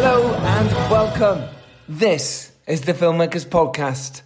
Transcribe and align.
Hello 0.00 0.32
and 0.32 0.70
welcome. 0.92 1.42
This 1.88 2.52
is 2.68 2.82
the 2.82 2.94
Filmmakers 2.94 3.44
Podcast. 3.44 4.22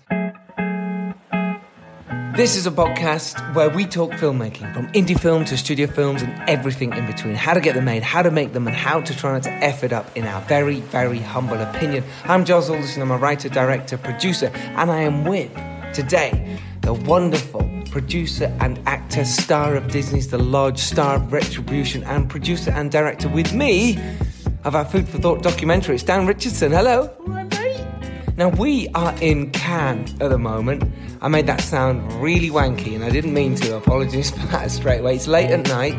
This 2.37 2.57
is 2.57 2.67
a 2.67 2.71
podcast 2.71 3.55
where 3.55 3.71
we 3.71 3.87
talk 3.87 4.11
filmmaking 4.11 4.75
from 4.75 4.93
indie 4.93 5.19
film 5.19 5.47
to 5.47 5.57
studio 5.57 5.87
films 5.87 6.21
and 6.21 6.47
everything 6.47 6.93
in 6.93 7.07
between. 7.07 7.35
How 7.35 7.55
to 7.55 7.61
get 7.63 7.75
them 7.75 7.87
made, 7.87 8.03
how 8.03 8.21
to 8.21 8.31
make 8.31 8.53
them, 8.53 8.67
and 8.67 8.77
how 8.77 9.01
to 9.01 9.17
try 9.17 9.33
not 9.33 9.45
to 9.45 9.51
F 9.65 9.83
it 9.83 9.95
up, 9.95 10.15
in 10.15 10.27
our 10.27 10.43
very, 10.43 10.81
very 10.81 11.21
humble 11.21 11.59
opinion. 11.59 12.05
I'm 12.25 12.45
Giles 12.45 12.69
Alderson, 12.69 13.01
I'm 13.01 13.11
a 13.11 13.17
writer, 13.17 13.49
director, 13.49 13.97
producer, 13.97 14.49
and 14.77 14.91
I 14.91 15.01
am 15.01 15.25
with 15.25 15.51
today 15.95 16.59
the 16.83 16.93
wonderful 16.93 17.67
producer 17.91 18.55
and 18.61 18.79
actor, 18.85 19.25
star 19.25 19.75
of 19.75 19.91
Disney's 19.91 20.29
The 20.29 20.37
Lodge, 20.37 20.81
star 20.81 21.17
of 21.17 21.33
Retribution, 21.33 22.05
and 22.05 22.29
producer 22.29 22.71
and 22.73 22.91
director 22.91 23.31
with 23.31 23.55
me 23.55 23.99
of 24.65 24.75
our 24.75 24.85
Food 24.85 25.09
for 25.09 25.19
Thought 25.19 25.43
documentary. 25.43 25.97
It's 25.97 26.05
Dan 26.05 26.27
Richardson. 26.27 26.73
Hello. 26.73 27.11
Now, 28.37 28.49
we 28.49 28.89
are 28.95 29.15
in 29.21 29.51
Cannes 29.51 30.15
at 30.21 30.31
the 30.31 30.39
moment. 30.39 30.85
I 31.21 31.29
made 31.29 31.47
that 31.47 31.61
sound 31.61 32.11
really 32.23 32.51
wanky 32.51 32.95
and 32.95 33.05
I 33.05 33.11
didn't 33.11 33.35
mean 33.35 33.55
to. 33.57 33.77
Apologies 33.77 34.31
for 34.39 34.47
that 34.49 34.71
straight 34.71 35.01
away. 35.01 35.17
It's 35.17 35.27
late 35.27 35.51
at 35.51 35.67
night. 35.69 35.95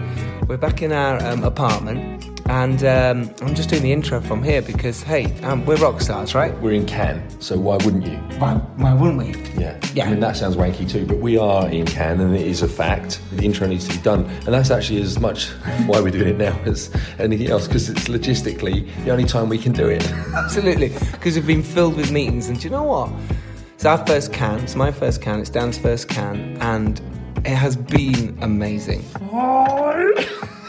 We're 0.47 0.57
back 0.57 0.81
in 0.81 0.91
our 0.91 1.23
um, 1.23 1.43
apartment 1.43 2.32
and 2.47 2.83
um, 2.83 3.33
I'm 3.41 3.55
just 3.55 3.69
doing 3.69 3.83
the 3.83 3.91
intro 3.91 4.19
from 4.19 4.43
here 4.43 4.61
because, 4.61 5.01
hey, 5.01 5.25
um, 5.41 5.65
we're 5.65 5.77
rock 5.77 6.01
stars, 6.01 6.35
right? 6.35 6.57
We're 6.59 6.73
in 6.73 6.85
Cannes, 6.85 7.37
so 7.39 7.57
why 7.57 7.77
wouldn't 7.77 8.05
you? 8.05 8.17
Why, 8.37 8.55
why 8.75 8.93
wouldn't 8.93 9.17
we? 9.17 9.61
Yeah. 9.61 9.79
Yeah. 9.93 10.05
I 10.05 10.11
mean, 10.11 10.19
that 10.19 10.35
sounds 10.35 10.55
wanky 10.55 10.89
too, 10.89 11.05
but 11.05 11.17
we 11.17 11.37
are 11.37 11.69
in 11.69 11.85
Cannes 11.85 12.19
and 12.19 12.35
it 12.35 12.45
is 12.45 12.61
a 12.61 12.67
fact. 12.67 13.21
The 13.31 13.45
intro 13.45 13.67
needs 13.67 13.87
to 13.87 13.95
be 13.95 14.01
done. 14.01 14.25
And 14.45 14.53
that's 14.53 14.71
actually 14.71 15.01
as 15.01 15.19
much 15.19 15.49
why 15.85 16.01
we're 16.01 16.11
doing 16.11 16.29
it 16.29 16.37
now 16.37 16.59
as 16.65 16.93
anything 17.19 17.49
else, 17.49 17.67
because 17.67 17.89
it's 17.89 18.07
logistically 18.09 18.89
the 19.05 19.11
only 19.11 19.25
time 19.25 19.47
we 19.49 19.57
can 19.57 19.71
do 19.71 19.87
it. 19.87 20.05
Absolutely, 20.35 20.89
because 21.11 21.35
we've 21.35 21.47
been 21.47 21.63
filled 21.63 21.95
with 21.95 22.11
meetings, 22.11 22.49
and 22.49 22.59
do 22.59 22.65
you 22.65 22.71
know 22.71 22.83
what? 22.83 23.11
It's 23.73 23.85
our 23.85 24.05
first 24.05 24.33
Cannes. 24.33 24.63
It's 24.63 24.75
my 24.75 24.91
first 24.91 25.21
Cannes. 25.21 25.41
It's 25.41 25.49
Dan's 25.49 25.77
first 25.77 26.09
Cannes, 26.09 26.57
and 26.59 26.99
it 27.45 27.55
has 27.55 27.75
been 27.75 28.37
amazing. 28.41 29.03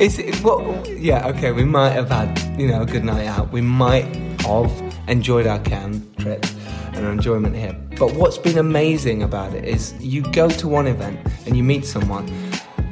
Is 0.00 0.18
it 0.18 0.36
what? 0.36 0.88
Yeah, 0.88 1.26
okay. 1.28 1.50
We 1.52 1.64
might 1.64 1.90
have 1.90 2.08
had 2.08 2.38
you 2.58 2.68
know 2.68 2.82
a 2.82 2.86
good 2.86 3.04
night 3.04 3.26
out. 3.26 3.52
We 3.52 3.60
might 3.60 4.04
have 4.42 4.94
enjoyed 5.08 5.46
our 5.46 5.58
Cannes 5.58 6.08
trip 6.18 6.46
and 6.94 7.04
our 7.04 7.12
enjoyment 7.12 7.56
here. 7.56 7.72
But 7.98 8.14
what's 8.14 8.38
been 8.38 8.58
amazing 8.58 9.22
about 9.22 9.54
it 9.54 9.64
is 9.64 9.94
you 10.00 10.22
go 10.32 10.48
to 10.48 10.68
one 10.68 10.86
event 10.86 11.18
and 11.46 11.56
you 11.56 11.64
meet 11.64 11.84
someone, 11.84 12.28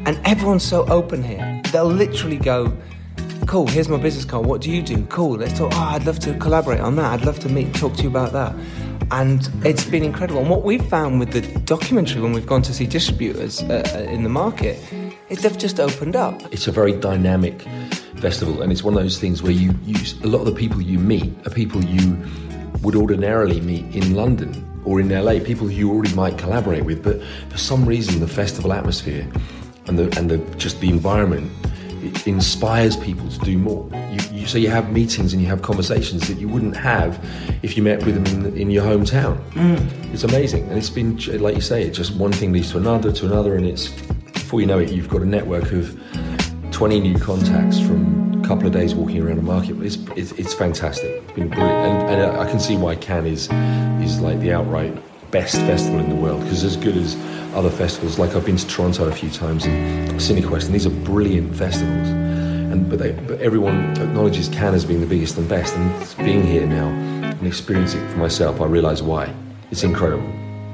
and 0.04 0.20
everyone's 0.24 0.64
so 0.64 0.84
open 0.88 1.22
here. 1.22 1.62
They'll 1.70 1.84
literally 1.84 2.38
go, 2.38 2.76
"Cool, 3.46 3.68
here's 3.68 3.88
my 3.88 3.96
business 3.96 4.24
card. 4.24 4.46
What 4.46 4.60
do 4.60 4.70
you 4.70 4.82
do? 4.82 5.04
Cool, 5.06 5.38
let's 5.38 5.56
talk. 5.56 5.72
Oh, 5.74 5.90
I'd 5.94 6.06
love 6.06 6.18
to 6.20 6.34
collaborate 6.38 6.80
on 6.80 6.96
that. 6.96 7.12
I'd 7.12 7.24
love 7.24 7.38
to 7.40 7.48
meet 7.48 7.72
talk 7.74 7.94
to 7.96 8.02
you 8.02 8.08
about 8.08 8.32
that." 8.32 8.54
And 9.12 9.48
it's 9.64 9.84
been 9.84 10.04
incredible. 10.04 10.40
And 10.40 10.50
what 10.50 10.62
we've 10.62 10.84
found 10.84 11.18
with 11.18 11.32
the 11.32 11.42
documentary 11.60 12.20
when 12.20 12.32
we've 12.32 12.46
gone 12.46 12.62
to 12.62 12.72
see 12.72 12.86
distributors 12.86 13.62
uh, 13.62 13.82
uh, 13.94 13.98
in 14.02 14.22
the 14.22 14.28
market 14.28 14.78
they've 15.38 15.58
just 15.58 15.78
opened 15.78 16.16
up. 16.16 16.40
It's 16.52 16.66
a 16.66 16.72
very 16.72 16.92
dynamic 16.92 17.62
festival, 18.16 18.62
and 18.62 18.72
it's 18.72 18.82
one 18.82 18.94
of 18.94 19.02
those 19.02 19.18
things 19.18 19.42
where 19.42 19.52
you 19.52 19.74
use 19.84 20.20
a 20.22 20.26
lot 20.26 20.40
of 20.40 20.46
the 20.46 20.54
people 20.54 20.80
you 20.80 20.98
meet 20.98 21.32
are 21.46 21.50
people 21.50 21.82
you 21.84 22.18
would 22.82 22.96
ordinarily 22.96 23.60
meet 23.60 23.94
in 23.94 24.14
London 24.14 24.66
or 24.84 25.00
in 25.00 25.08
LA, 25.08 25.38
people 25.44 25.70
you 25.70 25.90
already 25.92 26.14
might 26.14 26.38
collaborate 26.38 26.84
with, 26.84 27.02
but 27.02 27.22
for 27.50 27.58
some 27.58 27.84
reason, 27.84 28.20
the 28.20 28.28
festival 28.28 28.72
atmosphere 28.72 29.26
and 29.86 29.98
the 29.98 30.18
and 30.18 30.30
the 30.30 30.38
just 30.56 30.80
the 30.80 30.88
environment 30.88 31.50
it 32.02 32.26
inspires 32.26 32.96
people 32.96 33.28
to 33.28 33.38
do 33.40 33.58
more. 33.58 33.86
You, 33.92 34.38
you, 34.38 34.46
so 34.46 34.56
you 34.56 34.70
have 34.70 34.90
meetings 34.90 35.34
and 35.34 35.42
you 35.42 35.48
have 35.48 35.60
conversations 35.60 36.28
that 36.28 36.38
you 36.38 36.48
wouldn't 36.48 36.74
have 36.76 37.22
if 37.62 37.76
you 37.76 37.82
met 37.82 38.04
with 38.06 38.14
them 38.14 38.46
in, 38.46 38.56
in 38.56 38.70
your 38.70 38.84
hometown. 38.84 39.38
Mm. 39.50 40.14
It's 40.14 40.24
amazing, 40.24 40.66
and 40.68 40.78
it's 40.78 40.90
been 40.90 41.16
like 41.42 41.54
you 41.54 41.60
say, 41.60 41.82
it 41.82 41.90
just 41.90 42.16
one 42.16 42.32
thing 42.32 42.52
leads 42.52 42.70
to 42.70 42.78
another 42.78 43.12
to 43.12 43.26
another, 43.26 43.54
and 43.56 43.66
it's 43.66 43.90
before 44.50 44.60
you 44.60 44.66
know 44.66 44.80
it, 44.80 44.90
you've 44.90 45.08
got 45.08 45.22
a 45.22 45.24
network 45.24 45.70
of 45.70 45.96
20 46.72 46.98
new 46.98 47.16
contacts 47.16 47.78
from 47.78 48.42
a 48.42 48.44
couple 48.44 48.66
of 48.66 48.72
days 48.72 48.96
walking 48.96 49.22
around 49.22 49.36
the 49.36 49.42
market. 49.42 49.80
It's, 49.80 49.94
it's, 50.16 50.32
it's 50.32 50.52
fantastic. 50.52 51.22
It's 51.22 51.32
been 51.34 51.50
brilliant. 51.50 51.72
And, 51.72 52.20
and 52.20 52.36
uh, 52.36 52.40
I 52.40 52.50
can 52.50 52.58
see 52.58 52.76
why 52.76 52.96
Cannes 52.96 53.26
is, 53.26 53.48
is 54.02 54.20
like 54.20 54.40
the 54.40 54.52
outright 54.52 55.00
best 55.30 55.54
festival 55.54 56.00
in 56.00 56.08
the 56.08 56.16
world 56.16 56.42
because 56.42 56.64
as 56.64 56.76
good 56.76 56.96
as 56.96 57.14
other 57.54 57.70
festivals, 57.70 58.18
like 58.18 58.34
I've 58.34 58.44
been 58.44 58.56
to 58.56 58.66
Toronto 58.66 59.06
a 59.06 59.12
few 59.12 59.30
times 59.30 59.66
and 59.66 60.10
Cinequest, 60.14 60.64
and 60.64 60.74
these 60.74 60.84
are 60.84 61.04
brilliant 61.04 61.54
festivals. 61.54 62.08
And, 62.08 62.90
but, 62.90 62.98
they, 62.98 63.12
but 63.12 63.38
everyone 63.40 63.92
acknowledges 64.02 64.48
Cannes 64.48 64.74
as 64.74 64.84
being 64.84 65.00
the 65.00 65.06
biggest 65.06 65.38
and 65.38 65.48
best. 65.48 65.76
And 65.76 66.26
being 66.26 66.44
here 66.44 66.66
now 66.66 66.88
and 66.88 67.46
experiencing 67.46 68.04
it 68.04 68.10
for 68.10 68.18
myself, 68.18 68.60
I 68.60 68.66
realise 68.66 69.00
why. 69.00 69.32
It's 69.70 69.84
incredible. 69.84 70.28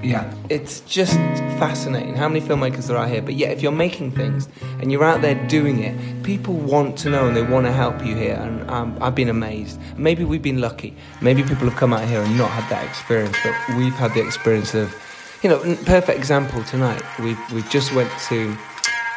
Yeah, 0.06 0.33
it's 0.49 0.81
just 0.81 1.17
fascinating 1.59 2.15
how 2.15 2.28
many 2.28 2.41
filmmakers 2.41 2.87
there 2.87 2.97
are 2.97 3.09
here. 3.09 3.22
But 3.22 3.34
yet, 3.34 3.50
if 3.50 3.61
you're 3.61 3.72
making 3.72 4.12
things 4.12 4.49
and 4.81 4.93
you're 4.93 5.03
out 5.03 5.21
there 5.21 5.34
doing 5.49 5.83
it, 5.83 6.22
people 6.22 6.55
want 6.55 6.97
to 6.99 7.11
know 7.11 7.27
and 7.27 7.37
they 7.37 7.43
want 7.43 7.67
to 7.67 7.72
help 7.72 8.05
you 8.06 8.15
here. 8.15 8.37
And 8.37 8.71
um, 8.71 8.97
I've 9.00 9.16
been 9.16 9.28
amazed. 9.28 9.81
Maybe 9.97 10.25
we've 10.25 10.43
been 10.43 10.61
lucky. 10.61 10.97
Maybe 11.21 11.43
people 11.43 11.69
have 11.69 11.77
come 11.77 11.93
out 11.93 12.06
here 12.06 12.22
and 12.22 12.39
not 12.39 12.50
had 12.50 12.71
that 12.71 12.84
experience, 12.89 13.37
but 13.43 13.55
we've 13.77 13.95
had 13.95 14.15
the 14.15 14.25
experience 14.25 14.75
of, 14.75 14.95
you 15.43 15.50
know, 15.50 15.59
perfect 15.84 16.19
example 16.19 16.62
tonight. 16.65 17.03
We 17.19 17.37
we 17.53 17.62
just 17.62 17.93
went 17.93 18.11
to 18.28 18.56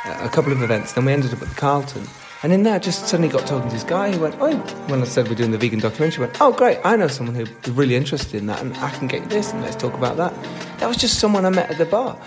a 0.06 0.30
couple 0.30 0.52
of 0.52 0.62
events, 0.62 0.94
then 0.94 1.06
we 1.06 1.14
ended 1.14 1.34
up 1.34 1.42
at 1.42 1.50
the 1.50 1.56
Carlton. 1.56 2.04
And 2.42 2.54
in 2.54 2.64
there, 2.64 2.76
I 2.76 2.80
just 2.80 3.08
suddenly 3.08 3.30
got 3.30 3.46
talking 3.46 3.68
to 3.68 3.74
this 3.74 3.84
guy 3.84 4.14
who 4.14 4.22
went, 4.22 4.36
Oh, 4.40 4.56
when 4.88 5.02
I 5.02 5.06
said 5.06 5.28
we're 5.28 5.36
doing 5.36 5.52
the 5.52 5.58
vegan 5.58 5.80
documentary, 5.80 6.26
went, 6.26 6.40
Oh, 6.40 6.54
great, 6.54 6.80
I 6.86 6.96
know 6.96 7.10
someone 7.10 7.36
who's 7.36 7.50
really 7.70 7.96
interested 7.96 8.36
in 8.36 8.46
that, 8.48 8.62
and 8.62 8.74
I 8.78 8.90
can 8.92 9.08
get 9.08 9.24
you 9.24 9.28
this, 9.28 9.52
and 9.52 9.62
let's 9.62 9.76
talk 9.76 9.94
about 9.94 10.16
that. 10.18 10.34
That 10.80 10.88
was 10.88 10.96
just 10.96 11.20
someone 11.20 11.46
I 11.46 11.50
met 11.50 11.70
at 11.70 11.78
the 11.78 11.86
bar. 11.86 12.18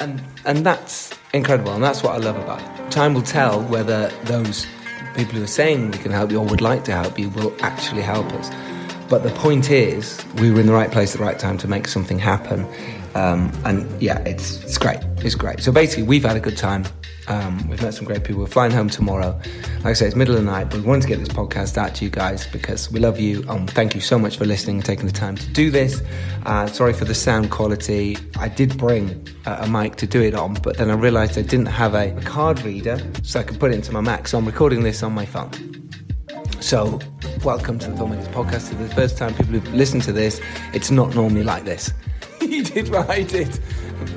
And, 0.00 0.20
and 0.44 0.66
that's 0.66 1.14
incredible, 1.32 1.72
and 1.72 1.84
that's 1.84 2.02
what 2.02 2.14
I 2.14 2.18
love 2.18 2.36
about 2.36 2.60
it. 2.60 2.90
Time 2.90 3.14
will 3.14 3.22
tell 3.22 3.62
whether 3.62 4.08
those 4.24 4.66
people 5.14 5.34
who 5.34 5.44
are 5.44 5.46
saying 5.46 5.92
we 5.92 5.98
can 5.98 6.10
help 6.10 6.32
you 6.32 6.38
or 6.38 6.46
would 6.46 6.60
like 6.60 6.82
to 6.84 6.92
help 6.92 7.16
you 7.16 7.28
will 7.30 7.54
actually 7.60 8.02
help 8.02 8.26
us. 8.32 8.50
But 9.08 9.22
the 9.22 9.30
point 9.30 9.70
is, 9.70 10.22
we 10.34 10.50
were 10.50 10.60
in 10.60 10.66
the 10.66 10.72
right 10.72 10.90
place 10.90 11.14
at 11.14 11.18
the 11.18 11.24
right 11.24 11.38
time 11.38 11.58
to 11.58 11.68
make 11.68 11.86
something 11.86 12.18
happen. 12.18 12.66
Um, 13.14 13.52
and 13.64 14.02
yeah, 14.02 14.18
it's, 14.20 14.62
it's 14.62 14.78
great. 14.78 14.98
It's 15.18 15.34
great. 15.34 15.60
So 15.60 15.72
basically, 15.72 16.04
we've 16.04 16.24
had 16.24 16.36
a 16.36 16.40
good 16.40 16.56
time. 16.56 16.84
Um, 17.28 17.68
we've 17.68 17.82
met 17.82 17.92
some 17.92 18.06
great 18.06 18.24
people. 18.24 18.40
We're 18.40 18.48
flying 18.48 18.72
home 18.72 18.88
tomorrow. 18.88 19.38
Like 19.78 19.86
I 19.86 19.92
say, 19.92 20.06
it's 20.06 20.16
middle 20.16 20.34
of 20.34 20.40
the 20.40 20.50
night, 20.50 20.70
but 20.70 20.80
we 20.80 20.86
wanted 20.86 21.02
to 21.02 21.08
get 21.08 21.18
this 21.18 21.28
podcast 21.28 21.76
out 21.76 21.94
to 21.96 22.04
you 22.04 22.10
guys 22.10 22.46
because 22.46 22.90
we 22.90 23.00
love 23.00 23.20
you. 23.20 23.44
Um, 23.48 23.66
thank 23.66 23.94
you 23.94 24.00
so 24.00 24.18
much 24.18 24.38
for 24.38 24.46
listening 24.46 24.76
and 24.76 24.84
taking 24.84 25.06
the 25.06 25.12
time 25.12 25.36
to 25.36 25.52
do 25.52 25.70
this. 25.70 26.02
Uh, 26.46 26.66
sorry 26.66 26.94
for 26.94 27.04
the 27.04 27.14
sound 27.14 27.50
quality. 27.50 28.16
I 28.38 28.48
did 28.48 28.78
bring 28.78 29.28
a, 29.44 29.52
a 29.62 29.68
mic 29.68 29.96
to 29.96 30.06
do 30.06 30.22
it 30.22 30.34
on, 30.34 30.54
but 30.54 30.78
then 30.78 30.90
I 30.90 30.94
realised 30.94 31.36
I 31.36 31.42
didn't 31.42 31.66
have 31.66 31.94
a, 31.94 32.16
a 32.16 32.20
card 32.22 32.62
reader, 32.62 32.98
so 33.22 33.40
I 33.40 33.42
could 33.42 33.60
put 33.60 33.72
it 33.72 33.74
into 33.74 33.92
my 33.92 34.00
Mac. 34.00 34.28
So 34.28 34.38
I'm 34.38 34.46
recording 34.46 34.82
this 34.82 35.02
on 35.02 35.12
my 35.12 35.26
phone. 35.26 35.50
So, 36.60 36.98
welcome 37.44 37.78
to 37.78 37.90
the 37.90 37.96
Filmmakers 37.96 38.28
Podcast. 38.32 38.70
For 38.70 38.74
the 38.74 38.94
first 38.94 39.16
time 39.16 39.34
people 39.34 39.52
who've 39.52 39.74
listened 39.74 40.02
to 40.02 40.12
this, 40.12 40.40
it's 40.72 40.90
not 40.90 41.14
normally 41.14 41.44
like 41.44 41.64
this. 41.64 41.92
you 42.50 42.64
did 42.64 42.88
what 42.90 43.10
I 43.10 43.22
did. 43.22 43.58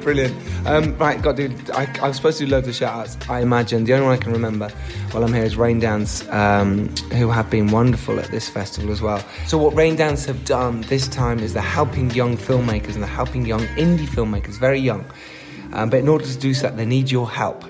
Brilliant. 0.01 0.35
Um, 0.65 0.97
right, 0.97 1.21
got 1.21 1.35
to. 1.37 1.53
I, 1.73 1.87
I 2.01 2.07
was 2.07 2.15
supposed 2.15 2.37
to 2.37 2.45
do 2.45 2.51
loads 2.51 2.67
of 2.67 2.75
shout 2.75 2.93
outs. 2.93 3.17
I 3.29 3.41
imagine 3.41 3.83
the 3.83 3.93
only 3.93 4.05
one 4.05 4.13
I 4.13 4.21
can 4.21 4.31
remember 4.31 4.69
while 5.11 5.23
I'm 5.23 5.33
here 5.33 5.43
is 5.43 5.55
Raindance, 5.55 6.31
um, 6.33 6.87
who 7.17 7.29
have 7.29 7.49
been 7.49 7.71
wonderful 7.71 8.19
at 8.19 8.27
this 8.31 8.47
festival 8.47 8.91
as 8.91 9.01
well. 9.01 9.21
So, 9.47 9.57
what 9.57 9.73
Raindance 9.73 10.25
have 10.27 10.45
done 10.45 10.81
this 10.81 11.07
time 11.09 11.39
is 11.39 11.53
they're 11.53 11.61
helping 11.61 12.09
young 12.11 12.37
filmmakers 12.37 12.93
and 12.93 13.03
they're 13.03 13.09
helping 13.09 13.45
young 13.45 13.65
indie 13.75 14.07
filmmakers, 14.07 14.57
very 14.57 14.79
young. 14.79 15.05
Um, 15.73 15.89
but 15.89 15.99
in 15.99 16.07
order 16.07 16.25
to 16.25 16.37
do 16.37 16.53
so, 16.53 16.69
they 16.69 16.85
need 16.85 17.11
your 17.11 17.29
help 17.29 17.65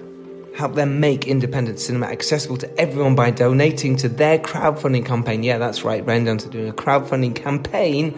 help 0.53 0.75
them 0.75 0.99
make 0.99 1.27
independent 1.27 1.79
cinema 1.79 2.05
accessible 2.07 2.57
to 2.57 2.79
everyone 2.79 3.15
by 3.15 3.31
donating 3.31 3.95
to 3.95 4.09
their 4.09 4.37
crowdfunding 4.37 5.05
campaign. 5.05 5.43
Yeah, 5.43 5.57
that's 5.57 5.83
right. 5.83 6.05
Raindance 6.05 6.45
are 6.45 6.49
doing 6.49 6.67
a 6.67 6.73
crowdfunding 6.73 7.33
campaign 7.33 8.13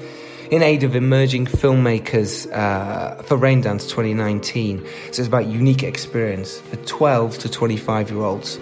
in 0.54 0.62
aid 0.62 0.84
of 0.84 0.96
emerging 0.96 1.48
filmmakers 1.48 2.46
uh, 2.54 3.16
for 3.24 3.40
Raindance 3.40 3.90
2019. 3.90 4.86
So 4.86 4.86
it's 5.08 5.28
about 5.28 5.48
unique 5.48 5.82
experience 5.82 6.60
for 6.60 6.76
12 6.76 7.40
to 7.40 7.50
25 7.50 8.12
year 8.12 8.22
olds. 8.22 8.60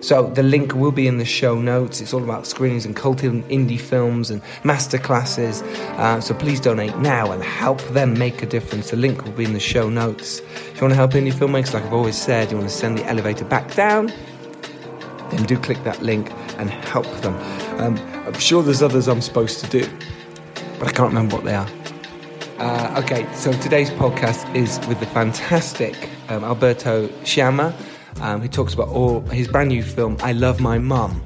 So 0.00 0.28
the 0.30 0.42
link 0.42 0.74
will 0.74 0.90
be 0.90 1.06
in 1.06 1.18
the 1.18 1.24
show 1.24 1.54
notes. 1.54 2.00
It's 2.00 2.12
all 2.12 2.24
about 2.24 2.48
screenings 2.48 2.84
and 2.84 2.96
culting 2.96 3.44
indie 3.44 3.80
films 3.80 4.28
and 4.28 4.42
masterclasses. 4.64 5.62
Uh, 5.98 6.20
so 6.20 6.34
please 6.34 6.58
donate 6.58 6.98
now 6.98 7.30
and 7.30 7.44
help 7.44 7.80
them 7.90 8.18
make 8.18 8.42
a 8.42 8.46
difference. 8.46 8.90
The 8.90 8.96
link 8.96 9.24
will 9.24 9.32
be 9.32 9.44
in 9.44 9.52
the 9.52 9.60
show 9.60 9.88
notes. 9.88 10.40
If 10.40 10.74
you 10.74 10.80
want 10.80 10.94
to 10.94 10.96
help 10.96 11.12
indie 11.12 11.32
filmmakers, 11.32 11.74
like 11.74 11.84
I've 11.84 11.92
always 11.92 12.20
said, 12.20 12.50
you 12.50 12.56
want 12.56 12.68
to 12.68 12.74
send 12.74 12.98
the 12.98 13.06
elevator 13.06 13.44
back 13.44 13.72
down, 13.76 14.12
then 15.30 15.44
do 15.44 15.56
click 15.56 15.82
that 15.84 16.02
link 16.02 16.32
and 16.58 16.70
help 16.70 17.06
them. 17.20 17.36
Um, 17.80 17.96
I'm 18.26 18.38
sure 18.40 18.64
there's 18.64 18.82
others 18.82 19.06
I'm 19.06 19.22
supposed 19.22 19.64
to 19.64 19.70
do, 19.70 19.88
but 20.78 20.88
I 20.88 20.92
can't 20.92 21.08
remember 21.08 21.36
what 21.36 21.44
they 21.44 21.54
are. 21.54 21.68
Uh, 22.58 23.02
okay, 23.02 23.26
so 23.34 23.52
today's 23.52 23.90
podcast 23.90 24.52
is 24.54 24.78
with 24.86 25.00
the 25.00 25.06
fantastic 25.06 26.08
um, 26.28 26.44
Alberto 26.44 27.08
Sciamma. 27.24 27.74
um, 28.20 28.40
who 28.40 28.48
talks 28.48 28.74
about 28.74 28.88
all 28.88 29.20
his 29.22 29.48
brand 29.48 29.68
new 29.68 29.82
film, 29.82 30.16
I 30.20 30.32
Love 30.32 30.60
My 30.60 30.78
Mum 30.78 31.20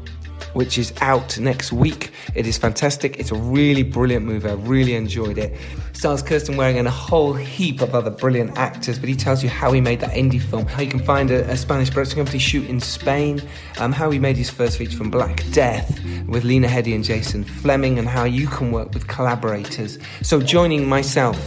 which 0.59 0.77
is 0.77 0.93
out 1.01 1.39
next 1.39 1.73
week. 1.73 2.11
It 2.35 2.45
is 2.45 2.59
fantastic. 2.59 3.21
It's 3.21 3.31
a 3.31 3.37
really 3.37 3.85
brilliant 3.85 4.27
movie. 4.27 4.49
I 4.49 4.55
really 4.55 4.97
enjoyed 4.97 5.39
it. 5.39 5.57
Stars 5.93 6.21
Kirsten 6.21 6.57
Waring 6.57 6.79
and 6.79 6.89
a 6.89 6.97
whole 7.07 7.33
heap 7.33 7.81
of 7.81 7.95
other 7.95 8.11
brilliant 8.11 8.59
actors, 8.59 8.99
but 8.99 9.09
he 9.09 9.15
tells 9.15 9.41
you 9.45 9.49
how 9.49 9.71
he 9.71 9.81
made 9.81 10.01
that 10.01 10.11
indie 10.15 10.43
film, 10.43 10.67
how 10.67 10.83
you 10.83 10.91
can 10.91 10.99
find 10.99 11.31
a, 11.31 11.49
a 11.49 11.57
Spanish 11.57 11.91
production 11.91 12.17
company 12.17 12.41
shoot 12.41 12.69
in 12.69 12.81
Spain, 12.81 13.41
um, 13.79 13.93
how 13.93 14.11
he 14.11 14.19
made 14.19 14.37
his 14.37 14.51
first 14.51 14.79
feature 14.79 14.97
from 14.97 15.11
Black 15.13 15.49
Death, 15.53 15.97
with 16.27 16.43
Lena 16.43 16.67
Headey 16.67 16.93
and 16.93 17.05
Jason 17.05 17.45
Flemyng, 17.45 17.97
and 17.97 18.09
how 18.09 18.25
you 18.25 18.49
can 18.49 18.73
work 18.73 18.93
with 18.93 19.07
collaborators. 19.07 19.97
So 20.23 20.41
joining 20.41 20.89
myself 20.89 21.39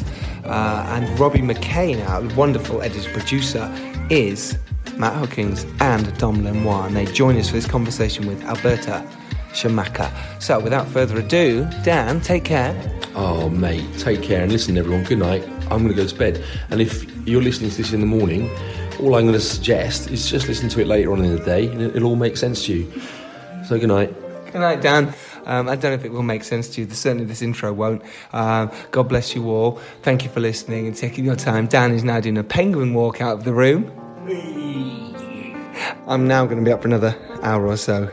uh, 0.45 0.85
and 0.87 1.19
Robbie 1.19 1.41
McKane 1.41 1.97
now, 1.97 2.33
wonderful 2.37 2.81
editor 2.81 3.11
producer, 3.11 3.69
is 4.09 4.57
Matt 4.97 5.15
Hookings 5.17 5.65
and 5.79 6.17
Dom 6.17 6.43
Lenoir, 6.43 6.87
and 6.87 6.95
they 6.95 7.05
join 7.05 7.37
us 7.37 7.47
for 7.47 7.55
this 7.55 7.67
conversation 7.67 8.27
with 8.27 8.43
Alberto 8.43 9.05
Sciamma. 9.53 10.11
So, 10.41 10.59
without 10.59 10.87
further 10.87 11.17
ado, 11.19 11.67
Dan, 11.83 12.21
take 12.21 12.43
care. 12.43 12.75
Oh, 13.15 13.49
mate, 13.49 13.85
take 13.97 14.21
care 14.21 14.43
and 14.43 14.51
listen, 14.51 14.77
everyone. 14.77 15.03
Good 15.03 15.19
night. 15.19 15.43
I'm 15.69 15.83
going 15.83 15.89
to 15.89 15.93
go 15.93 16.05
to 16.05 16.15
bed. 16.15 16.43
And 16.69 16.81
if 16.81 17.05
you're 17.27 17.41
listening 17.41 17.69
to 17.71 17.77
this 17.77 17.93
in 17.93 17.99
the 17.99 18.05
morning, 18.05 18.49
all 18.99 19.15
I'm 19.15 19.23
going 19.23 19.33
to 19.33 19.39
suggest 19.39 20.09
is 20.11 20.29
just 20.29 20.47
listen 20.47 20.69
to 20.69 20.81
it 20.81 20.87
later 20.87 21.11
on 21.11 21.23
in 21.23 21.35
the 21.35 21.43
day, 21.43 21.67
and 21.67 21.81
it'll 21.81 22.09
all 22.09 22.15
make 22.15 22.37
sense 22.37 22.65
to 22.65 22.73
you. 22.73 23.01
So, 23.67 23.79
good 23.79 23.89
night. 23.89 24.13
Good 24.51 24.59
night, 24.59 24.81
Dan. 24.81 25.13
Um, 25.45 25.67
I 25.67 25.75
don't 25.75 25.91
know 25.91 25.93
if 25.93 26.05
it 26.05 26.11
will 26.11 26.23
make 26.23 26.43
sense 26.43 26.69
to 26.69 26.81
you. 26.81 26.89
Certainly, 26.89 27.25
this 27.25 27.41
intro 27.41 27.73
won't. 27.73 28.01
Um, 28.33 28.71
God 28.91 29.09
bless 29.09 29.35
you 29.35 29.49
all. 29.49 29.79
Thank 30.03 30.23
you 30.23 30.29
for 30.29 30.39
listening 30.39 30.87
and 30.87 30.95
taking 30.95 31.25
your 31.25 31.35
time. 31.35 31.67
Dan 31.67 31.91
is 31.91 32.03
now 32.03 32.19
doing 32.19 32.37
a 32.37 32.43
penguin 32.43 32.93
walk 32.93 33.21
out 33.21 33.37
of 33.37 33.43
the 33.43 33.53
room. 33.53 33.91
I'm 36.07 36.27
now 36.27 36.45
going 36.45 36.57
to 36.57 36.63
be 36.63 36.71
up 36.71 36.81
for 36.81 36.87
another 36.87 37.15
hour 37.41 37.65
or 37.65 37.77
so 37.77 38.11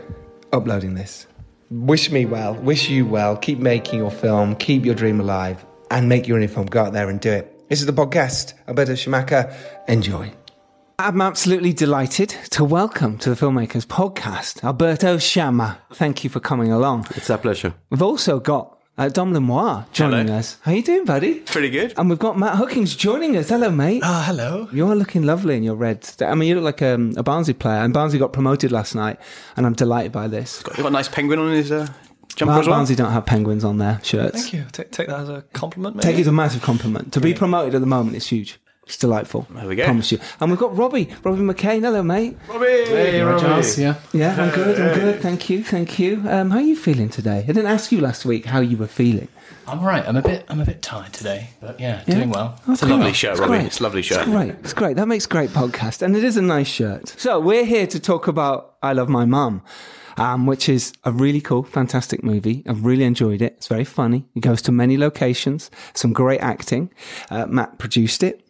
uploading 0.53 0.93
this. 0.93 1.27
Wish 1.69 2.11
me 2.11 2.25
well, 2.25 2.55
wish 2.55 2.89
you 2.89 3.05
well. 3.05 3.37
Keep 3.37 3.59
making 3.59 3.99
your 3.99 4.09
film, 4.09 4.55
keep 4.55 4.85
your 4.85 4.95
dream 4.95 5.19
alive, 5.19 5.63
and 5.91 6.07
make 6.09 6.27
your 6.27 6.39
indie 6.39 6.49
film. 6.49 6.65
Go 6.65 6.83
out 6.85 6.93
there 6.93 7.09
and 7.09 7.19
do 7.19 7.31
it. 7.31 7.67
This 7.69 7.79
is 7.79 7.85
the 7.85 7.93
podcast. 7.93 8.53
Alberto 8.67 8.93
Sciamma. 8.93 9.53
Enjoy. 9.87 10.31
I'm 10.97 11.21
absolutely 11.21 11.71
delighted 11.73 12.29
to 12.51 12.63
welcome 12.63 13.17
to 13.19 13.29
the 13.29 13.35
Filmmakers 13.35 13.85
Podcast 13.85 14.63
Alberto 14.63 15.17
Sciamma. 15.17 15.77
Thank 15.93 16.23
you 16.23 16.29
for 16.29 16.39
coming 16.39 16.71
along. 16.71 17.07
It's 17.15 17.29
a 17.29 17.37
pleasure. 17.37 17.73
We've 17.89 18.01
also 18.01 18.39
got 18.39 18.78
uh, 18.99 19.09
Dom 19.09 19.33
Lenoir 19.33 19.85
joining 19.93 20.27
Hello. 20.27 20.39
us. 20.39 20.57
How 20.61 20.71
you 20.73 20.83
doing, 20.83 21.05
buddy? 21.05 21.35
Pretty 21.39 21.69
good. 21.69 21.93
And 21.97 22.09
we've 22.09 22.19
got 22.19 22.37
Matt 22.37 22.57
Hookings 22.57 22.95
joining 22.95 23.37
us. 23.37 23.49
Hello, 23.49 23.71
mate. 23.71 24.01
Ah, 24.03 24.23
hello. 24.27 24.67
You're 24.71 24.93
looking 24.95 25.23
lovely 25.23 25.55
in 25.55 25.63
your 25.63 25.75
red. 25.75 26.07
I 26.21 26.35
mean, 26.35 26.49
you 26.49 26.55
look 26.55 26.63
like 26.65 26.81
um, 26.81 27.13
a 27.17 27.23
Barnsley 27.23 27.53
player, 27.53 27.79
and 27.79 27.93
Barnsley 27.93 28.19
got 28.19 28.33
promoted 28.33 28.71
last 28.71 28.93
night, 28.95 29.17
and 29.55 29.65
I'm 29.65 29.73
delighted 29.73 30.11
by 30.11 30.27
this. 30.27 30.61
Got, 30.61 30.77
you 30.77 30.83
got 30.83 30.89
a 30.89 30.91
nice 30.93 31.07
penguin 31.07 31.39
on 31.39 31.51
his 31.53 31.71
uh, 31.71 31.87
jumper 32.35 32.51
Bar- 32.51 32.59
as 32.59 32.67
well. 32.67 32.75
Barnsley 32.75 32.95
don't 32.95 33.11
have 33.13 33.25
penguins 33.25 33.63
on 33.63 33.77
their 33.77 33.99
shirts. 34.03 34.41
Thank 34.41 34.53
you. 34.53 34.65
Take, 34.71 34.91
take 34.91 35.07
that 35.07 35.21
as 35.21 35.29
a 35.29 35.43
compliment. 35.53 35.95
Maybe. 35.95 36.03
Take 36.05 36.17
it 36.17 36.21
as 36.21 36.27
a 36.27 36.31
massive 36.33 36.61
compliment. 36.61 37.13
To 37.13 37.21
be 37.21 37.33
promoted 37.33 37.75
at 37.75 37.81
the 37.81 37.87
moment 37.87 38.17
is 38.17 38.27
huge. 38.27 38.59
It's 38.89 38.97
delightful. 38.97 39.45
There 39.51 39.67
we 39.67 39.75
go. 39.75 39.85
Promise 39.85 40.13
you. 40.13 40.19
And 40.39 40.49
we've 40.49 40.59
got 40.59 40.75
Robbie, 40.75 41.09
Robbie 41.23 41.41
McKane. 41.43 41.81
Hello, 41.81 42.01
mate. 42.01 42.35
Robbie. 42.47 42.65
Hey, 42.65 43.21
Robbie. 43.21 43.45
yeah. 43.79 43.95
Yeah, 44.13 44.35
I'm 44.41 44.49
good. 44.49 44.81
I'm 44.81 44.95
good. 44.99 45.21
Thank 45.21 45.47
you. 45.47 45.63
Thank 45.63 45.99
you. 45.99 46.23
Um, 46.27 46.49
how 46.49 46.57
are 46.57 46.61
you 46.63 46.75
feeling 46.75 47.07
today? 47.07 47.37
I 47.37 47.41
didn't 47.43 47.67
ask 47.67 47.91
you 47.91 48.01
last 48.01 48.25
week 48.25 48.45
how 48.45 48.61
you 48.61 48.77
were 48.77 48.87
feeling. 48.87 49.27
I'm 49.67 49.77
all 49.77 49.85
right. 49.85 50.03
I'm 50.07 50.15
a 50.17 50.23
bit. 50.23 50.43
I'm 50.49 50.59
a 50.59 50.65
bit 50.65 50.81
tired 50.81 51.13
today, 51.13 51.51
but 51.61 51.79
yeah, 51.79 52.01
Yeah? 52.07 52.15
doing 52.15 52.31
well. 52.31 52.59
It's 52.67 52.81
a 52.81 52.85
Okay. 52.85 52.95
lovely 52.95 53.13
shirt, 53.13 53.33
It's 53.33 53.39
Robbie. 53.41 53.53
great. 53.57 53.65
It's 53.67 53.79
a 53.79 53.83
lovely 53.83 54.01
shirt. 54.01 54.17
It's 54.21 54.27
great. 54.31 54.49
It's 54.63 54.73
great. 54.73 54.95
That 54.95 55.07
makes 55.07 55.27
great 55.27 55.51
podcast, 55.51 56.01
and 56.01 56.15
it 56.17 56.23
is 56.23 56.35
a 56.37 56.41
nice 56.41 56.65
shirt. 56.67 57.13
So 57.15 57.39
we're 57.39 57.65
here 57.65 57.85
to 57.85 57.99
talk 57.99 58.27
about 58.27 58.73
I 58.81 58.93
Love 58.93 59.07
My 59.09 59.25
Mum, 59.25 59.61
um, 60.17 60.47
which 60.47 60.67
is 60.67 60.93
a 61.03 61.11
really 61.11 61.41
cool, 61.41 61.61
fantastic 61.61 62.23
movie. 62.23 62.63
I've 62.67 62.83
really 62.83 63.03
enjoyed 63.03 63.43
it. 63.43 63.53
It's 63.57 63.67
very 63.67 63.83
funny. 63.85 64.25
It 64.35 64.39
goes 64.39 64.63
to 64.63 64.71
many 64.71 64.97
locations. 64.97 65.69
Some 65.93 66.11
great 66.11 66.39
acting. 66.41 66.89
Uh, 67.29 67.45
Matt 67.45 67.77
produced 67.77 68.23
it. 68.23 68.43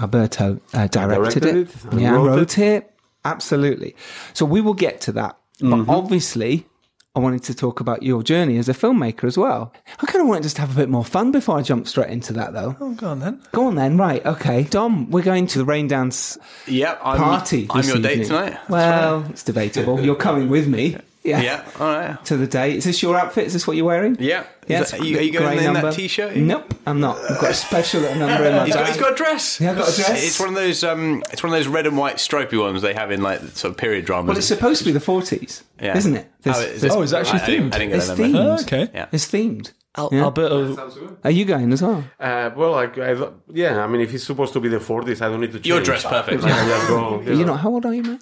Alberto 0.00 0.60
uh, 0.72 0.86
directed, 0.86 1.42
directed 1.42 1.44
it. 1.44 1.92
it 1.92 2.00
Yeah, 2.00 2.12
wrote 2.12 2.26
wrote 2.26 2.58
it. 2.58 2.92
Absolutely. 3.24 3.94
So 4.32 4.44
we 4.44 4.60
will 4.60 4.74
get 4.74 5.00
to 5.02 5.12
that. 5.12 5.36
But 5.60 5.88
obviously, 5.88 6.66
I 7.14 7.18
wanted 7.18 7.42
to 7.44 7.54
talk 7.54 7.80
about 7.80 8.02
your 8.02 8.22
journey 8.22 8.56
as 8.56 8.68
a 8.68 8.72
filmmaker 8.72 9.24
as 9.24 9.36
well. 9.36 9.74
I 10.00 10.06
kind 10.06 10.22
of 10.22 10.28
wanted 10.28 10.44
just 10.44 10.56
to 10.56 10.62
have 10.62 10.72
a 10.72 10.76
bit 10.76 10.88
more 10.88 11.04
fun 11.04 11.32
before 11.32 11.58
I 11.58 11.62
jump 11.62 11.88
straight 11.88 12.08
into 12.08 12.32
that, 12.34 12.52
though. 12.52 12.76
Oh, 12.80 12.94
go 12.94 13.08
on 13.08 13.18
then. 13.18 13.42
Go 13.52 13.66
on 13.66 13.74
then, 13.74 13.96
right, 13.98 14.24
okay. 14.24 14.62
Dom, 14.62 15.10
we're 15.10 15.22
going 15.22 15.46
to 15.48 15.58
the 15.58 15.64
Raindance 15.64 16.38
Yep, 16.66 17.00
I'm, 17.02 17.18
party. 17.18 17.66
I'm 17.68 17.78
this 17.78 17.88
your 17.88 17.98
date 17.98 18.26
tonight. 18.26 18.52
That's 18.52 18.70
Well, 18.70 19.26
it's 19.28 19.42
debatable. 19.42 20.00
You're 20.00 20.14
coming 20.14 20.48
with 20.48 20.68
me. 20.68 20.96
Yeah. 21.22 21.40
Yeah, 21.42 21.64
all 21.78 21.86
right. 21.88 22.24
To 22.26 22.36
the 22.38 22.46
day. 22.46 22.76
Is 22.76 22.84
this 22.84 23.02
your 23.02 23.14
outfit? 23.14 23.46
Is 23.46 23.52
this 23.52 23.66
what 23.66 23.76
you're 23.76 23.84
wearing? 23.84 24.16
Yeah. 24.18 24.44
Yeah, 24.66 24.80
Is 24.82 24.90
that- 24.92 25.00
are, 25.00 25.04
you, 25.04 25.18
are 25.18 25.20
you 25.20 25.32
going 25.32 25.58
in 25.58 25.64
number. 25.64 25.82
that 25.82 25.92
t-shirt? 25.94 26.34
Nope, 26.36 26.72
I'm 26.86 27.00
not. 27.00 27.18
I've 27.30 27.40
got 27.40 27.50
a 27.50 27.54
special 27.54 28.00
little 28.00 28.16
number 28.18 28.44
in 28.44 28.56
my 28.56 28.64
He's 28.64 28.74
got, 28.74 28.84
bag. 28.84 28.92
he's 28.94 29.02
got 29.02 29.12
a 29.12 29.16
dress. 29.16 29.60
Yeah, 29.60 29.72
I've 29.72 29.76
got 29.78 29.92
a 29.92 29.96
dress. 29.96 30.24
It's 30.26 30.40
one 30.40 30.48
of 30.48 30.54
those. 30.54 30.82
Um, 30.82 31.22
it's 31.32 31.42
one 31.42 31.52
of 31.52 31.58
those 31.58 31.66
red 31.68 31.86
and 31.86 31.98
white 31.98 32.20
stripy 32.20 32.56
ones 32.56 32.80
they 32.80 32.94
have 32.94 33.10
in 33.10 33.20
like 33.20 33.40
sort 33.48 33.72
of 33.72 33.76
period 33.76 34.06
dramas. 34.06 34.28
well, 34.28 34.38
it's 34.38 34.46
supposed 34.46 34.78
to 34.80 34.84
be 34.86 34.92
the 34.92 34.98
40s, 35.00 35.62
Yeah. 35.80 35.96
isn't 35.96 36.16
it? 36.16 36.30
This- 36.42 36.56
oh, 36.56 36.60
is 36.62 36.80
this- 36.80 36.92
Oh, 36.94 37.02
it's 37.02 37.12
actually 37.12 37.40
I, 37.40 37.42
I 37.42 37.46
didn't, 37.46 37.70
themed. 37.70 37.74
I 37.74 37.78
didn't 37.78 37.90
get 37.90 37.98
It's 37.98 38.08
that 38.08 38.18
number. 38.18 38.38
themed. 38.38 38.58
Oh, 38.58 38.62
okay. 38.62 38.90
Yeah. 38.94 39.06
It's 39.12 39.26
themed. 39.26 39.72
Al- 39.96 40.08
Yeah. 40.12 40.22
Alberto. 40.22 41.16
Are 41.24 41.30
you 41.32 41.44
going 41.44 41.72
as 41.72 41.82
well? 41.82 42.04
Uh, 42.20 42.50
well, 42.56 42.74
I, 42.76 42.84
I, 42.84 43.28
yeah, 43.52 43.82
I 43.82 43.88
mean, 43.88 44.00
if 44.00 44.14
it's 44.14 44.24
supposed 44.24 44.52
to 44.52 44.60
be 44.60 44.68
the 44.68 44.78
40s, 44.78 45.20
I 45.20 45.28
don't 45.28 45.40
need 45.40 45.48
to 45.48 45.54
change. 45.54 45.66
You're 45.66 45.82
dressed 45.82 46.06
perfect. 46.06 46.42
Yeah, 46.44 46.48
just 46.68 46.88
go. 46.88 47.20
You're 47.26 47.44
not. 47.46 47.58
How 47.60 47.70
old 47.70 47.84
are 47.84 47.92
you, 47.92 48.04
man? 48.04 48.20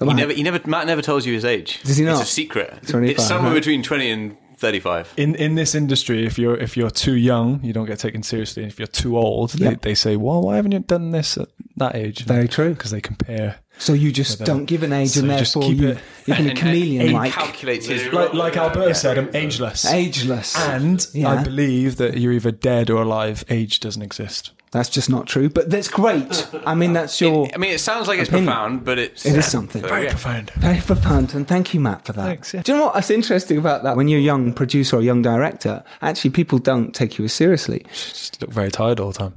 He 0.00 0.12
never, 0.12 0.32
he 0.32 0.42
never, 0.42 0.60
Matt 0.68 0.86
never 0.86 1.02
tells 1.02 1.24
you 1.26 1.34
his 1.34 1.44
age. 1.44 1.80
Does 1.82 1.96
he 1.96 2.04
know? 2.04 2.12
It's 2.12 2.22
a 2.22 2.32
secret. 2.32 2.70
25, 2.88 3.10
It's 3.16 3.26
somewhere 3.26 3.52
right? 3.52 3.58
between 3.58 3.82
twenty 3.82 4.10
and 4.10 4.36
thirty-five. 4.58 5.12
In 5.16 5.34
in 5.36 5.54
this 5.54 5.74
industry, 5.74 6.26
if 6.26 6.38
you're 6.38 6.56
if 6.56 6.76
you're 6.76 6.90
too 6.90 7.14
young, 7.16 7.62
you 7.62 7.72
don't 7.72 7.86
get 7.86 7.98
taken 8.00 8.22
seriously. 8.22 8.62
And 8.64 8.72
if 8.72 8.78
you're 8.78 8.86
too 8.88 9.16
old, 9.16 9.54
Yeah. 9.58 9.70
they, 9.70 9.74
they 9.76 9.94
say, 9.94 10.16
"Well, 10.16 10.42
why 10.42 10.56
haven't 10.56 10.72
you 10.72 10.80
done 10.80 11.10
this 11.12 11.38
at 11.38 11.48
that 11.76 11.94
age?" 11.96 12.24
Very 12.24 12.48
true. 12.48 12.74
Because 12.74 12.90
they 12.90 13.00
compare. 13.00 13.56
So 13.78 13.92
you 13.92 14.12
just 14.12 14.44
don't 14.44 14.66
give 14.66 14.82
an 14.84 14.92
age, 14.92 15.10
So 15.10 15.20
and 15.20 15.30
just 15.30 15.54
therefore 15.54 15.72
you, 15.72 15.88
it- 15.90 15.98
you 16.26 16.34
can 16.34 16.36
be 16.36 16.40
And- 16.40 16.48
and- 16.50 16.58
chameleon 16.58 17.12
like, 17.12 17.32
calculates 17.32 17.86
his 17.86 18.12
Like, 18.12 18.32
like 18.32 18.56
Alberto 18.56 18.92
said, 18.92 19.18
I'm 19.18 19.30
ageless. 19.34 19.84
ageless. 19.84 20.56
And 20.56 21.04
Yeah. 21.12 21.30
I 21.30 21.42
believe 21.42 21.96
that 21.96 22.18
you're 22.18 22.32
either 22.32 22.52
dead 22.52 22.88
or 22.90 23.02
alive. 23.02 23.44
Age 23.50 23.80
doesn't 23.80 24.02
exist. 24.02 24.52
That's 24.74 24.88
just 24.88 25.08
not 25.08 25.28
true, 25.28 25.48
but 25.48 25.70
that's 25.70 25.86
great. 25.88 26.48
I 26.66 26.74
mean, 26.74 26.92
that's 26.94 27.20
your. 27.20 27.48
I 27.54 27.58
mean, 27.58 27.70
it 27.72 27.78
sounds 27.78 28.08
like 28.08 28.18
it's 28.18 28.28
Opinion. 28.28 28.46
profound, 28.52 28.84
but 28.84 28.98
it's 28.98 29.24
It 29.24 29.36
is 29.36 29.46
something. 29.46 29.80
So 29.80 29.86
there 29.88 30.00
we 30.00 30.08
profound. 30.08 30.50
Very 30.56 30.80
profound, 30.80 31.32
and 31.32 31.46
thank 31.46 31.72
you, 31.72 31.78
Matt, 31.80 32.04
for 32.04 32.12
that. 32.12 32.24
Thanks, 32.24 32.52
yeah. 32.52 32.62
Do 32.62 32.72
you 32.72 32.78
know 32.78 32.86
what's 32.86 33.08
interesting 33.08 33.56
about 33.56 33.84
that? 33.84 33.96
When 33.96 34.08
you're 34.08 34.18
a 34.18 34.22
young 34.22 34.52
producer 34.52 34.96
or 34.96 34.98
a 35.00 35.02
young 35.04 35.22
director, 35.22 35.84
actually, 36.02 36.30
people 36.32 36.58
don't 36.58 36.92
take 36.92 37.18
you 37.18 37.24
as 37.24 37.32
seriously. 37.32 37.86
Just 37.92 38.40
look 38.42 38.50
very 38.50 38.70
tired 38.72 38.98
all 38.98 39.12
the 39.12 39.18
time. 39.18 39.34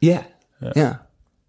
Yeah, 0.00 0.24
yeah, 0.74 0.96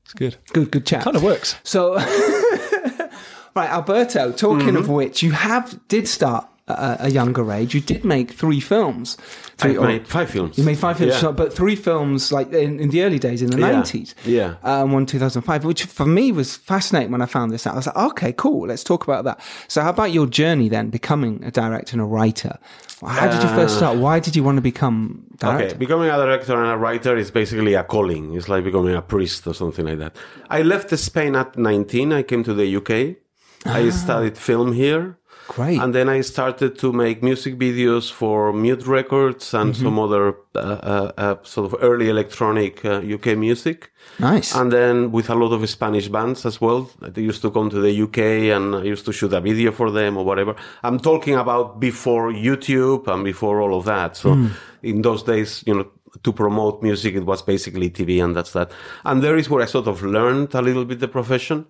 It's 0.03 0.13
good. 0.13 0.35
good, 0.51 0.69
good 0.69 0.85
chat. 0.85 1.03
Kind 1.05 1.15
of 1.15 1.23
works. 1.23 1.55
So, 1.63 1.95
right, 3.55 3.69
Alberto. 3.69 4.31
Talking 4.33 4.67
Mm-hmm. 4.67 4.77
of 4.77 4.89
which, 4.89 5.23
you 5.23 5.31
have 5.31 5.79
did 5.87 6.07
start 6.07 6.43
at 6.45 6.49
a, 6.67 6.97
a 7.01 7.09
younger 7.09 7.51
age. 7.51 7.73
You 7.73 7.81
did 7.81 8.03
make 8.03 8.31
three 8.31 8.59
films. 8.59 9.17
Three, 9.57 9.77
or- 9.77 9.87
made 9.87 10.07
five 10.07 10.29
films. 10.29 10.57
You 10.57 10.63
made 10.63 10.77
five 10.77 10.97
films, 10.97 11.13
Yeah. 11.13 11.19
so- 11.19 11.31
but 11.31 11.51
three 11.53 11.75
films 11.75 12.31
like 12.31 12.51
in, 12.53 12.79
in 12.79 12.89
the 12.89 13.03
early 13.03 13.19
days 13.19 13.41
in 13.41 13.49
the 13.49 13.59
Yeah. 13.59 13.71
nineties. 13.71 14.13
Yeah. 14.25 14.55
um, 14.63 14.91
one 14.91 15.05
two 15.05 15.17
thousand 15.19 15.41
five, 15.43 15.63
which 15.65 15.83
for 15.85 16.05
me 16.05 16.31
was 16.31 16.55
fascinating 16.55 17.11
when 17.11 17.21
I 17.21 17.25
found 17.25 17.51
this 17.51 17.65
out. 17.65 17.73
I 17.73 17.77
was 17.77 17.87
like, 17.87 17.97
okay, 17.97 18.33
cool, 18.33 18.67
let's 18.67 18.83
talk 18.83 19.03
about 19.03 19.23
that. 19.23 19.39
So, 19.67 19.81
how 19.81 19.89
about 19.89 20.11
your 20.11 20.27
journey 20.27 20.69
then, 20.69 20.89
becoming 20.89 21.43
a 21.43 21.51
director 21.51 21.93
and 21.93 22.01
a 22.01 22.05
writer? 22.05 22.57
How 23.05 23.27
did 23.27 23.43
you 23.43 23.49
first 23.49 23.77
start? 23.77 23.97
Why 23.97 24.19
did 24.19 24.35
you 24.35 24.43
want 24.43 24.57
to 24.57 24.61
become 24.61 25.23
director? 25.37 25.67
Okay, 25.67 25.77
becoming 25.77 26.09
a 26.09 26.17
director 26.17 26.53
and 26.61 26.71
a 26.71 26.77
writer 26.77 27.15
is 27.15 27.29
basically 27.31 27.75
a 27.75 27.83
calling. 27.83 28.33
It's 28.35 28.49
like 28.49 28.63
becoming 28.63 28.95
a 28.95 29.01
priest 29.03 29.45
or 29.47 29.53
something 29.53 29.85
like 29.85 29.99
that. 29.99 30.15
I 30.49 30.63
left 30.63 30.89
Spain 30.97 31.35
at 31.35 31.55
19. 31.57 32.11
I 32.11 32.23
came 32.23 32.43
to 32.43 32.53
the 32.55 32.65
UK. 32.75 33.17
I 33.65 33.89
studied 33.91 34.35
film 34.37 34.73
here. 34.73 35.17
Great. 35.47 35.79
And 35.79 35.95
then 35.95 36.09
I 36.09 36.21
started 36.21 36.77
to 36.79 36.91
make 36.91 37.23
music 37.23 37.57
videos 37.57 38.11
for 38.11 38.51
Mute 38.51 38.85
Records 38.85 39.53
and 39.53 39.75
some 39.75 39.97
other 39.97 40.35
uh, 40.55 40.59
uh, 40.59 41.11
uh, 41.17 41.35
sort 41.43 41.73
of 41.73 41.79
early 41.81 42.09
electronic 42.09 42.83
uh, 42.83 43.01
UK 43.01 43.37
music. 43.37 43.91
nice. 44.19 44.53
And 44.55 44.71
then 44.71 45.11
with 45.11 45.29
a 45.29 45.35
lot 45.35 45.53
of 45.53 45.67
Spanish 45.69 46.09
bands 46.09 46.45
as 46.45 46.59
well. 46.59 46.89
They 47.01 47.21
used 47.21 47.41
to 47.43 47.51
come 47.51 47.69
to 47.69 47.79
the 47.79 48.01
UK 48.01 48.17
and 48.55 48.75
I 48.75 48.83
used 48.83 49.05
to 49.05 49.13
shoot 49.13 49.33
a 49.33 49.41
video 49.41 49.71
for 49.71 49.89
them 49.89 50.17
or 50.17 50.25
whatever. 50.25 50.55
I'm 50.83 50.99
talking 50.99 51.35
about 51.35 51.79
before 51.79 52.31
YouTube 52.31 53.07
and 53.07 53.23
before 53.23 53.61
all 53.61 53.77
of 53.77 53.85
that. 53.85 54.17
So 54.17 54.49
in 54.83 55.01
those 55.01 55.23
days, 55.23 55.63
you 55.65 55.75
know, 55.75 55.91
to 56.23 56.31
promote 56.33 56.81
music, 56.83 57.15
it 57.15 57.25
was 57.25 57.41
basically 57.41 57.89
TV 57.89 58.23
and 58.23 58.35
that's 58.35 58.51
that. 58.53 58.71
And 59.03 59.21
there 59.23 59.37
is 59.37 59.49
where 59.49 59.61
I 59.61 59.65
sort 59.65 59.87
of 59.87 60.01
learned 60.03 60.53
a 60.55 60.61
little 60.61 60.85
bit 60.85 60.99
the 60.99 61.07
profession. 61.07 61.65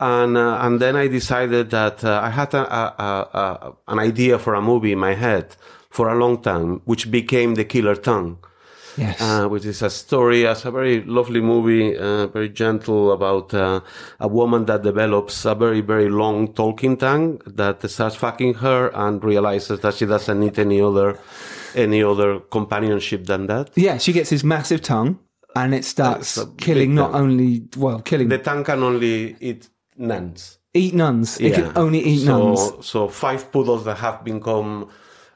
And, 0.00 0.36
uh, 0.36 0.58
and 0.62 0.80
then 0.80 0.96
I 0.96 1.08
decided 1.08 1.70
that 1.70 2.04
uh, 2.04 2.20
I 2.22 2.30
had 2.30 2.54
a, 2.54 2.64
a, 2.74 2.84
a, 2.98 3.38
a, 3.38 3.72
an 3.88 3.98
idea 3.98 4.38
for 4.38 4.54
a 4.54 4.62
movie 4.62 4.92
in 4.92 4.98
my 4.98 5.14
head 5.14 5.56
for 5.90 6.08
a 6.08 6.14
long 6.14 6.42
time, 6.42 6.80
which 6.84 7.10
became 7.10 7.54
The 7.54 7.64
Killer 7.64 7.96
Tongue. 7.96 8.38
Yes. 8.98 9.20
uh, 9.20 9.46
which 9.46 9.66
is 9.66 9.82
a 9.82 9.90
story, 9.90 10.46
as 10.46 10.64
a 10.64 10.70
very 10.70 11.02
lovely 11.04 11.42
movie, 11.42 11.94
uh, 11.98 12.28
very 12.28 12.48
gentle 12.48 13.12
about 13.12 13.52
uh, 13.52 13.80
a 14.18 14.26
woman 14.26 14.64
that 14.66 14.82
develops 14.82 15.44
a 15.44 15.54
very, 15.54 15.82
very 15.82 16.08
long 16.08 16.54
talking 16.54 16.96
tongue 16.96 17.42
that 17.46 17.88
starts 17.90 18.16
fucking 18.16 18.54
her 18.54 18.90
and 18.94 19.22
realizes 19.22 19.80
that 19.80 19.92
she 19.92 20.06
doesn't 20.06 20.40
need 20.40 20.58
any 20.58 20.80
other, 20.80 21.18
any 21.76 22.02
other 22.02 22.40
companionship 22.40 23.26
than 23.26 23.46
that. 23.46 23.70
Yeah, 23.76 23.98
she 23.98 24.12
gets 24.12 24.30
his 24.30 24.42
massive 24.42 24.80
tongue, 24.82 25.18
and 25.54 25.74
it 25.74 25.84
starts 25.84 26.38
killing 26.58 26.94
not 26.94 27.12
tongue. 27.12 27.22
only 27.22 27.68
well, 27.76 28.00
killing 28.00 28.28
The 28.28 28.38
tongue 28.38 28.64
can 28.64 28.82
only 28.82 29.36
eat 29.40 29.68
nuns. 29.96 30.58
eat 30.74 30.94
nuns. 30.94 31.40
It 31.40 31.54
can 31.54 31.72
only 31.76 32.00
eat 32.00 32.24
so, 32.26 32.38
nuns. 32.38 32.86
So 32.86 33.08
five 33.08 33.50
poodles 33.52 33.84
that 33.84 33.98
have 33.98 34.24
become 34.24 34.88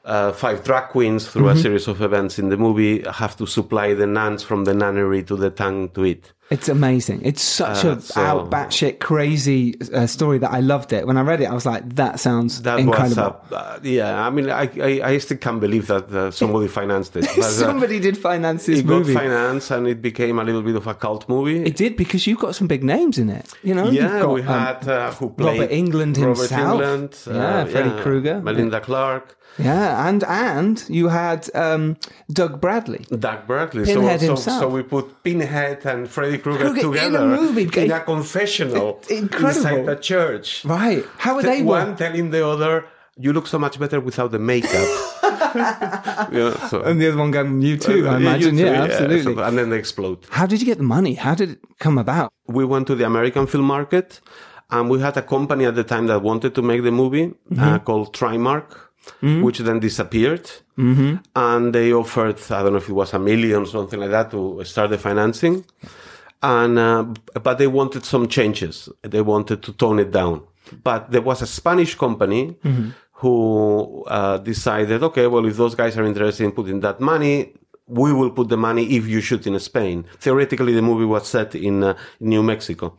uh, 0.05 0.31
five 0.31 0.63
drag 0.63 0.89
queens 0.89 1.27
through 1.27 1.43
Mm-hmm. 1.45 1.57
a 1.59 1.61
series 1.61 1.87
of 1.87 2.01
events 2.01 2.39
in 2.39 2.49
the 2.49 2.57
movie 2.57 3.03
have 3.03 3.35
to 3.37 3.45
supply 3.45 3.93
the 3.93 4.07
nuns 4.07 4.43
from 4.43 4.65
the 4.65 4.73
nunnery 4.73 5.23
to 5.23 5.35
the 5.35 5.49
tongue 5.49 5.89
to 5.89 6.05
eat. 6.05 6.31
It's 6.49 6.67
amazing. 6.67 7.21
It's 7.23 7.41
such 7.41 7.85
Uh, 7.85 7.91
a 7.95 8.01
so- 8.01 8.19
out 8.21 8.49
batshit 8.51 8.99
crazy 8.99 9.75
uh, 9.93 10.05
story 10.05 10.37
that 10.39 10.51
I 10.51 10.59
loved 10.59 10.91
it. 10.91 11.07
When 11.07 11.15
I 11.15 11.21
read 11.21 11.39
it, 11.39 11.45
I 11.45 11.53
was 11.53 11.65
like, 11.65 11.95
that 11.95 12.19
sounds 12.19 12.61
That 12.63 12.79
incredible. 12.79 13.39
was, 13.49 13.53
uh, 13.53 13.79
yeah. 13.83 14.25
I 14.27 14.29
mean, 14.31 14.49
I, 14.49 14.63
I, 14.89 15.01
I 15.11 15.17
still 15.19 15.37
can't 15.37 15.61
believe 15.61 15.87
that 15.87 16.11
uh, 16.11 16.29
somebody 16.31 16.67
financed 16.67 17.15
it. 17.15 17.23
But, 17.37 17.45
uh, 17.45 17.49
Somebody 17.67 17.99
did 18.01 18.17
finance 18.17 18.65
this 18.65 18.79
it 18.79 18.87
got 18.87 18.97
movie. 18.99 19.13
financed 19.13 19.71
and 19.71 19.87
it 19.87 20.01
became 20.01 20.39
a 20.39 20.43
little 20.43 20.61
bit 20.61 20.75
of 20.75 20.87
a 20.87 20.93
cult 20.93 21.29
movie. 21.29 21.63
It 21.63 21.77
did 21.77 21.95
because 21.95 22.27
you've 22.27 22.39
got 22.39 22.53
some 22.55 22.67
big 22.67 22.83
names 22.83 23.17
in 23.17 23.29
it. 23.29 23.45
You 23.63 23.73
know, 23.75 23.89
yeah, 23.89 24.19
got, 24.21 24.33
we 24.33 24.41
um, 24.41 24.47
had 24.47 24.87
uh, 24.89 25.11
who 25.11 25.29
played 25.29 25.59
Robert 25.61 25.71
Englund 25.73 26.17
Robert 26.17 26.37
himself. 26.49 26.81
Englund, 26.81 27.27
uh, 27.29 27.33
Yeah, 27.33 27.65
Freddie 27.65 28.01
Krueger. 28.01 28.41
Melinda 28.41 28.81
Clarke, 28.81 29.37
yeah, 29.57 30.07
and 30.07 30.23
and 30.23 30.83
you 30.89 31.09
had 31.09 31.49
um, 31.55 31.97
Doug 32.31 32.59
Bradley. 32.61 33.05
Doug 33.19 33.45
Bradley. 33.47 33.85
Pinhead 33.85 34.19
so, 34.19 34.25
so, 34.25 34.31
himself. 34.33 34.59
so 34.61 34.67
we 34.69 34.83
put 34.83 35.23
Pinhead 35.23 35.85
and 35.85 36.09
Freddy 36.09 36.37
Krueger 36.37 36.69
Krueger 36.71 36.79
in 36.79 36.85
a 36.85 36.91
together 36.91 37.25
movie. 37.27 37.69
in 37.85 37.91
a 37.91 37.99
confessional 37.99 39.01
incredible. 39.09 39.49
inside 39.49 39.85
the 39.85 39.95
church. 39.95 40.65
Right? 40.65 41.03
How 41.17 41.35
are 41.35 41.41
The 41.41 41.47
they? 41.49 41.61
one 41.63 41.95
telling 41.95 42.29
the 42.31 42.47
other, 42.47 42.85
"You 43.17 43.33
look 43.33 43.47
so 43.47 43.59
much 43.59 43.79
better 43.79 43.99
without 43.99 44.31
the 44.31 44.39
makeup." 44.39 44.87
yeah, 46.31 46.67
so, 46.69 46.81
And 46.83 46.99
the 47.01 47.07
other 47.09 47.17
one 47.17 47.31
going, 47.31 47.61
"You 47.61 47.77
too." 47.77 48.07
I 48.07 48.13
Uh, 48.13 48.17
imagine. 48.17 48.57
too, 48.57 48.65
Yeah, 48.65 48.83
absolutely. 48.83 49.35
so- 49.35 49.43
and 49.43 49.57
then 49.57 49.69
they 49.69 49.77
explode. 49.77 50.19
How 50.29 50.45
did 50.45 50.59
you 50.61 50.65
get 50.65 50.77
the 50.77 50.83
money? 50.97 51.13
How 51.15 51.35
did 51.35 51.49
it 51.51 51.59
come 51.79 51.97
about? 51.97 52.31
we 52.47 52.65
went 52.65 52.85
to 52.87 52.95
the 52.95 53.05
American 53.05 53.47
film 53.47 53.65
market 53.65 54.19
and 54.71 54.89
we 54.89 54.99
had 54.99 55.15
a 55.17 55.21
company 55.21 55.63
at 55.65 55.75
the 55.75 55.83
time 55.83 56.07
that 56.07 56.21
wanted 56.21 56.53
to 56.55 56.61
make 56.61 56.81
the 56.83 56.91
movie 56.91 57.27
Mm-hmm. 57.51 57.63
uh, 57.63 57.79
called 57.79 58.07
Trimark, 58.13 58.65
which 59.43 59.59
then 59.59 59.79
disappeared. 59.79 60.49
Mm-hmm. 60.77 61.15
And 61.35 61.75
they 61.75 61.93
offered, 61.93 62.39
I 62.51 62.63
don't 62.63 62.73
know 62.73 62.77
if 62.77 62.89
it 62.89 62.93
was 62.93 63.13
a 63.13 63.19
million, 63.19 63.65
something 63.65 63.99
like 63.99 64.11
that, 64.11 64.31
to 64.31 64.63
start 64.63 64.89
the 64.89 64.97
financing. 64.97 65.65
And, 66.41 66.79
uh, 66.79 67.03
but 67.41 67.57
they 67.57 67.67
wanted 67.67 68.03
some 68.05 68.27
changes. 68.27 68.89
They 69.01 69.21
wanted 69.21 69.61
to 69.63 69.73
tone 69.73 69.99
it 69.99 70.11
down. 70.11 70.41
But 70.83 71.11
there 71.11 71.21
was 71.21 71.41
a 71.41 71.47
Spanish 71.47 71.95
company 71.95 72.57
who 73.13 74.03
uh, 74.07 74.37
decided, 74.37 75.03
okay, 75.03 75.27
well, 75.27 75.45
if 75.45 75.55
those 75.55 75.75
guys 75.75 75.97
are 75.97 76.05
interested 76.05 76.43
in 76.43 76.51
putting 76.51 76.79
that 76.79 76.99
money, 76.99 77.53
we 77.85 78.13
will 78.13 78.31
put 78.31 78.47
the 78.49 78.57
money 78.57 78.95
if 78.95 79.05
you 79.07 79.21
shoot 79.21 79.45
in 79.45 79.59
Spain. 79.59 80.05
Theoretically, 80.19 80.73
the 80.73 80.81
movie 80.81 81.05
was 81.05 81.27
set 81.27 81.53
in 81.53 81.83
uh, 81.83 81.97
New 82.19 82.41
Mexico. 82.41 82.97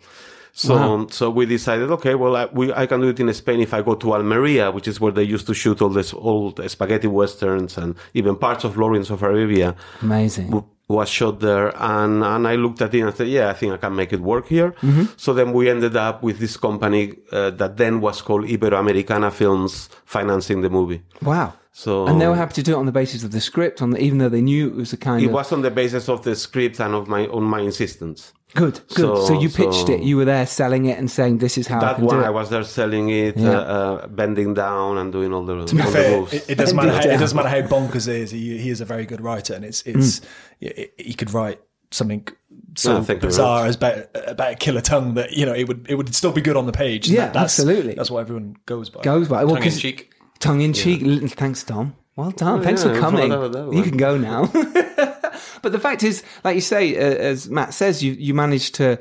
So, 0.55 1.07
so 1.11 1.31
we 1.31 1.47
decided, 1.47 1.91
okay, 1.93 2.15
well, 2.15 2.37
I, 2.37 2.45
we, 2.47 2.73
I 2.75 2.87
can 2.87 3.01
do 3.01 3.09
it 3.09 3.19
in 3.19 3.33
Spain 3.33 3.61
if 3.61 3.73
I 3.73 3.81
go 3.81 3.95
to 3.95 4.13
Almeria, 4.15 4.71
which 4.71 4.87
is 4.87 5.01
where 5.01 5.11
they 5.13 5.23
used 5.23 5.47
to 5.47 5.55
shoot 5.55 5.81
all 5.81 5.89
this 5.89 6.13
old 6.13 6.61
spaghetti 6.71 7.07
westerns 7.09 7.79
and 7.79 7.95
even 8.13 8.37
parts 8.37 8.65
of 8.65 8.77
Lawrence 8.77 9.09
of 9.11 9.23
Arabia 9.23 9.75
Amazing. 10.03 10.47
w- 10.51 10.67
was 10.89 11.09
shot 11.09 11.41
there. 11.41 11.73
And, 11.81 12.23
and 12.23 12.47
I 12.47 12.57
looked 12.57 12.83
at 12.83 12.95
it 12.95 13.01
and 13.01 13.15
said, 13.17 13.29
yeah, 13.29 13.49
I 13.49 13.55
think 13.55 13.73
I 13.73 13.79
can 13.79 13.97
make 13.97 14.13
it 14.13 14.21
work 14.21 14.47
here. 14.49 14.75
So 15.17 15.33
then 15.33 15.55
we 15.55 15.71
ended 15.71 15.97
up 15.97 16.23
with 16.23 16.39
this 16.39 16.59
company 16.59 17.15
uh, 17.33 17.49
that 17.53 17.79
then 17.79 18.03
was 18.03 18.21
called 18.21 18.45
Iberoamericana 18.45 19.33
Films 19.33 19.89
financing 20.05 20.61
the 20.61 20.69
movie. 20.69 21.01
Wow. 21.23 21.55
So 21.75 22.07
And 22.07 22.21
they 22.21 22.29
were 22.29 22.37
happy 22.37 22.53
to 22.55 22.63
do 22.63 22.73
it 22.73 22.77
on 22.77 22.85
the 22.87 22.93
basis 22.93 23.25
of 23.25 23.33
the 23.33 23.41
script, 23.41 23.81
on 23.81 23.91
the, 23.91 23.99
even 23.99 24.19
though 24.19 24.29
they 24.29 24.43
knew 24.43 24.69
it 24.69 24.75
was 24.77 24.93
a 24.93 24.97
kind 24.99 25.23
it 25.23 25.27
of 25.27 25.33
was 25.33 25.53
on 25.53 25.63
the 25.63 25.71
basis 25.71 26.09
of 26.09 26.23
the 26.23 26.37
script 26.37 26.79
and 26.81 26.95
of 26.95 27.09
my 27.09 27.27
on 27.29 27.43
my 27.45 27.61
insistence. 27.61 28.35
good, 28.55 28.75
good. 28.89 29.17
So, 29.17 29.25
so- 29.25 29.41
you 29.41 29.49
pitched 29.49 29.87
so- 29.87 29.93
it. 29.95 30.03
You 30.03 30.19
were 30.19 30.27
there 30.27 30.47
selling 30.47 30.85
it 30.85 30.99
and 30.99 31.11
saying, 31.11 31.39
"This 31.39 31.57
is 31.57 31.67
how 31.67 31.79
I 31.79 31.81
that 31.81 31.97
can 31.97 32.05
one 32.05 32.19
do 32.19 32.25
I 32.25 32.29
was 32.31 32.51
there 32.51 32.63
selling 32.65 33.09
it, 33.09 33.39
Yeah. 33.39 33.51
uh, 33.53 33.53
uh, 33.77 34.07
bending 34.09 34.53
down 34.53 34.99
and 34.99 35.11
doing 35.11 35.33
all 35.33 35.47
the, 35.47 35.55
all 35.61 35.65
the 35.65 35.83
Fair, 35.85 36.21
moves. 36.21 36.35
it, 36.35 36.51
it 36.51 36.55
doesn't 36.59 36.77
matter. 36.77 36.91
it 36.91 37.05
How, 37.07 37.11
it 37.11 37.19
doesn't 37.19 37.37
matter 37.37 37.49
how 37.49 37.63
bonkers 37.63 38.07
it 38.07 38.17
is. 38.17 38.31
He, 38.33 38.59
he 38.59 38.69
is 38.69 38.83
a 38.83 38.85
very 38.85 39.07
good 39.07 39.23
writer, 39.23 39.55
and 39.55 39.65
it's 39.65 39.81
it's 39.87 40.21
he, 40.61 40.89
he 40.99 41.15
could 41.15 41.33
write 41.33 41.59
something 41.91 42.27
so 42.75 43.03
thank 43.03 43.17
you 43.19 43.21
very 43.21 43.29
bizarre 43.31 43.67
as 43.67 43.77
about, 43.77 44.07
about 44.15 44.53
a 44.53 44.55
killer 44.57 44.81
tongue 44.83 45.13
that 45.15 45.33
you 45.33 45.45
know 45.47 45.55
it 45.55 45.67
would 45.69 45.87
it 45.89 45.95
would 45.95 46.15
still 46.15 46.33
be 46.33 46.43
good 46.43 46.57
on 46.59 46.67
the 46.67 46.73
page. 46.73 47.09
Yeah, 47.09 47.21
That- 47.27 47.33
that's, 47.33 47.59
absolutely. 47.59 47.95
That's 47.95 48.11
what 48.11 48.21
everyone 48.21 48.57
goes 48.67 48.91
by. 48.91 49.01
Goes 49.03 49.29
by 49.29 49.45
well, 49.45 49.55
Tongue 49.57 49.65
in 49.65 49.71
'cause- 49.71 49.81
cheek. 49.81 50.11
Tongue 50.43 50.61
in 50.67 50.73
cheek. 50.73 51.01
L- 51.03 51.29
Thanks, 51.29 51.63
Tom. 51.65 51.95
Well 52.17 52.33
done. 52.33 52.63
Thanks 52.63 52.85
yeah, 52.85 52.93
for 52.95 53.01
coming. 53.01 53.31
you 53.77 53.83
can 53.89 53.97
go 53.97 54.19
now. 54.19 54.43
but 55.63 55.73
the 55.73 55.79
fact 55.81 56.03
is, 56.03 56.23
like 56.45 56.55
you 56.57 56.61
say, 56.61 56.95
uh, 56.97 57.31
as 57.31 57.49
Matt 57.49 57.73
says, 57.75 58.03
you 58.05 58.13
you 58.27 58.35
managed 58.35 58.75
to 58.75 58.99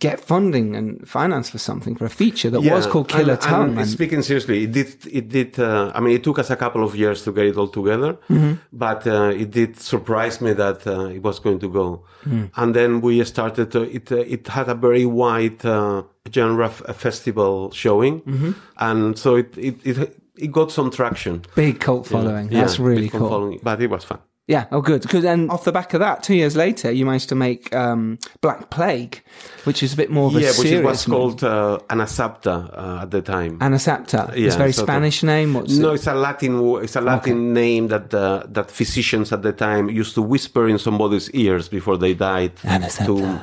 get 0.00 0.18
funding 0.18 0.74
and 0.74 1.06
finance 1.08 1.48
for 1.50 1.58
something 1.58 1.94
for 1.94 2.06
a 2.06 2.10
feature 2.10 2.50
that 2.50 2.60
was 2.62 2.86
called 2.88 3.08
Killer 3.08 3.34
and- 3.34 3.40
Tongue. 3.42 3.68
And 3.70 3.78
and- 3.80 3.88
speaking 3.88 4.22
seriously, 4.22 4.64
it 4.64 4.72
did. 4.72 4.88
It 5.18 5.28
did. 5.28 5.58
Uh, 5.60 5.92
I 5.94 6.00
mean, 6.00 6.14
it 6.16 6.24
took 6.24 6.38
us 6.40 6.50
a 6.50 6.56
couple 6.56 6.82
of 6.82 6.96
years 6.96 7.22
to 7.24 7.32
get 7.32 7.46
it 7.46 7.56
all 7.56 7.68
together, 7.68 8.14
Mm-hmm. 8.28 8.52
but 8.72 9.06
uh, 9.06 9.30
it 9.42 9.50
did 9.52 9.78
surprise 9.78 10.40
me 10.40 10.52
that 10.54 10.84
uh, 10.86 11.06
it 11.16 11.22
was 11.22 11.38
going 11.38 11.60
to 11.60 11.68
go. 11.70 12.02
Mm. 12.24 12.50
And 12.56 12.74
then 12.74 13.00
we 13.02 13.22
started. 13.24 13.70
To, 13.72 13.82
it 13.82 14.10
uh, 14.10 14.16
it 14.16 14.48
had 14.48 14.68
a 14.68 14.74
very 14.74 15.06
wide 15.06 15.64
uh, 15.64 16.02
genre 16.34 16.66
f- 16.66 16.82
festival 16.96 17.70
showing, 17.70 18.22
Mm-hmm. 18.22 18.52
and 18.78 19.16
so 19.18 19.36
it 19.36 19.56
it. 19.56 19.86
it 19.86 20.16
it 20.38 20.52
got 20.52 20.70
some 20.72 20.90
traction. 20.90 21.42
Big 21.54 21.80
cult 21.80 22.06
following. 22.06 22.50
Yeah, 22.50 22.60
That's 22.62 22.78
really 22.78 23.02
big 23.02 23.12
cool. 23.12 23.28
following, 23.28 23.60
but 23.62 23.80
it 23.82 23.88
was 23.90 24.04
fun. 24.04 24.18
Yeah. 24.48 24.66
Oh, 24.70 24.80
good. 24.80 25.02
Because 25.02 25.22
then 25.24 25.50
off 25.50 25.64
the 25.64 25.72
back 25.72 25.92
of 25.92 25.98
that, 25.98 26.22
two 26.22 26.36
years 26.36 26.54
later, 26.54 26.88
you 26.92 27.04
managed 27.04 27.28
to 27.30 27.34
make 27.34 27.74
um, 27.74 28.16
Black 28.42 28.70
Plague, 28.70 29.24
which 29.64 29.82
is 29.82 29.94
a 29.94 29.96
bit 29.96 30.08
more 30.08 30.28
of 30.28 30.36
a 30.36 30.40
yeah, 30.40 30.48
which 30.50 30.68
serious 30.68 30.80
it 30.80 30.84
was 30.84 31.04
called 31.04 31.42
uh, 31.42 31.80
Anazapta 31.90 32.70
uh, 32.78 33.02
at 33.02 33.10
the 33.10 33.22
time. 33.22 33.58
Anazapta. 33.58 34.32
it's 34.36 34.54
a 34.54 34.58
very 34.58 34.70
sort 34.72 34.88
of. 34.88 34.92
Spanish 34.94 35.24
name. 35.24 35.54
What's 35.54 35.76
no, 35.76 35.90
it? 35.90 35.94
it's 35.96 36.06
a 36.06 36.14
Latin. 36.14 36.60
wo- 36.60 36.76
It's 36.76 36.94
a 36.94 37.00
Latin 37.00 37.54
name 37.54 37.88
that 37.88 38.14
uh, 38.14 38.44
that 38.48 38.70
physicians 38.70 39.32
at 39.32 39.42
the 39.42 39.52
time 39.52 39.90
used 39.90 40.14
to 40.14 40.22
whisper 40.22 40.68
in 40.68 40.78
somebody's 40.78 41.28
ears 41.32 41.68
before 41.68 41.96
they 41.96 42.14
died 42.14 42.54
Anazapta. 42.62 43.06
to 43.06 43.40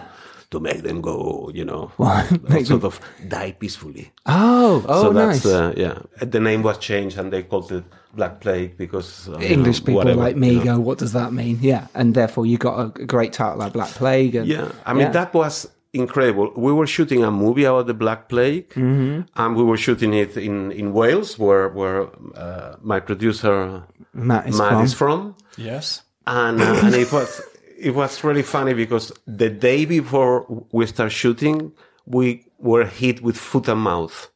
to 0.54 0.60
make 0.60 0.82
them 0.88 1.02
go, 1.02 1.50
you 1.54 1.66
know, 1.66 1.92
What? 1.98 2.32
uh, 2.32 2.38
Make 2.54 2.66
sort 2.68 2.82
them- 2.82 2.92
of 2.94 3.00
die 3.28 3.52
peacefully. 3.62 4.06
Oh, 4.26 4.86
oh, 4.88 5.02
so 5.04 5.12
nice. 5.12 5.46
uh, 5.46 5.74
yeah. 5.76 5.98
The 6.36 6.40
name 6.40 6.62
was 6.64 6.78
changed 6.78 7.18
and 7.20 7.28
they 7.34 7.44
called 7.44 7.72
it 7.72 7.84
Black 8.16 8.40
Plague 8.44 8.78
because 8.78 9.28
uh, 9.30 9.40
English 9.56 9.80
know, 9.82 9.86
people 9.88 10.02
whatever, 10.06 10.22
like 10.28 10.38
me 10.38 10.52
you 10.54 10.64
know. 10.64 10.78
go, 10.78 10.88
what 10.88 10.98
does 11.04 11.14
that 11.14 11.34
mean? 11.34 11.58
Yeah, 11.62 11.88
and 11.98 12.14
therefore 12.14 12.46
you 12.52 12.58
got 12.68 12.76
a 12.80 12.86
a 13.04 13.06
great 13.16 13.34
title 13.34 13.58
like 13.64 13.74
Black 13.74 13.90
Plague. 14.00 14.34
And, 14.40 14.46
Yeah, 14.48 14.68
I 14.86 14.94
mean 14.94 15.08
Yeah. 15.08 15.18
that 15.20 15.34
was 15.34 15.68
incredible. 15.94 16.48
We 16.56 16.72
were 16.80 16.88
shooting 16.88 17.24
a 17.24 17.32
movie 17.32 17.66
about 17.72 17.86
the 17.88 17.94
Black 18.06 18.22
Plague, 18.30 18.70
Mm-hmm. 18.78 19.22
and 19.42 19.50
we 19.60 19.64
were 19.70 19.78
shooting 19.86 20.14
it 20.24 20.38
in 20.38 20.72
in 20.72 20.94
Wales, 20.94 21.30
where 21.44 21.70
where 21.80 22.00
uh, 22.46 22.76
my 22.92 23.00
producer 23.10 23.84
Matt 24.14 24.48
is 24.50 24.58
Matt 24.58 24.72
from. 24.74 24.84
is 24.86 24.94
from. 24.94 25.20
Yes. 25.58 25.86
and 26.26 26.62
uh, 26.62 26.86
and 26.86 26.94
it 26.96 27.12
was 27.12 27.30
it 27.78 27.96
was 27.96 28.24
really 28.24 28.44
funny 28.44 28.74
because 28.74 29.12
the 29.26 29.50
day 29.50 29.86
before 29.86 30.46
we 30.72 30.86
start 30.86 31.12
shooting, 31.12 31.72
we 32.06 32.46
were 32.60 32.86
hit 32.86 33.22
with 33.22 33.38
foot 33.38 33.68
and 33.68 33.82
mouth. 33.82 34.30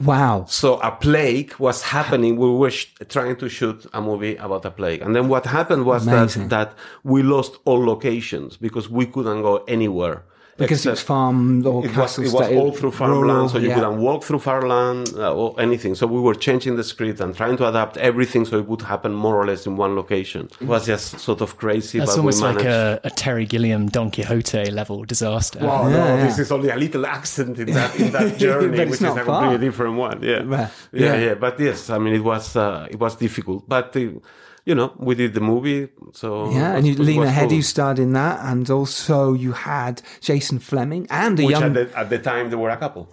Wow. 0.00 0.46
So 0.48 0.80
a 0.80 0.90
plague 0.90 1.54
was 1.58 1.82
happening. 1.82 2.36
We 2.36 2.50
were 2.50 2.70
sh- 2.70 2.92
trying 3.08 3.36
to 3.36 3.48
shoot 3.48 3.86
a 3.92 4.00
movie 4.00 4.36
about 4.36 4.64
a 4.64 4.70
plague, 4.70 5.02
and 5.02 5.14
then 5.14 5.28
what 5.28 5.46
happened 5.46 5.84
was 5.84 6.06
Amazing. 6.06 6.48
that 6.48 6.70
that 6.70 6.78
we 7.04 7.22
lost 7.22 7.58
all 7.64 7.84
locations 7.84 8.56
because 8.56 8.88
we 8.88 9.06
couldn't 9.06 9.42
go 9.42 9.58
anywhere. 9.68 10.24
Because 10.58 10.84
it 10.86 10.90
was 10.90 10.98
except- 11.00 11.06
farm 11.08 11.66
or 11.66 11.84
it 11.86 11.96
was, 11.96 12.18
it 12.18 12.24
was 12.32 12.34
all 12.34 12.72
through 12.72 12.90
farmland, 12.92 13.50
so 13.50 13.58
you 13.58 13.68
yeah. 13.68 13.74
couldn't 13.76 13.98
walk 13.98 14.22
through 14.22 14.38
farmland 14.38 15.10
uh, 15.16 15.34
or 15.34 15.58
anything. 15.58 15.94
So 15.94 16.06
we 16.06 16.20
were 16.20 16.34
changing 16.34 16.76
the 16.76 16.84
script 16.84 17.20
and 17.20 17.34
trying 17.34 17.56
to 17.56 17.66
adapt 17.68 17.96
everything 17.96 18.44
so 18.44 18.58
it 18.58 18.68
would 18.68 18.82
happen 18.82 19.14
more 19.14 19.36
or 19.36 19.46
less 19.46 19.66
in 19.66 19.76
one 19.76 19.96
location. 19.96 20.48
It 20.60 20.66
was 20.68 20.84
just 20.86 21.18
sort 21.20 21.40
of 21.40 21.56
crazy, 21.56 21.98
That's 21.98 22.12
but 22.12 22.18
almost 22.18 22.42
we 22.42 22.48
like 22.48 22.56
managed. 22.64 23.04
a, 23.04 23.06
a 23.06 23.10
Terry 23.10 23.46
Gilliam 23.46 23.86
Don 23.88 24.10
Quixote 24.10 24.70
level 24.70 25.04
disaster. 25.04 25.58
Oh 25.62 25.88
Yeah, 25.88 25.96
no, 25.96 26.16
yeah. 26.16 26.26
this 26.26 26.38
is 26.38 26.52
only 26.52 26.68
a 26.68 26.76
little 26.76 27.06
accent 27.06 27.58
in 27.58 27.72
that 27.72 27.98
in 27.98 28.12
that 28.12 28.36
journey, 28.44 28.78
which 28.78 28.90
is 28.90 29.02
a 29.02 29.14
far. 29.14 29.24
completely 29.24 29.66
different 29.66 29.94
one. 29.96 30.22
Yeah, 30.22 30.42
Yeah. 30.42 30.68
yeah, 30.92 31.00
Yeah. 31.14 31.16
yeah, 31.26 31.34
But 31.34 31.58
yes, 31.58 31.88
I 31.88 31.98
mean, 31.98 32.14
it 32.14 32.22
was 32.22 32.56
uh, 32.56 32.86
it 32.90 32.98
was 33.00 33.16
difficult, 33.16 33.66
but 33.68 33.96
uh, 33.96 34.00
you 34.64 34.74
know, 34.74 34.92
we 34.96 35.14
did 35.14 35.34
the 35.34 35.40
movie, 35.40 35.88
so 36.12 36.50
Yeah, 36.52 36.76
and 36.76 36.86
you, 36.86 36.94
Lena 36.94 37.26
Headey 37.26 37.48
cool. 37.50 37.62
starred 37.62 37.98
in 37.98 38.12
that, 38.12 38.40
and 38.44 38.68
also 38.70 39.32
you 39.34 39.52
had 39.52 40.02
Jason 40.20 40.58
Flemyng 40.60 41.06
and 41.10 41.38
a 41.40 41.44
which 41.44 41.52
young. 41.52 41.64
at 41.64 41.74
the, 41.92 41.98
at 41.98 42.10
the 42.10 42.18
time 42.18 42.50
there 42.50 42.58
were 42.58 42.70
a 42.70 42.76
couple. 42.76 43.08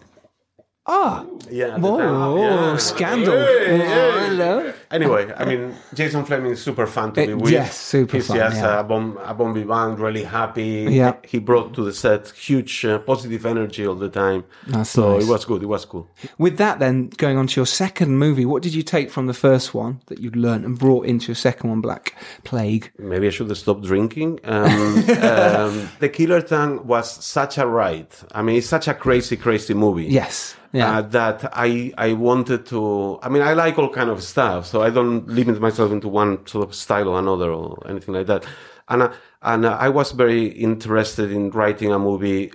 Ah, 0.91 1.24
Yeah. 1.51 1.75
at 1.75 1.79
whoa. 1.81 2.41
Yeah. 2.41 2.77
scandal. 2.77 3.38
Hey, 3.38 3.74
Oh, 3.74 3.77
hey. 3.77 4.27
hello. 4.27 4.74
Anyway, 4.91 5.31
I 5.38 5.46
mean, 5.46 5.75
Jason 5.93 6.25
Flemyng 6.25 6.53
is 6.53 6.62
super 6.63 6.88
fun 6.88 7.12
to 7.13 7.22
Uh, 7.22 7.27
be 7.27 7.34
with. 7.36 7.51
yes, 7.51 7.77
super 7.77 8.17
He's 8.17 8.25
fun, 8.27 8.38
just 8.38 8.58
yeah. 8.58 8.79
a 8.79 8.84
bon, 8.84 9.15
a 9.24 9.34
bon 9.36 9.53
vivant, 9.53 10.00
really 10.00 10.24
happy. 10.24 10.88
Yeah. 10.89 11.13
He 11.24 11.38
brought 11.38 11.75
to 11.75 11.84
the 11.84 11.93
set 11.93 12.29
huge 12.29 12.86
uh, 12.86 12.98
positive 13.00 13.46
energy 13.46 13.86
all 13.86 13.93
the 13.96 14.10
time. 14.10 14.46
That's 14.65 14.89
so 14.89 15.13
nice. 15.13 15.24
it 15.24 15.29
was 15.29 15.46
good. 15.46 15.62
It 15.62 15.67
was 15.67 15.86
cool. 15.86 16.08
With 16.39 16.58
that, 16.58 16.79
then 16.79 17.10
going 17.17 17.38
on 17.38 17.46
to 17.48 17.60
your 17.60 17.67
second 17.67 18.17
movie, 18.17 18.46
what 18.46 18.63
did 18.63 18.74
you 18.74 18.81
take 18.81 19.12
from 19.12 19.27
the 19.27 19.34
first 19.48 19.75
one 19.75 20.01
that 20.08 20.19
you'd 20.19 20.36
learned 20.36 20.65
and 20.65 20.77
brought 20.77 21.05
into 21.05 21.27
your 21.27 21.36
second 21.36 21.69
one, 21.69 21.81
Black 21.81 22.15
Plague? 22.43 22.91
Maybe 22.98 23.27
I 23.27 23.29
should 23.29 23.50
have 23.50 23.60
stopped 23.60 23.84
drinking. 23.84 24.39
Um, 24.43 24.65
um, 25.22 25.89
the 26.00 26.10
Killer 26.12 26.41
Tongue 26.41 26.88
was 26.88 27.24
such 27.24 27.60
a 27.60 27.67
ride. 27.67 28.08
I 28.34 28.41
mean, 28.41 28.55
it's 28.58 28.67
such 28.67 28.88
a 28.88 28.96
crazy, 28.96 29.38
crazy 29.38 29.75
movie. 29.75 30.05
Yes. 30.05 30.55
Yeah. 30.71 30.99
Uh, 30.99 31.01
that 31.01 31.49
I 31.53 31.91
I 31.97 32.13
wanted 32.13 32.65
to. 32.67 33.19
I 33.23 33.29
mean, 33.29 33.41
I 33.41 33.53
like 33.53 33.79
all 33.79 33.89
kind 33.89 34.09
of 34.09 34.21
stuff, 34.21 34.67
so 34.67 34.83
I 34.83 34.91
don't 34.91 35.27
limit 35.27 35.59
myself 35.59 35.91
into 35.91 36.07
one 36.07 36.45
sort 36.45 36.67
of 36.67 36.75
style 36.75 37.09
or 37.09 37.17
another 37.17 37.51
or 37.51 37.81
anything 37.89 38.13
like 38.13 38.27
that. 38.27 38.45
And 38.88 39.01
uh, 39.03 39.13
and 39.41 39.65
uh, 39.65 39.77
I 39.79 39.89
was 39.89 40.11
very 40.11 40.45
interested 40.47 41.31
in 41.31 41.49
writing 41.51 41.91
a 41.91 41.97
movie 41.99 42.51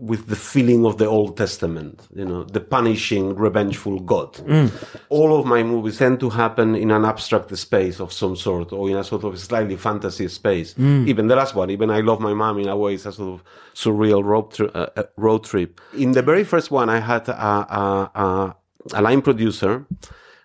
with 0.00 0.28
the 0.28 0.36
feeling 0.36 0.86
of 0.86 0.96
the 0.98 1.06
Old 1.06 1.36
Testament, 1.36 2.06
you 2.14 2.24
know, 2.24 2.44
the 2.44 2.60
punishing, 2.60 3.34
revengeful 3.34 3.98
God. 4.00 4.38
All 5.08 5.36
of 5.38 5.44
my 5.44 5.62
movies 5.64 5.98
tend 5.98 6.20
to 6.20 6.30
happen 6.30 6.76
in 6.76 6.92
an 6.92 7.04
abstract 7.04 7.56
space 7.58 7.98
of 8.00 8.12
some 8.12 8.36
sort, 8.36 8.72
or 8.72 8.88
in 8.88 8.96
a 8.96 9.02
sort 9.02 9.24
of 9.24 9.36
slightly 9.40 9.74
fantasy 9.76 10.28
space. 10.28 10.78
Even 10.78 11.26
the 11.26 11.34
last 11.34 11.54
one, 11.56 11.70
even 11.70 11.90
I 11.90 12.00
Love 12.00 12.20
My 12.20 12.32
Mum, 12.32 12.58
in 12.60 12.68
a 12.68 12.76
way, 12.76 12.94
it's 12.94 13.06
a 13.06 13.12
sort 13.12 13.34
of 13.40 13.44
surreal 13.74 14.22
road, 14.22 14.52
tri- 14.52 14.66
uh, 14.72 14.86
uh, 14.96 15.02
road 15.16 15.42
trip. 15.44 15.80
In 15.96 16.12
the 16.12 16.22
very 16.22 16.44
first 16.44 16.70
one, 16.70 16.88
I 16.88 17.00
had 17.00 17.28
a, 17.28 17.32
a, 17.42 18.10
a, 18.14 18.56
a 18.94 19.02
line 19.02 19.20
producer 19.22 19.84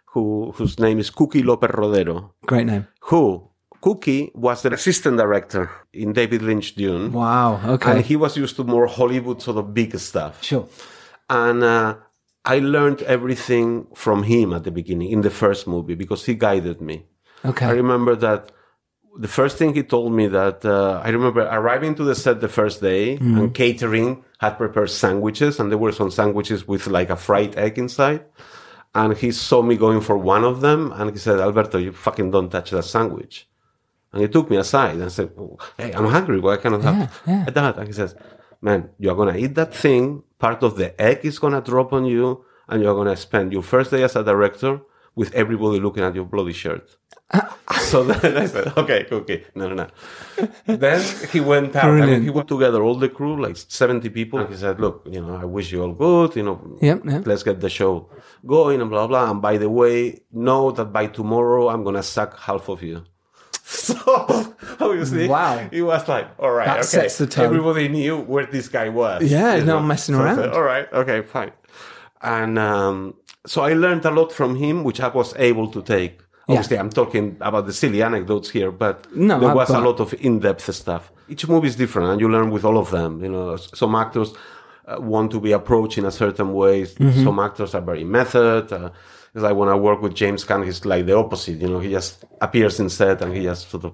who, 0.08 0.52
whose 0.56 0.80
name 0.80 0.98
is 0.98 1.10
Cookie 1.12 1.44
Lopez 1.44 1.70
Rodero, 1.72 2.32
Great 2.48 2.66
name. 2.66 2.88
who 3.02 3.48
Cookie 3.84 4.32
was 4.34 4.62
the 4.62 4.72
assistant 4.74 5.18
director 5.18 5.70
in 5.92 6.14
David 6.14 6.42
Lynch 6.42 6.74
Dune. 6.76 7.12
Wow. 7.12 7.60
Okay. 7.76 7.92
And 7.92 8.06
he 8.06 8.16
was 8.16 8.38
used 8.38 8.56
to 8.56 8.64
more 8.64 8.88
Hollywood 8.88 9.42
sort 9.42 9.58
of 9.58 9.74
big 9.74 9.92
stuff. 10.00 10.42
sure. 10.42 10.70
And 11.30 11.62
uh, 11.64 11.98
I 12.46 12.60
learned 12.60 13.02
everything 13.02 13.88
from 13.94 14.24
him 14.24 14.54
at 14.54 14.64
the 14.64 14.72
beginning 14.72 15.10
in 15.12 15.20
the 15.20 15.30
first 15.30 15.68
movie 15.68 15.96
because 15.96 16.26
he 16.26 16.34
guided 16.34 16.80
me. 16.80 17.06
Okay. 17.44 17.66
I 17.66 17.72
remember 17.72 18.16
that 18.16 18.54
the 19.20 19.28
first 19.28 19.58
thing 19.58 19.74
he 19.74 19.84
told 19.84 20.14
me 20.14 20.28
that 20.28 20.64
uh, 20.64 21.02
I 21.04 21.10
remember 21.10 21.42
arriving 21.42 21.94
to 21.96 22.06
the 22.06 22.16
set 22.16 22.40
the 22.40 22.48
first 22.48 22.80
day 22.82 23.18
and 23.18 23.54
catering 23.54 24.24
had 24.40 24.58
prepared 24.58 24.92
sandwiches 24.92 25.60
and 25.60 25.70
there 25.70 25.78
were 25.78 25.92
some 25.92 26.10
sandwiches 26.10 26.66
with 26.66 26.88
like 26.88 27.10
a 27.10 27.18
fried 27.18 27.58
egg 27.58 27.78
inside. 27.78 28.24
And 28.96 29.18
he 29.18 29.32
saw 29.32 29.62
me 29.62 29.76
going 29.76 30.00
for 30.00 30.18
one 30.18 30.46
of 30.46 30.62
them 30.62 30.94
and 30.96 31.12
he 31.12 31.18
said, 31.18 31.40
Alberto, 31.42 31.80
you 31.80 31.92
fucking 31.92 32.32
don't 32.32 32.50
touch 32.50 32.72
that 32.72 32.84
sandwich. 32.84 33.48
And 34.14 34.22
he 34.22 34.28
took 34.28 34.50
me 34.50 34.58
aside 34.58 34.98
and 35.00 35.12
said, 35.12 35.32
"Oh, 35.38 35.58
Hey, 35.78 35.92
I'm 35.92 36.06
hungry. 36.06 36.40
Why 36.40 36.58
cannot 36.58 36.84
have 36.84 37.22
that? 37.26 37.78
And 37.78 37.88
he 37.88 37.94
says, 37.94 38.16
Man, 38.62 38.90
you're 39.00 39.16
going 39.16 39.34
to 39.34 39.40
eat 39.40 39.56
that 39.56 39.74
thing. 39.76 40.24
Part 40.40 40.64
of 40.64 40.78
the 40.78 40.90
egg 41.02 41.20
is 41.24 41.40
going 41.40 41.54
to 41.54 41.62
drop 41.62 41.92
on 41.94 42.06
you. 42.06 42.46
And 42.70 42.82
you're 42.82 42.94
going 42.94 43.08
to 43.10 43.18
spend 43.18 43.52
your 43.52 43.64
first 43.64 43.92
day 43.92 44.04
as 44.04 44.16
a 44.16 44.24
director 44.24 44.80
with 45.16 45.34
everybody 45.36 45.80
looking 45.82 46.04
at 46.04 46.16
your 46.16 46.26
bloody 46.26 46.54
shirt. 46.54 46.96
so 47.82 48.04
then 48.04 48.38
I 48.38 48.46
said, 48.46 48.78
Okay, 48.78 49.06
okay. 49.12 49.44
No, 49.56 49.68
no, 49.68 49.76
no. 49.76 49.88
then 50.66 51.02
he 51.32 51.40
went 51.40 51.76
out 51.76 51.86
Brilliant. 51.86 52.12
and 52.14 52.24
he 52.26 52.32
put 52.32 52.48
together 52.48 52.82
all 52.82 52.96
the 52.96 53.10
crew, 53.10 53.42
like 53.42 53.58
70 53.58 54.10
people. 54.10 54.40
And 54.40 54.50
he 54.50 54.56
said, 54.56 54.80
Look, 54.80 55.08
you 55.10 55.20
know, 55.22 55.36
I 55.36 55.46
wish 55.46 55.72
you 55.72 55.82
all 55.84 55.94
good. 55.94 56.36
You 56.36 56.44
know, 56.44 56.78
Yep, 56.82 57.02
yep. 57.06 57.28
let's 57.28 57.44
get 57.44 57.60
the 57.60 57.70
show 57.70 58.10
going 58.46 58.80
and 58.82 58.90
blah, 58.90 59.08
blah. 59.08 59.30
And 59.32 59.42
by 59.42 59.58
the 59.58 59.70
way, 59.70 60.22
know 60.32 60.72
that 60.72 60.86
by 60.94 61.08
tomorrow, 61.08 61.70
I'm 61.70 61.84
going 61.84 61.96
to 61.96 62.04
suck 62.04 62.40
half 62.40 62.70
of 62.70 62.82
you. 62.84 63.04
So 63.86 64.54
obviously, 64.80 65.28
Wow. 65.28 65.68
it 65.72 65.82
was 65.82 66.08
like, 66.08 66.28
all 66.40 66.52
right, 66.52 66.66
That 66.68 66.78
okay. 66.80 66.84
sets 67.00 67.18
the 67.18 67.28
tone. 67.28 67.46
Everybody 67.46 67.88
knew 67.90 68.18
where 68.34 68.46
this 68.46 68.68
guy 68.70 68.90
was. 68.90 69.24
Yeah, 69.24 69.58
no 69.60 69.66
know. 69.66 69.80
messing 69.82 70.16
So 70.16 70.22
around. 70.22 70.36
said, 70.38 70.50
all 70.54 70.62
right, 70.74 70.88
okay, 70.94 71.22
fine. 71.22 71.52
And 72.22 72.58
um, 72.60 73.16
so 73.46 73.62
I 73.64 73.74
learned 73.74 74.06
a 74.06 74.12
lot 74.12 74.32
from 74.32 74.56
him, 74.56 74.84
which 74.84 75.00
I 75.02 75.08
was 75.10 75.34
able 75.38 75.68
to 75.72 75.82
take. 75.82 76.20
Obviously, 76.48 76.78
I'm 76.78 76.90
talking 76.90 77.38
about 77.42 77.66
the 77.68 77.74
silly 77.74 78.02
anecdotes 78.04 78.50
here, 78.50 78.72
but 78.72 78.96
No, 79.16 79.40
there 79.40 79.56
was 79.56 79.70
a 79.70 79.80
lot 79.80 80.00
of 80.02 80.14
in-depth 80.28 80.74
stuff. 80.76 81.12
Each 81.30 81.48
movie 81.48 81.68
is 81.70 81.76
different, 81.78 82.10
and 82.12 82.20
you 82.22 82.28
learn 82.30 82.50
with 82.52 82.66
all 82.66 82.78
of 82.78 82.90
them. 82.92 83.24
You 83.24 83.30
know, 83.32 83.56
some 83.56 83.96
actors 83.96 84.34
uh, 84.86 84.98
want 85.00 85.32
to 85.32 85.40
be 85.40 85.54
approached 85.54 85.98
in 85.98 86.06
a 86.06 86.12
certain 86.12 86.54
way. 86.54 86.84
Mm-hmm. 86.84 87.24
Some 87.24 87.40
actors 87.40 87.74
are 87.76 87.82
very 87.82 88.04
method. 88.04 88.72
Uh, 88.74 88.90
it's 89.34 89.44
like 89.44 89.56
when 89.56 89.70
I 89.70 89.76
work 89.76 90.02
with 90.02 90.14
James 90.14 90.44
Caan, 90.46 90.64
he's 90.66 90.86
like 90.86 91.06
the 91.06 91.16
opposite. 91.18 91.60
You 91.62 91.68
know, 91.70 91.80
he 91.80 91.90
just 91.92 92.24
appears 92.42 92.80
in 92.80 92.90
set 92.90 93.22
and 93.22 93.36
he 93.36 93.44
just 93.44 93.70
sort 93.70 93.86
of 93.86 93.94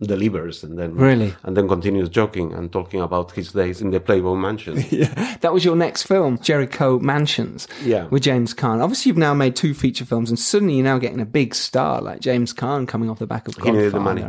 delivers, 0.00 0.64
and 0.64 0.76
then 0.76 0.94
Really? 0.94 1.32
and 1.44 1.56
then 1.56 1.68
continues 1.68 2.08
joking 2.08 2.52
and 2.52 2.72
talking 2.72 3.00
about 3.00 3.30
his 3.30 3.52
days 3.52 3.80
in 3.80 3.90
the 3.92 4.00
Playboy 4.00 4.34
Mansion. 4.34 4.82
Yeah. 4.90 5.36
That 5.42 5.52
was 5.52 5.64
your 5.64 5.76
next 5.76 6.02
film, 6.04 6.38
Jericho 6.38 6.98
Mansions. 6.98 7.68
Yeah. 7.84 8.06
With 8.08 8.24
James 8.24 8.52
Caan. 8.52 8.82
Obviously, 8.82 9.10
you've 9.10 9.16
now 9.16 9.32
made 9.34 9.54
two 9.54 9.74
feature 9.74 10.04
films, 10.04 10.28
and 10.28 10.38
suddenly 10.38 10.74
you're 10.74 10.84
now 10.84 10.98
getting 10.98 11.20
a 11.20 11.24
big 11.26 11.54
star 11.54 12.00
like 12.00 12.18
James 12.20 12.52
Caan 12.52 12.88
coming 12.88 13.10
off 13.10 13.20
the 13.20 13.26
back 13.28 13.46
of 13.46 13.54
Godfather. 13.56 13.76
needed 13.78 13.92
the 13.92 14.00
money. 14.00 14.24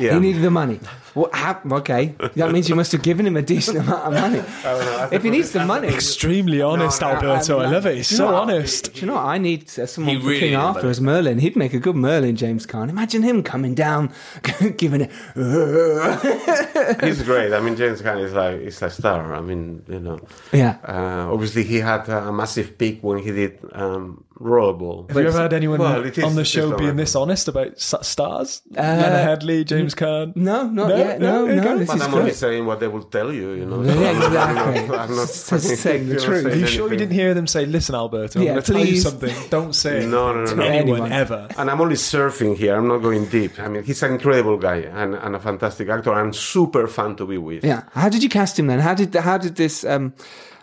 Yeah. 0.00 0.14
He 0.14 0.20
needed 0.20 0.42
the 0.42 0.50
money. 0.50 0.80
What 1.14 1.34
hap- 1.34 1.66
okay. 1.70 2.14
That 2.36 2.52
means 2.52 2.68
you 2.68 2.76
must 2.76 2.92
have 2.92 3.02
given 3.02 3.26
him 3.26 3.36
a 3.36 3.42
decent 3.42 3.78
amount 3.78 4.02
of 4.06 4.12
money. 4.14 4.38
if 5.16 5.22
he 5.24 5.30
needs 5.30 5.50
the 5.50 5.64
money. 5.64 5.88
Extremely 5.88 6.62
honest, 6.62 7.02
Alberto. 7.02 7.58
I 7.58 7.66
love 7.70 7.84
it. 7.86 7.96
He's 7.96 8.08
so 8.08 8.28
honest. 8.28 8.94
Do 8.94 9.00
you 9.00 9.06
know 9.08 9.14
what? 9.14 9.24
I 9.24 9.38
need 9.38 9.62
uh, 9.78 9.86
someone 9.86 10.14
He 10.14 10.20
for 10.20 10.28
really 10.28 10.40
King 10.40 10.50
did, 10.50 10.56
Arthur 10.56 10.82
but- 10.82 10.88
as 10.88 11.00
Merlin. 11.00 11.38
He'd 11.40 11.56
make 11.56 11.74
a 11.74 11.80
good 11.80 11.96
Merlin, 11.96 12.36
James 12.36 12.64
Caan. 12.66 12.88
Imagine 12.88 13.22
him 13.24 13.42
coming 13.42 13.74
down, 13.74 14.12
giving 14.76 15.00
it. 15.02 15.10
he's 17.04 17.22
great. 17.22 17.52
I 17.52 17.60
mean, 17.60 17.76
James 17.76 18.00
Caan 18.02 18.22
is 18.22 18.32
like 18.32 18.60
is 18.60 18.80
a 18.82 18.90
star. 18.90 19.34
I 19.34 19.40
mean, 19.40 19.82
you 19.88 20.00
know. 20.00 20.20
yeah. 20.52 20.78
Uh, 20.86 21.32
obviously, 21.32 21.64
he 21.64 21.76
had 21.78 22.08
a 22.08 22.32
massive 22.32 22.78
peak 22.78 23.00
when 23.02 23.18
he 23.18 23.32
did 23.32 23.58
um, 23.72 24.24
Rollerball. 24.40 25.08
Have 25.08 25.18
you 25.20 25.28
ever 25.28 25.38
had 25.38 25.52
anyone 25.52 25.78
Well, 25.80 26.04
it 26.06 26.16
is- 26.16 26.24
on 26.24 26.34
the 26.34 26.44
show 26.46 26.76
being 26.76 26.96
this 26.96 27.14
honest 27.14 27.46
about 27.48 27.72
s- 27.72 27.94
stars? 28.02 28.62
Lena 28.70 29.26
Headey, 29.28 29.66
James 29.66 29.94
Caan. 29.94 30.34
No, 30.34 30.66
not 30.66 30.96
yet. 30.96 31.20
No, 31.20 31.44
there 31.46 31.56
you 31.56 31.60
no. 31.60 31.78
This 31.78 31.88
But 31.88 31.96
is 31.96 32.02
I'm 32.02 32.14
only 32.14 32.32
saying 32.32 32.64
what 32.64 32.80
they 32.80 32.88
will 32.88 33.02
tell 33.02 33.32
you, 33.32 33.50
you 33.52 33.66
know. 33.66 33.82
Yeah, 34.00 34.18
So 34.18 34.26
I'm 34.26 34.54
not- 34.54 34.76
exactly. 34.76 34.96
I'm 34.98 35.16
not 35.16 35.26
Just 35.28 35.76
saying 35.82 36.08
the 36.08 36.20
truth. 36.20 36.46
Are 36.46 36.56
you 36.56 36.66
sure 36.66 36.90
you 36.90 36.96
didn't 36.96 37.12
hear 37.12 37.34
them 37.34 37.46
say, 37.46 37.66
"Listen, 37.66 37.94
Alberto, 37.94 38.38
I'm 38.40 38.46
going 38.46 38.62
to 38.62 38.72
tell 38.72 38.84
you 38.84 38.96
something. 38.96 39.34
Don't 39.50 39.74
say 39.74 39.98
it 40.04 40.06
No, 40.16 40.32
no, 40.32 40.40
no, 40.40 40.46
to 40.46 40.56
no. 40.56 40.62
anyone, 40.64 41.00
Anyone. 41.02 41.12
ever." 41.12 41.48
And 41.58 41.70
I'm 41.70 41.80
only 41.80 41.96
surfing 41.96 42.56
here. 42.56 42.74
I'm 42.76 42.88
not 42.88 42.98
going 43.02 43.26
deep. 43.26 43.58
I 43.60 43.68
mean, 43.68 43.82
he's 43.82 44.02
an 44.02 44.12
incredible 44.12 44.56
guy 44.56 44.76
and, 44.76 45.14
and 45.14 45.36
a 45.36 45.40
fantastic 45.40 45.88
actor 45.90 46.12
and 46.14 46.34
super 46.34 46.86
fun 46.88 47.16
to 47.16 47.26
be 47.26 47.36
with. 47.36 47.62
Yeah. 47.64 47.82
How 47.92 48.08
did 48.08 48.22
you 48.22 48.30
cast 48.30 48.58
him 48.58 48.68
then? 48.68 48.78
How 48.80 48.94
did 48.94 49.14
how 49.14 49.36
did 49.36 49.56
this 49.56 49.84
um, 49.84 50.14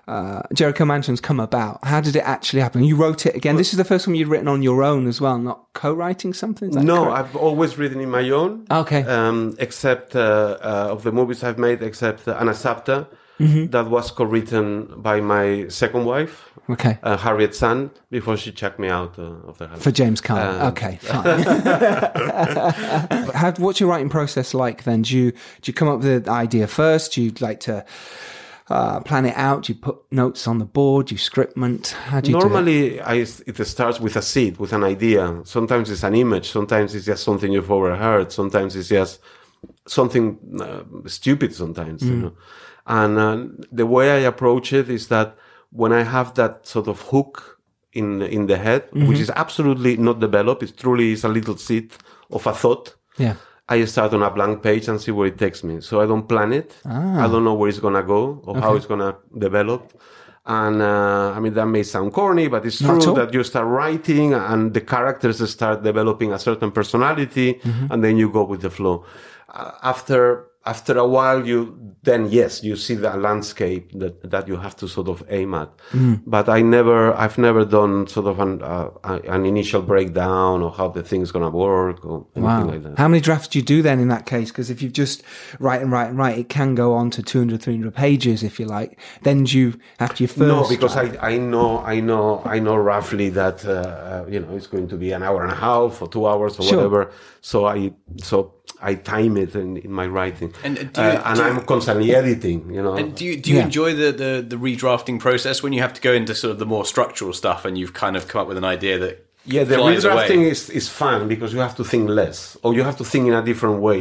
uh, 0.08 0.42
Jericho 0.54 0.86
Mansions 0.86 1.20
come 1.22 1.40
about? 1.40 1.80
How 1.84 2.02
did 2.02 2.16
it 2.16 2.24
actually 2.24 2.62
happen? 2.62 2.84
You 2.84 2.96
wrote 2.96 3.26
it 3.26 3.36
again. 3.36 3.56
This 3.58 3.72
is 3.74 3.78
the 3.78 3.84
first 3.84 4.08
one 4.08 4.16
you'd 4.16 4.28
written 4.28 4.48
on 4.48 4.62
your 4.62 4.84
own 4.84 5.08
as 5.08 5.20
well, 5.20 5.38
not 5.38 5.66
co-writing 5.74 6.34
something. 6.34 6.70
No, 6.70 7.06
correct? 7.06 7.18
I've 7.18 7.36
always 7.36 7.78
written 7.78 8.00
in 8.00 8.10
my 8.10 8.30
own. 8.30 8.66
Okay. 8.72 9.04
Um, 9.04 9.56
except 9.60 10.16
uh, 10.16 10.58
uh, 10.62 10.88
of 10.92 11.04
the 11.04 11.12
movies 11.12 11.44
I've 11.44 11.58
made, 11.58 11.82
except 11.84 12.28
uh, 12.28 12.40
Anazapta, 12.40 13.08
Mm-hmm. 13.40 13.68
that 13.68 13.88
was 13.88 14.10
co-written 14.10 15.00
by 15.00 15.22
my 15.22 15.68
second 15.68 16.06
wife, 16.06 16.50
okay. 16.72 16.98
uh, 17.04 17.18
Harriet 17.18 17.54
San, 17.54 17.92
before 18.10 18.36
she 18.36 18.52
checked 18.52 18.80
me 18.80 18.88
out 18.90 19.20
uh, 19.20 19.26
of 19.48 19.60
the 19.60 19.68
house. 19.68 19.84
For 19.84 19.92
James 19.92 20.22
Caan. 20.22 20.60
Um, 20.60 20.68
okay, 20.70 20.98
fine. 21.04 21.44
How, 23.36 23.52
what's 23.58 23.80
your 23.80 23.90
writing 23.90 24.10
process 24.10 24.56
like 24.56 24.86
then? 24.86 25.04
Do 25.04 25.16
you 25.16 25.32
do 25.34 25.70
you 25.70 25.74
come 25.74 25.88
up 25.88 26.00
with 26.00 26.26
the 26.26 26.32
idea 26.32 26.66
first? 26.66 27.14
Do 27.14 27.22
you 27.22 27.32
like 27.40 27.60
to 27.60 27.86
uh, 28.70 29.00
plan 29.02 29.26
it 29.26 29.36
out? 29.38 29.70
You 29.70 29.76
put 29.76 29.98
notes 30.12 30.48
on 30.48 30.60
the 30.60 30.66
board? 30.66 31.12
You 31.12 31.18
scriptment? 31.18 31.92
How 31.94 32.20
do 32.22 32.32
you 32.32 32.40
do 32.40 32.46
it? 32.46 32.50
Normally, 32.50 33.02
I, 33.02 33.16
it 33.16 33.66
starts 33.66 34.00
with 34.00 34.16
a 34.16 34.22
seed, 34.22 34.58
with 34.58 34.74
an 34.74 34.84
idea. 34.84 35.42
Sometimes 35.46 35.90
it's 35.90 36.04
an 36.04 36.16
image. 36.16 36.50
Sometimes 36.52 36.94
it's 36.96 37.06
just 37.06 37.24
something 37.24 37.52
you've 37.52 37.72
overheard. 37.72 38.32
Sometimes 38.32 38.76
it's 38.76 38.90
just 38.90 39.20
something 39.88 40.38
uh, 40.62 40.84
stupid. 41.08 41.54
Sometimes, 41.56 42.02
Mm. 42.02 42.08
you 42.10 42.16
know. 42.16 42.34
And 42.86 43.18
uh, 43.18 43.38
the 43.72 43.86
way 43.86 44.12
I 44.12 44.20
approach 44.28 44.72
it 44.74 44.90
is 44.90 45.08
that 45.10 45.36
when 45.72 45.92
I 45.92 46.04
have 46.04 46.34
that 46.36 46.66
sort 46.68 46.88
of 46.88 47.02
hook 47.02 47.60
in 47.94 48.22
in 48.22 48.48
the 48.48 48.58
head, 48.58 48.84
Mm-hmm. 48.92 49.08
which 49.08 49.20
is 49.20 49.30
absolutely 49.36 49.98
not 49.98 50.20
developed, 50.20 50.64
it 50.64 50.78
truly 50.78 51.12
is 51.12 51.24
a 51.24 51.28
little 51.30 51.58
seed 51.58 51.92
of 52.32 52.48
a 52.48 52.54
thought. 52.54 52.96
Yeah. 53.18 53.36
I 53.70 53.84
start 53.86 54.14
on 54.14 54.24
a 54.24 54.30
blank 54.32 54.64
page 54.64 54.88
and 54.88 55.00
see 55.02 55.12
where 55.12 55.28
it 55.28 55.38
takes 55.38 55.64
me. 55.64 55.82
So 55.82 56.00
I 56.02 56.06
don't 56.06 56.28
plan 56.28 56.54
it. 56.54 56.74
Ah. 56.86 57.26
I 57.26 57.28
don't 57.28 57.44
know 57.44 57.54
where 57.54 57.68
it's 57.70 57.80
gonna 57.80 58.04
go 58.04 58.42
or 58.46 58.58
how 58.60 58.76
it's 58.76 58.86
gonna 58.86 59.16
develop. 59.38 59.94
And 60.46 60.82
uh, 60.82 61.34
I 61.36 61.40
mean 61.42 61.54
that 61.56 61.66
may 61.66 61.84
sound 61.84 62.14
corny, 62.14 62.48
but 62.48 62.66
it's 62.66 62.82
Not 62.82 63.02
true 63.02 63.14
that 63.16 63.34
you 63.34 63.44
start 63.44 63.68
writing 63.68 64.34
and 64.34 64.74
the 64.74 64.80
characters 64.80 65.38
start 65.50 65.84
developing 65.84 66.32
a 66.32 66.40
certain 66.40 66.72
personality, 66.72 67.56
Mm-hmm. 67.56 67.92
and 67.92 68.04
then 68.04 68.16
you 68.18 68.30
go 68.32 68.44
with 68.46 68.62
the 68.62 68.70
flow. 68.70 69.04
Uh, 69.50 69.72
after 69.84 70.47
after 70.68 70.98
a 70.98 71.08
while, 71.08 71.48
you 71.48 71.60
then 72.04 72.28
yes, 72.32 72.64
you 72.64 72.76
see 72.78 72.96
the 72.96 73.12
landscape 73.18 73.92
that 74.02 74.30
that 74.32 74.48
you 74.48 74.56
have 74.66 74.76
to 74.78 74.88
sort 74.88 75.08
of 75.10 75.24
aim 75.30 75.54
at. 75.54 75.70
Mm. 75.92 76.22
But 76.26 76.48
I 76.48 76.62
never, 76.62 77.14
I've 77.24 77.38
never 77.38 77.66
done 77.66 78.08
sort 78.08 78.28
of 78.28 78.40
an 78.40 78.62
uh, 78.62 78.90
an 79.36 79.46
initial 79.46 79.82
breakdown 79.82 80.62
of 80.64 80.78
how 80.78 80.88
the 80.90 81.04
thing's 81.04 81.32
gonna 81.32 81.50
work 81.50 82.06
or 82.06 82.26
anything 82.36 82.44
Wow. 82.44 82.66
like 82.74 82.84
that. 82.84 82.98
How 82.98 83.08
many 83.08 83.22
drafts 83.22 83.48
do 83.50 83.60
you 83.60 83.66
do 83.66 83.82
then 83.82 84.00
in 84.00 84.08
that 84.10 84.26
case? 84.26 84.52
Because 84.52 84.70
if 84.70 84.82
you 84.82 84.90
just 84.90 85.24
write 85.60 85.82
and 85.82 85.92
write 85.92 86.10
and 86.10 86.18
write, 86.18 86.38
it 86.38 86.48
can 86.50 86.76
go 86.76 86.94
on 86.94 87.10
to 87.12 87.22
200, 87.22 87.62
300 87.62 87.94
pages 87.94 88.44
if 88.44 88.60
you 88.60 88.66
like. 88.66 88.98
Then 89.24 89.44
do 89.44 89.58
you, 89.60 89.68
after 90.00 90.24
your 90.24 90.30
first. 90.30 90.40
No, 90.40 90.68
because 90.70 90.94
draft- 90.94 91.18
I, 91.24 91.32
I 91.34 91.38
know 91.38 91.80
I 91.80 92.00
know 92.00 92.42
I 92.46 92.60
know 92.60 92.76
roughly 92.78 93.30
that 93.42 93.66
uh, 93.66 93.72
uh, 93.72 94.26
you 94.30 94.40
know 94.40 94.56
it's 94.56 94.68
going 94.68 94.88
to 94.90 94.98
be 94.98 95.12
an 95.12 95.24
hour 95.24 95.44
and 95.44 95.52
a 95.52 95.56
half 95.68 96.02
or 96.02 96.08
two 96.08 96.26
hours 96.28 96.58
or 96.60 96.64
Sure. 96.64 96.78
whatever. 96.78 97.12
So 97.42 97.66
I 97.66 97.92
so 98.32 98.54
I 98.82 98.96
time 98.96 99.38
it 99.38 99.56
in, 99.56 99.78
in 99.78 99.92
my 99.92 100.06
writing, 100.08 100.54
And, 100.64 100.78
uh, 100.78 100.84
do 100.84 101.02
you- 101.02 101.08
Uh, 101.08 101.22
and 101.26 101.38
do 101.38 101.44
I'm 101.44 101.62
constantly 101.66 102.14
editing. 102.16 102.60
You 102.76 102.82
know, 102.84 102.94
And 102.94 103.16
do 103.16 103.26
you 103.26 103.36
do 103.38 103.50
you 103.52 103.58
Yeah. 103.58 103.64
enjoy 103.66 103.94
the, 103.96 104.12
the 104.24 104.32
the 104.48 104.56
redrafting 104.68 105.20
process 105.20 105.64
when 105.64 105.74
you 105.74 105.82
have 105.82 105.94
to 105.94 106.02
go 106.02 106.14
into 106.14 106.34
sort 106.36 106.52
of 106.54 106.60
the 106.60 106.66
more 106.66 106.86
structural 106.86 107.34
stuff 107.34 107.66
and 107.66 107.78
you've 107.80 107.94
kind 107.94 108.16
of 108.18 108.28
come 108.28 108.42
up 108.42 108.48
with 108.48 108.58
an 108.58 108.70
idea 108.76 108.96
that 109.00 109.16
Yeah, 109.46 109.64
the 109.66 109.76
flies 109.78 110.04
redrafting 110.06 110.36
away? 110.42 110.50
is, 110.52 110.70
is 110.70 110.88
fun 110.90 111.28
because 111.28 111.50
you 111.56 111.60
have 111.68 111.76
to 111.76 111.84
think 111.84 112.10
less 112.10 112.58
or 112.64 112.74
you 112.78 112.84
have 112.84 112.98
to 112.98 113.04
think 113.12 113.28
in 113.28 113.34
a 113.34 113.42
different 113.42 113.80
way. 113.82 114.00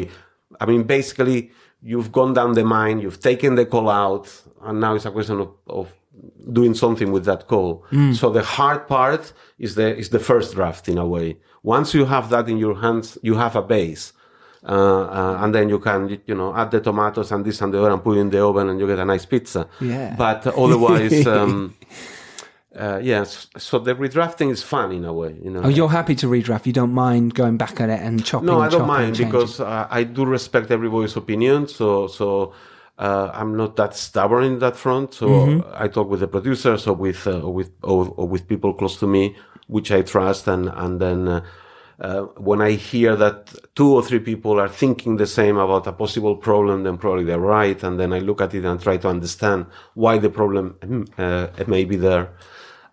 I 0.60 0.64
mean, 0.70 0.82
basically, 0.84 1.38
you've 1.90 2.10
gone 2.12 2.32
down 2.34 2.50
the 2.54 2.64
mine, 2.64 2.96
you've 3.02 3.20
taken 3.30 3.54
the 3.54 3.64
call 3.74 3.88
out, 3.88 4.26
and 4.66 4.80
now 4.80 4.94
it's 4.96 5.06
a 5.06 5.10
question 5.10 5.40
of, 5.44 5.48
of 5.78 5.86
doing 6.58 6.74
something 6.74 7.12
with 7.12 7.24
that 7.30 7.46
call. 7.52 7.84
So 8.20 8.30
the 8.30 8.42
hard 8.42 8.86
part 8.88 9.32
is 9.58 9.74
the, 9.74 9.88
is 10.02 10.08
the 10.10 10.18
first 10.30 10.54
draft 10.54 10.88
in 10.88 10.98
a 10.98 11.06
way. 11.06 11.28
Once 11.62 11.88
you 11.98 12.04
have 12.06 12.30
that 12.30 12.48
in 12.48 12.58
your 12.58 12.76
hands, 12.84 13.18
you 13.22 13.34
have 13.44 13.54
a 13.56 13.62
base. 13.62 14.12
Uh, 14.68 14.72
uh, 14.72 15.38
and 15.42 15.54
then 15.54 15.68
you 15.68 15.78
can, 15.78 16.20
you 16.26 16.34
know, 16.34 16.52
add 16.56 16.72
the 16.72 16.80
tomatoes 16.80 17.30
and 17.30 17.44
this 17.44 17.60
and 17.60 17.72
the 17.72 17.78
other 17.78 17.92
and 17.92 18.02
put 18.02 18.16
it 18.16 18.20
in 18.20 18.30
the 18.30 18.44
oven 18.44 18.68
and 18.68 18.80
you 18.80 18.86
get 18.86 18.98
a 18.98 19.04
nice 19.04 19.24
pizza. 19.24 19.68
Yeah. 19.80 20.16
But 20.18 20.44
otherwise, 20.48 21.24
um, 21.36 21.76
uh, 22.76 22.98
yes. 23.02 23.46
So 23.56 23.78
the 23.78 23.94
redrafting 23.94 24.50
is 24.50 24.64
fun 24.64 24.90
in 24.90 25.04
a 25.04 25.12
way, 25.12 25.36
you 25.40 25.50
know. 25.50 25.62
Oh, 25.62 25.68
you're 25.68 25.88
happy 25.88 26.16
to 26.16 26.26
redraft. 26.26 26.66
You 26.66 26.72
don't 26.72 26.92
mind 26.92 27.34
going 27.34 27.56
back 27.56 27.80
at 27.80 27.90
it 27.90 28.00
and 28.00 28.24
chopping. 28.24 28.46
no, 28.46 28.60
I 28.60 28.68
don't 28.68 28.88
mind 28.88 29.16
because 29.16 29.60
uh, 29.60 29.86
I 29.88 30.02
do 30.02 30.24
respect 30.26 30.72
everybody's 30.72 31.16
opinion. 31.16 31.68
So, 31.68 32.08
so 32.08 32.52
uh, 32.98 33.30
I'm 33.32 33.56
not 33.56 33.76
that 33.76 33.94
stubborn 33.94 34.42
in 34.44 34.58
that 34.58 34.76
front. 34.76 35.14
So 35.14 35.28
Mm-hmm. 35.28 35.70
I 35.74 35.86
talk 35.88 36.10
with 36.10 36.20
the 36.20 36.28
producers 36.28 36.88
or 36.88 36.96
with 36.96 37.26
uh, 37.26 37.40
or 37.40 37.54
with 37.54 37.70
or, 37.82 38.12
or 38.16 38.26
with 38.26 38.48
people 38.48 38.74
close 38.74 38.98
to 38.98 39.06
me, 39.06 39.36
which 39.68 39.92
I 39.92 40.02
trust, 40.02 40.48
and 40.48 40.68
and 40.70 41.00
then. 41.00 41.42
Uh, 41.98 42.22
when 42.36 42.60
I 42.60 42.72
hear 42.72 43.16
that 43.16 43.54
two 43.74 43.94
or 43.94 44.02
three 44.02 44.18
people 44.18 44.60
are 44.60 44.68
thinking 44.68 45.16
the 45.16 45.26
same 45.26 45.56
about 45.56 45.86
a 45.86 45.92
possible 45.92 46.36
problem, 46.36 46.82
then 46.82 46.98
probably 46.98 47.24
they're 47.24 47.38
right. 47.38 47.82
And 47.82 47.98
then 47.98 48.12
I 48.12 48.18
look 48.18 48.40
at 48.42 48.54
it 48.54 48.64
and 48.64 48.80
try 48.80 48.98
to 48.98 49.08
understand 49.08 49.66
why 49.94 50.18
the 50.18 50.28
problem 50.28 51.06
uh, 51.16 51.46
may 51.66 51.84
be 51.84 51.96
there 51.96 52.28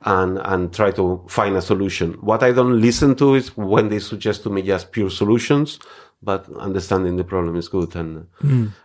and, 0.06 0.40
and 0.44 0.74
try 0.74 0.92
to 0.92 1.22
find 1.28 1.56
a 1.58 1.62
solution. 1.62 2.14
What 2.22 2.44
I 2.44 2.54
don't 2.54 2.80
listen 2.82 3.16
to 3.16 3.36
is 3.36 3.56
when 3.58 3.90
they 3.90 4.00
suggest 4.00 4.44
to 4.44 4.50
me 4.50 4.62
just 4.62 4.94
pure 4.94 5.10
solutions, 5.10 5.80
but 6.22 6.48
understanding 6.56 7.18
the 7.18 7.26
problem 7.26 7.58
is 7.58 7.68
good. 7.68 7.98
And, 7.98 8.28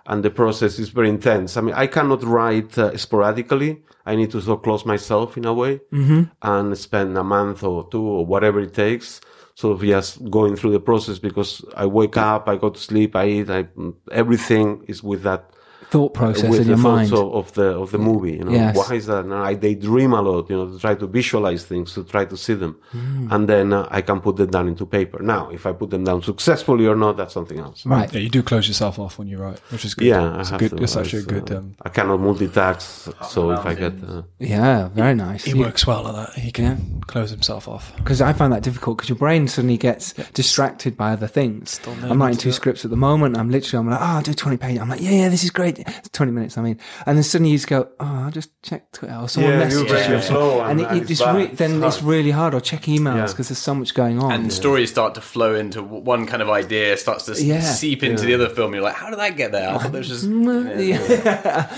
and 0.07 0.25
the 0.25 0.31
process 0.31 0.81
is 0.81 0.89
very 0.89 1.09
intense. 1.09 1.57
I 1.57 1.61
mean, 1.61 1.75
I 1.77 1.87
cannot 1.87 2.25
write 2.25 2.77
uh, 2.77 2.97
sporadically. 2.97 3.83
I 4.05 4.17
need 4.17 4.33
to 4.33 4.39
of 4.39 4.63
close 4.63 4.85
myself 4.85 5.37
in 5.37 5.45
a 5.45 5.55
way 5.55 5.81
and 6.43 6.77
spend 6.77 7.17
a 7.17 7.23
month 7.23 7.63
or 7.63 7.89
two 7.89 8.03
or 8.03 8.27
whatever 8.27 8.59
it 8.59 8.75
takes 8.75 9.21
sort 9.59 9.75
of 9.75 9.85
just 9.85 10.31
going 10.31 10.55
through 10.55 10.71
the 10.71 10.79
process 10.79 11.19
because 11.19 11.65
I 11.75 11.85
wake 11.87 12.17
up, 12.17 12.49
I 12.49 12.55
go 12.55 12.71
to 12.71 12.79
sleep, 12.79 13.17
I 13.17 13.27
eat, 13.27 13.51
I, 13.51 13.67
everything 14.13 14.85
is 14.87 15.03
with 15.03 15.25
that 15.25 15.51
thought 15.91 16.13
process 16.15 16.51
with 16.51 16.61
in 16.61 16.67
the 16.67 16.75
your 16.75 16.79
mind. 16.93 17.13
of, 17.13 17.35
of 17.41 17.53
the 17.55 17.69
of 17.83 17.91
the 17.93 17.99
movie. 17.99 18.33
You 18.39 18.45
know, 18.45 18.53
Yes. 18.53 18.77
why 18.77 18.95
is 18.97 19.07
that? 19.07 19.25
And 19.25 19.35
I 19.35 19.55
daydream 19.55 20.13
a 20.13 20.21
lot. 20.23 20.49
You 20.51 20.57
know, 20.57 20.67
to 20.73 20.79
try 20.79 20.95
to 20.95 21.07
visualize 21.07 21.65
things, 21.65 21.95
to 21.95 22.05
try 22.05 22.25
to 22.27 22.37
see 22.37 22.55
them, 22.55 22.77
Mm. 22.95 23.33
and 23.33 23.49
then 23.49 23.73
uh, 23.73 23.87
I 23.91 24.01
can 24.03 24.21
put 24.21 24.37
them 24.37 24.51
down 24.51 24.67
into 24.69 24.85
paper. 24.87 25.19
Now, 25.23 25.49
if 25.51 25.67
I 25.67 25.73
put 25.73 25.91
them 25.91 26.05
down 26.05 26.23
successfully 26.23 26.87
or 26.87 26.97
not, 26.97 27.17
that's 27.17 27.35
something 27.35 27.59
else. 27.59 27.85
right. 27.87 28.13
Yeah, 28.13 28.21
you 28.21 28.29
do 28.39 28.43
close 28.43 28.67
yourself 28.69 28.99
off 28.99 29.19
when 29.19 29.29
you 29.29 29.39
write, 29.39 29.59
which 29.71 29.85
is 29.85 29.95
good. 29.95 30.07
Yeah, 30.09 30.41
it's, 30.41 30.51
a 30.53 30.59
good, 30.59 30.71
to. 30.77 30.83
it's 30.83 30.97
actually 30.97 31.23
a 31.23 31.27
good. 31.35 31.51
uh, 31.53 31.59
Um, 31.59 31.75
I 31.83 31.89
cannot 31.89 32.21
multitask, 32.21 32.81
so 33.25 33.51
if 33.53 33.65
I 33.67 33.75
get 33.75 33.93
uh, 34.07 34.23
Yeah, 34.39 34.89
very 34.89 35.15
nice. 35.15 35.45
he 35.45 35.55
works 35.55 35.87
well 35.87 36.03
like 36.05 36.15
that. 36.17 36.31
He 36.39 36.51
can 36.53 37.01
close 37.07 37.31
himself 37.31 37.67
off. 37.69 37.93
because 37.97 38.21
I 38.21 38.33
find 38.33 38.53
that 38.53 38.63
difficult 38.63 38.97
because 38.99 39.09
your 39.09 39.19
brain 39.19 39.49
suddenly 39.49 39.77
gets 39.79 40.13
distracted 40.35 40.97
by 40.97 41.13
other 41.13 41.27
things. 41.27 41.81
I'm 42.03 42.21
writing 42.21 42.39
two 42.39 42.53
scripts 42.53 42.85
at 42.85 42.91
the 42.91 42.97
moment. 42.97 43.37
I'm 43.37 43.51
literally, 43.51 43.79
I'm 43.81 43.91
like, 43.91 44.01
oh, 44.01 44.05
I'll 44.05 44.23
do 44.23 44.35
20 44.35 44.57
pages. 44.57 44.81
I'm 44.81 44.89
like, 44.89 45.01
yeah, 45.01 45.11
yeah, 45.23 45.29
this 45.29 45.45
is 45.45 45.51
great. 45.51 45.78
It's 45.87 46.09
20 46.11 46.33
minutes, 46.33 46.59
I 46.59 46.63
mean. 46.63 46.79
And 47.07 47.17
then 47.17 47.23
suddenly 47.23 47.53
you 47.53 47.57
just 47.59 47.69
go, 47.69 47.89
oh, 48.01 48.07
I'll 48.25 48.31
just 48.31 48.51
check 48.63 48.91
Twitter 48.93 49.15
or 49.15 49.29
someone 49.29 49.53
Yeah, 49.53 49.59
you 49.59 49.65
messages 49.65 49.91
break 49.91 50.07
you. 50.07 50.13
your 50.15 50.23
flow 50.23 50.61
and 50.63 50.81
and- 50.81 50.81
it, 50.81 50.97
it 50.97 51.11
it's 51.11 51.21
just 51.21 51.35
re- 51.35 51.47
then 51.47 51.83
it's 51.83 51.97
hard. 51.97 52.07
really 52.09 52.31
hard. 52.31 52.55
Or 52.55 52.61
check 52.61 52.83
emails 52.83 53.17
Yeah. 53.17 53.27
because 53.27 53.49
there's 53.49 53.59
so 53.59 53.75
much 53.75 53.95
going 53.95 54.19
on. 54.23 54.33
and 54.33 54.53
stories 54.53 54.91
start 54.91 55.15
to 55.15 55.21
flow 55.21 55.55
into 55.55 55.83
one 55.83 56.27
kind 56.27 56.43
of 56.43 56.51
idea 56.51 56.97
starts 56.97 57.25
to 57.27 57.35
Yeah. 57.43 57.61
seep 57.61 58.03
into 58.03 58.25
the 58.25 58.35
other 58.35 58.49
film. 58.49 58.75
You're 58.75 58.83
like, 58.83 58.95
how 58.95 59.11
did 59.11 59.19
that 59.19 59.37
get 59.37 59.53
there? 59.53 59.69
I 59.71 59.79
thought 59.79 59.93
there 59.93 60.01
was 60.01 60.09
just 60.09 60.25
yeah. 60.29 60.99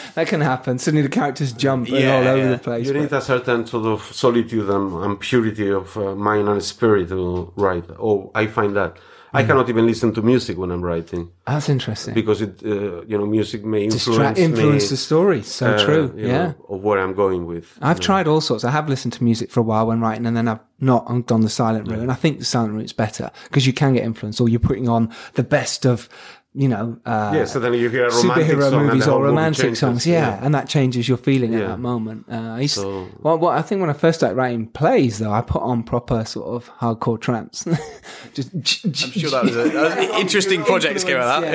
that 0.15 0.27
can 0.27 0.41
happen. 0.41 0.79
Suddenly 0.79 1.03
the 1.03 1.09
characters 1.09 1.53
jump 1.53 1.89
and 1.89 1.99
Yeah, 1.99 2.17
all 2.17 2.27
over 2.29 2.49
the 2.49 2.59
place. 2.59 2.87
you 2.87 2.95
need 2.95 3.13
a 3.13 3.21
certain 3.21 3.67
sort 3.67 3.87
of 3.87 4.03
solitude 4.15 4.69
and, 4.71 4.93
and 5.05 5.21
purity 5.21 5.71
of 5.71 5.97
uh, 5.97 6.15
mind 6.15 6.49
and 6.49 6.63
spirit 6.63 7.09
to 7.09 7.53
write. 7.57 7.85
Oh, 7.99 8.31
I 8.35 8.47
find 8.47 8.75
that. 8.77 8.97
I 9.33 9.45
cannot 9.45 9.69
even 9.69 9.87
listen 9.87 10.13
to 10.15 10.23
music 10.23 10.59
when 10.59 10.71
I'm 10.71 10.83
writing 10.83 11.31
That's 11.47 11.69
interesting. 11.69 12.15
because 12.15 12.43
it, 12.43 12.63
uh, 12.65 13.03
you 13.03 13.17
know, 13.19 13.27
music 13.27 13.65
may 13.65 13.85
influence 13.85 14.05
Distract, 14.07 14.39
influence 14.39 14.85
me. 14.85 14.89
the 14.89 14.97
story. 14.97 15.43
So 15.43 15.67
uh, 15.71 15.85
true. 15.85 16.15
Yeah. 16.17 16.27
know, 16.27 16.55
of 16.69 16.83
where 16.83 16.99
I'm 16.99 17.15
going 17.15 17.47
with. 17.47 17.67
I've 17.81 18.01
tried 18.01 18.27
all 18.27 18.41
sorts. 18.41 18.65
I 18.65 18.71
have 18.71 18.89
listened 18.89 19.13
to 19.15 19.25
music 19.25 19.51
for 19.51 19.61
a 19.61 19.63
while 19.63 19.87
when 19.87 20.01
writing, 20.01 20.27
and 20.27 20.37
then 20.37 20.49
I've 20.49 20.61
not 20.81 21.05
I've 21.09 21.27
done 21.27 21.43
the 21.43 21.49
silent 21.49 21.89
route. 21.89 22.01
And 22.01 22.11
I 22.11 22.15
think 22.15 22.39
the 22.39 22.45
silent 22.45 22.75
route's 22.75 22.93
better 22.93 23.31
because 23.45 23.67
you 23.67 23.73
can 23.73 23.95
get 23.95 24.05
influence, 24.05 24.41
or 24.41 24.49
you're 24.49 24.59
putting 24.61 24.89
on 24.89 25.13
the 25.35 25.45
best 25.45 25.87
of, 25.87 26.09
you 26.53 26.67
know, 26.69 26.99
uh, 27.07 27.33
Yeah, 27.35 27.45
then 27.45 27.75
you 27.75 27.89
hear 27.89 28.07
a 28.09 28.15
romantic 28.15 28.47
superhero 28.47 28.71
song 28.71 28.87
movies 28.87 29.07
or 29.07 29.23
romantic 29.23 29.77
songs. 29.77 30.05
Yeah, 30.07 30.41
and 30.43 30.53
that 30.55 30.69
changes 30.69 31.09
your 31.09 31.17
feeling 31.19 31.55
at 31.55 31.67
that 31.69 31.79
moment. 31.79 32.27
Uh, 32.31 32.35
I 32.57 32.61
used, 32.63 32.75
So- 32.75 33.07
well, 33.21 33.39
well, 33.39 33.51
I 33.53 33.63
think 33.63 33.81
when 33.81 33.89
I 33.91 33.93
first 33.93 34.19
started 34.19 34.35
writing 34.37 34.67
plays, 34.67 35.19
though, 35.21 35.31
I 35.31 35.43
put 35.43 35.63
on 35.63 35.85
proper 35.85 36.25
sort 36.25 36.49
of 36.49 36.69
hardcore 36.81 37.21
trance. 37.21 37.65
Just, 38.35 38.53
I'm 38.85 38.93
sure 38.93 39.31
that 39.31 39.45
was, 39.45 39.57
a, 39.57 39.65
that 39.69 39.75
was 39.75 40.09
an 40.09 40.21
interesting 40.21 40.63
project 40.65 41.05
came 41.07 41.17
out 41.19 41.43
of 41.45 41.51
that. 41.51 41.53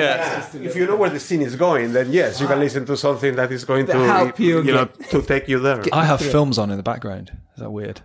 Yeah. 0.54 0.60
If 0.62 0.76
you 0.76 0.86
know 0.86 0.96
where 0.96 1.10
the 1.10 1.20
scene 1.20 1.42
is 1.42 1.56
going, 1.56 1.92
then 1.92 2.10
yes, 2.12 2.40
you 2.40 2.46
can 2.46 2.58
listen 2.58 2.86
to 2.86 2.96
something 2.96 3.36
that 3.36 3.52
is 3.52 3.64
going 3.64 3.86
to 3.86 3.92
help 3.98 4.38
you 4.40 4.62
you 4.62 4.72
know, 4.72 4.84
get- 4.86 5.10
to 5.10 5.22
take 5.22 5.46
you 5.48 5.58
there. 5.58 5.82
I 5.92 6.04
have 6.04 6.20
films 6.20 6.58
on 6.58 6.70
in 6.70 6.76
the 6.78 6.82
background. 6.82 7.32
Is 7.54 7.60
that 7.62 7.70
weird? 7.70 8.00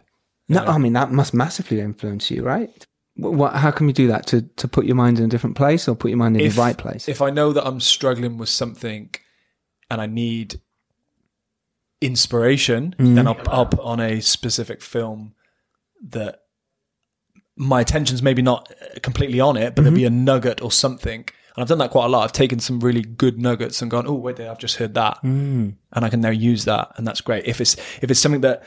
No, 0.49 0.65
I 0.65 0.77
mean 0.77 0.91
that 0.93 1.11
must 1.11 1.33
massively 1.33 1.79
influence 1.79 2.29
you, 2.29 2.43
right? 2.43 2.85
What, 3.21 3.53
how 3.53 3.71
can 3.71 3.87
you 3.87 3.93
do 3.93 4.07
that 4.07 4.25
to 4.27 4.41
to 4.41 4.67
put 4.67 4.85
your 4.85 4.95
mind 4.95 5.19
in 5.19 5.25
a 5.25 5.27
different 5.27 5.55
place 5.55 5.87
or 5.87 5.95
put 5.95 6.09
your 6.09 6.17
mind 6.17 6.35
in 6.39 6.49
the 6.49 6.55
right 6.61 6.77
place? 6.77 7.07
If 7.07 7.21
I 7.21 7.29
know 7.29 7.53
that 7.53 7.65
I'm 7.65 7.79
struggling 7.79 8.37
with 8.37 8.49
something 8.49 9.13
and 9.89 10.01
I 10.01 10.05
need 10.07 10.59
inspiration, 12.01 12.95
Mm. 12.97 13.15
then 13.15 13.27
I'll, 13.27 13.35
put 13.65 13.79
on 13.79 13.99
a 13.99 14.21
specific 14.21 14.81
film 14.81 15.33
that 16.09 16.39
my 17.55 17.81
attention's 17.81 18.23
maybe 18.23 18.41
not 18.41 18.71
completely 19.03 19.39
on 19.39 19.55
it, 19.57 19.75
but 19.75 19.83
there'll 19.83 19.95
be 19.95 20.05
a 20.05 20.09
Mm-hmm. 20.09 20.25
nugget 20.25 20.61
or 20.61 20.71
something. 20.71 21.19
And 21.55 21.61
I've 21.61 21.67
done 21.67 21.77
that 21.79 21.91
quite 21.91 22.05
a 22.05 22.07
lot. 22.07 22.23
I've 22.23 22.31
taken 22.31 22.59
some 22.59 22.79
really 22.79 23.01
good 23.01 23.37
nuggets 23.37 23.81
and 23.81 23.91
gone, 23.91 24.07
oh 24.07 24.13
wait, 24.15 24.37
there, 24.37 24.49
I've 24.49 24.57
just 24.57 24.77
heard 24.77 24.93
that, 24.95 25.19
Mm. 25.23 25.75
and 25.93 26.05
I 26.05 26.09
can 26.09 26.21
now 26.21 26.29
use 26.29 26.65
that, 26.65 26.91
and 26.97 27.05
that's 27.05 27.21
great. 27.21 27.45
If 27.45 27.61
it's 27.61 27.75
if 28.01 28.09
it's 28.09 28.19
something 28.19 28.41
that 28.41 28.63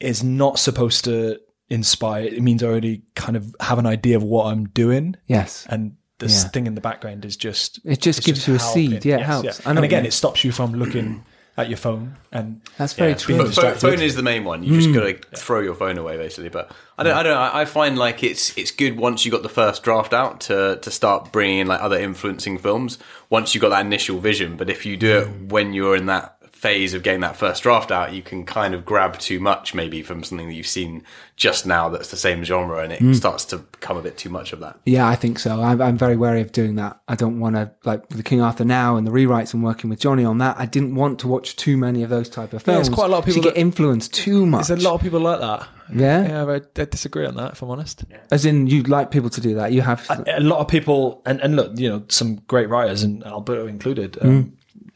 is 0.00 0.24
not 0.24 0.58
supposed 0.58 1.04
to 1.04 1.38
inspire, 1.72 2.24
it 2.24 2.42
means 2.42 2.62
I 2.62 2.66
already 2.66 3.02
kind 3.14 3.36
of 3.36 3.54
have 3.60 3.78
an 3.78 3.86
idea 3.86 4.16
of 4.16 4.22
what 4.22 4.46
I'm 4.46 4.66
doing 4.68 5.16
yes, 5.26 5.66
and 5.68 5.96
this 6.18 6.42
Yeah. 6.44 6.48
thing 6.50 6.66
in 6.66 6.74
the 6.74 6.80
background 6.80 7.24
is 7.24 7.36
just 7.36 7.80
It 7.84 8.00
just 8.00 8.20
it's 8.20 8.26
gives 8.26 8.46
you 8.46 8.54
a 8.54 8.58
helping. 8.58 8.90
seed. 8.90 9.04
Yeah, 9.04 9.16
it 9.16 9.22
helps. 9.22 9.66
I 9.66 9.72
know 9.72 9.78
And 9.78 9.84
again, 9.84 10.06
it 10.06 10.12
stops 10.12 10.44
you 10.44 10.52
from 10.52 10.72
looking 10.74 11.24
at 11.56 11.68
your 11.68 11.76
phone 11.76 12.16
and 12.30 12.60
That's 12.78 12.92
very 12.94 13.10
yeah, 13.10 13.16
true. 13.16 13.36
being 13.36 13.50
Pho- 13.50 13.72
pho- 13.72 13.74
phone 13.74 14.00
is 14.00 14.14
the 14.14 14.22
main 14.22 14.44
one. 14.44 14.62
You 14.62 14.76
just 14.76 14.88
mm. 14.88 14.94
got 14.94 15.30
to 15.32 15.36
throw 15.36 15.60
your 15.60 15.74
phone 15.74 15.98
away, 15.98 16.16
basically. 16.16 16.48
But 16.48 16.70
I 16.96 17.02
don't. 17.02 17.16
I 17.16 17.22
don't. 17.22 17.36
I 17.36 17.60
I 17.62 17.64
find 17.64 17.98
like 17.98 18.22
it's 18.22 18.56
it's 18.56 18.70
good 18.70 18.96
once 18.96 19.24
you 19.24 19.30
got 19.32 19.42
the 19.42 19.48
first 19.48 19.82
draft 19.82 20.12
out 20.14 20.40
to 20.42 20.78
to 20.80 20.90
start 20.90 21.32
bringing 21.32 21.58
in 21.58 21.66
like 21.66 21.80
other 21.80 21.98
influencing 21.98 22.58
films. 22.58 22.98
Once 23.28 23.54
you 23.54 23.60
got 23.60 23.70
that 23.70 23.84
initial 23.84 24.18
vision, 24.20 24.56
but 24.56 24.70
if 24.70 24.86
you 24.86 24.96
do 24.96 25.18
it 25.18 25.26
mm. 25.28 25.48
when 25.48 25.72
you're 25.72 25.96
in 25.96 26.06
that 26.06 26.36
phase 26.62 26.94
of 26.94 27.02
getting 27.02 27.22
that 27.22 27.34
first 27.36 27.64
draft 27.64 27.90
out, 27.90 28.12
you 28.12 28.22
can 28.22 28.46
kind 28.46 28.72
of 28.72 28.84
grab 28.84 29.18
too 29.18 29.40
much 29.40 29.74
maybe 29.74 30.00
from 30.00 30.22
something 30.22 30.46
that 30.46 30.54
you've 30.54 30.64
seen 30.66 31.02
just 31.34 31.66
now 31.66 31.88
that's 31.88 32.12
the 32.12 32.16
same 32.16 32.44
genre, 32.44 32.78
and 32.84 32.92
it 32.92 33.00
Hmm. 33.00 33.12
starts 33.14 33.44
to 33.46 33.58
become 33.58 33.96
a 33.96 34.00
bit 34.02 34.16
too 34.16 34.30
much 34.30 34.52
of 34.52 34.60
that. 34.60 34.78
Yeah, 34.86 35.08
I 35.08 35.16
think 35.16 35.40
so. 35.40 35.60
I'm, 35.60 35.82
I'm 35.82 35.98
very 35.98 36.16
wary 36.16 36.40
of 36.40 36.52
doing 36.52 36.76
that. 36.76 37.00
I 37.08 37.16
don't 37.16 37.40
want 37.40 37.56
to, 37.56 37.72
like 37.84 38.08
the 38.10 38.22
King 38.22 38.40
Arthur 38.40 38.64
now 38.64 38.94
and 38.96 39.04
the 39.04 39.10
rewrites 39.10 39.52
and 39.54 39.64
working 39.64 39.90
with 39.90 39.98
Johnny 39.98 40.24
on 40.24 40.38
that. 40.38 40.56
I 40.56 40.66
didn't 40.66 40.94
want 40.94 41.18
to 41.20 41.26
watch 41.28 41.56
too 41.56 41.76
many 41.76 42.04
of 42.04 42.10
those 42.10 42.28
type 42.28 42.52
of 42.52 42.62
Yeah, 42.62 42.74
films. 42.74 42.86
there's 42.88 42.94
quite 42.94 43.06
a 43.06 43.08
lot 43.08 43.18
of 43.18 43.24
people 43.24 43.42
to 43.42 43.48
get 43.48 43.54
that- 43.56 43.60
influenced 43.60 44.14
too 44.14 44.46
much. 44.46 44.68
There's 44.68 44.84
a 44.84 44.88
lot 44.88 44.94
of 44.94 45.00
people 45.00 45.18
like 45.20 45.40
that. 45.40 45.66
Yeah? 45.92 46.28
yeah, 46.28 46.44
I, 46.44 46.80
I 46.80 46.84
disagree 46.84 47.26
on 47.26 47.34
that. 47.36 47.54
If 47.54 47.62
I'm 47.62 47.70
honest, 47.70 48.04
As 48.30 48.46
in, 48.46 48.68
you'd 48.68 48.88
like 48.88 49.10
people 49.10 49.30
to 49.30 49.40
do 49.40 49.56
that. 49.56 49.72
You 49.72 49.82
have. 49.82 50.06
a 50.28 50.38
lot 50.40 50.60
of 50.60 50.68
people, 50.68 51.22
and, 51.26 51.40
and 51.40 51.56
look, 51.56 51.72
you 51.76 51.88
know, 51.88 52.04
some 52.08 52.36
great 52.46 52.68
writers, 52.68 53.02
and 53.02 53.24
Alberto 53.26 53.66
included, 53.66 54.16
um, 54.22 54.52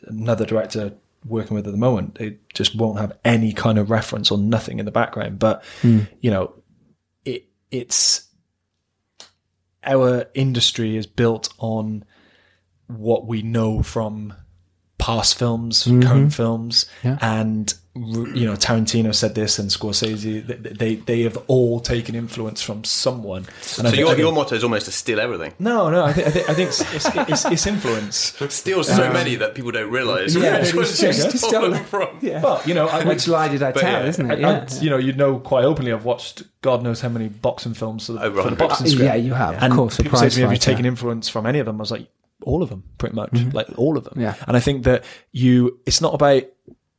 another 0.06 0.46
director 0.46 0.92
working 1.26 1.54
with 1.54 1.66
at 1.66 1.72
the 1.72 1.78
moment, 1.78 2.16
they 2.16 2.38
just 2.54 2.76
won't 2.76 2.98
have 2.98 3.18
any 3.24 3.52
kind 3.52 3.78
of 3.78 3.90
reference 3.90 4.30
or 4.30 4.38
nothing 4.38 4.78
in 4.78 4.84
the 4.84 4.92
background. 4.92 5.38
But 5.38 5.64
hmm. 5.82 6.00
you 6.20 6.30
know, 6.30 6.54
it 7.24 7.48
it's 7.70 8.28
our 9.84 10.26
industry 10.34 10.96
is 10.96 11.06
built 11.06 11.52
on 11.58 12.04
what 12.88 13.26
we 13.26 13.42
know 13.42 13.82
from 13.82 14.34
past 15.06 15.38
films, 15.38 15.84
current 15.84 16.32
films, 16.34 16.86
Yeah. 17.04 17.18
and 17.20 17.72
you 17.94 18.44
know 18.44 18.52
Tarantino 18.52 19.14
said 19.14 19.34
this 19.34 19.58
and 19.58 19.70
Scorsese. 19.70 20.46
They 20.46 20.54
they, 20.82 20.94
they 20.96 21.20
have 21.22 21.38
all 21.46 21.80
taken 21.80 22.14
influence 22.14 22.60
from 22.60 22.84
someone. 22.84 23.44
And 23.46 23.54
So 23.62 23.82
think- 23.84 23.96
your, 23.96 24.08
think- 24.08 24.18
your 24.18 24.32
motto 24.32 24.54
is 24.56 24.64
almost 24.64 24.84
to 24.86 24.92
steal 24.92 25.18
everything. 25.20 25.52
no, 25.58 25.88
no, 25.90 26.04
I 26.04 26.12
think 26.12 26.26
I 26.26 26.30
think, 26.32 26.50
I 26.50 26.54
think 26.54 26.68
it's, 26.68 26.80
it's, 26.94 27.06
it's, 27.32 27.44
it's 27.54 27.66
influence. 27.66 28.16
Steal 28.62 28.82
so 28.84 29.10
many 29.12 29.36
that 29.36 29.54
people 29.54 29.70
don't 29.70 29.90
realise 29.90 30.34
Yeah, 30.34 30.58
which 30.60 30.70
but 30.72 30.76
ones 30.76 30.90
it's 30.90 31.02
you 31.02 31.08
just- 31.24 31.38
stole 31.38 31.50
stole 31.50 31.62
them 31.62 31.70
them. 31.72 31.84
from. 31.84 32.08
Yeah. 32.20 32.42
Well, 32.42 32.60
you 32.66 32.74
know, 32.74 32.86
I, 32.88 33.04
Which 33.04 33.26
lie 33.28 33.48
did 33.48 33.62
I 33.62 33.72
tell, 33.72 33.82
yeah, 34.02 34.08
isn't 34.08 34.30
it? 34.30 34.34
I- 34.34 34.40
Yeah. 34.40 34.66
I- 34.70 34.80
you 34.82 34.90
know, 34.90 34.98
you 34.98 35.12
know 35.12 35.38
quite 35.38 35.64
openly. 35.64 35.92
I've 35.92 36.04
watched 36.04 36.42
God 36.62 36.82
knows 36.82 37.00
how 37.00 37.08
many 37.08 37.28
boxing 37.28 37.74
films 37.74 38.06
for 38.06 38.12
the, 38.14 38.22
Over 38.22 38.42
for 38.42 38.50
the 38.50 38.56
boxing 38.56 38.86
Uh, 38.88 38.90
script. 38.90 39.04
yeah, 39.06 39.14
you 39.14 39.32
have, 39.34 39.54
of 39.56 39.62
and 39.62 39.72
course, 39.72 39.98
a 39.98 40.02
People 40.02 40.18
say 40.18 40.28
to 40.28 40.36
me, 40.36 40.42
"Have 40.42 40.52
you 40.52 40.58
taken 40.58 40.84
influence 40.84 41.28
from 41.30 41.46
any 41.46 41.60
of 41.60 41.66
them?" 41.66 41.76
I 41.76 41.82
was 41.86 41.90
like, 41.92 42.08
"All 42.42 42.62
of 42.62 42.68
them, 42.68 42.84
pretty 42.98 43.14
much, 43.14 43.32
like 43.52 43.66
all 43.76 43.96
of 43.96 44.04
them." 44.04 44.14
Mm-hmm. 44.14 44.22
Yeah. 44.22 44.34
And 44.46 44.56
I 44.56 44.60
think 44.60 44.84
that 44.84 45.04
you, 45.32 45.80
it's 45.86 46.00
not 46.00 46.14
about, 46.14 46.42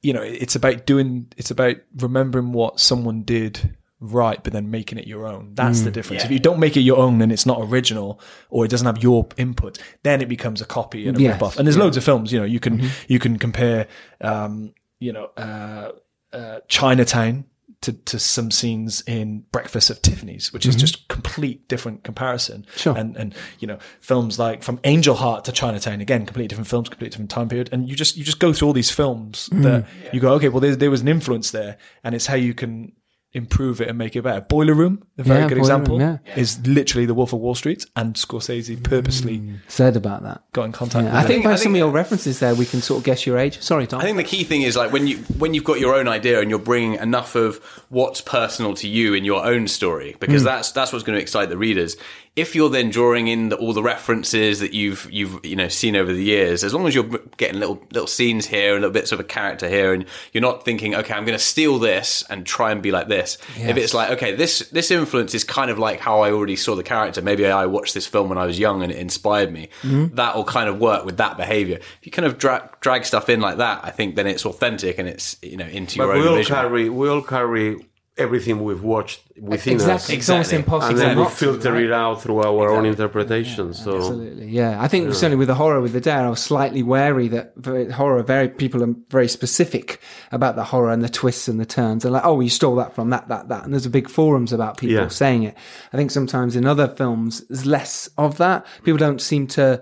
you 0.02 0.14
know, 0.14 0.22
it's 0.22 0.56
about 0.56 0.86
doing, 0.86 1.28
it's 1.38 1.52
about 1.52 1.76
remembering 1.98 2.52
what 2.54 2.80
someone 2.80 3.24
did 3.24 3.76
right, 4.00 4.44
but 4.44 4.54
then 4.54 4.70
making 4.70 5.00
it 5.00 5.08
your 5.08 5.26
own. 5.26 5.54
That's 5.56 5.82
Mm. 5.82 5.86
the 5.86 5.92
difference. 5.92 6.24
If 6.24 6.30
you 6.30 6.38
don't 6.38 6.60
make 6.60 6.78
it 6.78 6.82
your 6.82 6.98
own 6.98 7.20
and 7.22 7.32
it's 7.32 7.48
not 7.48 7.60
original 7.62 8.20
or 8.52 8.64
it 8.64 8.68
doesn't 8.70 8.86
have 8.86 9.02
your 9.02 9.28
input, 9.38 9.80
then 10.04 10.22
it 10.22 10.30
becomes 10.30 10.62
a 10.62 10.66
copy 10.66 11.08
and 11.08 11.18
a 11.18 11.22
Yes, 11.22 11.34
rip 11.34 11.42
off. 11.42 11.58
And 11.58 11.68
there's 11.68 11.78
loads 11.78 11.98
of 11.98 12.04
films, 12.04 12.32
you 12.32 12.38
know, 12.40 12.46
you 12.46 12.60
Mm-hmm. 12.60 12.80
can 12.80 12.90
you 13.08 13.18
can 13.20 13.38
compare, 13.40 13.88
um, 14.22 14.74
you 15.00 15.14
know, 15.14 15.32
uh, 15.36 15.92
uh, 16.32 16.60
Chinatown. 16.68 17.46
To, 17.82 17.94
to 17.94 18.18
some 18.18 18.50
scenes 18.50 19.02
in 19.02 19.46
Breakfast 19.52 19.92
at 19.92 20.02
Tiffany's, 20.02 20.52
which 20.52 20.66
is 20.66 20.76
just 20.76 21.08
complete 21.10 21.68
different 21.68 22.04
comparison. 22.04 22.64
Mm-hmm. 22.64 22.78
Sure. 22.80 22.98
And 22.98 23.16
and 23.16 23.36
you 23.60 23.68
know 23.68 23.78
films 24.02 24.40
like 24.40 24.64
from 24.64 24.80
Angel 24.84 25.14
Heart 25.14 25.46
to 25.46 25.52
Chinatown 25.52 26.02
again, 26.02 26.26
completely 26.26 26.48
different 26.48 26.68
films, 26.68 26.90
completely 26.90 27.12
different 27.12 27.30
time 27.30 27.48
period. 27.50 27.70
And 27.72 27.88
you 27.88 27.96
just 27.96 28.18
you 28.18 28.24
just 28.24 28.40
go 28.40 28.52
through 28.52 28.70
all 28.70 28.74
these 28.74 28.90
films 28.90 29.48
Mm. 29.54 29.62
that 29.64 29.86
you 30.12 30.20
go, 30.20 30.34
okay, 30.34 30.50
well 30.50 30.60
there, 30.60 30.76
there 30.76 30.90
was 30.90 31.02
an 31.02 31.08
influence 31.08 31.52
there, 31.52 31.78
and 32.04 32.16
it's 32.16 32.26
how 32.26 32.36
you 32.36 32.56
can 32.56 32.94
improve 33.34 33.82
it 33.82 33.90
and 33.90 33.98
make 33.98 34.16
it 34.16 34.22
better. 34.24 34.42
Boiler 34.42 34.74
Room, 34.74 35.04
a 35.18 35.24
very 35.24 35.42
Yeah, 35.42 35.48
good 35.48 35.56
Boiler 35.56 35.60
example, 35.60 36.00
Room, 36.00 36.20
is 36.36 36.66
literally 36.66 37.06
The 37.06 37.14
Wolf 37.14 37.34
of 37.34 37.40
Wall 37.40 37.56
Street, 37.56 37.86
and 37.96 38.16
Scorsese 38.16 38.76
mm, 38.76 38.84
purposely 38.84 39.60
Said 39.68 39.96
about 39.96 40.24
that. 40.24 40.42
got 40.54 40.64
in 40.64 40.72
contact. 40.72 41.06
Yeah, 41.06 41.12
with 41.14 41.24
I 41.24 41.28
think 41.28 41.44
by 41.44 41.52
I 41.52 41.56
some 41.56 41.64
think- 41.74 41.76
of 41.76 41.78
your 41.80 41.92
references 41.92 42.40
there, 42.40 42.56
we 42.56 42.66
can 42.66 42.82
sort 42.82 43.00
of 43.00 43.04
guess 43.04 43.26
your 43.26 43.38
age. 43.38 43.62
Sorry, 43.62 43.86
Tom. 43.86 44.00
I 44.00 44.04
think 44.04 44.18
the 44.18 44.24
key 44.24 44.44
thing 44.44 44.62
is 44.62 44.76
like 44.76 44.92
when 44.92 45.08
you 45.08 45.18
when 45.38 45.54
you've 45.54 45.64
got 45.66 45.80
your 45.80 45.94
own 45.94 46.08
idea 46.08 46.40
and 46.40 46.50
you're 46.50 46.60
bringing 46.60 46.96
enough 46.96 47.36
of 47.36 47.58
what's 47.90 48.22
personal 48.22 48.74
to 48.76 48.88
you 48.88 49.14
in 49.14 49.26
your 49.26 49.46
own 49.46 49.68
story 49.68 50.16
because 50.20 50.42
mm. 50.42 50.46
that's 50.46 50.72
that's 50.72 50.92
what's 50.94 51.04
going 51.04 51.18
to 51.18 51.22
excite 51.22 51.50
the 51.50 51.58
readers. 51.58 51.98
If 52.38 52.56
you're 52.56 52.70
then 52.70 52.90
drawing 52.92 53.28
in 53.28 53.50
the, 53.50 53.58
all 53.58 53.74
the 53.74 53.84
references 53.84 54.60
that 54.60 54.74
you've 54.74 55.12
you've 55.12 55.44
you 55.46 55.56
know 55.56 55.68
seen 55.68 55.96
over 55.96 56.14
the 56.14 56.24
years, 56.24 56.64
as 56.64 56.74
long 56.74 56.88
as 56.88 56.96
you're 56.96 57.20
getting 57.36 57.60
little 57.60 57.84
little 57.92 58.08
scenes 58.08 58.46
here 58.46 58.74
and 58.74 58.82
little 58.82 58.94
bits 58.94 59.12
of 59.12 59.20
a 59.20 59.24
character 59.24 59.68
here, 59.68 59.92
and 59.94 60.06
you're 60.32 60.42
not 60.42 60.64
thinking, 60.64 60.96
okay, 60.96 61.14
I'm 61.14 61.26
going 61.26 61.38
to 61.38 61.44
steal 61.44 61.80
this 61.80 62.24
and 62.30 62.46
try 62.46 62.72
and 62.72 62.82
be 62.82 62.92
like 62.92 63.08
this. 63.08 63.38
If 63.58 63.76
it's 63.76 63.94
like, 63.94 64.12
okay, 64.12 64.36
this 64.36 64.60
this 64.70 64.92
influence 64.92 65.34
is 65.34 65.44
kind 65.44 65.70
of 65.70 65.80
like 65.80 66.00
how 66.00 66.22
I 66.22 66.32
already 66.32 66.56
saw 66.56 66.76
the 66.76 66.84
character. 66.84 67.22
Maybe 67.22 67.46
I 67.46 67.66
watched 67.66 67.94
this 67.94 68.08
film 68.08 68.30
when 68.30 68.38
I 68.38 68.46
was 68.46 68.58
young 68.58 68.84
and 68.84 68.92
it 68.92 69.00
inspired 69.00 69.52
me. 69.52 69.70
Mm-hmm. 69.82 70.16
That 70.16 70.36
will 70.36 70.46
kind 70.46 70.70
of 70.70 70.80
work 70.80 71.06
with 71.06 71.18
that 71.18 71.38
behavior. 71.38 71.78
If 71.78 72.00
you 72.04 72.12
kind 72.12 72.26
of 72.26 72.38
drag 72.38 72.80
drag 72.80 73.06
stuff 73.06 73.30
in 73.30 73.42
like 73.42 73.58
that, 73.58 73.84
I 73.84 73.90
think 73.90 74.16
then 74.16 74.28
it's 74.28 74.46
authentic 74.46 75.00
and 75.00 75.10
it's 75.10 75.38
you 75.42 75.58
know 75.58 75.66
into 75.66 75.98
your 75.98 76.08
But 76.08 76.16
we 76.16 76.22
own 76.22 76.28
all 76.28 76.36
vision. 76.36 76.56
carry 76.56 76.90
we 76.90 77.10
all 77.10 77.22
carry 77.24 77.84
everything 78.18 78.64
we've 78.64 78.82
watched 78.84 79.22
within 79.40 79.74
exactly. 79.74 79.94
us, 80.16 80.20
It's 80.20 80.30
almost 80.30 80.54
impossible 80.54 80.90
and 80.90 80.98
then 81.00 81.20
we 81.20 81.26
filter 81.26 81.74
right? 81.74 81.84
it 81.84 81.92
out 81.92 82.22
through 82.22 82.40
our 82.40 82.70
own 82.72 82.86
interpretation. 82.86 83.74
so 83.74 83.96
Absolutely, 83.98 84.48
yeah. 84.48 84.82
I 84.82 84.88
think 84.88 85.14
certainly 85.14 85.36
with 85.38 85.48
the 85.50 85.56
horror 85.56 85.80
with 85.82 85.94
the 85.94 86.02
dare, 86.02 86.26
I 86.26 86.30
was 86.30 86.42
slightly 86.42 86.82
wary 86.84 87.28
that 87.28 87.54
horror, 87.94 88.24
very 88.24 88.50
people 88.50 88.84
are 88.84 88.94
very 89.10 89.28
specific 89.28 90.00
about 90.32 90.56
the 90.56 90.64
horror 90.64 90.92
and 90.92 91.04
the 91.04 91.10
twists 91.10 91.48
and 91.48 91.60
the 91.60 91.66
turns. 91.66 92.04
They're 92.04 92.12
like, 92.12 92.26
oh, 92.26 92.40
you 92.40 92.50
stole 92.50 92.76
that 92.78 92.94
from 92.96 93.10
that, 93.12 93.28
that, 93.28 93.50
that, 93.50 93.64
and 93.64 93.74
there's 93.74 93.86
a 93.86 93.90
big 93.90 94.10
forums 94.10 94.52
about 94.52 94.78
people 94.78 94.96
Yeah. 94.96 95.08
saying 95.10 95.44
it. 95.44 95.56
I 95.94 95.98
think 95.98 96.12
sometimes 96.12 96.56
in 96.56 96.66
other 96.66 96.88
films, 96.88 97.42
there's 97.50 97.66
less 97.66 98.10
of 98.18 98.38
that. 98.38 98.66
People 98.84 98.98
don't 98.98 99.22
seem 99.22 99.48
to 99.48 99.82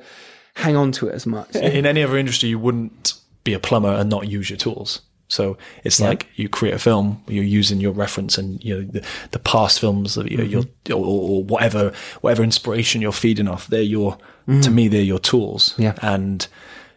hang 0.56 0.76
on 0.76 0.92
to 0.94 1.08
it 1.08 1.14
as 1.16 1.26
much. 1.26 1.56
in 1.56 1.86
any 1.86 2.04
other 2.04 2.18
industry, 2.18 2.50
you 2.50 2.60
wouldn't 2.60 3.14
be 3.44 3.54
a 3.54 3.60
plumber 3.60 3.90
and 3.94 4.10
not 4.10 4.28
use 4.28 4.50
your 4.50 4.58
tools. 4.58 5.02
So 5.28 5.58
it's 5.84 6.00
like 6.00 6.28
you 6.36 6.48
create 6.50 6.76
a 6.76 6.80
film, 6.80 7.24
you're 7.28 7.44
using 7.44 7.80
your 7.80 7.94
reference 7.94 8.38
and 8.38 8.64
you 8.64 8.76
know 8.76 8.84
the, 8.84 9.06
the 9.32 9.40
past 9.40 9.80
films 9.80 10.16
that 10.16 10.32
you 10.32 10.38
you're, 10.44 10.64
mm-hmm. 10.64 10.94
or, 10.94 11.06
or 11.06 11.44
whatever 11.44 11.94
whatever 12.22 12.44
inspiration 12.44 13.02
you're 13.02 13.12
feeding 13.12 13.48
off. 13.48 13.68
They're 13.68 13.82
your 13.82 14.18
to 14.46 14.54
mm. 14.54 14.74
me 14.74 14.88
they're 14.88 15.02
your 15.02 15.20
tools. 15.20 15.74
Yeah. 15.78 15.96
And 16.02 16.48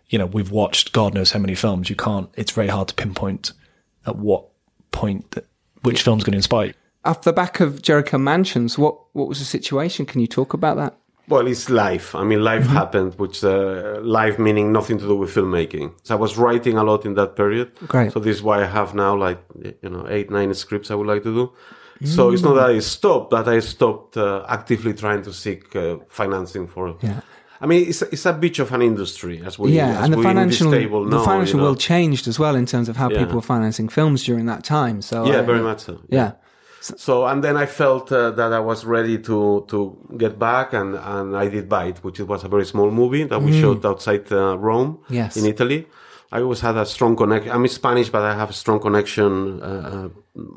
you 0.09 0.19
know 0.19 0.27
we've 0.27 0.51
watched 0.51 0.93
God 0.93 1.15
knows 1.15 1.33
how 1.33 1.39
many 1.39 1.55
films. 1.55 1.89
You 1.89 1.97
can't. 1.97 2.29
It's 2.37 2.53
very 2.53 2.69
hard 2.69 2.89
to 2.89 2.95
pinpoint 2.95 3.53
at 4.07 4.17
what 4.17 4.45
point 4.91 5.31
that 5.33 5.47
which 5.83 6.03
film's 6.03 6.25
going 6.25 6.33
to 6.33 6.39
inspire 6.39 6.67
you. 6.67 6.75
Off 7.05 7.23
the 7.23 7.33
back 7.33 7.61
of 7.61 7.81
Jericho 7.81 8.19
Mansions, 8.19 8.77
what 8.77 8.99
what 9.15 9.29
was 9.29 9.39
the 9.39 9.47
situation? 9.47 10.05
Can 10.05 10.21
you 10.21 10.27
talk 10.27 10.53
about 10.53 10.77
that? 10.77 10.99
Well, 11.29 11.47
it's 11.47 11.69
life. 11.69 12.15
I 12.15 12.25
mean, 12.25 12.43
life 12.43 12.67
happened, 12.67 13.15
which 13.19 13.45
uh, 13.45 14.01
life 14.03 14.39
meaning 14.39 14.73
nothing 14.73 14.99
to 14.99 15.07
do 15.07 15.17
with 15.17 15.35
filmmaking. 15.35 15.93
So 16.03 16.15
I 16.17 16.19
was 16.19 16.37
writing 16.39 16.79
a 16.79 16.85
lot 16.85 17.05
in 17.05 17.15
that 17.15 17.37
period. 17.37 17.69
Great. 17.87 18.13
So 18.13 18.21
this 18.21 18.37
is 18.37 18.43
why 18.43 18.63
I 18.63 18.67
have 18.67 18.95
now 18.95 19.15
like 19.17 19.39
you 19.83 19.91
know 19.91 20.07
eight, 20.09 20.31
nine 20.31 20.55
scripts 20.55 20.91
I 20.91 20.95
would 20.95 21.07
like 21.07 21.23
to 21.25 21.35
do. 21.35 21.53
So 22.05 22.31
it's 22.31 22.43
not 22.43 22.55
that 22.55 22.71
I 22.71 22.79
stopped, 22.79 23.31
that 23.33 23.49
I 23.49 23.59
stopped 23.61 24.17
uh, 24.17 24.45
actively 24.49 24.95
trying 24.95 25.23
to 25.23 25.33
seek 25.33 25.75
uh, 25.75 25.97
financing 26.09 26.69
for. 26.69 26.97
Yeah. 27.03 27.21
I 27.61 27.67
mean, 27.67 27.89
it's 27.89 28.03
it's 28.03 28.25
a 28.25 28.33
bitch 28.33 28.61
of 28.61 28.73
an 28.73 28.83
industry 28.83 29.43
as 29.45 29.59
we 29.59 29.73
yeah, 29.73 29.99
as 29.99 30.05
and 30.05 30.13
the 30.13 30.19
we 30.19 30.23
financial 30.23 30.71
the 30.71 30.87
know, 30.87 31.25
financial 31.25 31.57
you 31.57 31.57
know. 31.57 31.63
world 31.65 31.81
changed 31.81 32.29
as 32.29 32.39
well 32.39 32.55
in 32.55 32.67
terms 32.67 32.89
of 32.89 32.97
how 32.97 33.11
Yeah. 33.11 33.19
people 33.19 33.35
were 33.35 33.43
financing 33.43 33.89
films 33.91 34.23
during 34.25 34.47
that 34.47 34.63
time. 34.63 35.03
So 35.03 35.27
Yeah, 35.27 35.41
uh, 35.41 35.43
very 35.43 35.61
much 35.61 35.81
so. 35.81 36.01
Yeah. 36.09 36.33
So 36.97 37.27
and 37.27 37.43
then 37.45 37.57
I 37.57 37.67
felt 37.67 38.11
uh, 38.13 38.31
that 38.33 38.53
I 38.53 38.61
was 38.61 38.85
ready 38.85 39.19
to 39.19 39.65
to 39.69 39.97
get 40.17 40.39
back, 40.39 40.73
and 40.73 40.95
and 40.97 41.37
I 41.37 41.49
did 41.49 41.69
Bite, 41.69 41.99
which 42.05 42.21
was 42.21 42.45
a 42.45 42.49
very 42.49 42.65
small 42.65 42.91
movie 42.91 43.25
that 43.25 43.41
we 43.43 43.53
shot 43.61 43.85
outside 43.85 44.31
uh, 44.33 44.57
Rome, 44.59 44.99
Yes. 45.11 45.37
in 45.37 45.45
Italy. 45.47 45.87
I 46.31 46.43
always 46.43 46.61
had 46.61 46.77
a 46.77 46.85
strong 46.85 47.17
connection. 47.17 47.51
I'm 47.53 47.67
Spanish, 47.69 48.11
but 48.11 48.21
I 48.23 48.35
have 48.35 48.51
a 48.51 48.53
strong 48.53 48.81
connection 48.81 49.63
uh, 49.63 49.67
uh, 49.67 50.09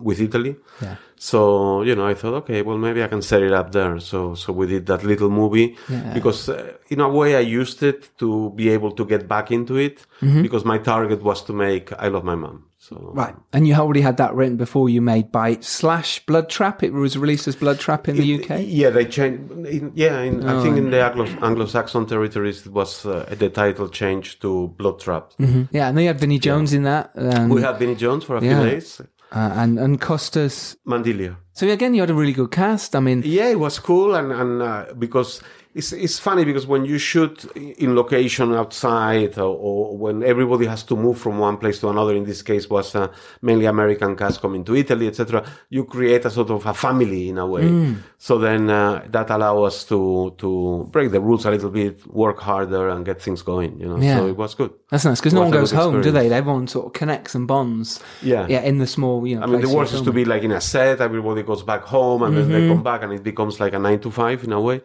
with 0.03 0.19
Italy. 0.19 0.55
Yeah. 0.81 0.95
So 1.15 1.81
you 1.83 1.95
know, 1.95 2.05
I 2.11 2.13
thought, 2.13 2.33
okay, 2.43 2.61
well, 2.61 2.77
maybe 2.77 3.01
I 3.03 3.07
can 3.07 3.21
set 3.21 3.41
it 3.41 3.53
up 3.53 3.71
there. 3.71 3.99
So 3.99 4.35
so 4.35 4.51
we 4.53 4.67
did 4.67 4.85
that 4.87 5.03
little 5.03 5.29
movie 5.29 5.75
Yeah. 5.89 6.13
because 6.13 6.49
uh, 6.49 6.73
in 6.89 6.99
a 6.99 7.07
way 7.07 7.35
I 7.37 7.61
used 7.61 7.83
it 7.83 8.09
to 8.17 8.51
be 8.55 8.69
able 8.75 8.91
to 8.91 9.05
get 9.05 9.27
back 9.27 9.49
into 9.51 9.75
it 9.77 10.05
Mm-hmm. 10.21 10.41
because 10.43 10.65
my 10.65 10.77
target 10.79 11.21
was 11.23 11.41
to 11.43 11.53
make 11.53 11.93
I 12.05 12.09
Love 12.09 12.23
My 12.25 12.35
Mum. 12.35 12.65
So 12.83 13.11
Right. 13.13 13.35
And 13.53 13.67
you 13.67 13.75
already 13.75 14.01
had 14.01 14.17
that 14.17 14.33
written 14.33 14.57
before 14.57 14.89
you 14.89 15.01
made 15.01 15.31
Bite 15.31 15.63
slash 15.63 16.25
Blood 16.25 16.49
Trap. 16.49 16.81
It 16.81 16.93
was 16.93 17.15
released 17.15 17.47
as 17.47 17.55
Blood 17.55 17.79
Trap 17.79 18.09
in 18.09 18.15
the 18.17 18.33
It- 18.33 18.41
UK. 18.49 18.63
Yeah, 18.65 18.89
they 18.89 19.05
changed. 19.05 19.51
in- 19.51 19.91
Yeah, 19.93 20.19
in, 20.21 20.43
I 20.43 20.55
Oh, 20.55 20.63
think 20.63 20.77
in 20.77 20.89
the 20.89 20.99
Anglo- 21.03 21.27
Anglo-Saxon 21.43 22.07
territories, 22.07 22.65
it 22.65 22.71
was 22.73 23.05
uh, 23.05 23.25
the 23.37 23.49
title 23.49 23.87
changed 23.87 24.41
to 24.41 24.69
Blood 24.79 24.99
Trap. 24.99 25.31
Yeah, 25.71 25.89
and 25.89 25.95
they 25.97 26.05
had 26.05 26.19
Vinnie 26.19 26.39
Jones 26.39 26.73
in 26.73 26.83
that. 26.83 27.11
Um, 27.15 27.49
We 27.49 27.61
had 27.61 27.77
Vinnie 27.77 27.95
Jones 27.95 28.23
for 28.23 28.37
a 28.37 28.43
Yeah. 28.43 28.61
few 28.61 28.71
days. 28.71 28.99
uh, 29.33 29.51
and, 29.55 29.79
and 29.79 30.01
Costas. 30.01 30.75
Mandylor. 30.85 31.35
So 31.53 31.65
again, 31.69 31.93
you 31.93 32.01
had 32.01 32.09
a 32.09 32.13
really 32.15 32.33
good 32.33 32.51
cast. 32.51 32.95
I 32.95 32.99
mean, 32.99 33.21
Yeah, 33.23 33.49
it 33.51 33.59
was 33.59 33.79
cool, 33.79 34.15
and 34.15 34.31
and 34.33 34.61
uh, 34.61 34.85
because 34.99 35.39
it's 35.73 35.93
it's 35.93 36.19
funny 36.19 36.43
because 36.43 36.67
when 36.67 36.83
you 36.85 36.97
shoot 36.97 37.45
in 37.55 37.95
location 37.95 38.53
outside 38.53 39.37
or, 39.37 39.55
or 39.67 39.97
when 39.97 40.21
everybody 40.23 40.65
has 40.65 40.83
to 40.83 40.95
move 40.97 41.17
from 41.17 41.39
one 41.39 41.57
place 41.57 41.79
to 41.79 41.87
another 41.89 42.13
in 42.13 42.25
this 42.25 42.41
case 42.41 42.69
was 42.69 42.93
uh, 42.95 43.07
mainly 43.41 43.65
american 43.65 44.15
cast 44.15 44.41
coming 44.41 44.63
to 44.65 44.75
italy 44.75 45.07
etc 45.07 45.45
you 45.69 45.85
create 45.85 46.25
a 46.25 46.29
sort 46.29 46.49
of 46.49 46.65
a 46.65 46.73
family 46.73 47.29
in 47.29 47.37
a 47.37 47.45
way 47.47 47.61
Mm. 47.63 47.95
so 48.17 48.37
then 48.37 48.69
uh, 48.69 49.01
that 49.09 49.29
allow 49.29 49.63
us 49.63 49.85
to 49.85 50.33
to 50.37 50.49
break 50.91 51.11
the 51.11 51.21
rules 51.21 51.45
a 51.45 51.51
little 51.51 51.69
bit 51.69 52.05
work 52.07 52.39
harder 52.39 52.89
and 52.89 53.05
get 53.05 53.21
things 53.21 53.41
going 53.41 53.79
you 53.79 53.87
know 53.87 53.97
Yeah. 53.97 54.17
so 54.17 54.27
it 54.27 54.35
was 54.35 54.55
good 54.55 54.71
That's 54.89 55.05
nice 55.05 55.19
because 55.21 55.33
no 55.33 55.41
one 55.47 55.51
goes 55.51 55.71
home, 55.71 56.01
do 56.01 56.11
they? 56.11 56.27
Everyone 56.41 56.67
sort 56.67 56.85
of 56.87 56.91
connects 57.01 57.33
and 57.37 57.47
bonds. 57.47 57.87
Yeah. 58.21 58.45
yeah, 58.53 58.61
in 58.69 58.75
the 58.83 58.87
small, 58.95 59.25
you 59.25 59.35
know. 59.37 59.43
I 59.45 59.47
mean, 59.51 59.61
the 59.61 59.73
worst 59.77 59.93
is 59.93 60.01
to 60.01 60.11
be 60.11 60.25
like 60.25 60.43
in 60.43 60.51
a 60.51 60.59
set, 60.59 60.99
everybody 60.99 61.43
goes 61.51 61.63
back 61.63 61.83
home 61.95 62.19
and 62.25 62.31
then 62.35 62.43
Mm-hmm. 62.49 62.55
they 62.67 62.67
come 62.73 62.83
back 62.91 62.99
and 63.03 63.11
it 63.13 63.23
becomes 63.31 63.55
like 63.63 63.73
a 63.79 63.79
nine 63.87 63.99
to 64.05 64.09
five 64.11 64.43
in 64.43 64.51
a 64.51 64.59
way. 64.59 64.77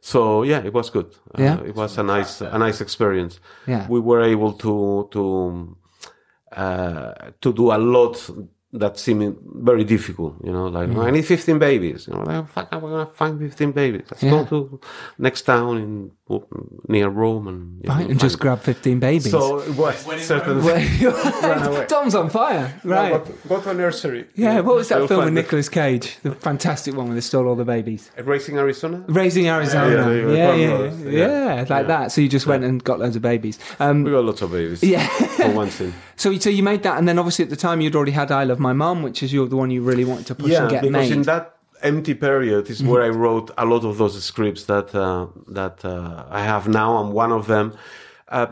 So 0.00 0.42
yeah, 0.44 0.64
it 0.64 0.72
was 0.72 0.90
good. 0.90 1.06
Uh, 1.38 1.42
Yeah. 1.42 1.60
it 1.64 1.74
was 1.74 1.98
a 1.98 2.02
nice, 2.02 2.40
a 2.40 2.58
nice 2.58 2.80
experience. 2.80 3.40
Yeah. 3.66 3.86
We 3.88 4.00
were 4.00 4.22
able 4.22 4.52
to, 4.54 5.08
to, 5.12 5.76
uh, 6.52 7.12
to 7.40 7.52
do 7.52 7.72
a 7.72 7.78
lot 7.78 8.30
that 8.72 8.96
seemed 8.98 9.36
very 9.62 9.84
difficult, 9.84 10.34
you 10.44 10.52
know, 10.52 10.68
like, 10.68 10.88
Mm. 10.88 11.04
I 11.04 11.10
need 11.10 11.24
15 11.26 11.58
babies, 11.58 12.06
you 12.06 12.14
know, 12.14 12.22
like, 12.22 12.46
fuck, 12.48 12.68
I'm 12.72 12.80
gonna 12.80 13.06
find 13.06 13.38
15 13.40 13.72
babies. 13.72 14.06
Let's 14.10 14.22
Yeah. 14.22 14.30
go 14.30 14.44
to 14.44 14.80
next 15.18 15.42
town 15.42 15.76
in, 15.78 16.10
near 16.88 17.08
Rome 17.08 17.48
and, 17.48 17.82
you 17.82 17.88
know, 17.88 17.94
right, 17.94 18.08
and 18.10 18.20
just 18.20 18.38
grab 18.38 18.60
fifteen 18.60 19.00
babies. 19.00 19.30
So 19.30 19.58
it 19.60 19.70
was 19.76 19.96
certain. 20.24 21.86
Tom's 21.88 22.14
on 22.14 22.30
fire, 22.30 22.72
right? 22.84 23.24
Go, 23.24 23.34
go 23.48 23.60
to 23.60 23.70
a 23.70 23.74
nursery. 23.74 24.26
Yeah, 24.34 24.60
what 24.60 24.76
was 24.76 24.88
that 24.88 25.06
film 25.08 25.24
with 25.24 25.34
Nicolas 25.34 25.68
Cage? 25.68 26.18
The 26.22 26.34
fantastic 26.34 26.94
one 26.94 27.06
where 27.06 27.14
they 27.14 27.20
stole 27.20 27.48
all 27.48 27.56
the 27.56 27.64
babies. 27.64 28.10
Racing 28.22 28.56
Arizona? 28.58 29.04
Raising 29.08 29.48
Arizona. 29.48 29.90
Yeah, 30.12 30.32
Yeah, 30.32 30.54
yeah, 30.54 30.54
yeah, 30.54 30.78
yeah. 30.78 31.10
yeah, 31.10 31.54
Yeah. 31.54 31.54
like 31.60 31.68
Yeah. 31.68 31.82
that. 31.82 32.12
So 32.12 32.20
you 32.20 32.28
just 32.28 32.46
went 32.46 32.64
and 32.64 32.82
got 32.82 32.98
loads 33.00 33.16
of 33.16 33.22
babies. 33.22 33.58
Um, 33.78 34.04
We 34.04 34.10
got 34.10 34.24
lots 34.24 34.42
of 34.42 34.52
babies. 34.52 34.82
Yeah. 34.82 35.06
For 35.06 35.50
one 35.50 35.70
scene. 35.70 35.94
so, 36.16 36.36
so 36.38 36.50
you 36.50 36.62
made 36.62 36.82
that, 36.84 36.98
and 36.98 37.06
then 37.08 37.18
obviously 37.18 37.44
at 37.44 37.50
the 37.50 37.56
time 37.56 37.80
you'd 37.80 37.96
already 37.96 38.12
had 38.12 38.30
"I 38.30 38.44
Love 38.44 38.58
My 38.58 38.72
Mum," 38.72 39.02
which 39.02 39.22
is 39.22 39.32
your, 39.32 39.46
the 39.48 39.56
one 39.56 39.70
you 39.70 39.82
really 39.82 40.04
wanted 40.04 40.26
to 40.26 40.34
push 40.34 40.50
yeah, 40.52 40.62
and 40.62 40.70
get 40.70 40.82
because 40.82 41.08
made. 41.08 41.12
in 41.12 41.22
that 41.22 41.56
empty 41.82 42.14
period 42.14 42.68
is 42.70 42.82
where 42.82 43.02
I 43.02 43.08
wrote 43.08 43.50
a 43.58 43.64
lot 43.64 43.84
of 43.84 43.98
those 43.98 44.22
scripts 44.22 44.64
that 44.64 44.94
uh, 44.94 45.26
that 45.48 45.84
uh, 45.84 46.24
I 46.30 46.42
have 46.42 46.68
now, 46.68 46.96
I'm 46.96 47.12
one 47.12 47.32
of 47.32 47.46
them. 47.46 47.72
Uh, 48.28 48.46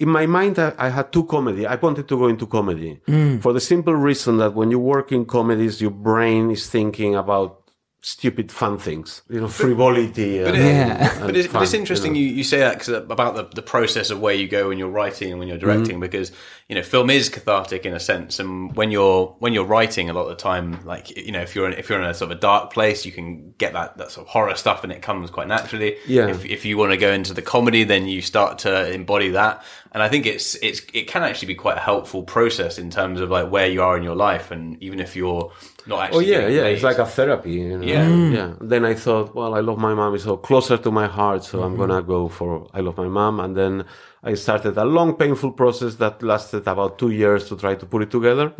in 0.00 0.08
my 0.08 0.26
mind, 0.26 0.58
I, 0.58 0.72
I 0.78 0.88
had 0.88 1.12
two 1.12 1.24
comedy. 1.24 1.64
I 1.66 1.76
wanted 1.76 2.08
to 2.08 2.16
go 2.18 2.26
into 2.26 2.46
comedy 2.46 3.00
for 3.40 3.52
the 3.52 3.60
simple 3.60 3.94
reason 3.94 4.38
that 4.38 4.54
when 4.54 4.70
you 4.72 4.80
work 4.80 5.12
in 5.12 5.24
comedies, 5.26 5.80
your 5.80 5.92
brain 5.92 6.50
is 6.50 6.68
thinking 6.68 7.14
about 7.14 7.58
stupid 8.04 8.50
fun 8.50 8.78
things, 8.78 9.22
you 9.30 9.40
know, 9.40 9.46
frivolity. 9.46 10.38
And, 10.38 10.46
But, 10.46 10.54
it- 10.56 10.64
Yeah. 10.64 11.18
but, 11.26 11.36
it's, 11.36 11.52
but 11.52 11.62
it's 11.62 11.72
interesting 11.74 12.16
you 12.16 12.22
you, 12.24 12.30
know. 12.32 12.36
you, 12.38 12.44
say 12.44 12.58
that 12.58 12.76
'cause 12.80 12.88
about 12.88 13.36
the, 13.36 13.44
the 13.54 13.62
process 13.62 14.10
of 14.10 14.18
where 14.20 14.34
you 14.34 14.48
go 14.48 14.68
when 14.70 14.78
you're 14.80 14.90
writing 14.90 15.30
and 15.30 15.38
when 15.38 15.46
you're 15.46 15.56
directing 15.66 15.96
Mm-hmm. 16.00 16.00
because 16.10 16.32
you 16.72 16.78
know 16.78 16.82
film 16.82 17.10
is 17.10 17.28
cathartic 17.28 17.84
in 17.84 17.92
a 17.92 18.00
sense 18.00 18.40
and 18.40 18.74
when 18.74 18.90
you're 18.90 19.26
when 19.40 19.52
you're 19.52 19.66
writing 19.66 20.08
a 20.08 20.14
lot 20.14 20.22
of 20.22 20.30
the 20.30 20.36
time 20.36 20.82
like 20.86 21.14
you 21.14 21.30
know 21.30 21.42
if 21.42 21.54
you're 21.54 21.66
in, 21.70 21.74
if 21.74 21.90
you're 21.90 22.00
in 22.00 22.08
a 22.08 22.14
sort 22.14 22.30
of 22.30 22.38
a 22.38 22.40
dark 22.40 22.72
place 22.72 23.04
you 23.04 23.12
can 23.12 23.52
get 23.58 23.74
that, 23.74 23.98
that 23.98 24.10
sort 24.10 24.26
of 24.26 24.32
horror 24.32 24.54
stuff 24.54 24.82
and 24.82 24.90
it 24.90 25.02
comes 25.02 25.28
quite 25.28 25.48
naturally 25.48 25.98
Yeah. 26.06 26.28
if, 26.28 26.46
if 26.46 26.64
you 26.64 26.78
want 26.78 26.92
to 26.92 26.96
go 26.96 27.12
into 27.12 27.34
the 27.34 27.42
comedy 27.42 27.84
then 27.84 28.06
you 28.06 28.22
start 28.22 28.60
to 28.60 28.90
embody 28.90 29.28
that 29.32 29.62
and 29.92 30.02
I 30.02 30.08
think 30.08 30.24
it's 30.24 30.54
it's 30.62 30.80
it 30.94 31.08
can 31.08 31.22
actually 31.22 31.48
be 31.48 31.56
quite 31.56 31.76
a 31.76 31.80
helpful 31.80 32.22
process 32.22 32.78
in 32.78 32.88
terms 32.88 33.20
of 33.20 33.28
like 33.28 33.50
where 33.50 33.66
you 33.66 33.82
are 33.82 33.94
in 33.98 34.02
your 34.02 34.16
life 34.16 34.50
and 34.50 34.82
even 34.82 34.98
if 34.98 35.14
you're 35.14 35.52
not 35.86 35.98
oh, 35.98 36.00
actually. 36.00 36.34
Oh 36.34 36.38
yeah, 36.38 36.46
yeah. 36.46 36.62
paid. 36.62 36.74
It's 36.74 36.82
like 36.82 36.98
a 36.98 37.04
therapy. 37.06 37.50
You 37.52 37.78
know? 37.78 37.86
Yeah. 37.86 38.06
Mm. 38.06 38.34
yeah. 38.34 38.54
Then 38.60 38.84
I 38.86 38.94
thought, 38.94 39.34
well, 39.34 39.54
I 39.54 39.60
love 39.60 39.78
my 39.78 39.92
mom. 39.92 40.14
It's 40.14 40.24
so 40.24 40.36
closer 40.36 40.78
to 40.78 40.90
my 40.90 41.08
heart, 41.08 41.44
so 41.44 41.62
I'm 41.62 41.72
mm-hmm. 41.72 41.80
gonna 41.80 42.02
go 42.02 42.28
for 42.28 42.68
I 42.72 42.80
love 42.80 42.96
my 42.96 43.08
mom. 43.08 43.40
And 43.40 43.56
then 43.56 43.84
I 44.24 44.34
started 44.34 44.78
a 44.78 44.84
long, 44.84 45.14
painful 45.16 45.50
process 45.52 45.96
that 45.96 46.22
lasted 46.22 46.68
about 46.68 46.96
two 46.96 47.10
years 47.10 47.48
to 47.48 47.56
try 47.56 47.74
to 47.74 47.86
put 47.86 48.02
it 48.02 48.10
together, 48.10 48.52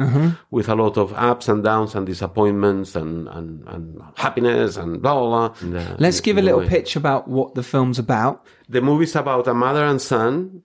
with 0.50 0.68
a 0.68 0.74
lot 0.74 0.96
of 0.98 1.12
ups 1.12 1.48
and 1.48 1.62
downs 1.62 1.94
and 1.94 2.04
disappointments 2.06 2.96
and 2.96 3.28
and, 3.28 3.62
and 3.68 4.00
happiness 4.16 4.76
and 4.76 5.00
blah 5.00 5.14
blah. 5.14 5.28
blah. 5.48 5.56
And, 5.60 5.76
uh, 5.76 5.96
Let's 5.98 6.20
give 6.20 6.36
a 6.36 6.42
little 6.42 6.60
way. 6.60 6.68
pitch 6.68 6.96
about 6.96 7.28
what 7.28 7.54
the 7.54 7.62
film's 7.62 7.98
about. 8.00 8.44
The 8.68 8.80
movie's 8.80 9.14
about 9.14 9.46
a 9.46 9.54
mother 9.54 9.84
and 9.84 10.00
son 10.00 10.62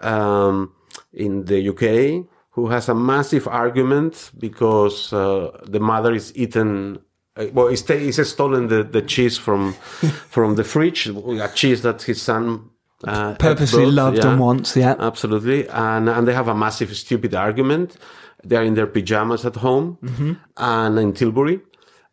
um, 0.00 0.72
in 1.12 1.44
the 1.46 1.68
UK 1.70 2.26
who 2.50 2.68
has 2.68 2.88
a 2.88 2.94
massive 2.94 3.48
argument 3.48 4.30
because 4.38 5.12
uh, 5.12 5.50
the 5.66 5.80
mother 5.80 6.12
is 6.14 6.32
eaten. 6.36 6.98
Uh, 7.36 7.46
well, 7.52 7.68
he's, 7.68 7.82
ta- 7.82 7.96
he's 7.96 8.28
stolen 8.28 8.68
the, 8.68 8.84
the 8.84 9.02
cheese 9.02 9.36
from 9.38 9.72
from 10.30 10.54
the 10.56 10.64
fridge, 10.64 11.06
a 11.08 11.48
cheese 11.54 11.80
that 11.82 12.02
his 12.02 12.20
son 12.22 12.70
uh, 13.08 13.34
Purposely 13.36 13.84
brought, 13.84 13.94
loved 13.94 14.18
yeah. 14.18 14.30
and 14.32 14.40
wants, 14.40 14.76
yeah. 14.76 14.94
Absolutely. 14.98 15.68
And, 15.68 16.08
and 16.08 16.26
they 16.28 16.32
have 16.34 16.48
a 16.48 16.54
massive, 16.54 16.94
stupid 16.96 17.34
argument. 17.34 17.96
They're 18.42 18.62
in 18.62 18.74
their 18.74 18.86
pajamas 18.86 19.44
at 19.46 19.56
home 19.56 19.98
Mm-hmm. 20.02 20.32
and 20.56 20.98
in 20.98 21.12
Tilbury 21.12 21.60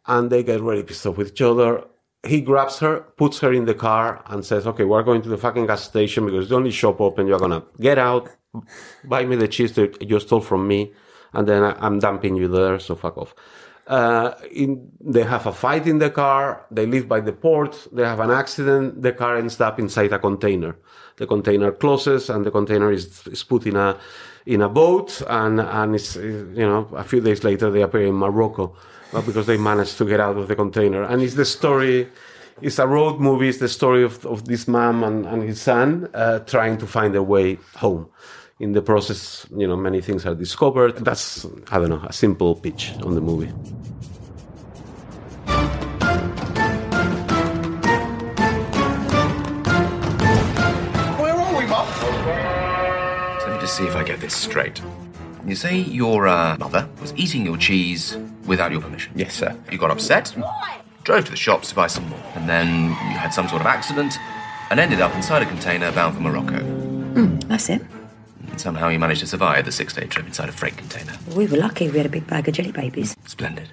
and 0.08 0.30
they 0.32 0.43
get 0.43 0.62
really 0.62 0.84
pissed 0.84 1.06
off 1.06 1.17
with 1.17 1.30
each 1.30 1.41
other. 1.41 1.84
He 2.25 2.41
grabs 2.41 2.80
her, 2.80 3.01
puts 3.17 3.39
her 3.39 3.51
in 3.51 3.65
the 3.65 3.73
car 3.73 4.23
and 4.27 4.45
says, 4.45 4.67
okay, 4.67 4.84
we're 4.84 5.04
going 5.04 5.21
to 5.23 5.30
the 5.30 5.38
fucking 5.38 5.65
gas 5.67 5.84
station 5.84 6.25
because 6.25 6.49
the 6.49 6.56
only 6.56 6.71
shop 6.71 7.01
open. 7.01 7.27
You're 7.27 7.39
going 7.39 7.51
to 7.51 7.63
get 7.80 7.97
out, 7.97 8.30
buy 9.04 9.25
me 9.25 9.36
the 9.36 9.47
cheese 9.47 9.73
that 9.73 10.01
you 10.08 10.19
stole 10.19 10.41
from 10.41 10.67
me. 10.67 10.93
And 11.34 11.47
then 11.47 11.63
I, 11.63 11.75
I'm 11.86 11.99
dumping 11.99 12.36
you 12.36 12.47
there. 12.47 12.77
So 12.80 12.95
fuck 12.95 13.17
off. 13.17 13.34
Uh, 13.91 14.34
in, 14.54 14.89
they 15.01 15.23
have 15.23 15.45
a 15.45 15.51
fight 15.51 15.86
in 15.86 15.99
the 15.99 16.10
car. 16.10 16.65
They 16.71 16.86
live 16.86 17.10
by 17.10 17.19
the 17.19 17.34
port. 17.34 17.89
They 17.91 18.04
have 18.04 18.21
an 18.21 18.32
accident. 18.32 19.01
The 19.01 19.12
car 19.12 19.36
ends 19.36 19.60
up 19.60 19.80
inside 19.80 20.13
a 20.13 20.19
container. 20.19 20.77
The 21.17 21.27
container 21.27 21.73
closes 21.73 22.30
and 22.30 22.45
the 22.45 22.51
container 22.51 22.89
is, 22.89 23.27
is 23.27 23.43
put 23.43 23.67
in 23.67 23.75
a, 23.75 23.97
in 24.45 24.62
a 24.62 24.69
boat. 24.69 25.21
And, 25.27 25.60
and 25.60 25.95
it's, 25.95 26.15
you 26.15 26.65
know, 26.69 26.88
a 26.95 27.04
few 27.04 27.19
days 27.19 27.43
later 27.43 27.69
they 27.69 27.82
appear 27.82 28.08
in 28.08 28.15
Morocco 28.15 28.73
because 29.25 29.45
they 29.45 29.58
managed 29.58 29.97
to 29.97 30.06
get 30.06 30.21
out 30.21 30.38
of 30.38 30.47
the 30.47 30.56
container. 30.56 31.04
And 31.04 31.21
it's 31.21 31.36
the 31.36 31.43
story, 31.43 32.08
it's 32.62 32.80
a 32.80 32.88
road 32.88 33.19
movie. 33.19 33.49
It's 33.49 33.58
the 33.58 33.67
story 33.67 34.04
of, 34.04 34.25
of 34.25 34.45
this 34.45 34.69
mom 34.69 35.04
and, 35.04 35.25
and 35.25 35.43
his 35.43 35.62
son, 35.62 36.10
uh, 36.13 36.39
trying 36.39 36.77
to 36.77 36.88
find 36.88 37.13
their 37.13 37.23
way 37.23 37.58
home. 37.75 38.10
In 38.62 38.74
the 38.74 38.82
process, 38.84 39.47
you 39.58 39.67
know, 39.67 39.76
many 39.76 40.02
things 40.02 40.24
are 40.28 40.36
discovered. 40.36 40.97
That's, 40.97 41.47
I 41.71 41.80
don't 41.80 41.89
know, 41.89 42.04
a 42.08 42.13
simple 42.13 42.54
pitch 42.54 42.93
on 43.02 43.15
the 43.15 43.21
movie. 43.21 43.47
Where 51.17 51.34
are 51.34 51.58
we, 51.58 51.65
Mum? 51.65 51.88
Let 53.39 53.52
me 53.52 53.60
just 53.60 53.76
see 53.76 53.88
if 53.88 53.95
I 53.95 54.04
get 54.04 54.19
this 54.19 54.36
straight. 54.36 54.80
You 55.43 55.56
say 55.56 55.78
your 55.78 56.28
uh, 56.28 56.56
mother 56.60 56.88
was 57.02 57.15
eating 57.15 57.43
your 57.43 57.58
cheese 57.58 58.15
without 58.45 58.71
your 58.71 58.82
permission. 58.82 59.12
Yes, 59.15 59.34
sir. 59.34 59.58
You 59.71 59.80
got 59.80 59.89
upset, 59.89 60.36
drove 61.04 61.26
to 61.26 61.32
the 61.32 61.36
shops 61.36 61.69
to 61.69 61.76
buy 61.76 61.88
some 61.88 62.08
more, 62.10 62.24
and 62.36 62.47
then 62.47 62.89
you 62.89 63.17
had 63.17 63.34
some 63.34 63.47
sort 63.47 63.62
of 63.62 63.65
accident 63.65 64.13
and 64.69 64.80
ended 64.80 65.02
up 65.02 65.15
inside 65.15 65.41
a 65.41 65.47
container 65.47 65.91
bound 65.93 66.13
for 66.13 66.21
Morocco. 66.21 66.60
That's 67.47 67.67
it. 67.67 67.82
And 68.51 68.59
somehow 68.59 68.89
you 68.89 68.99
managed 68.99 69.21
to 69.21 69.27
survive 69.27 69.65
the 69.65 69.71
six 69.71 69.93
day 69.93 70.05
trip 70.05 70.27
inside 70.27 70.49
a 70.49 70.51
freight 70.51 70.77
container. 70.77 71.13
We 71.35 71.47
were 71.47 71.57
lucky 71.57 71.89
we 71.89 71.97
had 71.97 72.05
a 72.05 72.09
big 72.09 72.27
bag 72.27 72.47
of 72.47 72.53
jelly 72.53 72.71
babies. 72.71 73.15
Splendid. 73.25 73.69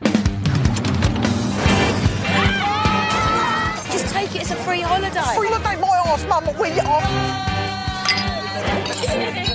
Just 3.90 4.14
take 4.14 4.34
it 4.34 4.42
as 4.42 4.50
a 4.52 4.56
free 4.56 4.80
holiday. 4.80 5.20
Free 5.36 5.48
holiday, 5.48 5.70
at 5.70 5.80
my 5.80 6.02
arse, 6.06 6.24
Mum. 6.26 6.44
We 6.58 6.70
are. 6.80 7.02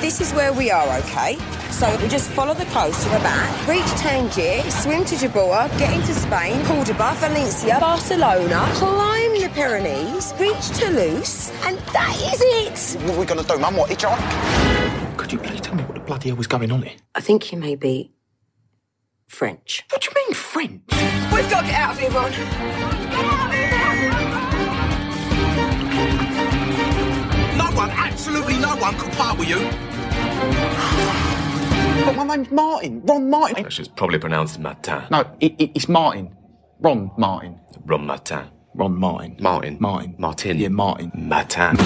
This 0.00 0.20
is 0.22 0.32
where 0.32 0.52
we 0.52 0.70
are, 0.70 0.98
okay? 1.00 1.36
So 1.70 1.94
we 2.00 2.08
just 2.08 2.30
follow 2.30 2.54
the 2.54 2.64
coast 2.66 3.02
to 3.02 3.08
the 3.10 3.18
back, 3.18 3.68
reach 3.68 3.84
Tangier, 4.00 4.62
swim 4.70 5.04
to 5.04 5.16
Gibraltar, 5.18 5.68
get 5.78 5.92
into 5.92 6.14
Spain, 6.14 6.64
Cordoba, 6.64 7.14
Valencia, 7.16 7.76
Barcelona, 7.78 8.66
climb 8.74 9.32
the 9.38 9.50
Pyrenees, 9.50 10.32
reach 10.40 10.70
Toulouse, 10.70 11.52
and 11.64 11.78
that 11.92 12.16
is 12.32 12.40
it! 12.40 13.02
What 13.02 13.16
are 13.16 13.20
we 13.20 13.26
going 13.26 13.44
to 13.44 13.46
do, 13.46 13.58
Mum? 13.58 13.76
What, 13.76 13.90
hitchhike? 13.90 15.16
Could 15.18 15.32
you 15.32 15.38
please 15.38 15.60
tell 15.60 15.74
me 15.74 15.84
what 15.84 15.94
the 15.94 16.00
bloody 16.00 16.30
hell 16.30 16.38
was 16.38 16.46
going 16.46 16.72
on 16.72 16.80
here? 16.80 16.96
I 17.14 17.20
think 17.20 17.52
you 17.52 17.58
may 17.58 17.74
be 17.74 18.10
French. 19.28 19.84
What 19.90 20.00
do 20.00 20.08
you 20.08 20.26
mean, 20.26 20.34
French? 20.34 20.82
We've 21.32 21.50
got 21.50 21.60
to 21.60 21.66
get 21.66 21.74
out 21.78 21.92
of 21.92 21.98
here, 21.98 22.10
Ron. 22.10 23.59
No 27.70 27.76
one, 27.76 27.90
absolutely 27.90 28.58
no 28.58 28.74
one 28.76 28.96
could 28.98 29.12
part 29.12 29.38
with 29.38 29.48
you. 29.48 29.58
But 32.04 32.16
my 32.16 32.24
name's 32.36 32.50
Martin. 32.50 33.00
Ron 33.04 33.30
Martin. 33.30 33.62
Which 33.62 33.78
is 33.78 33.86
probably 33.86 34.18
pronounced 34.18 34.58
Matin. 34.58 35.04
No, 35.08 35.20
it, 35.38 35.54
it, 35.56 35.70
it's 35.76 35.88
Martin. 35.88 36.34
Ron 36.80 37.12
Martin. 37.16 37.60
Ron 37.86 38.06
Matin. 38.06 38.50
Ron 38.74 38.96
Martin. 38.98 39.36
Martin. 39.38 39.76
Martin. 39.78 40.16
Martin. 40.18 40.58
Yeah, 40.58 40.68
Martin. 40.68 41.12
Matin. 41.14 41.76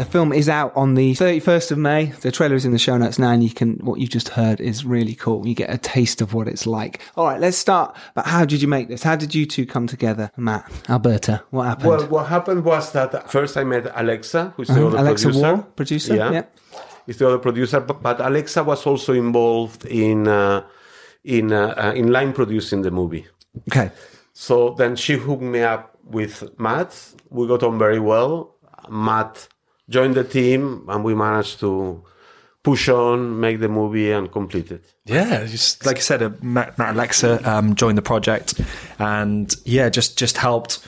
The 0.00 0.06
film 0.06 0.32
is 0.32 0.48
out 0.48 0.72
on 0.74 0.94
the 0.94 1.12
31st 1.12 1.72
of 1.72 1.76
May. 1.76 2.06
The 2.06 2.32
trailer 2.32 2.54
is 2.54 2.64
in 2.64 2.72
the 2.72 2.78
show 2.78 2.96
notes 2.96 3.18
now, 3.18 3.32
and 3.32 3.44
you 3.44 3.50
can, 3.50 3.74
what 3.82 4.00
you 4.00 4.06
just 4.06 4.30
heard 4.30 4.58
is 4.58 4.82
really 4.82 5.14
cool. 5.14 5.46
You 5.46 5.54
get 5.54 5.68
a 5.68 5.76
taste 5.76 6.22
of 6.22 6.32
what 6.32 6.48
it's 6.48 6.66
like. 6.66 7.02
All 7.18 7.26
right, 7.26 7.38
let's 7.38 7.58
start. 7.58 7.94
But 8.14 8.24
how 8.24 8.46
did 8.46 8.62
you 8.62 8.68
make 8.68 8.88
this? 8.88 9.02
How 9.02 9.14
did 9.14 9.34
you 9.34 9.44
two 9.44 9.66
come 9.66 9.86
together? 9.86 10.30
Matt, 10.38 10.72
Alberto, 10.88 11.40
what 11.50 11.64
happened? 11.64 11.88
Well, 11.90 12.06
what 12.06 12.26
happened 12.28 12.64
was 12.64 12.92
that 12.92 13.30
first 13.30 13.58
I 13.58 13.64
met 13.64 13.92
Alexa, 13.94 14.54
who's 14.56 14.68
the 14.68 14.72
Uh-huh. 14.76 14.86
other 14.86 14.96
Alexa 15.00 15.26
producer. 15.26 15.54
Waugh, 15.54 15.62
producer, 15.76 16.16
yeah. 16.16 16.44
Is 17.06 17.18
the 17.18 17.26
other 17.28 17.38
producer, 17.38 17.80
but, 17.80 18.00
but 18.00 18.20
Alexa 18.22 18.64
was 18.64 18.86
also 18.86 19.12
involved 19.12 19.84
in 19.84 20.26
uh, 20.26 20.62
in 21.24 21.52
uh, 21.52 21.74
uh, 21.76 21.92
in 21.94 22.10
line 22.10 22.32
producing 22.32 22.80
the 22.80 22.90
movie. 22.90 23.26
Okay. 23.70 23.90
So 24.32 24.70
then 24.70 24.96
she 24.96 25.16
hooked 25.18 25.42
me 25.42 25.60
up 25.60 25.94
with 26.04 26.58
Matt. 26.58 26.96
We 27.28 27.46
got 27.46 27.62
on 27.62 27.78
very 27.78 28.00
well. 28.00 28.54
Matt 28.88 29.46
joined 29.90 30.14
the 30.14 30.24
team, 30.24 30.84
and 30.88 31.04
we 31.04 31.14
managed 31.14 31.60
to 31.60 32.02
push 32.62 32.88
on, 32.88 33.40
make 33.40 33.58
the 33.60 33.68
movie, 33.68 34.10
and 34.12 34.30
complete 34.30 34.70
it. 34.70 34.84
Yeah, 35.06 35.44
just 35.46 35.84
like 35.86 35.96
I 35.96 36.00
said, 36.00 36.22
uh, 36.22 36.30
Matt, 36.42 36.78
Matt 36.78 36.94
Alexa 36.94 37.50
um, 37.50 37.74
joined 37.74 37.98
the 37.98 38.02
project, 38.02 38.60
and 38.98 39.54
yeah, 39.64 39.88
just 39.90 40.18
just 40.18 40.36
helped 40.38 40.78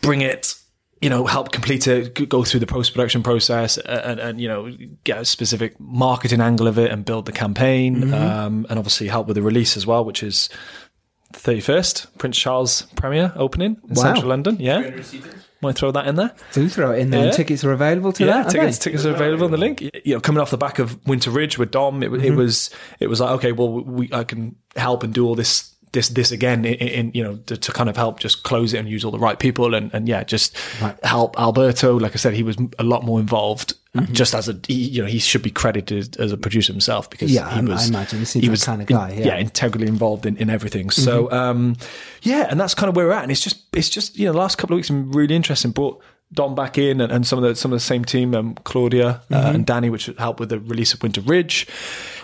bring 0.00 0.20
it. 0.22 0.54
You 1.02 1.10
know, 1.10 1.26
help 1.26 1.52
complete 1.52 1.86
it, 1.86 2.26
go 2.30 2.42
through 2.42 2.60
the 2.60 2.66
post 2.66 2.92
production 2.92 3.22
process, 3.22 3.76
uh, 3.76 4.02
and, 4.06 4.18
and 4.18 4.40
you 4.40 4.48
know, 4.48 4.74
get 5.04 5.18
a 5.20 5.24
specific 5.26 5.78
marketing 5.78 6.40
angle 6.40 6.66
of 6.66 6.78
it, 6.78 6.90
and 6.90 7.04
build 7.04 7.26
the 7.26 7.32
campaign, 7.32 7.96
Mhm. 7.96 8.14
um, 8.14 8.66
and 8.70 8.78
obviously 8.78 9.06
help 9.08 9.26
with 9.26 9.34
the 9.36 9.42
release 9.42 9.76
as 9.76 9.86
well, 9.86 10.06
which 10.06 10.22
is 10.22 10.48
thirty 11.34 11.60
first 11.60 12.06
Prince 12.16 12.38
Charles 12.38 12.86
premiere 12.96 13.30
opening 13.36 13.76
in 13.88 13.94
Wow. 13.94 14.02
central 14.04 14.28
London. 14.28 14.56
Yeah, 14.58 14.90
to 15.74 15.78
throw 15.80 15.90
that 15.92 16.06
in 16.06 16.16
there? 16.16 16.32
Do 16.52 16.68
throw 16.68 16.92
it 16.92 16.98
in 17.00 17.10
there. 17.10 17.20
and 17.20 17.30
Yeah. 17.30 17.36
Tickets 17.36 17.64
are 17.64 17.72
available 17.72 18.12
to 18.12 18.24
yeah, 18.26 18.42
that? 18.42 18.50
tickets 18.50 18.78
tickets 18.78 19.04
are 19.06 19.14
available 19.14 19.44
on 19.46 19.50
the 19.50 19.56
link. 19.56 19.80
You 20.04 20.14
know, 20.14 20.20
coming 20.20 20.40
off 20.40 20.50
the 20.50 20.58
back 20.58 20.78
of 20.78 21.04
Winter 21.06 21.30
Ridge 21.30 21.58
with 21.58 21.70
Dom, 21.70 22.02
it, 22.02 22.12
it 22.12 22.32
Mhm. 22.32 22.36
was 22.36 22.70
it 23.00 23.08
was 23.08 23.20
like 23.20 23.30
okay, 23.36 23.52
well, 23.52 23.70
we 23.82 24.08
I 24.12 24.24
can 24.24 24.56
help 24.76 25.02
and 25.02 25.12
do 25.14 25.26
all 25.26 25.34
this 25.34 25.72
this 25.96 26.08
this 26.10 26.30
again 26.32 26.64
in, 26.64 26.74
in 26.74 27.10
you 27.14 27.22
know 27.24 27.36
to, 27.46 27.56
to 27.56 27.72
kind 27.72 27.88
of 27.90 27.96
help 27.96 28.20
just 28.20 28.42
close 28.44 28.74
it 28.74 28.78
and 28.78 28.88
use 28.88 29.04
all 29.04 29.10
the 29.10 29.18
right 29.18 29.38
people 29.38 29.74
and 29.74 29.92
and 29.94 30.06
yeah, 30.08 30.22
just 30.24 30.56
help 31.02 31.38
Alberto. 31.40 31.98
Like 31.98 32.12
I 32.12 32.16
said, 32.18 32.34
he 32.34 32.42
was 32.44 32.56
a 32.78 32.84
lot 32.84 33.02
more 33.04 33.18
involved. 33.20 33.74
Mhm. 33.96 34.12
Just 34.12 34.34
as 34.34 34.46
a, 34.46 34.54
he, 34.68 34.74
you 34.74 35.00
know, 35.00 35.08
he 35.08 35.18
should 35.18 35.40
be 35.42 35.50
credited 35.50 36.18
as 36.20 36.30
a 36.30 36.36
producer 36.36 36.70
himself 36.70 37.08
because 37.08 37.30
Yeah, 37.32 37.48
he 37.50 37.60
I- 37.60 37.62
was. 37.62 37.84
I 37.86 37.88
imagine 37.88 38.24
he 38.26 38.40
he 38.40 38.48
was 38.50 38.62
kind 38.62 38.82
of 38.82 38.88
guy, 38.88 39.10
in- 39.12 39.26
yeah. 39.26 39.38
integrally 39.38 39.86
involved 39.88 40.26
in, 40.26 40.36
in 40.36 40.50
everything. 40.50 40.90
So, 40.90 41.28
Mhm. 41.28 41.32
um, 41.32 41.76
yeah, 42.20 42.46
and 42.50 42.60
that's 42.60 42.74
kind 42.74 42.90
of 42.90 42.94
where 42.96 43.06
we're 43.06 43.12
at. 43.14 43.22
And 43.22 43.32
it's 43.32 43.40
just, 43.40 43.56
it's 43.72 43.88
just, 43.88 44.18
you 44.18 44.26
know, 44.26 44.32
the 44.32 44.38
last 44.38 44.58
couple 44.58 44.74
of 44.74 44.78
weeks 44.78 44.88
have 44.88 44.98
been 44.98 45.12
really 45.12 45.34
interesting. 45.34 45.70
Brought 45.70 46.02
Dom 46.32 46.54
back 46.56 46.76
in 46.76 47.00
and, 47.00 47.12
and 47.12 47.24
some 47.26 47.38
of 47.38 47.44
the 47.48 47.54
some 47.54 47.72
of 47.72 47.76
the 47.76 47.84
same 47.84 48.04
team, 48.04 48.34
um, 48.34 48.56
Claudia 48.64 49.20
uh, 49.30 49.34
Mhm. 49.34 49.54
and 49.54 49.66
Danny, 49.66 49.90
which 49.90 50.10
helped 50.18 50.40
with 50.40 50.48
the 50.48 50.58
release 50.58 50.92
of 50.92 51.02
Winter 51.02 51.20
Ridge, 51.20 51.66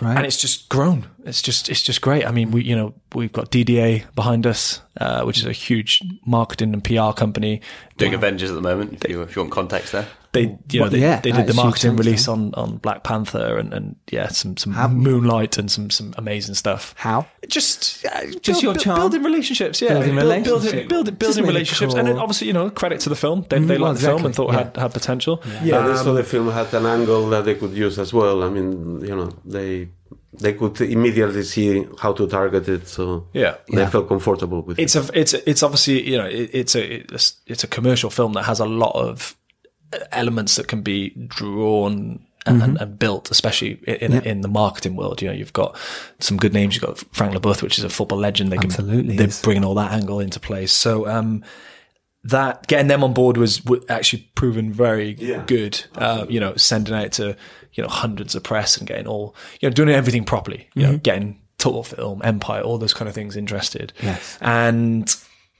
Right. 0.01 0.17
and 0.17 0.25
it's 0.25 0.37
just 0.37 0.67
grown. 0.69 1.07
It's 1.25 1.41
just 1.41 1.69
it's 1.69 1.81
just 1.81 2.01
great. 2.01 2.25
I 2.27 2.31
mean, 2.31 2.51
we 2.51 2.63
you 2.63 2.75
know 2.75 2.93
we've 3.15 3.31
got 3.31 3.49
DDA 3.49 4.03
behind 4.13 4.45
us, 4.45 4.81
uh, 4.99 5.23
which 5.23 5.37
is 5.39 5.45
a 5.45 5.53
huge 5.53 6.01
marketing 6.25 6.73
and 6.73 6.83
PR 6.83 7.13
company. 7.13 7.61
Doing 7.97 8.13
Avengers 8.13 8.49
at 8.51 8.55
the 8.55 8.61
moment, 8.61 8.93
if 9.05 9.09
you, 9.09 9.21
if 9.21 9.35
you 9.35 9.41
want 9.41 9.51
context 9.53 9.93
there. 9.93 10.07
They, 10.33 10.57
you 10.71 10.79
know, 10.79 10.85
Well, 10.87 10.95
yeah, 10.95 11.21
they 11.21 11.31
that 11.31 11.45
did 11.45 11.47
the 11.47 11.53
marketing 11.53 11.95
release 11.95 12.27
on, 12.27 12.53
on 12.55 12.77
Black 12.77 13.03
Panther 13.03 13.57
and, 13.57 13.71
and 13.73 13.95
yeah, 14.11 14.29
some 14.29 14.57
some 14.57 14.73
How- 14.73 14.87
Moonlight 14.87 15.59
and 15.59 15.69
some 15.71 15.89
some 15.91 16.13
amazing 16.17 16.55
stuff. 16.55 16.95
How? 16.97 17.27
Just 17.47 18.03
uh, 18.05 18.25
Just 18.41 18.45
build- 18.45 18.63
your 18.63 18.75
charm? 18.75 18.97
building 18.99 19.21
relationships, 19.23 19.79
yeah, 19.81 19.89
Building 19.93 20.15
Build- 20.15 20.29
building 20.43 20.43
relationships. 20.53 20.89
building, 20.89 21.15
building 21.15 21.43
really 21.43 21.53
relationships, 21.53 21.93
and 21.93 22.07
then 22.07 22.17
obviously 22.17 22.47
you 22.47 22.53
know 22.53 22.69
credit 22.71 22.99
to 23.01 23.09
the 23.09 23.15
film. 23.15 23.45
They, 23.47 23.59
they 23.59 23.77
well, 23.77 23.89
liked 23.91 24.01
the 24.01 24.07
film 24.07 24.25
and 24.25 24.33
thought 24.35 24.51
yeah. 24.53 24.63
had 24.63 24.77
had 24.77 24.91
potential. 24.93 25.39
Yeah, 25.63 25.81
they 25.85 25.91
Um, 25.91 25.97
saw 25.97 26.13
the 26.13 26.23
film 26.23 26.49
had 26.51 26.73
an 26.73 26.85
angle 26.87 27.29
that 27.29 27.45
they 27.45 27.53
could 27.55 27.73
use 27.73 27.99
as 27.99 28.11
well. 28.11 28.43
I 28.43 28.49
mean, 28.49 29.01
you 29.01 29.15
know, 29.15 29.29
they 29.45 29.89
they 30.41 30.53
could 30.53 30.81
immediately 30.81 31.43
see 31.43 31.85
how 32.01 32.11
to 32.13 32.25
target 32.25 32.67
it, 32.67 32.87
so 32.87 33.27
Yeah. 33.33 33.57
they 33.71 33.81
Yeah. 33.81 33.89
felt 33.89 34.07
comfortable 34.09 34.63
with 34.63 34.79
it's 34.79 34.95
it. 34.95 35.09
a 35.11 35.19
it's 35.19 35.33
it's 35.45 35.61
obviously 35.61 36.09
you 36.09 36.17
know 36.17 36.25
it, 36.25 36.49
it's 36.53 36.75
a 36.75 37.13
it's, 37.13 37.33
it's 37.45 37.63
a 37.63 37.67
commercial 37.67 38.09
film 38.09 38.33
that 38.33 38.45
has 38.45 38.59
a 38.59 38.65
lot 38.65 38.95
of 38.95 39.35
elements 40.11 40.55
that 40.55 40.67
can 40.67 40.81
be 40.81 41.09
drawn 41.27 42.19
and, 42.45 42.61
Mhm. 42.61 42.81
and 42.81 42.99
built, 42.99 43.31
especially 43.31 43.79
in 43.87 43.95
in, 43.95 44.11
Yeah. 44.11 44.21
in 44.23 44.41
the 44.41 44.47
marketing 44.49 44.95
world. 44.97 45.21
You 45.21 45.29
know, 45.29 45.33
you've 45.33 45.53
got 45.53 45.77
some 46.19 46.37
good 46.37 46.53
names. 46.53 46.75
You've 46.75 46.83
got 46.83 46.99
Frank 47.13 47.33
Leboeuf, 47.33 47.61
which 47.61 47.77
is 47.77 47.83
a 47.85 47.89
football 47.89 48.19
legend. 48.19 48.51
They 48.51 48.57
can 48.57 48.69
Absolutely 48.69 49.15
they're 49.15 49.27
is. 49.27 49.41
bringing 49.41 49.63
all 49.63 49.75
that 49.75 49.91
angle 49.93 50.19
into 50.19 50.39
place. 50.39 50.71
So 50.73 51.07
um, 51.07 51.43
that 52.25 52.67
getting 52.67 52.87
them 52.87 53.03
on 53.03 53.13
board 53.13 53.37
was 53.37 53.57
w- 53.59 53.83
actually 53.89 54.29
proven 54.35 54.71
very 54.73 55.15
Yeah. 55.19 55.43
good. 55.45 55.83
Uh, 55.95 56.25
you 56.29 56.39
know, 56.39 56.53
sending 56.55 56.93
out 56.93 57.11
to 57.13 57.35
you 57.73 57.81
know 57.83 57.89
hundreds 57.89 58.35
of 58.35 58.43
press 58.43 58.77
and 58.77 58.87
getting 58.87 59.07
all 59.07 59.35
you 59.61 59.69
know 59.69 59.73
doing 59.73 59.89
everything 59.89 60.23
properly. 60.25 60.67
You 60.75 60.83
know, 60.83 60.93
Mhm. 60.93 61.03
getting 61.03 61.39
Total 61.59 61.83
Film, 61.83 62.21
Empire, 62.25 62.61
all 62.61 62.77
those 62.77 62.93
kind 62.93 63.07
of 63.07 63.15
things 63.15 63.35
interested. 63.37 63.93
Yes. 64.01 64.37
And 64.41 65.13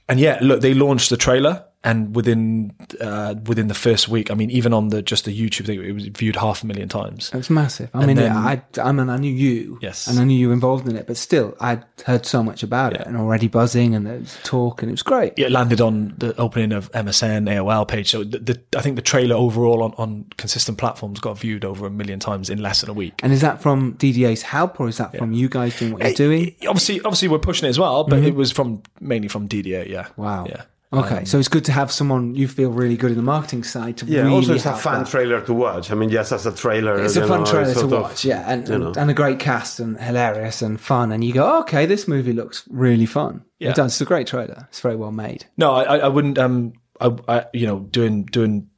and 0.09 0.19
yeah, 0.19 0.37
look, 0.41 0.59
they 0.61 0.73
launched 0.73 1.09
the 1.09 1.17
trailer, 1.17 1.63
and 1.83 2.15
within 2.15 2.73
uh, 3.01 3.35
within 3.45 3.67
the 3.67 3.73
first 3.73 4.07
week, 4.07 4.31
I 4.31 4.35
mean, 4.35 4.49
even 4.51 4.73
on 4.73 4.89
the 4.89 5.01
just 5.01 5.25
the 5.25 5.37
YouTube 5.37 5.65
thing, 5.65 5.83
it 5.83 5.91
was 5.91 6.07
viewed 6.07 6.35
half 6.37 6.63
a 6.63 6.67
million 6.67 6.87
times. 6.89 7.29
It 7.33 7.37
was 7.37 7.49
massive. 7.49 7.89
I 7.93 7.99
And 7.99 8.07
mean, 8.07 8.15
then- 8.17 8.31
I, 8.31 8.61
I 8.81 8.91
mean, 8.91 9.09
I 9.09 9.17
knew 9.17 9.33
you, 9.33 9.79
Yes. 9.81 10.07
and 10.07 10.19
I 10.19 10.23
knew 10.23 10.37
you 10.37 10.47
were 10.47 10.53
involved 10.53 10.87
in 10.87 10.95
it, 10.95 11.07
but 11.07 11.17
still, 11.17 11.55
I'd 11.59 11.83
heard 12.05 12.25
so 12.25 12.41
much 12.43 12.63
about 12.63 12.93
it 12.93 13.05
and 13.05 13.17
already 13.17 13.47
buzzing, 13.47 13.95
and 13.95 14.05
there 14.07 14.19
was 14.19 14.37
talk, 14.43 14.81
and 14.81 14.89
it 14.89 14.93
was 14.93 15.03
great. 15.03 15.33
It 15.37 15.51
landed 15.51 15.81
on 15.81 16.13
the 16.17 16.35
opening 16.37 16.71
of 16.71 16.91
MSN 16.93 17.49
AOL 17.49 17.87
page. 17.87 18.09
So 18.11 18.23
the, 18.23 18.39
the, 18.39 18.61
I 18.77 18.81
think 18.81 18.95
the 18.95 19.01
trailer 19.01 19.35
overall 19.35 19.83
on, 19.83 19.93
on 19.97 20.25
consistent 20.37 20.77
platforms 20.77 21.19
got 21.19 21.37
viewed 21.37 21.65
over 21.65 21.85
a 21.85 21.89
million 21.89 22.19
times 22.19 22.49
in 22.49 22.61
less 22.61 22.81
than 22.81 22.89
a 22.89 22.93
week. 22.93 23.19
And 23.23 23.33
is 23.33 23.41
that 23.41 23.61
from 23.61 23.95
DDA's 23.95 24.41
help, 24.43 24.79
or 24.79 24.87
is 24.87 24.97
that 24.97 25.17
from 25.17 25.33
you 25.33 25.49
guys 25.49 25.77
doing 25.77 25.93
what 25.93 26.01
you're 26.03 26.13
doing? 26.13 26.55
Obviously, 26.67 26.99
obviously 27.01 27.27
we're 27.27 27.39
pushing 27.39 27.65
it 27.65 27.69
as 27.69 27.79
well, 27.79 28.03
but 28.05 28.21
Mhm. 28.21 28.27
it 28.27 28.35
was 28.35 28.51
from 28.51 28.83
mainly 29.01 29.27
from 29.27 29.47
DDA. 29.49 29.89
Yeah. 29.89 30.07
Wow. 30.17 30.45
Yeah. 30.47 30.61
Okay, 30.93 31.17
Um, 31.19 31.25
so 31.25 31.39
it's 31.39 31.47
good 31.47 31.65
to 31.65 31.71
have 31.71 31.91
someone 31.91 32.35
you 32.35 32.47
feel 32.47 32.69
really 32.71 32.95
good 32.97 33.11
in 33.11 33.17
the 33.17 33.23
marketing 33.23 33.63
side 33.63 33.97
to 33.97 34.05
Yeah, 34.05 34.21
really 34.21 34.33
also 34.35 34.53
it's 34.53 34.65
a 34.65 34.69
help 34.69 34.81
fun 34.81 35.03
that. 35.03 35.09
trailer 35.09 35.41
to 35.41 35.53
watch. 35.53 35.89
I 35.91 35.95
mean, 35.95 36.09
just 36.09 36.31
as 36.31 36.45
a 36.45 36.51
trailer, 36.51 37.01
It's 37.03 37.15
a 37.15 37.27
fun 37.27 37.39
know, 37.39 37.45
trailer 37.45 37.73
to 37.73 37.79
sort 37.79 37.93
of, 37.93 38.01
watch, 38.01 38.23
yeah, 38.25 38.43
and, 38.47 38.69
and, 38.69 38.95
and 38.97 39.09
a 39.09 39.13
great 39.13 39.39
cast 39.39 39.79
and 39.79 39.99
hilarious 39.99 40.61
and 40.61 40.79
fun. 40.79 41.11
And 41.11 41.23
you 41.23 41.33
go, 41.33 41.59
okay, 41.61 41.85
this 41.85 42.07
movie 42.07 42.33
looks 42.33 42.63
really 42.69 43.05
fun. 43.07 43.43
Yeah. 43.59 43.69
It 43.71 43.75
does. 43.75 43.93
It's 43.93 44.01
a 44.01 44.05
great 44.05 44.27
trailer. 44.27 44.67
It's 44.69 44.81
very 44.81 44.95
well 44.95 45.11
made. 45.11 45.45
No, 45.57 45.73
I, 45.73 45.83
I- 45.83 45.97
I 45.99 46.07
wouldn't. 46.09 46.37
Um, 46.37 46.73
I, 47.01 47.15
I, 47.27 47.45
you 47.53 47.65
know, 47.65 47.79
doing 47.79 48.25
doing 48.25 48.69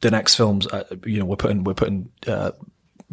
the 0.00 0.10
next 0.10 0.36
films. 0.36 0.66
Uh, 0.66 0.84
you 1.04 1.18
know, 1.18 1.24
we're 1.24 1.36
putting 1.36 1.64
we're 1.64 1.74
putting 1.74 2.10
uh, 2.26 2.52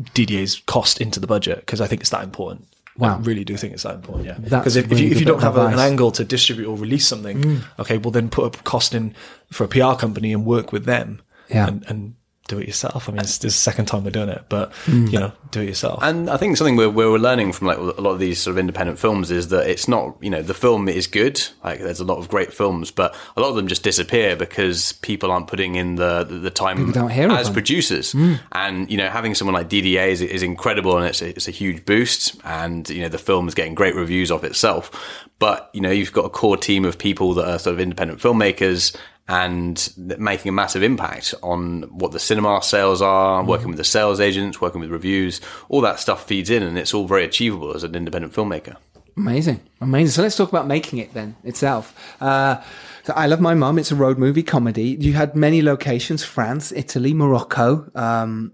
DDA's 0.02 0.62
cost 0.68 1.02
into 1.02 1.20
the 1.20 1.28
budget 1.28 1.60
because 1.60 1.82
I 1.82 1.88
think 1.88 2.02
it's 2.02 2.10
that 2.12 2.24
important. 2.24 2.68
Wow. 3.02 3.18
I 3.18 3.22
really 3.22 3.44
do 3.44 3.58
think 3.58 3.74
it's 3.74 3.84
that 3.84 3.96
important. 3.96 4.28
Yeah, 4.28 4.38
because 4.38 4.76
if, 4.76 4.92
if 4.92 5.00
you 5.00 5.10
if 5.12 5.20
you 5.20 5.26
don't 5.26 5.42
have 5.42 5.58
a- 5.58 5.66
an 5.68 5.80
angle 5.80 6.12
to 6.12 6.24
distribute 6.24 6.68
or 6.70 6.78
release 6.78 7.08
something, 7.08 7.42
Mm. 7.42 7.60
okay, 7.80 7.98
well 7.98 8.12
then 8.12 8.30
put 8.30 8.44
a 8.56 8.64
cost 8.64 8.94
in 8.94 9.14
for 9.52 9.64
a 9.64 9.68
PR 9.68 9.96
company 10.00 10.32
and 10.34 10.46
work 10.46 10.72
with 10.72 10.86
them. 10.86 11.22
Yeah. 11.50 11.68
and, 11.68 11.84
and 11.90 12.14
do 12.52 12.60
it 12.60 12.68
yourself. 12.68 13.08
I 13.08 13.12
mean, 13.14 13.22
it's, 13.22 13.38
this 13.40 13.54
is 13.54 13.58
the 13.60 13.62
second 13.72 13.86
time 13.86 14.04
we're 14.04 14.12
doing 14.12 14.30
it, 14.30 14.44
but 14.50 14.72
Mm. 14.86 15.12
you 15.12 15.20
know, 15.20 15.32
do 15.52 15.62
it 15.62 15.68
yourself. 15.68 16.00
And 16.04 16.30
I 16.30 16.38
think 16.38 16.58
something 16.58 16.76
we're, 16.76 16.90
we're 16.90 17.18
learning 17.18 17.54
from 17.54 17.68
like 17.68 17.78
a 17.78 17.82
lot 17.82 18.12
of 18.12 18.20
these 18.20 18.40
sort 18.40 18.54
of 18.54 18.58
independent 18.58 19.00
films 19.00 19.32
is 19.32 19.48
that 19.50 19.70
it's 19.70 19.88
not, 19.88 20.16
you 20.22 20.30
know, 20.30 20.42
the 20.42 20.54
film 20.54 20.88
is 20.90 21.08
good. 21.08 21.42
Like 21.64 21.80
there's 21.80 22.00
a 22.00 22.06
lot 22.06 22.18
of 22.18 22.28
great 22.30 22.54
films, 22.54 22.92
but 22.92 23.16
a 23.38 23.42
lot 23.42 23.50
of 23.50 23.56
them 23.56 23.68
just 23.68 23.84
disappear 23.84 24.36
because 24.36 24.94
people 25.02 25.32
aren't 25.32 25.48
putting 25.48 25.76
in 25.76 25.96
the 25.96 26.24
the, 26.24 26.36
the 26.40 26.52
time 26.52 26.92
don't 26.92 27.10
hear 27.10 27.26
of 27.26 27.38
as 27.38 27.50
producers. 27.50 28.14
Mm. 28.14 28.40
And 28.52 28.92
you 28.92 28.98
know, 28.98 29.10
having 29.10 29.34
someone 29.36 29.54
like 29.56 29.70
DDA 29.70 30.10
is, 30.10 30.22
is 30.22 30.44
incredible, 30.44 30.98
and 30.98 31.06
it's 31.06 31.22
a, 31.22 31.30
it's 31.30 31.48
a 31.48 31.52
huge 31.52 31.86
boost. 31.86 32.36
And 32.44 32.90
you 32.90 33.02
know, 33.02 33.10
the 33.10 33.18
film 33.18 33.48
is 33.48 33.56
getting 33.56 33.76
great 33.76 33.96
reviews 33.96 34.30
of 34.32 34.44
itself. 34.44 34.92
But 35.40 35.70
you 35.74 35.82
know, 35.82 35.90
you've 35.90 36.12
got 36.14 36.26
a 36.26 36.30
core 36.30 36.58
team 36.58 36.86
of 36.86 36.98
people 36.98 37.34
that 37.36 37.48
are 37.50 37.58
sort 37.60 37.74
of 37.74 37.80
independent 37.80 38.20
filmmakers 38.20 38.96
and 39.28 39.94
making 39.98 40.50
a 40.50 40.52
massive 40.52 40.84
impact 40.84 41.34
on 41.42 41.84
what 41.84 42.12
the 42.12 42.20
cinema 42.20 42.62
sales 42.62 43.02
are, 43.02 43.44
working 43.44 43.68
with 43.68 43.78
the 43.78 43.84
sales 43.84 44.20
agents, 44.20 44.60
working 44.60 44.82
with 44.82 44.90
reviews, 44.90 45.40
all 45.70 45.82
that 45.82 46.00
stuff 46.00 46.26
feeds 46.26 46.50
in, 46.50 46.64
and 46.64 46.78
it's 46.78 46.94
all 46.94 47.08
very 47.08 47.24
achievable 47.24 47.74
as 47.74 47.84
an 47.84 47.96
independent 47.96 48.34
filmmaker. 48.34 48.76
Amazing, 49.18 49.60
amazing. 49.80 50.12
So 50.12 50.22
let's 50.22 50.36
talk 50.36 50.50
about 50.50 50.68
making 50.68 51.00
it 51.00 51.14
then 51.14 51.36
itself. 51.44 51.96
Uh, 52.22 52.62
so 53.04 53.14
I 53.14 53.28
love 53.28 53.42
my 53.42 53.54
mum. 53.54 53.78
It's 53.78 53.92
a 53.92 53.96
road 53.96 54.18
movie 54.18 54.44
comedy. 54.44 54.98
You 55.00 55.14
had 55.14 55.36
many 55.36 55.62
locations: 55.62 56.24
France, 56.24 56.72
Italy, 56.72 57.14
Morocco, 57.14 57.90
um, 57.96 58.54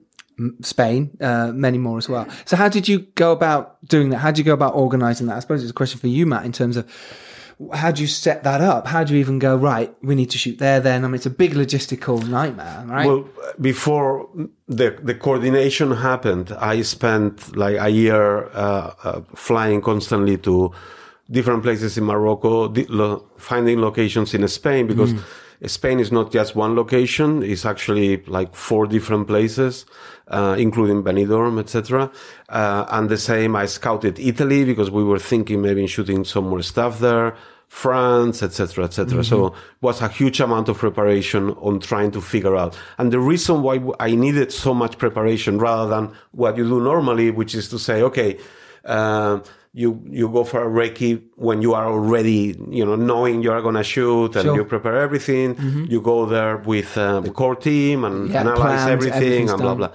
Spain, 0.61 1.15
uh, 1.21 1.51
many 1.53 1.77
more 1.77 1.97
as 1.97 2.09
well. 2.09 2.27
So 2.45 2.55
how 2.55 2.69
did 2.69 2.87
you 2.87 2.99
go 2.99 3.31
about 3.31 3.83
doing 3.85 4.09
that? 4.09 4.17
How 4.17 4.31
did 4.31 4.39
you 4.39 4.43
go 4.43 4.53
about 4.53 4.75
organising 4.75 5.27
that? 5.27 5.37
I 5.37 5.39
suppose 5.39 5.63
it's 5.63 5.71
a 5.71 5.75
question 5.75 5.99
for 5.99 6.07
you, 6.07 6.25
Matt, 6.25 6.45
in 6.45 6.51
terms 6.51 6.77
of 6.77 6.91
how 7.73 7.91
do 7.91 8.01
you 8.01 8.07
set 8.07 8.43
that 8.43 8.61
up? 8.61 8.85
How 8.87 9.03
do 9.03 9.13
you 9.13 9.19
even 9.19 9.39
go 9.39 9.55
right? 9.55 9.93
We 10.03 10.13
need 10.15 10.29
to 10.31 10.37
shoot 10.37 10.59
there. 10.59 10.79
Then 10.79 11.03
I 11.03 11.07
mean, 11.07 11.15
it's 11.15 11.25
a 11.25 11.31
big 11.31 11.53
logistical 11.53 12.27
nightmare, 12.27 12.83
right? 12.87 13.07
Well, 13.07 13.27
before 13.59 14.29
the 14.67 14.91
the 15.01 15.15
coordination 15.15 15.91
happened, 15.91 16.51
I 16.59 16.83
spent 16.83 17.55
like 17.57 17.77
a 17.79 17.89
year 17.89 18.45
uh, 18.53 18.93
uh, 19.03 19.21
flying 19.35 19.81
constantly 19.81 20.37
to 20.39 20.71
different 21.31 21.63
places 21.63 21.97
in 21.97 22.03
Morocco, 22.05 22.67
di- 22.67 22.85
lo- 22.89 23.23
finding 23.37 23.81
locations 23.81 24.33
in 24.33 24.47
Spain 24.47 24.87
because 24.87 25.13
Spain 25.65 25.99
is 25.99 26.11
not 26.11 26.31
just 26.31 26.55
one 26.55 26.75
location; 26.75 27.43
it's 27.43 27.65
actually 27.65 28.23
like 28.27 28.55
four 28.55 28.85
different 28.85 29.27
places, 29.27 29.85
uh, 30.27 30.55
including 30.57 31.03
Benidorm, 31.03 31.59
etc. 31.59 32.11
Uh, 32.49 32.85
and 32.89 33.09
the 33.09 33.17
same, 33.17 33.55
I 33.55 33.65
scouted 33.65 34.19
Italy 34.19 34.65
because 34.65 34.91
we 34.91 35.03
were 35.03 35.19
thinking 35.19 35.61
maybe 35.61 35.87
shooting 35.87 36.23
some 36.25 36.49
more 36.49 36.61
stuff 36.61 36.99
there. 36.99 37.35
France, 37.67 38.41
etc., 38.43 38.85
etc. 38.85 39.23
So 39.25 39.47
it 39.47 39.53
was 39.81 40.01
a 40.01 40.07
huge 40.07 40.39
amount 40.39 40.69
of 40.69 40.77
preparation 40.77 41.49
on 41.51 41.81
trying 41.81 42.11
to 42.11 42.21
figure 42.21 42.55
out. 42.55 42.77
And 42.97 43.11
the 43.11 43.19
reason 43.19 43.61
why 43.61 43.81
I 43.99 44.15
needed 44.15 44.53
so 44.53 44.73
much 44.73 44.97
preparation 44.97 45.57
rather 45.57 45.89
than 45.89 46.13
what 46.31 46.55
you 46.55 46.63
do 46.63 46.79
normally, 46.79 47.29
which 47.29 47.53
is 47.55 47.67
to 47.69 47.77
say, 47.77 48.01
okay, 48.03 48.39
uh, 48.85 49.41
you 49.81 49.89
you 50.19 50.25
go 50.37 50.41
for 50.51 50.59
a 50.69 50.71
recce 50.79 51.11
when 51.47 51.57
you 51.65 51.71
are 51.79 51.87
already 51.95 52.39
you 52.79 52.83
know 52.87 52.97
knowing 53.09 53.35
you 53.45 53.51
are 53.55 53.61
going 53.67 53.79
to 53.83 53.87
shoot 53.95 54.31
and 54.37 54.43
Sure. 54.45 54.55
you 54.57 54.63
prepare 54.73 54.97
everything. 55.07 55.47
You 55.93 55.99
go 56.13 56.17
there 56.35 56.53
with 56.73 56.91
uh, 56.97 57.19
the 57.27 57.31
core 57.39 57.55
team 57.69 57.97
and 58.07 58.15
Yeah, 58.29 58.41
analyze 58.41 58.59
plans, 58.61 58.91
everything 58.95 59.43
and 59.51 59.59
blah 59.65 59.75
blah. 59.79 59.91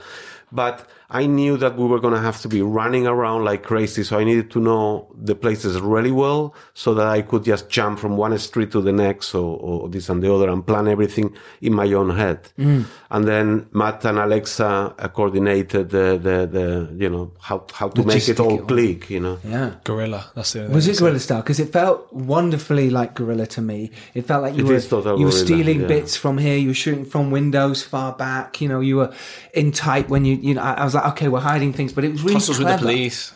But 0.61 0.77
I 1.13 1.27
knew 1.27 1.59
that 1.59 1.77
we 1.77 1.87
were 1.87 2.01
going 2.01 2.15
to 2.15 2.21
have 2.21 2.41
to 2.41 2.49
be 2.49 2.63
running 2.63 3.07
around 3.07 3.45
like 3.45 3.63
crazy. 3.63 4.03
So 4.03 4.19
I 4.19 4.25
needed 4.25 4.51
to 4.53 4.61
know 4.61 5.15
the 5.15 5.35
places 5.35 5.79
really 5.79 6.11
well 6.11 6.55
so 6.73 6.95
that 6.95 7.07
I 7.07 7.21
could 7.21 7.45
just 7.45 7.69
jump 7.69 7.99
from 7.99 8.17
one 8.17 8.37
street 8.39 8.73
to 8.73 8.81
the 8.81 8.93
next 8.93 9.35
or, 9.35 9.59
or 9.59 9.89
this 9.91 10.09
and 10.09 10.23
the 10.23 10.35
other 10.35 10.49
and 10.49 10.67
plan 10.67 10.89
everything 10.89 11.37
in 11.61 11.75
my 11.75 11.93
own 11.93 12.17
head. 12.17 12.49
Mm. 12.59 12.87
And 13.11 13.29
then 13.29 13.67
Matt 13.73 14.05
and 14.07 14.19
Alexa 14.19 14.65
uh, 14.99 15.09
coordinated 15.09 15.91
the, 15.91 16.19
the, 16.27 16.49
the, 16.51 16.97
you 16.99 17.11
know, 17.11 17.33
how, 17.41 17.67
how 17.75 17.89
to 17.91 18.03
make 18.05 18.27
it 18.29 18.41
all 18.41 18.61
it 18.61 18.67
click, 18.67 19.11
you 19.11 19.21
know. 19.21 19.39
Yeah. 19.45 19.75
Gorilla. 19.85 20.31
That's 20.35 20.55
the 20.55 20.63
only 20.63 20.75
Was 20.75 20.87
thing 20.87 20.95
it 20.95 20.97
I 20.97 21.01
guerrilla 21.01 21.21
style? 21.21 21.43
Because 21.43 21.61
it 21.61 21.73
felt 21.73 22.11
wonderfully 22.13 22.89
like 22.89 23.15
guerrilla 23.15 23.47
to 23.49 23.61
me. 23.61 23.91
It 24.15 24.27
felt 24.27 24.43
like 24.43 24.57
you 24.57 24.65
It 24.65 24.69
were 24.69 24.75
is 24.75 24.89
total 24.89 25.19
you 25.19 25.27
were 25.27 25.33
stealing 25.33 25.83
yeah. 25.83 25.89
bits 25.89 26.17
from 26.17 26.39
here. 26.39 26.57
You 26.57 26.69
were 26.69 26.75
shooting 26.75 27.05
from 27.05 27.31
windows 27.31 27.83
far 27.83 28.15
back. 28.15 28.63
You 28.63 28.69
know, 28.69 28.81
you 28.81 28.97
were 28.97 29.13
in 29.53 29.73
tight 29.73 30.09
when 30.09 30.25
you 30.25 30.37
you 30.37 30.55
know. 30.55 30.63
I, 30.63 30.73
I 30.73 30.85
was 30.85 30.95
like, 30.95 31.02
okay, 31.11 31.29
we're 31.29 31.41
hiding 31.41 31.73
things, 31.73 31.93
but 31.93 32.05
it 32.05 32.13
was 32.13 32.23
really 32.23 32.35
Tussles 32.35 32.59
with 32.59 32.69
the 32.69 32.79
police. 32.79 33.33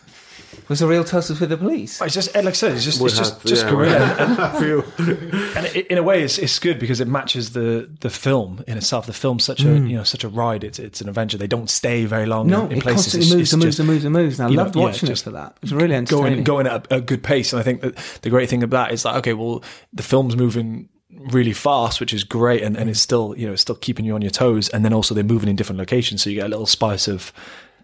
Was 0.69 0.81
there 0.81 0.89
real 0.89 1.05
tussles 1.05 1.39
with 1.39 1.51
the 1.51 1.57
police? 1.57 2.01
It's 2.01 2.15
just 2.15 2.35
like 2.35 2.47
I 2.47 2.51
said, 2.53 2.73
it's 2.73 2.85
just 2.85 3.01
We 3.01 3.07
it's 3.07 3.17
just 3.19 3.35
had- 3.43 3.47
just 3.47 3.65
yeah, 3.65 3.71
guerrilla. 3.71 4.57
we- 4.59 5.13
and 5.57 5.67
i 5.67 5.87
in 5.91 5.99
a 5.99 6.03
way, 6.03 6.23
it's, 6.23 6.39
it's 6.39 6.59
good 6.59 6.79
because 6.79 7.01
it 7.01 7.07
matches 7.09 7.51
the 7.53 7.89
the 8.01 8.11
film 8.11 8.65
in 8.67 8.77
itself. 8.77 9.07
The 9.07 9.13
film's 9.13 9.45
such 9.45 9.63
a 9.63 9.69
you 9.69 9.97
know 9.97 10.03
such 10.03 10.25
a 10.25 10.29
ride. 10.29 10.65
It's 10.65 10.79
it's 10.79 11.01
an 11.01 11.09
adventure. 11.09 11.37
They 11.39 11.47
don't 11.47 11.71
stay 11.71 12.05
very 12.07 12.27
long. 12.27 12.47
Mm. 12.47 12.51
No, 12.51 12.65
in, 12.67 12.73
in 12.73 12.79
it 12.79 12.83
places. 12.83 13.13
constantly 13.13 13.27
It's- 13.27 13.37
moves 13.37 13.43
it's 13.43 13.53
and 13.53 13.63
moves 13.63 13.77
just, 13.77 13.79
and 13.81 13.89
moves 13.89 14.05
and 14.05 14.13
moves. 14.15 14.41
And 14.41 14.47
I 14.47 14.51
you 14.51 14.57
know, 14.57 14.63
loved 14.65 14.77
yeah, 14.77 14.83
watching 14.83 15.11
it 15.11 15.19
for 15.19 15.31
that. 15.31 15.53
It 15.57 15.63
was 15.63 15.75
really 15.75 15.95
entertaining. 15.95 16.43
going 16.45 16.65
going 16.65 16.67
at 16.67 16.91
a, 16.91 16.97
a 16.97 17.01
good 17.01 17.23
pace. 17.23 17.53
And 17.53 17.61
I 17.61 17.63
think 17.63 17.83
that 17.83 17.95
the 18.23 18.31
great 18.31 18.49
thing 18.49 18.63
about 18.63 18.89
that 18.89 18.95
is 18.95 19.05
like 19.05 19.17
okay, 19.17 19.35
well, 19.35 19.63
the 19.93 20.03
film's 20.03 20.37
moving 20.37 20.89
really 21.19 21.53
fast, 21.53 22.01
which 22.01 22.13
is 22.13 22.25
great, 22.25 22.63
and, 22.63 22.77
and 22.77 22.89
it's 22.91 23.01
still 23.01 23.35
you 23.37 23.47
know 23.47 23.53
it's 23.53 23.63
still 23.63 23.77
keeping 23.77 24.05
you 24.05 24.15
on 24.15 24.23
your 24.23 24.31
toes. 24.31 24.69
And 24.71 24.85
then 24.85 24.93
also 24.93 25.15
they're 25.15 25.25
moving 25.25 25.49
in 25.49 25.57
different 25.57 25.79
locations, 25.79 26.23
so 26.23 26.31
you 26.31 26.37
get 26.37 26.47
a 26.47 26.49
little 26.49 26.67
spice 26.67 27.09
of 27.09 27.33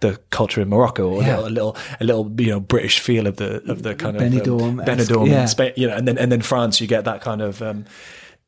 the 0.01 0.19
culture 0.31 0.61
in 0.61 0.69
Morocco, 0.69 1.09
or 1.09 1.23
Yeah. 1.23 1.39
a, 1.39 1.43
little, 1.49 1.77
a 2.01 2.05
little 2.05 2.31
you 2.39 2.49
know 2.51 2.61
British 2.61 2.99
feel 3.01 3.27
of 3.27 3.37
the 3.37 3.63
of 3.71 3.83
the 3.83 3.95
kind 3.95 4.17
of 4.17 4.23
Benidorm, 4.23 4.81
um, 4.81 4.87
Benidorm, 4.87 5.29
yeah. 5.29 5.43
in 5.43 5.49
Spain, 5.49 5.73
you 5.77 5.87
know, 5.89 5.95
and 5.97 6.07
then 6.09 6.19
and 6.19 6.31
then 6.33 6.43
France, 6.43 6.81
you 6.81 6.87
get 6.87 7.05
that 7.05 7.21
kind 7.21 7.41
of. 7.41 7.63
Um, 7.63 7.85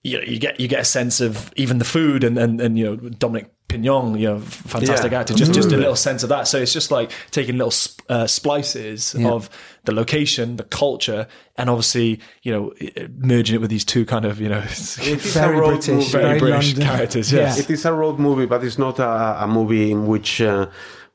you 0.04 0.18
know, 0.18 0.24
you 0.24 0.38
get 0.38 0.60
you 0.60 0.68
get 0.68 0.80
a 0.80 0.84
sense 0.84 1.20
of 1.20 1.52
even 1.56 1.78
the 1.78 1.84
food 1.84 2.22
and 2.22 2.38
and, 2.38 2.60
and 2.60 2.78
you 2.78 2.84
know 2.84 2.96
Dominique 2.96 3.46
Pinon, 3.68 4.16
you 4.18 4.28
know, 4.28 4.38
fantastic 4.38 5.10
Yeah. 5.10 5.20
actor, 5.20 5.34
just 5.34 5.52
just 5.54 5.72
a 5.72 5.76
little 5.76 5.96
sense 5.96 6.22
of 6.22 6.28
that. 6.28 6.46
So 6.46 6.58
it's 6.58 6.72
just 6.72 6.90
like 6.92 7.10
taking 7.32 7.56
little 7.56 7.70
sp- 7.72 8.04
uh, 8.10 8.26
splices 8.26 9.16
Yeah. 9.18 9.30
of 9.30 9.48
the 9.86 9.92
location, 9.92 10.56
the 10.56 10.64
culture, 10.64 11.26
and 11.56 11.68
obviously 11.70 12.20
you 12.42 12.52
know 12.52 12.72
merging 13.18 13.56
it 13.56 13.60
with 13.62 13.70
these 13.70 13.84
two 13.84 14.04
kind 14.04 14.24
of 14.26 14.40
you 14.40 14.48
know 14.50 14.60
Very 15.00 15.56
British, 15.56 15.88
movie. 15.88 16.04
very 16.10 16.24
very 16.24 16.38
British 16.38 16.72
London. 16.74 16.86
characters. 16.86 17.32
Yeah. 17.32 17.56
It 17.58 17.70
is 17.70 17.84
a 17.86 17.92
road 17.92 18.18
movie, 18.18 18.46
but 18.46 18.62
it's 18.62 18.78
not 18.78 18.98
a, 18.98 19.44
a 19.44 19.48
movie 19.48 19.90
in 19.90 20.06
which 20.06 20.40
uh, 20.42 20.66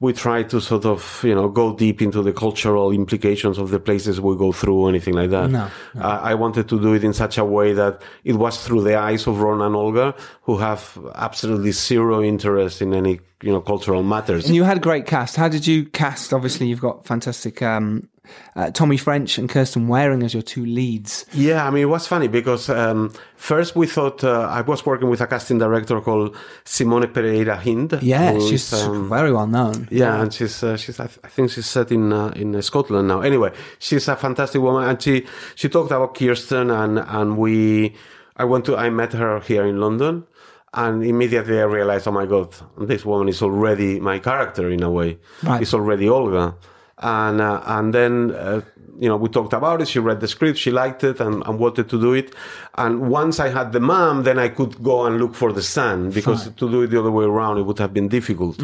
we 0.01 0.13
try 0.13 0.43
to 0.43 0.61
sort 0.61 0.85
of, 0.85 1.21
you 1.23 1.35
know, 1.35 1.49
go 1.49 1.75
deep 1.75 2.01
into 2.01 2.21
the 2.21 2.31
cultural 2.31 2.91
implications 2.91 3.57
of 3.57 3.69
the 3.69 3.79
places 3.79 4.21
we 4.21 4.35
go 4.37 4.51
through 4.53 4.79
or 4.79 4.89
anything 4.89 5.13
like 5.13 5.29
that. 5.29 5.49
No, 5.49 5.69
I 5.99 6.31
I 6.31 6.33
wanted 6.35 6.69
to 6.69 6.79
do 6.79 6.93
it 6.93 7.03
in 7.03 7.13
such 7.13 7.37
a 7.37 7.43
way 7.43 7.73
that 7.73 8.01
it 8.23 8.33
was 8.33 8.65
through 8.65 8.83
the 8.83 8.95
eyes 8.95 9.27
of 9.27 9.41
Ron 9.41 9.61
and 9.61 9.75
Olga, 9.75 10.15
who 10.43 10.57
have 10.57 10.97
absolutely 11.15 11.71
zero 11.71 12.23
interest 12.23 12.81
in 12.81 12.93
any, 12.93 13.19
you 13.43 13.51
know, 13.51 13.61
cultural 13.61 14.03
matters. 14.03 14.45
And 14.45 14.55
you 14.55 14.63
had 14.63 14.77
a 14.77 14.81
great 14.81 15.05
cast. 15.05 15.35
How 15.35 15.49
did 15.49 15.67
you 15.67 15.85
cast? 15.85 16.33
Obviously, 16.33 16.67
you've 16.67 16.81
got 16.81 17.05
fantastic 17.05 17.61
um, 17.61 18.07
uh, 18.55 18.71
Tommy 18.71 18.97
French 18.97 19.37
and 19.37 19.49
Kirsten 19.49 19.87
Waring 19.87 20.23
as 20.23 20.33
your 20.33 20.43
two 20.43 20.65
leads. 20.65 21.25
Yeah, 21.33 21.65
I 21.65 21.69
mean, 21.69 21.83
it 21.83 21.89
was 21.89 22.07
funny 22.07 22.27
because 22.27 22.69
um, 22.69 23.13
first 23.35 23.75
we 23.75 23.87
thought 23.87 24.23
uh, 24.23 24.41
I 24.41 24.61
was 24.61 24.85
working 24.85 25.09
with 25.09 25.21
a 25.21 25.27
casting 25.27 25.57
director 25.57 25.99
called 26.01 26.35
Simone 26.65 27.07
Pereira 27.07 27.55
Hind. 27.55 27.99
Yeah, 28.01 28.33
she's 28.39 28.73
is, 28.73 28.83
um, 28.83 29.09
very 29.09 29.31
well 29.31 29.47
known. 29.47 29.87
Yeah, 29.91 30.21
and 30.21 30.33
she's 30.33 30.63
uh, 30.63 30.77
she's 30.77 30.99
I, 30.99 31.07
th- 31.07 31.19
I 31.23 31.27
think 31.27 31.51
she's 31.51 31.65
set 31.65 31.91
in 31.91 32.11
uh, 32.13 32.29
in 32.35 32.61
Scotland 32.61 33.07
now. 33.07 33.21
Anyway, 33.21 33.51
she's 33.79 34.07
a 34.07 34.15
fantastic 34.15 34.61
woman, 34.61 34.89
and 34.89 35.01
she 35.01 35.25
she 35.55 35.69
talked 35.69 35.91
about 35.91 36.15
Kirsten, 36.15 36.69
and 36.69 36.99
and 36.99 37.37
we 37.37 37.95
I 38.35 38.45
went 38.45 38.65
to 38.65 38.77
I 38.77 38.89
met 38.89 39.13
her 39.13 39.39
here 39.41 39.65
in 39.65 39.79
London, 39.79 40.25
and 40.73 41.03
immediately 41.03 41.59
I 41.59 41.63
realized, 41.63 42.07
oh 42.07 42.11
my 42.11 42.25
god, 42.25 42.55
this 42.77 43.05
woman 43.05 43.27
is 43.27 43.41
already 43.41 43.99
my 43.99 44.19
character 44.19 44.69
in 44.69 44.83
a 44.83 44.89
way. 44.89 45.17
Right. 45.43 45.61
It's 45.61 45.73
already 45.73 46.07
Olga, 46.07 46.55
and 46.99 47.41
uh, 47.41 47.61
and 47.65 47.93
then. 47.93 48.31
Uh, 48.31 48.61
you 49.01 49.07
know, 49.07 49.15
we 49.15 49.29
talked 49.29 49.53
about 49.53 49.81
it. 49.81 49.87
She 49.87 49.99
read 49.99 50.19
the 50.19 50.27
script, 50.27 50.57
she 50.57 50.71
liked 50.71 51.05
it, 51.05 51.21
and, 51.21 51.41
and 51.45 51.57
wanted 51.57 51.89
to 51.89 51.97
do 52.01 52.11
it. 52.11 52.35
And 52.75 53.09
once 53.09 53.39
I 53.39 53.47
had 53.47 53.71
the 53.71 53.79
mom, 53.79 54.23
then 54.23 54.37
I 54.37 54.49
could 54.49 54.83
go 54.83 55.05
and 55.05 55.17
look 55.17 55.35
for 55.35 55.53
the 55.53 55.61
son 55.63 56.11
because 56.11 56.49
to 56.49 56.69
do 56.69 56.81
it 56.81 56.87
the 56.87 56.99
other 56.99 57.09
way 57.09 57.23
around, 57.23 57.57
it 57.59 57.61
would 57.61 57.79
have 57.79 57.93
been 57.93 58.09
difficult. 58.09 58.61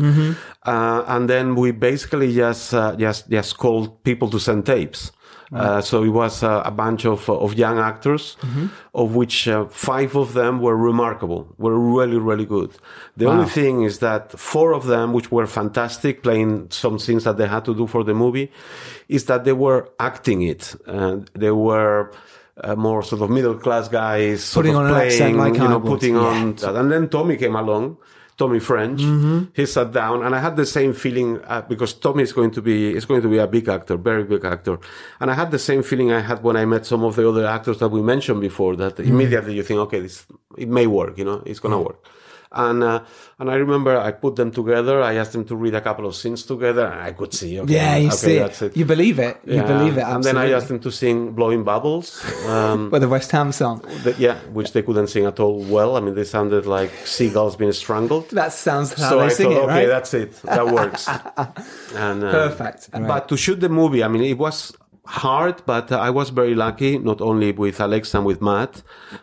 Uh, 0.63 1.05
and 1.07 1.29
then 1.29 1.55
we 1.55 1.71
basically 1.71 2.36
just 2.36 2.73
uh, 2.73 2.97
just 2.97 3.29
just 3.29 3.57
called 3.57 4.03
people 4.03 4.29
to 4.29 4.38
send 4.39 4.65
tapes. 4.65 5.11
Uh, 5.56 5.82
so 5.82 6.03
it 6.03 6.10
was 6.10 6.43
uh, 6.43 6.62
a 6.66 6.72
bunch 6.72 7.06
of 7.06 7.30
of 7.30 7.53
young 7.53 7.78
actors, 7.80 8.36
of 8.93 9.16
which 9.16 9.47
uh, 9.47 9.66
five 9.70 10.16
of 10.16 10.34
them 10.34 10.60
were 10.60 10.76
remarkable, 10.76 11.47
were 11.58 11.78
really 11.80 12.18
really 12.30 12.45
good. 12.45 12.72
The 13.18 13.26
only 13.26 13.47
thing 13.49 13.84
is 13.84 13.99
that 13.99 14.38
four 14.38 14.74
of 14.74 14.84
them, 14.86 15.14
which 15.14 15.32
were 15.32 15.47
fantastic, 15.47 16.24
playing 16.24 16.68
some 16.72 16.99
scenes 16.99 17.24
that 17.24 17.38
they 17.38 17.47
had 17.47 17.64
to 17.66 17.74
do 17.74 17.88
for 17.88 18.03
the 18.03 18.14
movie, 18.14 18.51
is 19.08 19.26
that 19.26 19.43
they 19.45 19.53
were 19.53 19.88
acting 19.99 20.41
it. 20.41 20.76
And 20.86 21.30
they 21.34 21.51
were. 21.51 22.12
Uh, 22.58 22.74
more 22.74 23.03
sort 23.03 23.22
of 23.22 23.30
middle 23.30 23.56
class 23.56 23.89
guys, 23.89 24.41
sort 24.41 24.64
Putting 24.66 24.78
of 24.78 24.86
on 24.86 24.93
playing, 24.93 25.38
like 25.38 25.56
you 25.56 25.68
know, 25.68 25.82
putting 25.82 26.16
Yeah. 26.16 26.22
on 26.22 26.56
that. 26.56 26.74
And 26.80 26.89
then 26.89 27.10
Tommy 27.10 27.36
came 27.36 27.53
along, 27.53 27.97
Tommy 28.38 28.59
French. 28.59 29.01
Mm-hmm. 29.01 29.39
He 29.53 29.65
sat 29.65 29.91
down, 29.93 30.23
and 30.25 30.36
I 30.36 30.39
had 30.39 30.55
the 30.55 30.65
same 30.65 30.93
feeling 30.93 31.39
uh, 31.45 31.61
because 31.61 31.93
Tommy 31.93 32.23
is 32.23 32.33
going 32.33 32.51
to 32.51 32.61
be 32.61 32.95
is 32.95 33.05
going 33.05 33.21
to 33.21 33.29
be 33.29 33.38
a 33.38 33.47
big 33.47 33.67
actor, 33.69 33.95
very 33.97 34.23
big 34.23 34.43
actor. 34.45 34.77
And 35.19 35.31
I 35.31 35.36
had 35.36 35.51
the 35.51 35.59
same 35.69 35.81
feeling 35.83 36.11
I 36.11 36.21
had 36.21 36.43
when 36.43 36.57
I 36.57 36.65
met 36.65 36.86
some 36.86 37.03
of 37.05 37.15
the 37.15 37.27
other 37.29 37.45
actors 37.57 37.77
that 37.79 37.89
we 37.89 38.01
mentioned 38.01 38.41
before. 38.41 38.75
That 38.75 38.95
Mm-hmm. 38.95 39.11
immediately 39.13 39.53
you 39.55 39.63
think, 39.63 39.79
okay, 39.86 40.01
this 40.01 40.25
it 40.57 40.69
may 40.69 40.88
work. 40.88 41.17
You 41.17 41.25
know, 41.29 41.41
it's 41.45 41.59
gonna 41.59 41.81
work. 41.81 41.99
And 42.51 42.83
uh, 42.83 43.03
and 43.39 43.49
I 43.49 43.55
remember 43.55 43.97
I 43.99 44.11
put 44.11 44.35
them 44.35 44.51
together. 44.51 45.01
I 45.01 45.15
asked 45.15 45.33
them 45.33 45.45
to 45.45 45.55
read 45.55 45.75
a 45.75 45.81
couple 45.81 46.05
of 46.05 46.15
scenes 46.15 46.43
together, 46.43 46.85
and 46.87 47.01
I 47.01 47.11
could 47.13 47.33
see. 47.33 47.59
Okay, 47.59 47.73
Yeah, 47.73 47.97
you 47.97 48.07
okay, 48.07 48.15
see 48.15 48.37
that's 48.39 48.61
it. 48.61 48.71
it. 48.71 48.77
You 48.77 48.85
believe 48.85 49.19
it. 49.19 49.37
You 49.45 49.55
Yeah. 49.55 49.63
believe 49.67 49.97
it. 49.97 50.03
And 50.03 50.23
then 50.23 50.37
I 50.37 50.51
asked 50.51 50.67
them 50.67 50.79
to 50.79 50.91
sing 50.91 51.31
"Blowing 51.33 51.63
Bubbles." 51.63 52.23
Um, 52.47 52.89
With 52.93 53.01
the 53.01 53.09
West 53.09 53.31
Ham 53.31 53.51
song. 53.51 53.81
that- 54.03 54.19
yeah, 54.19 54.35
which 54.53 54.71
they 54.73 54.81
couldn't 54.83 55.07
sing 55.07 55.25
at 55.25 55.39
all 55.39 55.59
well. 55.63 55.97
I 55.97 55.99
mean, 55.99 56.15
they 56.15 56.23
sounded 56.23 56.65
like 56.65 56.91
seagulls 57.05 57.55
being 57.55 57.73
strangled. 57.73 58.29
That 58.29 58.53
sounds 58.53 58.93
how 58.93 59.09
so 59.09 59.19
they 59.19 59.25
I 59.25 59.29
sing 59.29 59.49
thought, 59.51 59.69
it, 59.69 59.71
okay, 59.71 59.85
that's 59.87 60.13
it. 60.13 60.31
That 60.43 60.67
works. 60.67 61.07
and 61.95 62.23
uh, 62.23 62.31
Perfect. 62.31 62.89
Right. 62.93 63.07
But 63.07 63.27
to 63.29 63.37
shoot 63.37 63.59
the 63.59 63.69
movie, 63.69 64.03
I 64.03 64.07
mean, 64.07 64.21
it 64.23 64.37
was 64.37 64.71
hard, 65.06 65.62
but 65.66 65.91
uh, 65.91 65.97
I 65.99 66.10
was 66.10 66.30
very 66.30 66.56
lucky, 66.56 66.97
not 66.97 67.22
only 67.22 67.51
with 67.51 67.80
Alex 67.80 68.14
and 68.14 68.26
with 68.26 68.41
Matt, 68.41 68.82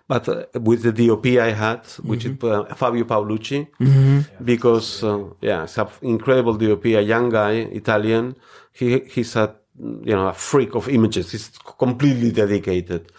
but 0.08 0.28
uh, 0.28 0.44
with 0.60 0.82
the 0.82 0.92
DOP 0.92 1.26
I 1.26 1.50
had, 1.50 1.86
which 2.02 2.24
is 2.24 2.42
uh, 2.42 2.64
Fabio 2.74 3.04
Paolucci, 3.04 3.66
because 4.44 5.02
uh, 5.04 5.24
yeah, 5.40 5.64
it's 5.64 5.78
an 5.78 5.88
incredible 6.02 6.54
DOP, 6.54 6.84
a 6.86 7.02
young 7.02 7.30
guy, 7.30 7.52
Italian. 7.52 8.36
He 8.72 9.00
he's 9.00 9.36
a 9.36 9.54
you 9.76 10.14
know 10.14 10.28
a 10.28 10.34
freak 10.34 10.74
of 10.74 10.88
images. 10.88 11.32
He's 11.32 11.50
completely 11.78 12.30
dedicated, 12.30 13.10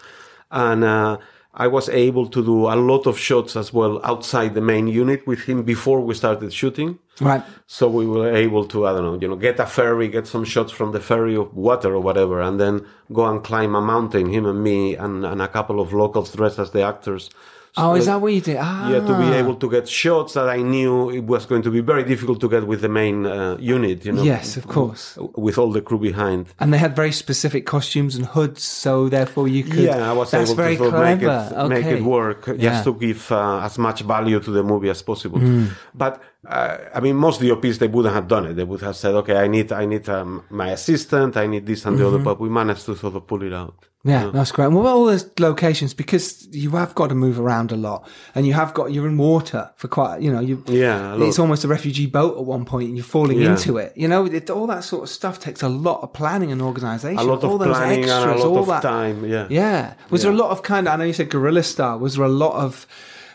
and. 0.50 1.18
I 1.56 1.68
was 1.68 1.88
able 1.88 2.26
to 2.26 2.44
do 2.44 2.66
a 2.66 2.74
lot 2.74 3.06
of 3.06 3.16
shots 3.16 3.54
as 3.54 3.72
well 3.72 4.00
outside 4.04 4.54
the 4.54 4.60
main 4.60 4.88
unit 4.88 5.24
with 5.24 5.40
him 5.44 5.62
before 5.62 6.00
we 6.00 6.14
started 6.14 6.52
shooting. 6.52 6.98
right. 7.20 7.44
So 7.66 7.88
we 7.88 8.06
were 8.06 8.34
able 8.34 8.64
to, 8.66 8.86
I 8.88 8.92
don't 8.92 9.04
know, 9.04 9.18
you 9.20 9.28
know, 9.28 9.36
get 9.36 9.60
a 9.60 9.66
ferry, 9.66 10.08
get 10.08 10.26
some 10.26 10.44
shots 10.44 10.72
from 10.72 10.90
the 10.90 11.00
ferry 11.00 11.36
of 11.36 11.54
water 11.54 11.94
or 11.94 12.00
whatever, 12.00 12.40
and 12.40 12.58
then 12.58 12.84
go 13.12 13.26
and 13.26 13.42
climb 13.42 13.76
a 13.76 13.80
mountain, 13.80 14.30
him 14.30 14.46
and 14.46 14.64
me, 14.64 14.96
and, 14.96 15.24
and 15.24 15.40
a 15.40 15.46
couple 15.46 15.78
of 15.80 15.92
locals 15.92 16.32
dressed 16.32 16.58
as 16.58 16.72
the 16.72 16.82
actors. 16.82 17.30
Oh, 17.76 17.94
is 17.96 18.06
that 18.06 18.20
what 18.20 18.32
you 18.32 18.40
did? 18.40 18.56
Ah. 18.60 18.88
Yeah, 18.90 19.00
to 19.00 19.18
be 19.18 19.36
able 19.36 19.56
to 19.56 19.68
get 19.68 19.88
shots 19.88 20.34
that 20.34 20.48
I 20.48 20.62
knew 20.62 21.10
it 21.10 21.24
was 21.24 21.44
going 21.44 21.62
to 21.62 21.70
be 21.70 21.80
very 21.80 22.04
difficult 22.04 22.40
to 22.42 22.48
get 22.48 22.66
with 22.66 22.80
the 22.82 22.88
main 22.88 23.26
uh, 23.26 23.56
unit. 23.58 24.04
You 24.04 24.12
know. 24.12 24.22
Yes, 24.22 24.56
of 24.56 24.68
course. 24.68 25.18
With 25.36 25.58
all 25.58 25.72
the 25.72 25.80
crew 25.82 25.98
behind. 25.98 26.46
And 26.60 26.72
they 26.72 26.78
had 26.78 26.94
very 26.94 27.10
specific 27.12 27.66
costumes 27.66 28.14
and 28.14 28.26
hoods, 28.26 28.62
so 28.62 29.08
therefore 29.08 29.48
you 29.48 29.64
could. 29.64 29.84
Yeah, 29.90 30.08
I 30.10 30.12
was 30.12 30.30
That's 30.30 30.50
able 30.50 30.56
very 30.62 30.76
to 30.76 30.84
of 30.84 30.92
make 30.94 31.20
clever. 31.20 31.64
it, 31.64 31.68
make 31.68 31.86
it 31.86 32.02
work 32.02 32.46
Yeah. 32.46 32.56
just 32.70 32.84
to 32.84 32.94
give 32.94 33.32
uh, 33.32 33.60
as 33.64 33.76
much 33.78 34.02
value 34.02 34.38
to 34.38 34.50
the 34.50 34.62
movie 34.62 34.88
as 34.90 35.02
possible. 35.02 35.38
Mm. 35.40 35.70
But 35.94 36.22
uh, 36.46 36.76
I 36.94 37.00
mean, 37.00 37.16
most 37.16 37.40
DOPs 37.40 37.78
they 37.78 37.88
wouldn't 37.88 38.14
have 38.14 38.28
done 38.28 38.46
it. 38.46 38.54
They 38.54 38.64
would 38.64 38.80
have 38.82 38.96
said, 38.96 39.14
"Okay, 39.14 39.36
I 39.36 39.46
need, 39.48 39.72
I 39.72 39.86
need 39.86 40.08
um, 40.08 40.42
my 40.50 40.68
assistant, 40.70 41.36
I 41.36 41.46
need 41.46 41.66
this 41.66 41.84
and 41.86 41.98
the 41.98 42.06
other." 42.06 42.18
Mhm. 42.18 42.24
But 42.24 42.40
we 42.40 42.48
managed 42.48 42.84
to 42.86 42.96
sort 42.96 43.14
of 43.16 43.26
pull 43.26 43.42
it 43.42 43.52
out. 43.52 43.74
Yeah, 44.06 44.30
that's 44.34 44.52
great. 44.52 44.66
And 44.66 44.74
what 44.74 44.82
about 44.82 44.96
all 44.96 45.06
those 45.06 45.30
locations? 45.38 45.94
Because 45.94 46.46
you 46.52 46.72
have 46.72 46.94
got 46.94 47.08
to 47.08 47.14
move 47.14 47.40
around 47.40 47.72
a 47.72 47.76
lot, 47.76 48.06
and 48.34 48.46
you 48.46 48.52
have 48.52 48.74
got 48.74 48.92
you're 48.92 49.06
in 49.08 49.16
water 49.16 49.70
for 49.76 49.88
quite. 49.88 50.20
You 50.20 50.30
know, 50.30 50.40
you 50.40 50.62
Yeah, 50.66 51.16
it's 51.22 51.38
almost 51.38 51.64
a 51.64 51.68
refugee 51.68 52.04
boat 52.06 52.36
at 52.36 52.44
one 52.44 52.66
point, 52.66 52.88
and 52.88 52.96
you're 52.98 53.04
falling 53.04 53.38
Yeah. 53.40 53.52
into 53.52 53.78
it. 53.78 53.94
You 53.96 54.08
know, 54.08 54.26
it, 54.26 54.50
all 54.50 54.66
that 54.66 54.84
sort 54.84 55.04
of 55.04 55.08
stuff 55.08 55.40
takes 55.40 55.62
a 55.62 55.70
lot 55.70 56.02
of 56.02 56.12
planning 56.12 56.52
and 56.52 56.60
organisation. 56.60 57.18
A 57.18 57.22
lot 57.24 57.42
of 57.42 57.50
all 57.50 57.56
those 57.56 57.74
planning 57.74 58.04
and 58.04 58.30
a 58.30 58.34
lot 58.36 58.46
all 58.46 58.58
of 58.58 58.66
that. 58.66 58.82
time, 58.82 59.24
yeah. 59.24 59.46
yeah. 59.48 59.94
Was 60.10 60.20
there 60.22 60.32
a 60.32 60.36
lot 60.36 60.50
of 60.50 60.62
kind 60.62 60.86
of? 60.86 60.92
I 60.92 60.96
know 60.98 61.04
you 61.04 61.14
said 61.14 61.30
guerrilla 61.30 61.62
style. 61.62 61.98
Was 61.98 62.16
there 62.16 62.26
a 62.26 62.28
lot 62.28 62.52
of, 62.52 62.86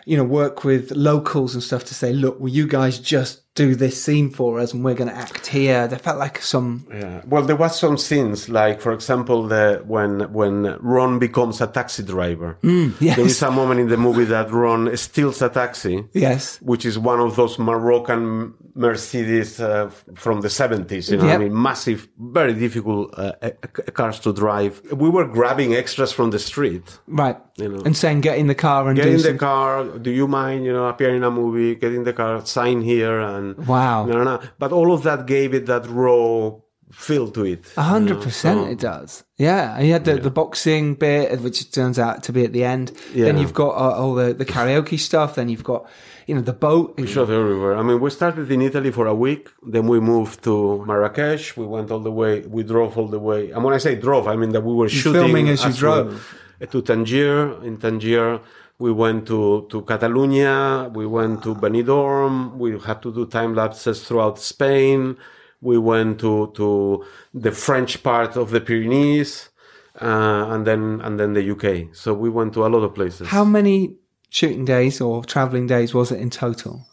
you 0.05 0.17
know, 0.17 0.23
work 0.23 0.63
with 0.63 0.91
locals 0.91 1.53
and 1.53 1.63
stuff 1.63 1.83
to 1.85 1.93
say, 1.93 2.13
look, 2.13 2.39
will 2.39 2.49
you 2.49 2.67
guys 2.67 2.99
just 2.99 3.48
do 3.59 3.75
this 3.75 3.95
scene 4.03 4.29
for 4.39 4.59
us, 4.61 4.69
and 4.73 4.83
we're 4.85 4.99
going 5.01 5.09
to 5.15 5.19
act 5.27 5.43
here? 5.57 5.87
There 5.89 5.99
felt 6.07 6.17
like 6.25 6.37
some. 6.53 6.69
Yeah. 7.01 7.21
Well, 7.31 7.43
there 7.49 7.55
was 7.65 7.73
some 7.85 7.97
scenes, 7.97 8.47
like 8.61 8.77
for 8.85 8.91
example, 8.93 9.39
the 9.53 9.63
when 9.93 10.11
when 10.39 10.55
Ron 10.93 11.19
becomes 11.19 11.55
a 11.61 11.67
taxi 11.67 12.03
driver. 12.03 12.51
Mm, 12.63 12.89
yes. 13.07 13.15
There 13.17 13.25
is 13.33 13.41
a 13.43 13.51
moment 13.51 13.79
in 13.83 13.87
the 13.89 13.97
movie 14.07 14.25
that 14.35 14.47
Ron 14.51 14.81
steals 14.97 15.41
a 15.41 15.49
taxi. 15.49 15.95
Yes. 16.13 16.41
Which 16.71 16.83
is 16.85 16.95
one 17.11 17.19
of 17.27 17.35
those 17.35 17.59
Moroccan 17.59 18.53
Mercedes 18.75 19.59
uh, 19.59 19.89
from 20.15 20.39
the 20.41 20.47
70s, 20.47 21.11
you 21.11 21.17
know, 21.17 21.27
I 21.27 21.37
mean, 21.37 21.53
massive, 21.69 22.07
very 22.17 22.53
difficult 22.53 23.13
uh, 23.17 23.33
cars 23.93 24.19
to 24.21 24.31
drive. 24.31 24.81
We 24.93 25.09
were 25.09 25.27
grabbing 25.27 25.73
extras 25.75 26.11
from 26.13 26.29
the 26.31 26.39
street. 26.39 26.85
Right. 27.07 27.37
You 27.57 27.69
know. 27.69 27.81
And 27.85 27.95
saying, 27.97 28.21
get 28.21 28.37
in 28.37 28.47
the 28.47 28.55
car 28.55 28.87
and 28.87 28.95
Get 28.95 29.03
do 29.05 29.11
in 29.11 29.19
some- 29.19 29.33
the 29.33 29.37
car. 29.37 29.83
Do 30.05 30.11
you 30.11 30.27
mind, 30.27 30.63
you 30.65 30.71
know, 30.71 30.87
appear 30.87 31.13
in 31.13 31.23
a 31.23 31.31
movie? 31.41 31.75
Get 31.75 31.93
in 31.93 32.03
the 32.05 32.13
car, 32.13 32.45
sign 32.45 32.81
here, 32.81 33.19
and 33.19 33.48
Wow. 33.57 34.05
No, 34.05 34.17
no, 34.17 34.23
no. 34.23 34.41
But 34.57 34.71
all 34.71 34.91
of 34.93 35.03
that 35.03 35.25
gave 35.25 35.53
it 35.53 35.65
that 35.67 35.87
raw 35.87 36.51
feel 36.91 37.29
to 37.31 37.45
it. 37.45 37.65
A 37.77 37.83
hundred 37.83 38.09
you 38.09 38.15
know, 38.15 38.23
percent, 38.23 38.67
it 38.71 38.79
does. 38.79 39.23
Yeah, 39.37 39.75
and 39.77 39.85
you 39.85 39.93
had 39.93 40.05
the, 40.05 40.15
the 40.15 40.31
boxing 40.31 40.95
bit, 40.95 41.39
which 41.41 41.71
turns 41.71 41.99
out 41.99 42.23
to 42.23 42.33
be 42.33 42.43
at 42.45 42.51
the 42.53 42.63
end. 42.63 42.91
Then 43.13 43.37
you've 43.37 43.53
got 43.53 43.69
uh, 43.75 43.95
all 44.01 44.15
the, 44.15 44.33
the 44.33 44.45
karaoke 44.45 44.97
stuff. 44.99 45.35
Then 45.35 45.49
you've 45.49 45.63
got, 45.63 45.87
you 46.25 46.33
know, 46.33 46.41
the 46.41 46.51
boat. 46.53 46.95
We 46.97 47.05
shot 47.05 47.29
everywhere. 47.29 47.77
I 47.77 47.83
mean, 47.83 47.99
we 47.99 48.09
started 48.09 48.49
in 48.51 48.61
Italy 48.63 48.91
for 48.91 49.05
a 49.05 49.13
week. 49.13 49.49
Then 49.61 49.87
we 49.87 49.99
moved 49.99 50.43
to 50.45 50.83
Marrakesh. 50.85 51.55
We 51.55 51.65
went 51.67 51.91
all 51.91 51.99
the 51.99 52.11
way. 52.11 52.41
We 52.41 52.63
drove 52.63 52.97
all 52.97 53.07
the 53.07 53.19
way. 53.19 53.51
And 53.51 53.63
when 53.63 53.73
I 53.75 53.77
say 53.77 53.93
drove, 53.95 54.27
I 54.27 54.35
mean 54.35 54.49
that 54.53 54.61
we 54.61 54.73
were 54.73 54.85
You're 54.87 55.01
shooting 55.01 55.21
filming 55.21 55.49
as 55.49 55.63
you 55.63 55.69
we- 55.69 55.77
drove. 55.77 56.35
to 56.71 56.81
Tangier. 56.81 57.63
In 57.63 57.77
Tangier, 57.77 58.41
we 58.79 58.91
went 58.93 59.27
to 59.27 59.67
to 59.69 59.81
Catalonia. 59.83 60.89
We 60.93 61.05
went 61.05 61.43
to 61.43 61.53
Benidorm. 61.53 62.57
We 62.57 62.79
had 62.79 63.01
to 63.03 63.13
do 63.13 63.25
time 63.25 63.53
lapses 63.53 64.03
throughout 64.03 64.39
Spain. 64.39 65.17
We 65.61 65.77
went 65.77 66.19
to 66.21 66.51
to 66.55 67.05
the 67.33 67.51
French 67.51 68.01
part 68.01 68.37
of 68.37 68.51
the 68.51 68.61
Pyrenees, 68.61 69.49
uh, 70.01 70.47
and 70.49 70.65
then 70.65 71.01
and 71.03 71.19
then 71.19 71.33
the 71.33 71.51
UK. 71.51 71.93
So 71.93 72.13
we 72.13 72.29
went 72.29 72.53
to 72.53 72.65
a 72.65 72.69
lot 72.69 72.83
of 72.83 72.95
places. 72.95 73.27
How 73.27 73.43
many 73.43 73.97
shooting 74.29 74.63
days 74.63 75.01
or 75.01 75.25
traveling 75.25 75.67
days 75.67 75.93
was 75.93 76.11
it 76.11 76.21
in 76.21 76.29
total? 76.29 76.87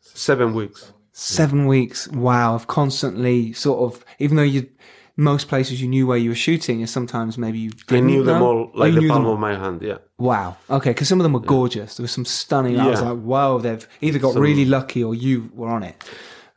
Seven 0.00 0.54
weeks. 0.54 0.92
Seven 1.12 1.66
weeks. 1.66 2.08
Wow, 2.08 2.54
of 2.54 2.66
constantly 2.66 3.52
sort 3.52 3.80
of, 3.80 4.04
even 4.18 4.36
though 4.36 4.42
you, 4.42 4.68
most 5.20 5.48
places 5.48 5.82
you 5.82 5.88
knew 5.88 6.06
where 6.06 6.16
you 6.16 6.30
were 6.30 6.34
shooting, 6.48 6.80
and 6.80 6.88
sometimes 6.88 7.36
maybe 7.36 7.58
you 7.58 7.70
didn't 7.86 8.06
knew 8.06 8.24
them 8.24 8.42
all 8.42 8.70
like 8.74 8.94
the 8.94 9.06
palm 9.06 9.26
of 9.26 9.38
my 9.38 9.54
hand. 9.54 9.82
Yeah. 9.82 9.98
Wow. 10.18 10.56
Okay, 10.68 10.90
because 10.90 11.08
some 11.08 11.20
of 11.20 11.24
them 11.24 11.34
were 11.34 11.40
gorgeous. 11.40 11.96
There 11.96 12.02
was 12.04 12.10
some 12.12 12.24
stunning. 12.24 12.80
I 12.80 12.88
was 12.88 13.02
like, 13.02 13.18
wow, 13.18 13.58
they've 13.58 13.86
either 14.00 14.18
got 14.18 14.32
Some- 14.32 14.42
really 14.42 14.64
lucky 14.64 15.04
or 15.04 15.14
you 15.14 15.50
were 15.54 15.68
on 15.68 15.82
it. 15.82 16.02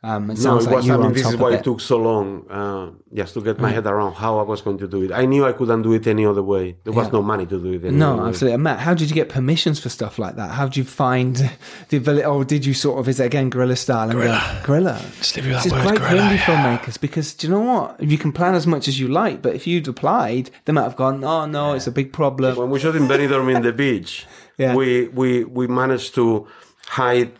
Um, 0.04 0.30
it 0.30 0.38
No, 0.40 0.58
it 0.58 0.64
like 0.64 0.74
was, 0.76 0.86
you 0.86 0.94
I 0.94 0.96
mean, 0.98 1.12
this 1.14 1.26
is 1.26 1.36
why 1.36 1.50
it. 1.52 1.54
it 1.60 1.64
took 1.64 1.80
so 1.80 1.96
long, 1.96 2.26
uh, 2.50 2.90
just 3.20 3.32
to 3.34 3.40
get 3.40 3.58
my 3.58 3.68
Right. 3.68 3.74
head 3.76 3.86
around 3.86 4.12
how 4.24 4.38
I 4.38 4.42
was 4.52 4.60
going 4.60 4.78
to 4.84 4.88
do 4.94 4.98
it. 5.02 5.10
I 5.12 5.24
knew 5.24 5.42
I 5.46 5.52
couldn't 5.52 5.82
do 5.82 5.92
it 5.98 6.06
any 6.06 6.24
other 6.26 6.42
way. 6.42 6.76
There 6.84 6.92
was 6.92 7.06
Yeah. 7.06 7.12
no 7.18 7.22
money 7.22 7.46
to 7.46 7.58
do 7.58 7.70
it 7.76 7.84
any 7.84 7.96
No, 7.96 8.12
other 8.12 8.22
way. 8.22 8.28
absolutely. 8.28 8.54
And 8.54 8.62
Matt, 8.62 8.80
how 8.80 8.92
did 8.94 9.08
you 9.10 9.14
get 9.14 9.28
permissions 9.30 9.78
for 9.80 9.88
stuff 9.88 10.18
like 10.18 10.36
that? 10.36 10.50
How 10.58 10.64
did 10.66 10.76
you 10.76 10.84
find 10.84 11.34
the 11.88 11.96
ability, 11.96 12.26
or 12.26 12.44
did 12.44 12.66
you 12.66 12.74
sort 12.74 12.98
of, 13.00 13.08
is 13.08 13.18
it 13.18 13.24
again 13.26 13.48
guerrilla 13.50 13.76
style? 13.76 14.10
And 14.10 14.18
Guerrilla. 14.18 14.42
Go, 14.60 14.66
guerrilla. 14.66 15.00
Just 15.18 15.36
leave 15.36 15.46
you 15.46 15.52
that 15.52 15.62
This 15.64 15.66
is 15.66 15.72
word, 15.72 15.86
great 15.86 15.98
for 16.00 16.08
guerrilla, 16.10 16.22
indie 16.28 16.38
filmmakers 16.38 17.00
because 17.00 17.32
do 17.34 17.46
you 17.46 17.52
know 17.54 17.60
what? 17.60 18.02
You 18.02 18.18
can 18.18 18.30
plan 18.32 18.54
as 18.54 18.66
much 18.66 18.88
as 18.88 19.00
you 19.00 19.08
like, 19.08 19.40
but 19.40 19.54
if 19.54 19.66
you'd 19.66 19.88
applied, 19.88 20.50
they 20.66 20.72
might 20.72 20.82
have 20.90 20.96
gone, 20.96 21.24
oh 21.24 21.46
no, 21.46 21.72
it's 21.72 21.86
a 21.86 21.92
big 22.00 22.12
problem. 22.12 22.56
When 22.56 22.68
we 22.70 22.78
shot 22.78 22.94
in 22.96 23.08
Benidorm 23.08 23.48
in 23.56 23.62
the 23.62 23.72
beach, 23.84 24.26
Yeah. 24.58 24.74
we, 24.74 25.08
we, 25.08 25.44
we 25.44 25.66
managed 25.66 26.14
to 26.16 26.46
hide 26.88 27.32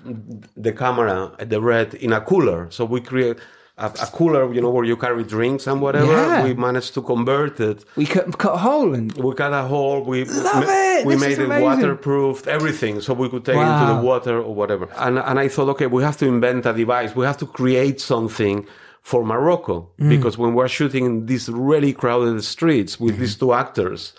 the 0.57 0.73
camera, 0.73 1.33
the 1.39 1.61
red, 1.61 1.95
in 1.95 2.13
a 2.13 2.21
cooler. 2.21 2.69
So 2.71 2.85
we 2.85 3.01
create 3.01 3.37
a, 3.79 3.87
a 3.87 4.07
cooler, 4.13 4.53
you 4.55 4.61
know, 4.61 4.71
where 4.71 4.85
you 4.85 4.97
carry 4.97 5.25
drinks 5.25 5.67
and 5.67 5.81
whatever. 5.81 6.13
Yeah. 6.13 6.45
We 6.45 6.55
managed 6.55 6.95
to 6.95 7.03
convert 7.03 7.61
it. 7.61 7.85
We 7.97 8.07
cut, 8.07 8.37
cut 8.39 8.55
a 8.55 8.59
hole 8.59 8.95
and 8.95 9.13
We 9.13 9.35
cut 9.35 9.53
a 9.53 9.63
hole. 9.63 10.03
We 10.05 10.25
Love 10.25 10.65
ma- 10.65 10.73
it! 10.73 11.07
we 11.07 11.15
This 11.15 11.21
made 11.23 11.39
it 11.39 11.63
waterproofed, 11.63 12.47
everything, 12.47 13.01
so 13.01 13.15
we 13.15 13.29
could 13.29 13.45
take 13.45 13.57
it 13.57 13.59
Wow. 13.59 13.83
into 13.83 13.95
the 13.95 14.01
water 14.07 14.41
or 14.41 14.55
whatever. 14.55 14.89
And 14.97 15.19
and 15.19 15.39
I 15.39 15.49
thought, 15.49 15.69
okay, 15.71 15.87
we 15.87 16.03
have 16.03 16.17
to 16.19 16.27
invent 16.27 16.67
a 16.67 16.73
device. 16.73 17.15
We 17.17 17.25
have 17.27 17.39
to 17.39 17.47
create 17.47 18.01
something 18.01 18.67
for 19.03 19.25
Morocco 19.25 19.91
Mm. 20.01 20.09
because 20.09 20.39
when 20.39 20.55
we're 20.55 20.69
shooting 20.69 21.05
in 21.05 21.27
these 21.27 21.49
really 21.51 21.93
crowded 21.93 22.43
streets 22.45 22.99
with 22.99 23.19
these 23.19 23.37
two 23.37 23.53
actors. 23.53 24.15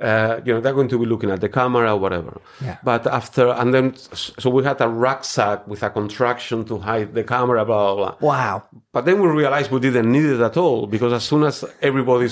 Uh, 0.00 0.40
you 0.46 0.54
know 0.54 0.60
they're 0.62 0.72
going 0.72 0.88
to 0.88 0.98
be 0.98 1.04
looking 1.04 1.30
at 1.30 1.40
the 1.42 1.48
camera 1.48 1.92
or 1.92 1.98
whatever. 2.00 2.40
Yeah. 2.64 2.78
But 2.82 3.06
after 3.06 3.48
and 3.50 3.74
then 3.74 3.94
so 3.96 4.48
we 4.48 4.64
had 4.64 4.80
a 4.80 4.88
rucksack 4.88 5.68
with 5.68 5.82
a 5.82 5.90
contraction 5.90 6.64
to 6.64 6.78
hide 6.78 7.12
the 7.14 7.22
camera, 7.22 7.64
blah 7.66 7.94
blah 7.94 8.16
blah. 8.16 8.28
wow. 8.28 8.62
But 8.92 9.04
then 9.04 9.20
we 9.20 9.28
realized 9.28 9.70
we 9.70 9.78
didn't 9.80 10.10
need 10.10 10.24
it 10.24 10.40
at 10.40 10.56
all 10.56 10.86
because 10.86 11.12
as 11.12 11.22
soon 11.24 11.42
as 11.44 11.64
everybody 11.82 12.28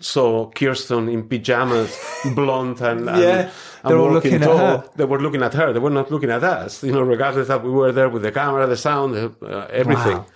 saw 0.00 0.48
Kirsten 0.50 1.08
in 1.08 1.28
pajamas, 1.28 1.90
blonde 2.34 2.80
and, 2.80 3.08
and, 3.08 3.20
Yeah, 3.20 3.50
and 3.82 3.90
they're 3.90 3.98
all 3.98 4.12
walking 4.14 4.32
looking 4.32 4.42
at 4.42 4.46
tall, 4.46 4.56
her. 4.58 4.84
they 4.96 5.04
were 5.04 5.20
looking 5.20 5.42
at 5.42 5.54
her. 5.54 5.72
They 5.72 5.78
were 5.80 5.90
not 5.90 6.10
looking 6.10 6.30
at 6.30 6.42
us. 6.44 6.82
You 6.84 6.92
know, 6.92 7.02
regardless 7.02 7.48
that 7.48 7.62
we 7.64 7.70
were 7.70 7.92
there 7.92 8.08
with 8.08 8.22
the 8.22 8.32
camera, 8.32 8.66
the 8.66 8.76
sound, 8.76 9.14
uh, 9.16 9.66
everything. 9.70 10.18
Wow. 10.18 10.26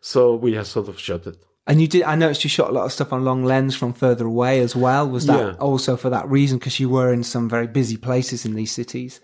So 0.00 0.34
we 0.34 0.52
just 0.52 0.72
sort 0.72 0.88
of 0.88 0.98
shot 0.98 1.26
it. 1.26 1.38
And 1.66 1.80
you 1.80 1.88
did. 1.88 2.02
I 2.02 2.14
noticed 2.14 2.44
you 2.44 2.50
shot 2.50 2.68
a 2.68 2.72
lot 2.72 2.84
of 2.84 2.92
stuff 2.92 3.10
on 3.12 3.24
long 3.24 3.42
lens 3.44 3.74
from 3.74 3.94
further 3.94 4.26
away 4.26 4.60
as 4.60 4.76
well. 4.76 5.08
Was 5.08 5.24
that 5.26 5.38
Yeah. 5.40 5.52
also 5.58 5.96
for 5.96 6.10
that 6.10 6.28
reason? 6.28 6.58
Because 6.58 6.78
you 6.78 6.90
were 6.90 7.10
in 7.12 7.24
some 7.24 7.48
very 7.48 7.66
busy 7.66 7.96
places 7.96 8.44
in 8.44 8.54
these 8.54 8.70
cities. 8.72 9.20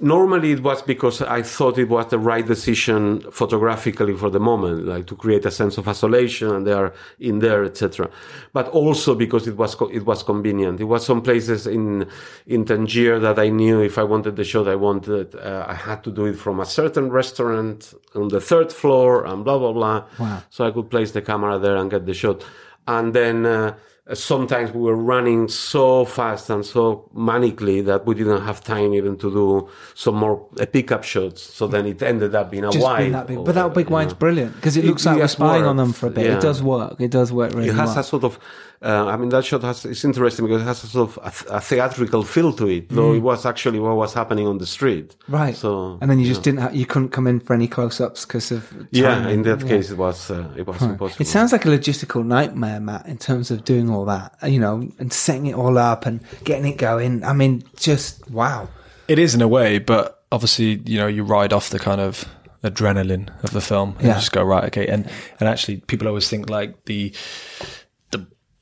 Normally, 0.00 0.50
it 0.50 0.62
was 0.62 0.82
because 0.82 1.22
I 1.22 1.42
thought 1.42 1.78
it 1.78 1.88
was 1.88 2.08
the 2.08 2.18
right 2.18 2.44
decision 2.44 3.20
photographically 3.30 4.14
for 4.14 4.28
the 4.28 4.40
moment, 4.40 4.86
like 4.86 5.06
to 5.06 5.14
create 5.14 5.46
a 5.46 5.52
sense 5.52 5.78
of 5.78 5.86
isolation, 5.86 6.50
and 6.50 6.66
they 6.66 6.72
are 6.72 6.92
in 7.20 7.38
there, 7.38 7.64
etc. 7.64 8.10
But 8.52 8.66
also 8.68 9.14
because 9.14 9.46
it 9.46 9.56
was 9.56 9.76
co- 9.76 9.90
it 9.90 10.04
was 10.04 10.24
convenient. 10.24 10.80
It 10.80 10.84
was 10.84 11.06
some 11.06 11.22
places 11.22 11.68
in 11.68 12.08
in 12.44 12.64
Tangier 12.64 13.20
that 13.20 13.38
I 13.38 13.50
knew 13.50 13.82
if 13.82 13.96
I 13.96 14.02
wanted 14.02 14.34
the 14.34 14.42
shot, 14.42 14.66
I 14.66 14.74
wanted 14.74 15.36
uh, 15.36 15.66
I 15.68 15.74
had 15.74 16.02
to 16.04 16.10
do 16.10 16.24
it 16.26 16.34
from 16.34 16.58
a 16.58 16.66
certain 16.66 17.10
restaurant 17.10 17.94
on 18.16 18.28
the 18.28 18.40
third 18.40 18.72
floor, 18.72 19.24
and 19.24 19.44
blah 19.44 19.58
blah 19.58 19.72
blah. 19.72 20.04
Wow. 20.18 20.42
So 20.50 20.66
I 20.66 20.72
could 20.72 20.90
place 20.90 21.12
the 21.12 21.22
camera 21.22 21.60
there 21.60 21.76
and 21.76 21.88
get 21.88 22.04
the 22.04 22.14
shot, 22.14 22.44
and 22.88 23.14
then. 23.14 23.46
Uh, 23.46 23.74
sometimes 24.12 24.70
we 24.72 24.82
were 24.82 24.94
running 24.96 25.48
so 25.48 26.04
fast 26.04 26.50
and 26.50 26.64
so 26.66 27.08
manically 27.16 27.82
that 27.86 28.04
we 28.04 28.14
didn't 28.14 28.42
have 28.42 28.62
time 28.62 28.92
even 28.92 29.16
to 29.16 29.30
do 29.32 29.68
some 29.94 30.16
more 30.16 30.46
uh, 30.60 30.66
pickup 30.66 31.02
shots. 31.04 31.42
So 31.42 31.66
then 31.66 31.86
it 31.86 32.02
ended 32.02 32.34
up 32.34 32.50
being 32.50 32.64
a 32.64 32.70
Just 32.70 32.84
wide. 32.84 33.14
that 33.14 33.26
big. 33.26 33.42
But 33.42 33.54
that 33.54 33.72
big 33.72 33.88
wide's 33.88 34.12
know. 34.12 34.18
brilliant 34.18 34.56
because 34.56 34.76
it 34.76 34.84
It- 34.84 34.88
looks 34.88 35.06
like 35.06 35.16
we're 35.16 35.28
spying 35.28 35.64
on 35.64 35.76
them 35.78 35.92
for 35.94 36.08
a 36.08 36.10
bit. 36.10 36.26
yeah. 36.26 36.36
It 36.36 36.42
does 36.42 36.62
work. 36.62 36.96
It 37.00 37.10
does 37.10 37.32
work 37.32 37.52
really 37.54 37.68
well. 37.70 37.76
It 37.76 37.80
has 37.80 37.88
well. 37.90 37.98
a 38.00 38.04
sort 38.04 38.24
of, 38.24 38.38
uh, 38.82 39.06
I 39.06 39.16
mean, 39.16 39.30
that 39.30 39.44
shot 39.44 39.62
has, 39.62 39.84
it's 39.86 40.04
interesting 40.04 40.44
because 40.46 40.62
it 40.62 40.66
has 40.66 40.84
a 40.84 40.86
sort 40.86 41.16
of 41.16 41.46
a, 41.50 41.56
a 41.56 41.60
theatrical 41.60 42.22
feel 42.22 42.52
to 42.54 42.66
it, 42.68 42.88
though 42.90 43.12
Mm. 43.12 43.16
it 43.16 43.20
was 43.20 43.46
actually 43.46 43.78
what 43.80 43.96
was 43.96 44.12
happening 44.12 44.46
on 44.46 44.58
the 44.58 44.66
street. 44.66 45.16
Right. 45.28 45.56
So, 45.56 45.98
and 46.00 46.10
then 46.10 46.18
you 46.18 46.26
just 46.26 46.42
didn't. 46.42 46.60
Have, 46.60 46.74
you 46.76 46.84
couldn't 46.86 47.08
come 47.10 47.26
in 47.26 47.40
for 47.40 47.54
any 47.54 47.66
close-ups 47.68 48.26
because 48.26 48.50
of. 48.52 48.72
yeah, 48.90 49.28
in 49.28 49.42
that 49.42 49.60
Yeah. 49.62 49.68
case, 49.68 49.90
it 49.90 49.96
was, 49.98 50.30
uh, 50.30 50.48
it 50.56 50.66
was 50.66 50.80
Right. 50.80 50.90
impossible. 50.90 51.22
It 51.22 51.26
sounds 51.28 51.52
like 51.52 51.64
a 51.64 51.68
logistical 51.68 52.24
nightmare, 52.26 52.80
Matt, 52.80 53.06
in 53.06 53.16
terms 53.18 53.50
of 53.50 53.64
doing 53.64 53.88
all 53.90 54.04
that, 54.06 54.34
you 54.46 54.58
know, 54.60 54.88
and 54.98 55.12
setting 55.12 55.46
it 55.46 55.54
all 55.54 55.78
up 55.78 56.04
and 56.06 56.20
getting 56.44 56.66
it 56.70 56.76
going. 56.76 57.24
I 57.24 57.32
mean, 57.32 57.62
just 57.76 58.30
wow. 58.30 58.68
It 59.08 59.18
is 59.18 59.34
in 59.34 59.40
a 59.42 59.48
way, 59.48 59.78
but 59.78 60.22
obviously, 60.32 60.82
you 60.84 60.98
know, 60.98 61.06
you 61.06 61.24
ride 61.24 61.52
off 61.52 61.70
the 61.70 61.78
kind 61.78 62.00
of 62.00 62.24
adrenaline 62.62 63.28
of 63.44 63.50
the 63.50 63.60
film 63.60 63.90
and 63.98 64.06
Yeah. 64.06 64.14
you 64.14 64.20
just 64.20 64.32
go 64.32 64.42
right, 64.42 64.64
okay. 64.64 64.86
And 64.86 65.08
and 65.38 65.48
actually, 65.48 65.76
people 65.86 66.08
always 66.08 66.28
think 66.28 66.48
like 66.48 66.84
the 66.86 67.12
the 67.60 67.66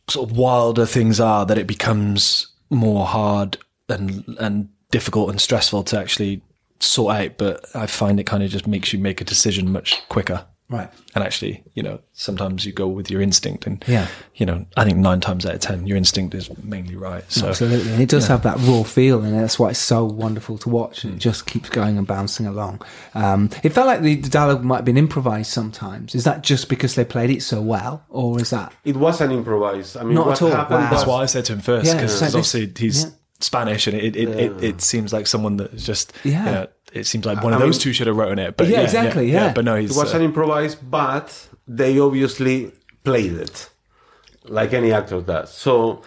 sort 0.08 0.30
of 0.30 0.36
wilder 0.36 0.86
things 0.86 1.20
are 1.20 1.46
that 1.46 1.58
it 1.58 1.66
becomes 1.66 2.48
more 2.70 3.06
hard 3.06 3.58
and 3.88 4.24
and 4.40 4.68
difficult 4.90 5.30
and 5.30 5.40
stressful 5.40 5.82
to 5.84 5.98
actually 5.98 6.42
sort 6.80 7.16
out, 7.16 7.38
but 7.38 7.64
I 7.74 7.86
find 7.86 8.20
it 8.20 8.24
kind 8.24 8.42
of 8.42 8.50
just 8.50 8.66
makes 8.66 8.92
you 8.92 8.98
make 8.98 9.20
a 9.20 9.24
decision 9.24 9.70
much 9.70 10.00
quicker. 10.08 10.46
Right. 10.72 10.90
And 11.14 11.22
actually, 11.22 11.62
you 11.74 11.82
know, 11.82 12.00
sometimes 12.14 12.64
you 12.64 12.72
go 12.72 12.88
with 12.88 13.10
your 13.10 13.20
instinct, 13.20 13.66
and 13.66 13.84
Yeah. 13.86 14.06
you 14.34 14.46
know, 14.46 14.64
I 14.76 14.84
think 14.84 14.96
nine 14.96 15.20
times 15.20 15.44
out 15.44 15.54
of 15.54 15.60
ten, 15.60 15.86
your 15.86 15.96
instinct 15.98 16.34
is 16.34 16.48
mainly 16.64 16.96
right. 16.96 17.22
So 17.30 17.48
Absolutely. 17.48 17.92
And 17.92 18.00
it 18.02 18.08
does 18.08 18.24
yeah. 18.24 18.28
have 18.28 18.42
that 18.44 18.56
raw 18.60 18.82
feel 18.82 19.22
and 19.22 19.38
that's 19.38 19.58
why 19.58 19.70
it's 19.70 19.78
so 19.78 20.04
wonderful 20.04 20.56
to 20.58 20.68
watch. 20.70 21.02
Hmm. 21.02 21.08
And 21.08 21.16
it 21.16 21.20
just 21.20 21.46
keeps 21.46 21.68
going 21.68 21.98
and 21.98 22.06
bouncing 22.06 22.46
along. 22.46 22.80
Um, 23.14 23.50
it 23.62 23.70
felt 23.74 23.86
like 23.86 24.00
the, 24.00 24.16
the 24.16 24.30
dialogue 24.30 24.64
might 24.64 24.76
have 24.76 24.84
been 24.86 24.96
improvised 24.96 25.50
sometimes. 25.52 26.14
Is 26.14 26.24
that 26.24 26.42
just 26.42 26.68
because 26.68 26.94
they 26.94 27.04
played 27.04 27.30
it 27.30 27.42
so 27.42 27.60
well? 27.60 28.04
Or 28.08 28.40
is 28.40 28.50
that. 28.50 28.72
It 28.84 28.96
was 28.96 29.20
an 29.20 29.30
improvise. 29.30 29.94
I 29.96 30.02
mean, 30.04 30.14
Not 30.14 30.26
what 30.26 30.32
at 30.40 30.42
all. 30.42 30.50
happened 30.50 30.84
Wow. 30.84 30.90
That's 30.90 31.06
why 31.06 31.22
I 31.22 31.26
said 31.26 31.44
to 31.46 31.52
him 31.52 31.60
first 31.60 31.92
because 31.92 32.12
it's 32.12 32.22
like 32.22 32.28
obviously 32.28 32.72
he's 32.76 33.04
yeah. 33.04 33.10
Spanish, 33.40 33.86
and 33.86 33.96
it 33.96 34.16
it, 34.16 34.28
it, 34.28 34.64
it 34.64 34.80
seems 34.80 35.12
like 35.12 35.26
someone 35.26 35.56
that 35.58 35.74
is 35.74 35.84
just 35.84 36.12
Yeah. 36.24 36.44
You 36.46 36.52
know, 36.52 36.66
it 36.92 37.04
seems 37.06 37.24
like 37.24 37.42
one 37.42 37.52
of 37.54 37.60
I 37.60 37.64
those 37.66 37.78
two 37.78 37.92
should 37.92 38.06
have 38.06 38.16
written 38.16 38.38
it. 38.38 38.56
But 38.56 38.68
Yeah, 38.68 38.78
yeah, 38.78 38.82
exactly, 38.84 39.30
yeah. 39.32 39.52
But 39.52 39.64
no, 39.64 39.76
he's 39.76 39.90
It 39.96 40.00
was 40.00 40.12
uh, 40.14 40.18
an 40.18 40.22
improvise, 40.24 40.74
but 40.74 41.48
they 41.66 41.98
obviously 41.98 42.72
played 43.04 43.32
it 43.34 43.70
like 44.44 44.72
any 44.72 44.92
actor 44.92 45.20
does. 45.20 45.52
So 45.54 46.02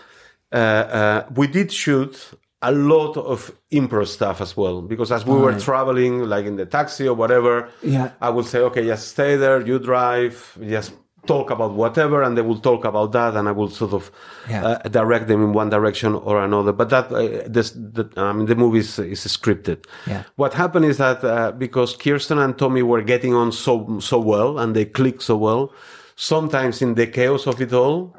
uh, 0.51 0.55
uh, 0.55 1.25
we 1.36 1.47
did 1.47 1.71
shoot 1.71 2.31
a 2.61 2.71
lot 2.71 3.15
of 3.17 3.51
improv 3.71 4.07
stuff 4.07 4.41
as 4.41 4.57
well 4.57 4.81
because 4.81 5.11
as 5.11 5.25
we 5.25 5.36
were 5.36 5.51
Right. 5.51 5.61
traveling, 5.61 6.23
like 6.23 6.45
in 6.45 6.55
the 6.55 6.65
taxi 6.65 7.07
or 7.07 7.13
whatever, 7.15 7.69
Yeah. 7.83 8.11
I 8.21 8.29
would 8.29 8.45
say, 8.45 8.59
okay, 8.59 8.86
just 8.86 9.09
stay 9.09 9.36
there, 9.36 9.61
you 9.61 9.77
drive, 9.79 10.57
just 10.67 10.93
talk 11.26 11.49
about 11.51 11.71
whatever, 11.73 12.21
and 12.23 12.36
they 12.38 12.41
will 12.41 12.59
talk 12.59 12.86
about 12.86 13.11
that, 13.11 13.36
and 13.36 13.47
I 13.47 13.51
will 13.51 13.69
sort 13.69 13.93
of 13.93 14.11
Yeah. 14.49 14.65
uh, 14.65 14.89
direct 14.89 15.28
them 15.28 15.41
in 15.43 15.51
one 15.53 15.69
direction 15.69 16.13
or 16.15 16.43
another. 16.43 16.71
But 16.73 16.89
that 16.89 17.11
uh, 17.11 17.47
this, 17.47 17.71
the, 17.71 18.05
I 18.17 18.32
mean, 18.34 18.45
the 18.47 18.55
movie 18.55 18.80
is, 18.80 18.99
is 18.99 19.21
scripted. 19.38 19.86
Yeah. 20.07 20.23
What 20.36 20.53
happened 20.53 20.86
is 20.86 20.97
that 20.97 21.23
uh, 21.23 21.51
because 21.51 21.95
Kirsten 21.95 22.38
and 22.39 22.57
Tommy 22.57 22.84
were 22.84 23.01
getting 23.01 23.34
on 23.34 23.51
so 23.51 23.99
so 23.99 24.17
well 24.19 24.57
and 24.59 24.76
they 24.76 24.86
clicked 24.86 25.23
so 25.23 25.36
well, 25.38 25.71
sometimes 26.15 26.82
in 26.82 26.95
the 26.95 27.07
chaos 27.07 27.47
of 27.47 27.59
it 27.61 27.73
all, 27.73 28.15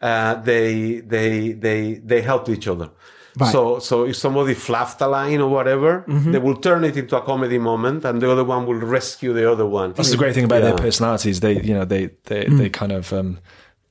uh, 0.00 0.34
they 0.42 1.00
they 1.00 1.52
they 1.52 1.94
they 2.04 2.20
helped 2.22 2.48
each 2.48 2.66
other. 2.68 2.90
Right. 3.38 3.50
So 3.52 3.78
so 3.78 4.04
if 4.04 4.16
somebody 4.16 4.54
fluffed 4.54 5.00
a 5.00 5.06
line 5.06 5.40
or 5.40 5.48
whatever, 5.48 6.04
Mm-hmm. 6.08 6.32
they 6.32 6.38
will 6.38 6.56
turn 6.56 6.84
it 6.84 6.96
into 6.96 7.16
a 7.16 7.22
comedy 7.22 7.58
moment, 7.58 8.04
and 8.04 8.20
the 8.20 8.30
other 8.30 8.44
one 8.44 8.66
will 8.66 8.74
rescue 8.98 9.32
the 9.32 9.50
other 9.50 9.64
one. 9.66 9.92
That's 9.94 10.10
the 10.10 10.16
great 10.18 10.34
thing 10.34 10.44
about 10.44 10.62
Yeah. 10.62 10.68
their 10.72 10.76
personalities. 10.86 11.40
They, 11.40 11.60
you 11.62 11.74
know, 11.74 11.84
they 11.86 12.10
they 12.24 12.44
Hmm. 12.46 12.58
they 12.58 12.68
kind 12.68 12.92
of 12.92 13.12
um, 13.12 13.38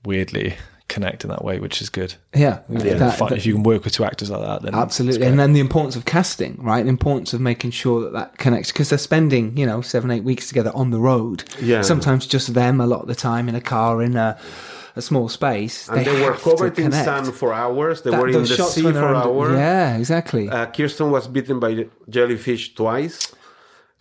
weirdly 0.05 0.53
connect 0.87 1.23
in 1.23 1.29
that 1.29 1.43
way, 1.45 1.57
which 1.59 1.81
is 1.81 1.89
good. 1.89 2.15
Yeah. 2.35 2.59
Yeah, 2.69 2.95
That- 2.95 3.17
fun- 3.17 3.29
that- 3.29 3.37
if 3.37 3.45
you 3.45 3.53
can 3.53 3.63
work 3.63 3.85
with 3.85 3.93
two 3.93 4.03
actors 4.03 4.29
like 4.29 4.41
that, 4.41 4.61
then 4.61 4.75
Absolutely. 4.75 5.25
And 5.25 5.39
then 5.39 5.53
the 5.53 5.61
importance 5.61 5.95
of 5.95 6.03
casting, 6.03 6.57
right? 6.61 6.83
The 6.83 6.89
importance 6.89 7.33
of 7.33 7.39
making 7.39 7.71
sure 7.71 8.01
that 8.01 8.11
that 8.13 8.37
connects 8.37 8.71
because 8.73 8.89
they're 8.89 8.97
spending, 8.99 9.55
you 9.55 9.65
know, 9.65 9.79
seven, 9.81 10.11
eight 10.11 10.25
weeks 10.25 10.49
together 10.49 10.71
on 10.75 10.91
the 10.91 10.99
road. 10.99 11.45
Yeah. 11.61 11.81
Sometimes 11.81 12.27
just 12.27 12.53
them 12.53 12.81
a 12.81 12.85
lot 12.85 13.01
of 13.03 13.07
the 13.07 13.15
time 13.15 13.47
in 13.47 13.55
a 13.55 13.61
car, 13.61 14.01
in 14.03 14.17
a, 14.17 14.37
a 14.95 15.01
small 15.01 15.29
space. 15.29 15.87
and 15.89 16.05
they, 16.05 16.21
were 16.21 16.33
covered 16.33 16.77
in 16.79 16.91
sand 16.91 17.27
for 17.33 17.53
hours. 17.53 18.01
They 18.01 18.11
That- 18.11 18.19
were 18.21 18.27
in 18.29 18.43
the 18.43 18.45
sea 18.47 18.81
for 18.81 18.87
under- 18.89 19.15
hours. 19.15 19.53
Yeah, 19.57 19.97
exactly. 19.97 20.49
Uh, 20.49 20.65
Kirsten 20.67 21.11
was 21.11 21.27
bitten 21.27 21.59
by 21.59 21.87
jellyfish 22.09 22.73
twice. 22.75 23.33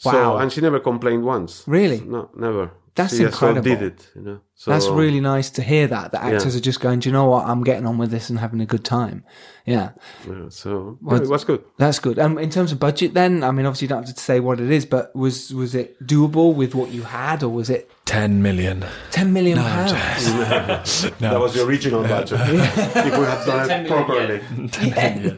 So, 0.01 0.11
Wow. 0.13 0.39
and 0.39 0.51
she 0.51 0.61
never 0.63 0.81
complained 0.81 1.25
once. 1.25 1.63
Really? 1.67 2.01
No, 2.01 2.31
never. 2.35 2.71
That's 2.95 3.13
she 3.15 3.23
just 3.23 3.35
incredible. 3.35 3.63
did 3.63 3.83
it, 3.83 4.09
you 4.17 4.23
know. 4.23 4.41
So, 4.55 4.71
That's 4.71 4.89
really 4.89 5.21
nice 5.21 5.49
to 5.51 5.63
hear 5.63 5.87
that. 5.87 6.11
The 6.11 6.21
actors 6.23 6.55
Yeah. 6.55 6.59
are 6.59 6.63
just 6.71 6.81
going, 6.81 7.01
do 7.01 7.09
you 7.09 7.13
know 7.13 7.27
what? 7.27 7.47
I'm 7.47 7.63
getting 7.63 7.87
on 7.87 7.99
with 7.99 8.11
this 8.11 8.29
and 8.31 8.39
having 8.39 8.61
a 8.63 8.67
good 8.67 8.83
time. 8.85 9.25
Yeah. 9.65 9.91
yeah, 10.27 10.49
so 10.49 10.99
Well, 11.03 11.17
yeah, 11.19 11.23
it 11.25 11.29
was 11.29 11.45
good. 11.45 11.63
That's 11.79 11.99
good. 11.99 12.19
Um, 12.19 12.37
in 12.39 12.49
terms 12.51 12.73
of 12.73 12.81
budget, 12.81 13.13
then, 13.15 13.45
I 13.45 13.51
mean, 13.53 13.65
obviously, 13.67 13.85
you 13.87 13.89
don't 13.91 14.05
have 14.07 14.15
to 14.15 14.21
say 14.21 14.41
what 14.41 14.59
it 14.59 14.71
is, 14.71 14.85
but 14.87 15.15
was 15.15 15.55
was 15.55 15.75
it 15.75 15.89
doable 16.05 16.55
with 16.55 16.75
what 16.75 16.91
you 16.91 17.03
had, 17.05 17.43
or 17.43 17.51
was 17.51 17.69
it 17.71 17.91
ten 18.07 18.43
million. 18.43 18.85
ten 19.13 19.33
million 19.33 19.59
pounds? 19.59 19.93
No. 21.21 21.31
That 21.31 21.41
was 21.41 21.55
the 21.55 21.65
original 21.65 22.03
budget. 22.03 22.41
you 22.41 23.11
could 23.17 23.29
have 23.29 23.47
done 23.47 23.71
it 23.71 23.87
properly. 23.87 24.41
Yeah. 24.83 25.35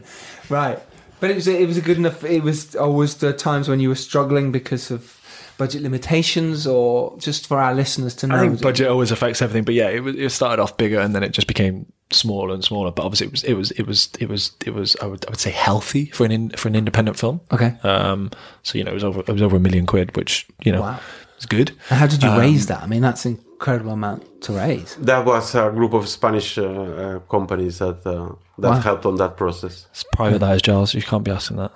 right. 0.49 0.79
But 1.23 1.31
it 1.31 1.35
was 1.35 1.47
it 1.47 1.65
was 1.65 1.77
a 1.77 1.81
good 1.81 1.95
enough. 1.95 2.21
It 2.25 2.43
was 2.43 2.75
always 2.75 3.15
the 3.15 3.31
times 3.31 3.69
when 3.69 3.79
you 3.79 3.87
were 3.87 3.95
struggling 3.95 4.51
because 4.51 4.91
of 4.91 5.21
budget 5.57 5.81
limitations, 5.81 6.67
or 6.67 7.17
just 7.17 7.47
for 7.47 7.61
our 7.61 7.73
listeners 7.73 8.13
to 8.15 8.27
know. 8.27 8.35
I 8.35 8.39
think 8.41 8.61
budget 8.61 8.89
always 8.89 9.09
affects 9.09 9.41
everything, 9.41 9.63
but 9.63 9.73
yeah, 9.73 9.87
it, 9.87 10.01
was, 10.01 10.17
it 10.17 10.29
started 10.33 10.61
off 10.61 10.75
bigger 10.75 10.99
and 10.99 11.15
then 11.15 11.23
it 11.23 11.29
just 11.29 11.47
became 11.47 11.89
smaller 12.11 12.53
and 12.53 12.61
smaller. 12.61 12.91
But 12.91 13.05
obviously, 13.05 13.27
it 13.27 13.31
was 13.31 13.43
it 13.45 13.53
was 13.53 13.71
it 13.71 13.87
was 13.87 14.09
it 14.19 14.27
was 14.27 14.51
it 14.65 14.73
was 14.73 14.97
I 15.01 15.05
would 15.05 15.25
I 15.25 15.29
would 15.29 15.39
say 15.39 15.51
healthy 15.51 16.07
for 16.07 16.25
an 16.25 16.33
in, 16.33 16.49
for 16.49 16.67
an 16.67 16.75
independent 16.75 17.17
film. 17.17 17.39
Okay. 17.53 17.73
Um. 17.83 18.29
So 18.63 18.77
you 18.77 18.83
know, 18.83 18.91
it 18.91 18.95
was 18.95 19.05
over 19.05 19.21
it 19.21 19.29
was 19.29 19.41
over 19.41 19.55
a 19.55 19.61
million 19.61 19.85
quid, 19.85 20.17
which 20.17 20.45
you 20.65 20.73
know 20.73 20.81
Wow. 20.81 20.99
Is 21.43 21.47
good. 21.57 21.69
And 21.89 21.99
how 21.99 22.07
did 22.07 22.21
you 22.23 22.29
Um, 22.29 22.39
raise 22.39 22.65
that? 22.67 22.81
I 22.83 22.87
mean, 22.87 23.01
that's 23.01 23.25
an 23.25 23.31
incredible 23.53 23.93
amount 23.93 24.21
to 24.43 24.53
raise. 24.53 24.95
That 25.01 25.25
was 25.25 25.55
a 25.55 25.69
group 25.77 25.93
of 25.93 26.07
Spanish 26.07 26.57
uh, 26.57 26.63
uh, 26.63 27.19
companies 27.35 27.77
that 27.79 27.99
uh, 28.05 28.35
that 28.59 28.69
Wow. 28.71 28.79
helped 28.89 29.05
on 29.05 29.15
that 29.17 29.35
process. 29.37 29.87
It's 29.91 30.03
private 30.19 30.39
that 30.39 30.55
is 30.55 30.61
Giles. 30.61 30.93
You 30.93 31.01
can't 31.01 31.23
be 31.23 31.31
asking 31.31 31.57
that. 31.57 31.71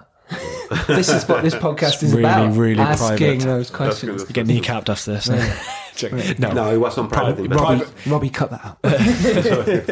This 0.87 1.09
is 1.09 1.27
what 1.29 1.41
this 1.43 1.55
podcast 1.67 2.03
is 2.03 2.11
really, 2.11 2.23
about. 2.25 2.47
really 2.47 2.59
really 2.59 2.81
asking 2.81 3.17
private. 3.17 3.43
those 3.45 3.69
questions. 3.69 4.21
You 4.27 4.33
get 4.33 4.47
kneecapped 4.47 4.89
after 4.89 5.13
this. 5.13 5.29
no, 6.03 6.51
No, 6.51 6.71
it 6.73 6.77
wasn't 6.77 7.11
private. 7.11 7.45
investment. 7.45 7.81
Robbie, 7.81 8.09
Robbie, 8.09 8.29
cut 8.29 8.49
that 8.51 8.65
out. 8.65 8.77
it 8.83 9.87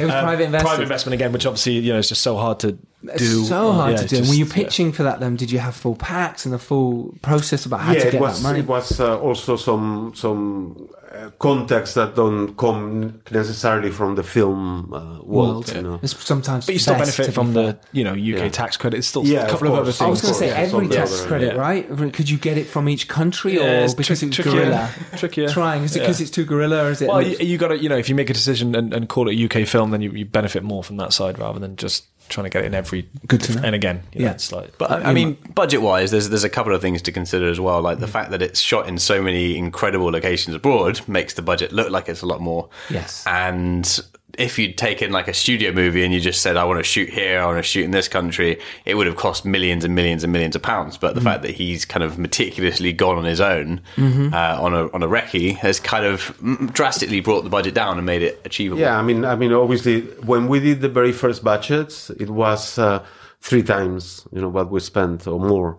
was 0.00 0.10
private 0.10 0.44
investment. 0.44 0.62
private 0.64 0.82
investment 0.82 1.14
again, 1.14 1.32
which 1.32 1.46
obviously 1.46 1.74
you 1.74 1.92
know 1.92 1.98
is 1.98 2.08
just 2.08 2.22
so 2.22 2.36
hard 2.36 2.60
to 2.60 2.78
It's 3.04 3.18
do. 3.22 3.44
so 3.44 3.72
hard 3.72 3.92
Yeah, 3.92 3.96
to 3.98 4.06
do. 4.08 4.16
And 4.18 4.28
were 4.28 4.34
you 4.34 4.44
just- 4.44 4.56
yeah. 4.56 4.64
pitching 4.64 4.92
for 4.92 5.02
that? 5.04 5.20
Then 5.20 5.36
did 5.36 5.50
you 5.50 5.58
have 5.58 5.74
full 5.74 5.94
packs 5.96 6.44
and 6.44 6.52
the 6.54 6.58
full 6.58 7.14
process 7.22 7.66
about 7.66 7.80
how 7.80 7.92
yeah, 7.92 8.00
to 8.00 8.08
it 8.08 8.12
get 8.12 8.20
was. 8.20 8.42
that 8.42 8.48
money? 8.48 8.60
It 8.60 8.66
was 8.66 9.00
uh, 9.00 9.18
also 9.18 9.56
some 9.56 10.12
some 10.14 10.88
uh, 11.02 11.05
context 11.38 11.94
that 11.94 12.14
don't 12.14 12.56
come 12.56 13.20
necessarily 13.30 13.90
from 13.90 14.14
the 14.14 14.22
film 14.22 14.92
uh, 14.92 14.98
world. 15.22 15.26
World. 15.26 15.74
You 15.74 15.82
know. 15.82 16.00
It's 16.02 16.16
sometimes 16.24 16.66
But 16.66 16.72
you 16.74 16.78
still 16.78 16.94
benefit 16.94 17.32
from 17.34 17.52
the 17.52 17.78
you 17.92 18.04
know 18.04 18.12
UK 18.12 18.18
Yeah. 18.18 18.48
tax 18.48 18.76
credit. 18.76 18.98
It's 18.98 19.06
still 19.08 19.24
Yeah, 19.26 19.46
a 19.46 19.50
couple 19.50 19.68
of 19.68 19.74
of, 19.74 19.80
other 19.80 19.92
things. 19.92 20.02
I 20.02 20.08
was 20.08 20.20
going 20.22 20.34
to 20.34 20.38
say 20.38 20.48
Yeah, 20.48 20.54
every 20.56 20.86
some 20.86 20.90
tax 20.90 21.18
other- 21.20 21.28
credit, 21.28 21.54
yeah. 21.54 21.60
right? 21.60 22.12
Could 22.12 22.30
you 22.30 22.38
get 22.38 22.58
it 22.58 22.66
from 22.66 22.88
each 22.88 23.08
country, 23.08 23.54
Yeah, 23.54 23.62
or 23.82 23.84
it's 23.84 23.94
because 23.94 24.20
trick- 24.20 24.28
it's 24.30 24.36
trickier. 24.36 24.52
guerrilla? 24.64 24.90
Trickier. 25.16 25.48
Trying 25.48 25.82
is 25.84 25.96
it 25.96 26.00
because 26.00 26.20
Yeah. 26.20 26.24
it's 26.24 26.30
too 26.30 26.44
guerrilla? 26.44 26.84
Or 26.86 26.90
is 26.90 27.02
it? 27.02 27.08
Well, 27.08 27.22
you, 27.22 27.36
you 27.38 27.58
got 27.58 27.68
to 27.68 27.78
you 27.78 27.88
know 27.88 27.96
if 27.98 28.08
you 28.08 28.14
make 28.14 28.30
a 28.30 28.34
decision 28.34 28.74
and, 28.74 28.92
and 28.94 29.08
call 29.08 29.28
it 29.28 29.34
a 29.38 29.44
UK 29.62 29.66
film, 29.68 29.90
then 29.90 30.00
you, 30.02 30.10
you 30.12 30.24
benefit 30.24 30.62
more 30.62 30.82
from 30.84 30.96
that 30.98 31.12
side 31.12 31.38
rather 31.38 31.58
than 31.58 31.76
just 31.76 32.04
trying 32.28 32.44
to 32.44 32.50
get 32.50 32.64
it 32.64 32.66
in 32.66 32.74
every. 32.74 33.08
Good 33.26 33.40
to 33.42 33.54
know. 33.56 33.62
And 33.64 33.74
again, 33.74 34.02
you 34.12 34.20
know, 34.20 34.26
Yeah. 34.26 34.32
it's 34.32 34.52
like 34.52 34.76
But 34.78 34.90
I 34.90 35.10
I 35.10 35.12
mean, 35.12 35.36
budget 35.54 35.82
wise, 35.82 36.10
there's 36.10 36.28
there's 36.28 36.44
a 36.44 36.48
couple 36.50 36.74
of 36.74 36.80
things 36.80 37.02
to 37.02 37.12
consider 37.12 37.48
as 37.48 37.58
well. 37.60 37.80
Like 37.82 37.98
the 38.00 38.06
fact 38.08 38.30
that 38.30 38.42
it's 38.42 38.60
shot 38.60 38.88
in 38.88 38.98
so 38.98 39.22
many 39.22 39.56
incredible 39.56 40.10
locations 40.10 40.54
abroad 40.56 41.00
makes 41.08 41.34
the 41.34 41.42
budget 41.42 41.72
look 41.72 41.90
like 41.90 42.08
it's 42.08 42.22
a 42.22 42.26
lot 42.26 42.40
more. 42.40 42.68
Yes. 42.90 43.24
And 43.26 44.00
if 44.38 44.58
you'd 44.58 44.76
taken 44.76 45.12
like 45.12 45.28
a 45.28 45.32
studio 45.34 45.72
movie 45.72 46.04
and 46.04 46.12
you 46.12 46.20
just 46.20 46.42
said, 46.42 46.56
I 46.56 46.64
want 46.64 46.78
to 46.78 46.82
shoot 46.84 47.08
here, 47.08 47.40
I 47.40 47.46
want 47.46 47.58
to 47.58 47.62
shoot 47.62 47.84
in 47.84 47.90
this 47.92 48.06
country, 48.08 48.58
it 48.84 48.94
would 48.96 49.06
have 49.06 49.16
cost 49.16 49.44
millions 49.46 49.84
and 49.84 49.94
millions 49.94 50.24
and 50.24 50.32
millions 50.32 50.54
of 50.54 50.62
pounds. 50.62 50.98
But 50.98 51.14
the 51.14 51.20
fact 51.22 51.42
that 51.42 51.52
he's 51.52 51.84
kind 51.84 52.02
of 52.02 52.18
meticulously 52.18 52.92
gone 52.92 53.16
on 53.16 53.24
his 53.24 53.40
own 53.40 53.80
uh, 53.98 54.58
on 54.60 54.74
a 54.74 54.90
on 54.92 55.02
a 55.02 55.08
recce 55.08 55.54
has 55.56 55.80
kind 55.80 56.04
of 56.04 56.36
mm, 56.42 56.70
drastically 56.72 57.20
brought 57.20 57.44
the 57.44 57.50
budget 57.50 57.72
down 57.74 57.96
and 57.96 58.04
made 58.04 58.22
it 58.22 58.40
achievable. 58.44 58.80
Yeah, 58.82 58.98
I 58.98 59.02
mean, 59.02 59.24
I 59.24 59.36
mean, 59.36 59.52
obviously, 59.52 60.02
when 60.26 60.48
we 60.48 60.60
did 60.60 60.80
the 60.82 60.88
very 60.90 61.12
first 61.12 61.42
budgets, 61.42 62.10
it 62.10 62.28
was 62.28 62.78
uh, 62.78 63.04
three 63.40 63.62
times, 63.62 64.26
you 64.32 64.40
know, 64.42 64.48
what 64.50 64.70
we 64.70 64.80
spent 64.80 65.26
or 65.26 65.38
more. 65.40 65.78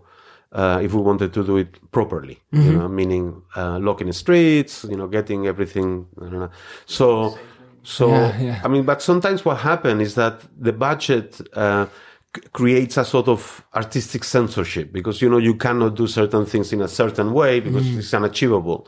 Uh, 0.53 0.79
if 0.81 0.93
we 0.93 1.01
wanted 1.01 1.33
to 1.33 1.43
do 1.43 1.57
it 1.57 1.91
properly, 1.91 2.39
you 2.53 2.59
Mm-hmm. 2.59 2.77
know, 2.79 2.87
meaning 2.87 3.41
uh, 3.57 3.77
locking 3.79 4.07
the 4.07 4.13
streets, 4.13 4.85
you 4.89 4.95
know, 4.95 5.05
getting 5.05 5.45
everything. 5.45 6.07
I 6.19 6.21
don't 6.29 6.39
know. 6.39 6.49
So, 6.85 7.37
so 7.95 8.07
Yeah, 8.09 8.41
yeah. 8.47 8.61
I 8.65 8.67
mean, 8.67 8.83
but 8.91 9.01
sometimes 9.01 9.39
what 9.45 9.57
happens 9.71 10.01
is 10.07 10.13
that 10.15 10.35
the 10.67 10.73
budget 10.73 11.39
uh, 11.53 11.85
c- 12.35 12.41
creates 12.59 12.97
a 12.97 13.03
sort 13.05 13.27
of 13.27 13.63
artistic 13.73 14.23
censorship 14.25 14.91
because 14.97 15.21
you 15.21 15.29
know 15.31 15.39
you 15.49 15.55
cannot 15.55 15.95
do 15.95 16.05
certain 16.07 16.45
things 16.45 16.73
in 16.73 16.81
a 16.81 16.87
certain 16.87 17.29
way 17.39 17.61
because 17.61 17.85
Mm. 17.87 17.97
it's 17.99 18.13
unachievable. 18.13 18.79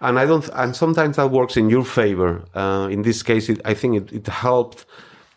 And 0.00 0.18
I 0.22 0.26
don't, 0.26 0.46
and 0.62 0.76
sometimes 0.76 1.16
that 1.16 1.30
works 1.30 1.56
in 1.56 1.70
your 1.70 1.84
favor. 1.84 2.32
Uh, 2.54 2.88
in 2.94 3.02
this 3.02 3.22
case, 3.22 3.44
it, 3.52 3.58
I 3.64 3.74
think 3.80 3.92
it, 4.00 4.12
it 4.12 4.26
helped 4.26 4.84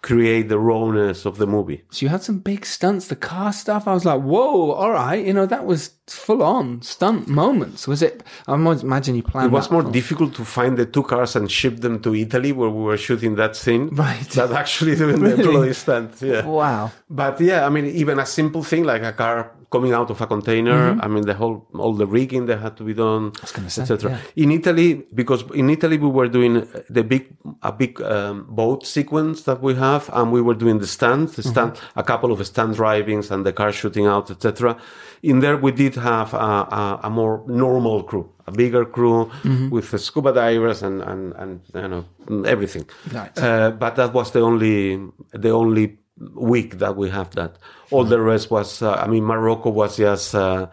create 0.02 0.48
the 0.50 0.60
rawness 0.60 1.26
of 1.26 1.38
the 1.38 1.48
movie. 1.48 1.84
So 1.90 2.06
you 2.06 2.10
had 2.10 2.24
some 2.24 2.40
big 2.40 2.66
stunts, 2.66 3.08
the 3.08 3.16
car 3.16 3.52
stuff. 3.52 3.88
I 3.88 3.94
was 3.94 4.06
like, 4.06 4.22
whoa, 4.22 4.72
all 4.72 4.92
right. 4.92 5.26
You 5.26 5.34
know, 5.34 5.46
that 5.46 5.66
was 5.66 5.92
full 6.08 6.42
on 6.44 6.82
stunt 6.82 7.28
moments. 7.28 7.88
Was 7.88 8.02
it? 8.02 8.24
I 8.48 8.54
imagine 8.54 9.16
you 9.16 9.24
planned 9.24 9.48
It 9.48 9.52
was 9.54 9.68
that 9.68 9.74
more 9.74 9.84
for- 9.84 9.92
difficult 9.92 10.36
to 10.36 10.46
find 10.46 10.78
the 10.78 10.86
two 10.86 11.04
cars 11.04 11.36
and 11.36 11.52
ship 11.52 11.78
them 11.82 12.00
to 12.04 12.16
Italy 12.16 12.52
where 12.52 12.70
we 12.70 12.84
were 12.84 12.98
shooting 12.98 13.36
that 13.36 13.56
scene. 13.56 13.90
Right. 13.98 14.30
Than 14.30 14.54
actually 14.54 14.96
doing 14.96 15.20
the 15.20 15.30
Really? 15.38 15.44
bloody 15.52 15.74
stunt. 15.74 16.22
Yeah. 16.22 16.46
Wow. 16.46 16.92
But 17.10 17.42
yeah, 17.42 17.66
I 17.66 17.70
mean, 17.70 17.86
even 17.88 18.20
a 18.20 18.26
simple 18.26 18.64
thing 18.64 18.84
like 18.84 19.04
a 19.04 19.12
car 19.14 19.52
coming 19.70 19.94
out 19.94 20.10
of 20.10 20.22
a 20.22 20.28
container. 20.28 20.94
Mhm. 20.94 21.04
I 21.04 21.08
mean, 21.08 21.26
the 21.26 21.34
whole 21.34 21.68
all 21.74 21.94
the 21.94 22.06
rigging 22.08 22.46
that 22.48 22.60
had 22.60 22.76
to 22.78 22.84
be 22.84 22.94
done, 22.94 23.32
etc. 23.80 24.12
yeah. 24.12 24.44
In 24.44 24.52
Italy, 24.52 25.06
because 25.14 25.44
in 25.54 25.70
Italy 25.70 25.98
we 25.98 26.10
were 26.10 26.30
doing 26.30 26.54
the 26.90 27.04
big 27.04 27.24
a 27.62 27.72
big 27.72 28.02
um, 28.02 28.46
boat 28.50 28.86
sequence 28.86 29.44
that 29.44 29.60
we 29.62 29.74
have, 29.76 30.10
and 30.14 30.32
we 30.32 30.42
were 30.42 30.56
doing 30.64 30.80
the 30.80 30.88
stands, 30.88 31.36
the 31.36 31.44
stand, 31.44 31.72
a 31.96 32.04
couple 32.04 32.32
of 32.32 32.46
stand 32.46 32.76
drivings, 32.76 33.32
and 33.32 33.46
the 33.46 33.52
car 33.54 33.72
shooting 33.72 34.06
out, 34.08 34.32
etc. 34.32 34.78
In 35.24 35.40
there, 35.40 35.58
we 35.58 35.72
did 35.72 35.96
have 35.96 36.34
a, 36.34 36.38
a, 36.82 37.00
a 37.04 37.10
more 37.10 37.44
normal 37.48 38.04
crew, 38.04 38.26
a 38.48 38.52
bigger 38.52 38.86
crew 38.86 39.30
Mhm. 39.44 39.70
with 39.72 39.92
the 39.92 39.98
scuba 39.98 40.32
divers 40.32 40.84
and 40.84 41.02
and 41.02 41.34
and 41.42 41.60
you 41.76 41.88
know 41.88 42.04
everything. 42.46 42.86
Right. 43.14 43.38
Uh, 43.38 43.72
but 43.72 43.96
that 43.96 44.14
was 44.14 44.32
the 44.32 44.42
only 44.42 45.00
the 45.34 45.50
only 45.52 45.98
week 46.34 46.80
that 46.80 46.96
we 46.98 47.10
have 47.10 47.32
that. 47.36 47.58
All 47.92 48.04
the 48.04 48.20
rest 48.20 48.50
was, 48.52 48.82
uh, 48.82 48.94
I 48.94 49.08
mean, 49.08 49.24
Morocco 49.24 49.70
was 49.70 49.98
just 49.98 50.34
uh, 50.36 50.68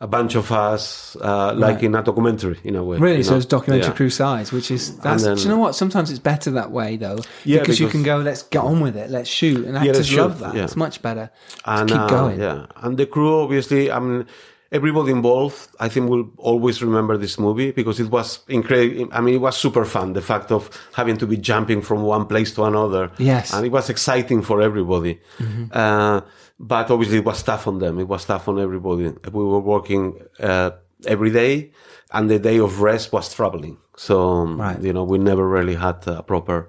a 0.00 0.06
bunch 0.06 0.34
of 0.34 0.50
us, 0.50 1.16
uh, 1.20 1.52
like 1.54 1.76
Right. 1.76 1.84
in 1.84 1.94
a 1.94 2.02
documentary 2.02 2.58
in 2.64 2.74
a 2.76 2.82
way. 2.82 2.98
Really, 2.98 3.18
you 3.18 3.22
so 3.22 3.32
know? 3.32 3.36
it's 3.36 3.46
documentary 3.46 3.88
Yeah. 3.90 3.96
crew 3.96 4.10
size, 4.10 4.50
which 4.52 4.70
is 4.70 4.96
that's. 4.98 5.24
then- 5.24 5.36
do 5.36 5.42
you 5.42 5.48
know 5.48 5.58
what? 5.58 5.74
Sometimes 5.74 6.10
it's 6.10 6.18
better 6.18 6.50
that 6.52 6.70
way 6.70 6.96
though, 6.96 7.18
Yeah, 7.44 7.60
because, 7.60 7.78
you 7.80 7.88
can 7.88 8.02
go, 8.02 8.16
let's 8.18 8.42
get 8.42 8.62
on 8.62 8.80
with 8.80 8.96
it, 8.96 9.10
let's 9.10 9.28
shoot, 9.28 9.64
and 9.66 9.74
Yeah, 9.74 9.90
actors 9.90 10.06
shoot, 10.08 10.18
love 10.20 10.38
that. 10.40 10.54
yeah. 10.54 10.64
It's 10.64 10.76
much 10.76 11.02
better 11.02 11.30
and 11.66 11.88
keep 11.88 11.98
uh, 11.98 12.08
going. 12.08 12.40
Yeah, 12.40 12.66
and 12.82 12.96
the 12.96 13.06
crew 13.06 13.40
obviously. 13.42 13.90
I 13.92 13.98
mean, 14.00 14.26
everybody 14.72 15.10
involved. 15.12 15.68
I 15.80 15.88
think 15.88 16.08
will 16.10 16.28
always 16.36 16.82
remember 16.82 17.16
this 17.18 17.38
movie 17.38 17.70
because 17.72 17.98
it 18.00 18.10
was 18.10 18.40
incredible. 18.48 19.08
I 19.12 19.20
mean, 19.20 19.34
it 19.34 19.40
was 19.40 19.56
super 19.56 19.84
fun. 19.84 20.12
The 20.12 20.22
fact 20.22 20.50
of 20.52 20.70
having 20.94 21.16
to 21.18 21.26
be 21.26 21.36
jumping 21.36 21.82
from 21.82 22.02
one 22.02 22.26
place 22.26 22.54
to 22.54 22.64
another. 22.64 23.10
Yes. 23.18 23.52
and 23.52 23.64
it 23.66 23.72
was 23.72 23.90
exciting 23.90 24.42
for 24.42 24.62
everybody. 24.62 25.20
Mhm. 25.38 25.74
Uh, 25.74 26.20
but 26.58 26.90
obviously, 26.90 27.18
it 27.18 27.24
was 27.24 27.42
tough 27.42 27.66
on 27.66 27.78
them. 27.78 27.98
It 27.98 28.08
was 28.08 28.24
tough 28.24 28.46
on 28.48 28.58
everybody. 28.60 29.04
We 29.32 29.44
were 29.44 29.60
working 29.60 30.14
uh, 30.38 30.70
every 31.06 31.30
day, 31.30 31.72
and 32.12 32.28
the 32.30 32.38
day 32.38 32.58
of 32.58 32.80
rest 32.82 33.12
was 33.12 33.32
troubling. 33.34 33.78
So 33.96 34.44
Right. 34.46 34.80
you 34.82 34.92
know, 34.92 35.04
we 35.04 35.18
never 35.18 35.46
really 35.48 35.74
had 35.74 36.06
a 36.06 36.22
proper. 36.22 36.68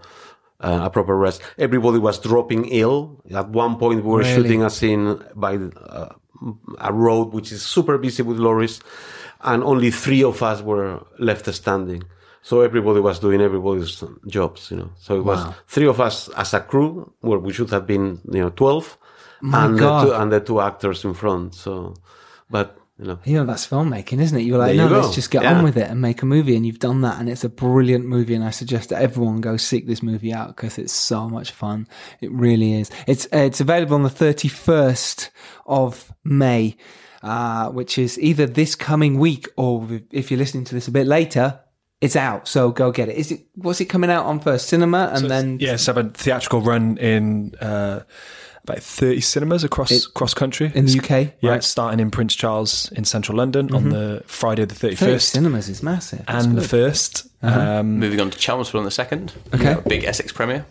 Uh, 0.63 0.81
a 0.85 0.89
proper 0.91 1.17
rest. 1.17 1.41
Everybody 1.57 1.97
was 1.97 2.19
dropping 2.19 2.65
ill. 2.65 3.17
At 3.33 3.49
one 3.49 3.77
point, 3.77 4.03
we 4.05 4.09
were 4.11 4.19
Really? 4.19 4.35
shooting 4.35 4.61
a 4.63 4.69
scene 4.69 5.17
by 5.35 5.55
uh, 5.57 6.09
a 6.79 6.91
road 6.93 7.33
which 7.33 7.51
is 7.51 7.61
super 7.63 7.97
busy 7.97 8.23
with 8.23 8.37
lorries, 8.37 8.79
and 9.41 9.63
only 9.63 9.91
three 9.91 10.23
of 10.23 10.41
us 10.43 10.61
were 10.61 11.05
left 11.19 11.51
standing. 11.53 12.03
So 12.43 12.61
everybody 12.61 12.99
was 12.99 13.19
doing 13.19 13.39
everybody's 13.41 14.03
jobs, 14.27 14.71
you 14.71 14.77
know. 14.77 14.89
So 14.99 15.15
it 15.17 15.23
was 15.23 15.39
Wow. 15.45 15.55
three 15.67 15.87
of 15.87 15.99
us 16.01 16.27
as 16.29 16.53
a 16.53 16.59
crew, 16.61 17.11
where 17.21 17.37
we 17.39 17.53
should 17.53 17.69
have 17.69 17.85
been, 17.85 18.19
you 18.31 18.41
know, 18.41 18.49
twelve, 18.49 18.97
My 19.41 19.65
and 19.65 19.77
God. 19.77 20.07
the 20.07 20.09
two, 20.09 20.13
and 20.21 20.31
the 20.31 20.39
two 20.39 20.59
actors 20.59 21.05
in 21.05 21.13
front. 21.13 21.53
So, 21.53 21.93
but 22.49 22.77
you 23.01 23.07
know, 23.07 23.19
You 23.25 23.33
know, 23.37 23.45
that's 23.45 23.67
filmmaking, 23.67 24.21
isn't 24.21 24.37
it? 24.37 24.43
You're 24.43 24.57
like, 24.59 24.75
There 24.77 24.87
no, 24.87 24.95
you 24.95 25.01
let's 25.01 25.15
just 25.15 25.31
get 25.31 25.41
Yeah. 25.43 25.57
on 25.57 25.63
with 25.63 25.75
it 25.75 25.89
and 25.89 25.99
make 25.99 26.21
a 26.21 26.25
movie. 26.25 26.55
And 26.55 26.65
you've 26.65 26.79
done 26.79 27.01
that. 27.01 27.19
And 27.19 27.27
it's 27.27 27.43
a 27.43 27.49
brilliant 27.49 28.05
movie. 28.05 28.35
And 28.35 28.43
I 28.43 28.51
suggest 28.51 28.89
that 28.89 29.01
everyone 29.01 29.41
go 29.41 29.57
seek 29.57 29.87
this 29.87 30.03
movie 30.03 30.31
out 30.31 30.55
because 30.55 30.77
it's 30.77 30.93
so 30.93 31.27
much 31.27 31.51
fun. 31.51 31.87
It 32.21 32.31
really 32.31 32.75
is. 32.79 32.91
It's, 33.07 33.25
uh, 33.33 33.37
it's 33.39 33.59
available 33.59 33.95
on 33.95 34.03
the 34.03 34.09
31st 34.09 35.29
of 35.65 36.13
May, 36.23 36.77
uh, 37.23 37.69
which 37.69 37.97
is 37.97 38.19
either 38.19 38.45
this 38.45 38.75
coming 38.75 39.17
week 39.19 39.47
or 39.57 39.87
if 40.11 40.29
you're 40.31 40.37
listening 40.37 40.63
to 40.65 40.75
this 40.75 40.87
a 40.87 40.91
bit 40.91 41.07
later, 41.07 41.59
it's 42.01 42.15
out. 42.15 42.47
So 42.47 42.71
go 42.71 42.91
get 42.91 43.09
it. 43.09 43.15
Is 43.17 43.31
it, 43.31 43.41
what's 43.55 43.79
it 43.81 43.85
coming 43.85 44.09
out 44.09 44.25
on 44.25 44.39
first 44.39 44.67
cinema 44.67 45.09
and 45.13 45.19
So 45.21 45.27
then? 45.27 45.57
yeah, 45.59 45.73
it's 45.73 45.85
have 45.85 45.97
a 45.97 46.05
theatrical 46.05 46.61
run 46.61 46.97
in 46.97 47.53
uh, 47.61 48.01
about 48.63 48.79
thirty 48.83 49.21
cinemas 49.21 49.63
across 49.63 49.91
It- 49.91 50.05
across 50.05 50.33
country 50.33 50.71
in 50.75 50.85
the 50.85 50.91
UK, 50.99 51.33
Yeah, 51.41 51.51
right. 51.51 51.63
starting 51.63 51.99
in 51.99 52.11
Prince 52.11 52.35
Charles 52.35 52.91
in 52.95 53.05
central 53.05 53.37
London 53.37 53.73
on 53.73 53.85
Mhm. 53.85 53.91
the 53.91 54.23
Friday 54.27 54.65
the 54.65 54.75
31st. 54.75 54.99
30 54.99 55.19
cinemas 55.19 55.69
is 55.69 55.81
massive. 55.83 56.23
That's 56.27 56.45
and 56.45 56.57
the 56.57 56.61
first. 56.61 57.27
Uh-huh. 57.43 57.59
Um, 57.79 57.99
Moving 57.99 58.19
on 58.21 58.29
to 58.29 58.37
Chelmsford 58.37 58.77
on 58.79 58.85
the 58.85 58.91
second. 58.91 59.33
Okay. 59.53 59.73
A 59.73 59.81
big 59.81 60.03
Essex 60.03 60.31
premiere. 60.31 60.65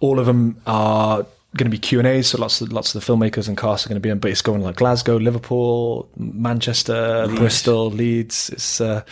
all 0.00 0.18
of 0.20 0.26
them 0.26 0.56
are 0.66 1.26
going 1.56 1.66
to 1.66 1.70
be 1.70 1.78
Q 1.78 1.98
and 2.00 2.06
A's. 2.08 2.28
So 2.28 2.38
lots 2.38 2.60
of 2.60 2.72
lots 2.72 2.94
of 2.94 3.04
the 3.04 3.12
filmmakers 3.12 3.46
and 3.48 3.56
cast 3.56 3.86
are 3.86 3.88
going 3.88 3.96
to 3.96 4.00
be 4.00 4.10
in. 4.10 4.18
But 4.18 4.30
it's 4.30 4.42
going 4.42 4.62
like 4.62 4.76
Glasgow, 4.76 5.16
Liverpool, 5.16 6.08
Manchester, 6.16 7.26
Leeds. 7.26 7.38
Bristol, 7.40 7.90
Leeds. 7.90 8.50
It's 8.50 8.80
uh, 8.80 9.02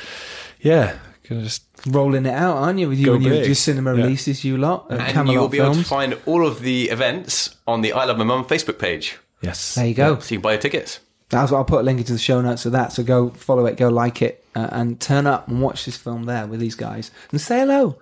yeah, 0.61 0.95
gonna 1.29 1.43
just 1.43 1.63
rolling 1.87 2.27
it 2.27 2.35
out, 2.35 2.57
aren't 2.57 2.79
you? 2.79 2.89
With 2.89 2.99
you 2.99 3.07
Go 3.07 3.15
and 3.15 3.23
your, 3.25 3.35
big. 3.35 3.47
your 3.47 3.55
cinema 3.55 3.95
Yeah. 3.97 4.03
releases, 4.05 4.45
you 4.45 4.57
lot, 4.57 4.87
at 4.91 5.01
And 5.01 5.09
Camelot 5.13 5.33
you 5.35 5.41
will 5.41 5.49
be 5.49 5.59
able 5.61 5.75
to 5.75 5.85
find 5.85 6.17
all 6.27 6.47
of 6.47 6.61
the 6.63 6.91
events 6.91 7.57
on 7.67 7.81
the 7.83 7.93
I 7.93 8.05
Love 8.05 8.19
My 8.19 8.25
Mum 8.25 8.45
Facebook 8.45 8.79
page. 8.79 9.19
Yes. 9.41 9.75
There 9.75 9.87
you 9.87 9.95
go. 9.95 10.19
So 10.21 10.35
you 10.35 10.39
can 10.39 10.43
buy 10.43 10.53
your 10.53 10.61
tickets. 10.61 11.01
That's 11.31 11.51
what 11.51 11.59
I'll 11.59 11.65
put 11.65 11.81
a 11.81 11.83
link 11.83 11.99
into 11.99 12.13
the 12.13 12.19
show 12.19 12.41
notes 12.43 12.67
of 12.67 12.73
that. 12.73 12.93
So 12.93 13.03
go 13.03 13.31
follow 13.31 13.65
it, 13.67 13.77
go 13.77 13.89
like 13.89 14.21
it, 14.23 14.45
uh, 14.55 14.69
and 14.71 15.01
turn 15.01 15.27
up 15.27 15.49
and 15.49 15.63
watch 15.63 15.87
this 15.87 15.97
film 15.97 16.25
there 16.25 16.47
with 16.47 16.61
these 16.61 16.75
guys 16.75 17.11
and 17.31 17.41
say 17.41 17.61
hello. 17.61 17.97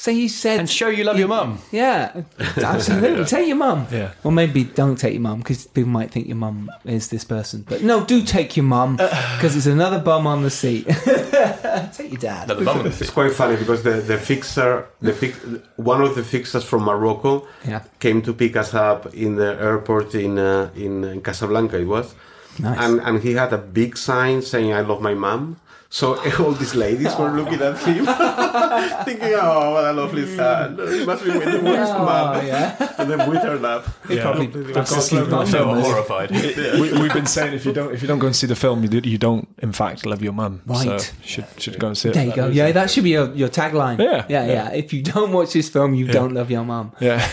Say 0.00 0.12
you 0.12 0.28
said 0.28 0.60
And 0.60 0.70
show 0.70 0.88
you 0.88 1.02
love 1.02 1.18
your 1.18 1.26
mum. 1.26 1.58
Yeah, 1.72 2.22
absolutely. 2.56 3.24
Take 3.24 3.48
your 3.48 3.56
mum. 3.56 3.88
Yeah. 3.90 4.12
Or 4.22 4.30
maybe 4.30 4.62
don't 4.62 4.94
take 4.96 5.12
your 5.14 5.22
mum 5.22 5.38
because 5.38 5.66
people 5.66 5.90
might 5.90 6.12
think 6.12 6.28
your 6.28 6.36
mum 6.36 6.70
is 6.84 7.08
this 7.08 7.24
person. 7.24 7.64
But 7.68 7.82
no, 7.82 8.04
do 8.04 8.22
take 8.22 8.56
your 8.56 8.62
mum 8.64 8.96
because 8.96 9.56
it's 9.56 9.66
another 9.66 9.98
bum 9.98 10.24
on 10.28 10.44
the 10.44 10.50
seat. 10.50 10.86
take 11.98 12.12
your 12.12 12.20
dad. 12.20 12.44
Another 12.44 12.64
bum 12.64 12.78
on 12.78 12.84
the 12.84 12.92
seat. 12.92 13.00
It's 13.02 13.10
quite 13.10 13.32
funny 13.32 13.56
because 13.56 13.82
the, 13.82 13.94
the 14.00 14.18
fixer, 14.18 14.86
the 15.00 15.12
pic, 15.12 15.34
one 15.74 16.00
of 16.00 16.14
the 16.14 16.22
fixers 16.22 16.62
from 16.62 16.84
Morocco 16.84 17.48
Yeah. 17.66 17.82
came 17.98 18.22
to 18.22 18.32
pick 18.32 18.54
us 18.56 18.74
up 18.74 19.12
in 19.14 19.34
the 19.34 19.56
airport 19.60 20.14
in 20.14 20.38
uh, 20.38 20.70
in, 20.76 21.02
in 21.02 21.22
Casablanca. 21.22 21.76
It 21.76 21.86
was, 21.88 22.14
Nice. 22.60 22.78
and 22.78 23.00
and 23.00 23.22
he 23.24 23.32
had 23.34 23.52
a 23.52 23.58
big 23.58 23.96
sign 23.96 24.42
saying 24.42 24.72
"I 24.72 24.82
love 24.82 25.00
my 25.02 25.14
mom." 25.14 25.56
So 25.90 26.16
all 26.44 26.52
these 26.52 26.74
ladies 26.74 27.16
were 27.16 27.30
looking 27.30 27.62
at 27.62 27.78
him, 27.78 28.04
thinking, 29.04 29.32
"Oh, 29.34 29.72
what 29.72 29.84
a 29.86 29.92
lovely 29.94 30.26
son! 30.36 30.76
He 30.92 31.04
must 31.06 31.24
be 31.24 31.30
waiting 31.30 31.60
for 31.60 31.66
his 31.66 31.88
Oh, 31.90 32.04
mom." 32.04 32.46
yeah. 32.46 32.92
And 32.98 33.08
then 33.10 33.30
we 33.30 33.38
turned 33.38 33.64
up. 33.64 33.86
Yeah. 34.08 34.22
probably 34.22 34.46
Completely 34.48 34.72
that's 34.74 34.90
forgot 34.90 34.98
just 35.00 35.10
his 35.12 35.20
about 35.20 35.30
mum. 35.30 35.46
So 35.46 35.80
horrified. 35.80 36.30
we, 36.32 36.92
we've 37.00 37.12
been 37.12 37.26
saying 37.26 37.54
if 37.54 37.64
you 37.64 37.72
don't 37.72 37.94
if 37.94 38.02
you 38.02 38.08
don't 38.08 38.18
go 38.18 38.26
and 38.26 38.36
see 38.36 38.46
the 38.48 38.56
film, 38.56 38.82
you, 38.82 38.88
do- 38.88 39.08
you 39.08 39.16
don't 39.18 39.48
in 39.62 39.72
fact 39.72 40.04
love 40.04 40.20
your 40.20 40.32
mum. 40.34 40.60
Right. 40.66 41.00
So 41.00 41.12
should 41.22 41.46
should 41.58 41.78
go 41.78 41.86
and 41.86 41.96
see 41.96 42.08
it. 42.10 42.14
There 42.14 42.26
you 42.26 42.34
go. 42.34 42.48
Yeah, 42.48 42.64
reason. 42.64 42.74
that 42.74 42.90
should 42.90 43.04
be 43.04 43.10
your, 43.10 43.32
your 43.34 43.48
tagline. 43.48 43.98
Yeah, 43.98 44.26
yeah, 44.28 44.46
yeah. 44.46 44.52
yeah. 44.52 44.72
If 44.72 44.92
you 44.92 45.02
don't 45.02 45.32
watch 45.32 45.52
this 45.54 45.68
film, 45.70 45.94
you 45.94 46.06
don't 46.08 46.34
love 46.34 46.50
your 46.50 46.64
mum. 46.64 46.92
Yeah. 47.00 47.26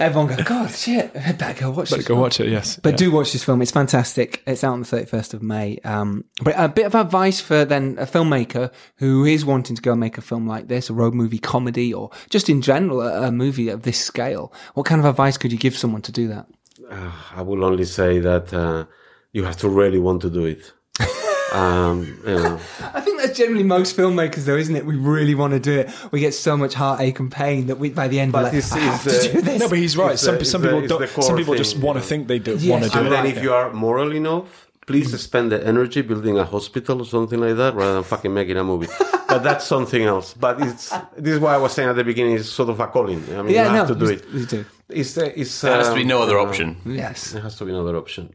Everyone 0.00 0.28
go, 0.34 0.42
God, 0.42 0.70
shit, 0.70 1.12
better 1.12 1.52
go 1.60 1.70
watch 1.70 1.90
Better 1.90 1.96
this 1.96 2.06
go 2.08 2.14
film." 2.14 2.20
watch 2.20 2.40
it. 2.40 2.48
Yes. 2.48 2.76
But 2.82 2.96
do 2.96 3.10
watch 3.10 3.32
this 3.32 3.44
film. 3.44 3.60
It's 3.60 3.70
fantastic. 3.72 4.42
It's 4.46 4.64
out 4.64 4.72
on 4.72 4.80
the 4.80 4.86
31st 4.86 5.34
of 5.34 5.42
May. 5.42 5.78
Um, 5.84 6.24
but 6.42 6.54
a 6.56 6.68
bit 6.68 6.86
of 6.86 6.94
advice 6.94 7.40
for 7.42 7.64
then 7.64 7.96
a 7.98 8.06
filmmaker 8.06 8.70
who 8.96 9.24
is 9.24 9.44
wanting 9.44 9.76
to 9.76 9.82
go 9.82 9.92
and 9.92 10.00
make 10.00 10.16
a 10.16 10.22
film 10.22 10.46
like 10.46 10.68
this, 10.68 10.88
a 10.88 10.92
road 10.94 11.14
movie 11.14 11.38
comedy, 11.38 11.92
or 11.92 12.10
just 12.30 12.48
in 12.48 12.62
general, 12.62 13.00
a, 13.02 13.28
a 13.28 13.32
movie 13.32 13.68
of 13.68 13.82
this 13.82 13.98
scale. 13.98 14.52
What 14.74 14.86
kind 14.86 15.00
of 15.00 15.04
advice 15.04 15.36
could 15.36 15.52
you 15.52 15.58
give 15.58 15.76
someone 15.76 16.02
to 16.02 16.12
do 16.12 16.28
that? 16.28 16.46
Uh, 16.90 17.12
I 17.36 17.42
will 17.42 17.64
only 17.64 17.84
say 17.84 18.18
that 18.20 18.52
uh, 18.54 18.84
you 19.32 19.44
have 19.44 19.56
to 19.58 19.68
really 19.68 19.98
want 19.98 20.22
to 20.22 20.30
do 20.30 20.44
it. 20.46 20.72
um, 21.52 22.04
you 22.26 22.34
know. 22.34 22.60
I 22.94 23.00
think 23.00 23.20
that's 23.20 23.36
generally 23.36 23.62
most 23.62 23.96
filmmakers, 23.96 24.44
though, 24.46 24.56
isn't 24.56 24.74
it? 24.74 24.84
We 24.86 24.96
really 24.96 25.34
want 25.34 25.52
to 25.52 25.60
do 25.60 25.80
it. 25.80 25.90
We 26.10 26.20
get 26.20 26.32
so 26.34 26.56
much 26.56 26.74
heartache 26.74 27.18
and 27.20 27.30
pain 27.30 27.66
that 27.66 27.78
we, 27.78 27.90
by 27.90 28.08
the 28.08 28.20
end, 28.20 28.32
we're 28.32 28.42
like, 28.42 28.54
it's- 28.54 28.72
I 28.72 28.78
have 28.80 29.06
it's, 29.06 29.26
to 29.26 29.32
do 29.32 29.40
this. 29.42 29.60
No, 29.60 29.68
but 29.68 29.78
he's 29.78 29.96
right. 29.96 30.12
It's 30.12 30.22
Some 30.22 30.38
the- 30.38 30.44
some 30.44 30.62
people 30.62 30.80
the- 30.82 30.88
don't. 30.88 31.08
Some 31.08 31.22
core 31.22 31.36
people 31.36 31.54
just 31.54 31.76
want 31.78 31.96
to 31.96 32.00
you 32.00 32.04
know. 32.04 32.08
think 32.08 32.28
they 32.28 32.38
do 32.38 32.56
Yes. 32.56 32.70
want 32.70 32.84
to 32.84 32.90
do 32.90 32.98
And 32.98 33.06
it. 33.06 33.10
then 33.10 33.26
if 33.26 33.42
you 33.42 33.52
are 33.52 33.72
moral 33.72 34.12
enough, 34.14 34.68
please 34.86 35.18
spend 35.20 35.52
the 35.52 35.64
energy 35.66 36.02
building 36.02 36.38
a 36.38 36.44
hospital 36.44 37.00
or 37.02 37.04
something 37.06 37.40
like 37.40 37.56
that 37.56 37.74
rather 37.74 37.94
than 37.94 38.04
fucking 38.04 38.32
making 38.32 38.56
a 38.56 38.64
movie. 38.64 38.88
but 39.28 39.38
that's 39.42 39.64
something 39.66 40.02
else. 40.02 40.34
But 40.34 40.60
it's 40.60 40.90
this 41.16 41.34
is 41.34 41.40
why 41.40 41.54
I 41.54 41.56
was 41.58 41.72
saying 41.72 41.88
at 41.88 41.96
the 41.96 42.04
beginning. 42.04 42.36
It's 42.36 42.48
sort 42.48 42.68
of 42.68 42.80
a 42.80 42.86
calling. 42.86 43.22
I 43.34 43.42
mean, 43.42 43.54
yeah, 43.54 43.70
you 43.70 43.76
have 43.76 43.88
no, 43.88 43.94
to 43.94 44.00
do 44.00 44.10
it. 44.12 44.24
you 44.32 44.46
do. 44.46 44.64
It's 44.88 45.16
uh, 45.16 45.32
it's. 45.34 45.60
There 45.60 45.76
has 45.76 45.88
to 45.88 45.94
be 45.94 46.02
um, 46.02 46.08
no 46.08 46.22
other 46.22 46.38
uh, 46.38 46.44
option. 46.44 46.76
Yes. 46.84 47.30
There 47.32 47.42
has 47.42 47.56
to 47.58 47.64
be 47.64 47.70
another 47.72 47.96
option. 47.96 48.32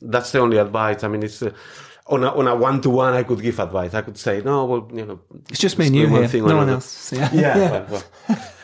That's 0.00 0.30
the 0.32 0.38
only 0.40 0.58
advice. 0.58 1.04
I 1.04 1.08
mean, 1.08 1.22
it's. 1.22 1.42
Uh, 1.42 1.52
on 2.10 2.24
a, 2.24 2.28
on 2.34 2.48
a 2.48 2.56
one-to-one, 2.56 3.12
I 3.12 3.22
could 3.22 3.42
give 3.42 3.58
advice. 3.60 3.92
I 3.92 4.00
could 4.00 4.16
say, 4.16 4.40
no, 4.40 4.64
well, 4.64 4.88
you 4.94 5.04
know, 5.04 5.20
It's 5.50 5.58
just 5.60 5.78
me 5.78 5.88
and 5.88 5.94
you 5.94 6.08
one 6.08 6.20
here. 6.20 6.28
thing 6.28 6.40
No 6.40 6.56
one 6.56 6.68
another. 6.68 6.72
else. 6.76 7.12
Yeah. 7.12 7.28
Yeah, 7.34 7.86
well, 7.90 8.02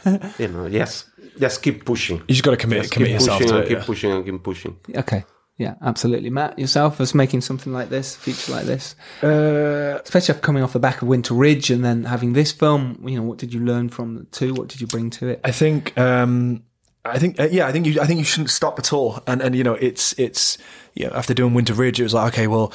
well, 0.06 0.30
you 0.38 0.48
know, 0.48 0.64
yes, 0.64 1.10
just 1.38 1.62
keep 1.62 1.84
pushing. 1.84 2.20
You 2.20 2.24
just 2.28 2.42
got 2.42 2.52
to 2.52 2.56
commit 2.56 2.80
Just 2.82 2.92
commit 2.94 3.08
keep 3.08 3.14
yourself 3.16 3.38
pushing 3.40 3.48
to 3.52 3.56
and 3.56 3.64
it. 3.64 3.68
keep 3.68 3.78
yeah. 3.78 3.84
pushing 3.84 4.10
and 4.12 4.24
keep 4.24 4.42
pushing. 4.42 4.76
Okay. 4.96 5.24
Yeah, 5.56 5.74
absolutely. 5.82 6.30
Matt, 6.30 6.58
yourself 6.58 7.00
as 7.00 7.14
making 7.14 7.42
something 7.42 7.72
like 7.72 7.88
this, 7.88 8.16
a 8.16 8.18
feature 8.18 8.50
like 8.50 8.64
this, 8.64 8.96
Uh, 9.22 10.00
especially 10.02 10.34
after 10.34 10.44
coming 10.44 10.64
off 10.64 10.72
the 10.72 10.80
back 10.80 11.00
of 11.00 11.06
Winter 11.06 11.34
Ridge 11.34 11.70
and 11.70 11.84
then 11.84 12.04
having 12.04 12.32
this 12.32 12.50
film, 12.50 13.00
you 13.06 13.16
know, 13.16 13.22
what 13.22 13.38
did 13.38 13.54
you 13.54 13.60
learn 13.60 13.88
from 13.88 14.16
the 14.16 14.24
two? 14.24 14.52
What 14.52 14.68
did 14.68 14.80
you 14.80 14.88
bring 14.88 15.10
to 15.10 15.28
it? 15.28 15.40
I 15.44 15.52
think 15.52 15.96
um, 15.96 16.64
I 17.04 17.20
think 17.20 17.38
uh, 17.38 17.48
yeah, 17.50 17.68
I 17.68 17.72
think 17.72 17.86
you 17.86 18.00
I 18.00 18.06
think 18.06 18.18
you 18.18 18.24
shouldn't 18.24 18.50
stop 18.50 18.80
at 18.80 18.92
all. 18.92 19.20
And 19.28 19.40
and 19.42 19.54
you 19.54 19.62
know, 19.62 19.74
it's 19.74 20.12
it's 20.18 20.58
you 20.94 21.06
know, 21.06 21.12
after 21.14 21.34
doing 21.34 21.54
Winter 21.54 21.74
Ridge, 21.74 22.00
it 22.00 22.02
was 22.02 22.14
like 22.14 22.32
okay, 22.32 22.48
well, 22.48 22.72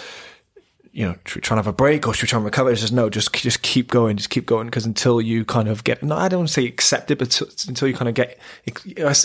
you 0.93 1.05
know, 1.05 1.15
should 1.25 1.36
we 1.36 1.41
try 1.41 1.55
and 1.55 1.65
have 1.65 1.71
a 1.71 1.75
break 1.75 2.07
or 2.07 2.13
should 2.13 2.23
we 2.23 2.27
try 2.27 2.38
and 2.38 2.45
recover? 2.45 2.71
It's 2.71 2.80
just 2.80 2.93
no, 2.93 3.09
just 3.09 3.34
just 3.34 3.61
keep 3.61 3.89
going, 3.89 4.15
just 4.15 4.30
keep 4.30 4.45
going 4.45 4.67
because 4.67 4.86
until 4.86 5.19
you 5.19 5.43
kind 5.43 5.67
of 5.67 5.84
get 5.84 6.01
no, 6.01 6.15
I 6.15 6.30
don't 6.30 6.39
want 6.39 6.47
to 6.47 6.53
say 6.53 6.65
accepted, 6.65 7.17
but 7.17 7.41
until 7.67 7.89
you 7.89 7.93
kind 7.93 8.07
of 8.07 8.15
get 8.15 8.39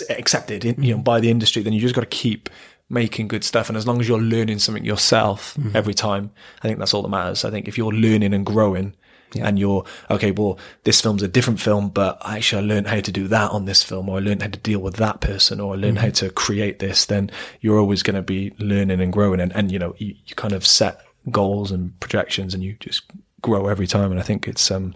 accepted, 0.09 0.65
in, 0.65 0.83
you 0.83 0.95
know, 0.95 1.01
by 1.01 1.21
the 1.21 1.29
industry, 1.29 1.61
then 1.61 1.71
you 1.71 1.79
just 1.79 1.95
got 1.95 2.01
to 2.01 2.07
keep 2.07 2.49
making 2.89 3.27
good 3.27 3.43
stuff. 3.43 3.69
And 3.69 3.77
as 3.77 3.87
long 3.87 3.99
as 3.99 4.07
you're 4.07 4.19
learning 4.21 4.59
something 4.59 4.85
yourself 4.85 5.55
Mm-hmm. 5.57 5.75
every 5.75 5.93
time, 5.93 6.31
I 6.61 6.67
think 6.67 6.79
that's 6.79 6.93
all 6.93 7.01
that 7.01 7.09
matters. 7.09 7.43
I 7.45 7.51
think 7.51 7.67
if 7.67 7.77
you're 7.77 7.91
learning 7.93 8.33
and 8.33 8.45
growing 8.45 8.93
and 9.41 9.59
you're, 9.59 9.83
okay, 10.09 10.31
well, 10.31 10.57
this 10.83 11.01
film's 11.01 11.21
a 11.23 11.27
different 11.27 11.59
film, 11.59 11.89
but 11.89 12.17
actually 12.25 12.63
I 12.63 12.67
learned 12.73 12.87
how 12.87 12.99
to 13.01 13.11
do 13.11 13.27
that 13.27 13.51
on 13.51 13.65
this 13.65 13.83
film 13.83 14.07
or 14.07 14.17
I 14.17 14.21
learned 14.21 14.43
how 14.43 14.47
to 14.49 14.59
deal 14.59 14.79
with 14.79 14.95
that 14.95 15.19
person 15.19 15.59
or 15.59 15.73
I 15.73 15.77
learned 15.77 15.97
how 15.99 16.07
Mm-hmm. 16.07 16.27
to 16.27 16.31
create 16.31 16.79
this, 16.79 17.05
then 17.05 17.31
you're 17.59 17.79
always 17.79 18.01
going 18.03 18.15
to 18.15 18.21
be 18.21 18.53
learning 18.59 19.01
and 19.01 19.11
growing. 19.11 19.41
And, 19.41 19.51
and 19.53 19.71
you 19.71 19.79
know, 19.79 19.93
you, 19.97 20.15
you 20.25 20.35
kind 20.35 20.53
of 20.53 20.65
set 20.65 21.01
goals 21.31 21.71
and 21.71 21.99
projections 21.99 22.53
and 22.53 22.63
you 22.63 22.77
just 22.79 23.03
grow 23.41 23.67
every 23.67 23.87
time. 23.87 24.11
And 24.11 24.19
I 24.19 24.23
think 24.23 24.47
it's, 24.47 24.69
um, 24.71 24.93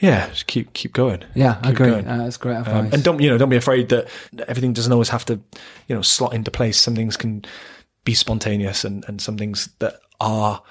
yeah, 0.00 0.28
just 0.30 0.46
keep, 0.46 0.72
keep 0.72 0.92
going. 0.92 1.22
Yeah, 1.34 1.58
I 1.62 1.66
Keep 1.68 1.74
agree. 1.80 1.90
going. 1.90 2.06
Uh, 2.08 2.18
that's 2.24 2.36
great 2.36 2.56
advice. 2.56 2.74
Um, 2.74 2.90
and 2.92 3.04
don't 3.04 3.20
you 3.20 3.30
know? 3.30 3.38
Don't 3.38 3.48
be 3.50 3.56
afraid 3.56 3.88
that 3.90 4.08
everything 4.48 4.72
doesn't 4.72 4.92
always 4.92 5.10
have 5.10 5.24
to, 5.26 5.40
you 5.88 5.94
know, 5.94 6.02
slot 6.02 6.34
into 6.34 6.50
place. 6.50 6.78
Some 6.78 6.94
things 6.96 7.16
can 7.16 7.44
be 8.04 8.14
spontaneous, 8.14 8.84
and 8.84 9.04
and 9.08 9.20
some 9.20 9.36
things 9.38 9.68
that 9.78 9.94
are 10.20 10.62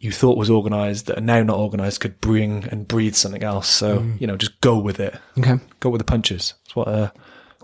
you 0.00 0.10
thought 0.10 0.36
was 0.36 0.50
organised 0.50 1.06
that 1.06 1.16
are 1.18 1.20
now 1.22 1.42
not 1.44 1.56
organised 1.58 2.00
could 2.00 2.20
bring 2.20 2.64
and 2.70 2.88
breathe 2.88 3.14
something 3.14 3.44
else. 3.44 3.68
So 3.68 3.98
Mm. 4.00 4.20
you 4.20 4.26
know, 4.26 4.36
just 4.36 4.60
go 4.60 4.76
with 4.78 4.98
it. 4.98 5.14
Okay. 5.38 5.58
Go 5.80 5.90
with 5.90 6.00
the 6.00 6.04
punches. 6.04 6.54
That's 6.64 6.74
what 6.76 6.88
uh, 6.88 7.10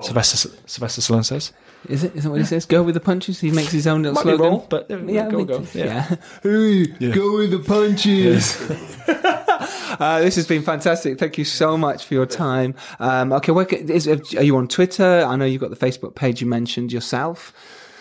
Sylvester 0.01 0.49
Sylvester 0.67 1.01
Stallone 1.01 1.25
says. 1.25 1.53
Is 1.89 2.05
it? 2.05 2.17
Is 2.17 2.25
that 2.25 2.31
what 2.31 2.41
he 2.41 2.47
says? 2.47 2.67
Go 2.67 2.83
with 2.83 2.95
the 2.95 3.01
punches. 3.01 3.41
He 3.41 3.51
makes 3.51 3.71
his 3.71 3.87
own 3.87 4.03
little 4.03 4.15
Might 4.15 4.25
be 4.25 4.37
slogan. 4.37 4.53
wrong, 4.59 4.67
but, 4.69 4.91
uh, 4.91 4.99
yeah, 5.05 5.31
go, 5.31 5.45
go. 5.45 5.65
Yeah. 5.75 5.85
yeah. 5.85 6.17
Hey, 6.43 6.87
go 7.13 7.37
with 7.37 7.51
the 7.53 7.61
punches. 7.61 8.59
uh, 10.01 10.21
this 10.21 10.37
has 10.37 10.47
been 10.47 10.63
fantastic. 10.63 11.19
Thank 11.19 11.39
you 11.39 11.45
so 11.45 11.77
much 11.77 12.05
for 12.05 12.15
your 12.15 12.27
time. 12.27 12.75
Um, 12.99 13.33
okay, 13.33 13.53
where, 13.53 13.65
ca- 13.65 13.77
is, 13.77 14.07
are 14.09 14.43
you 14.43 14.57
on 14.57 14.69
Twitter? 14.69 15.25
I 15.27 15.37
know 15.37 15.45
you've 15.45 15.61
got 15.61 15.71
the 15.71 15.77
Facebook 15.77 16.15
page 16.15 16.41
you 16.41 16.47
mentioned 16.47 16.93
yourself. 16.93 17.53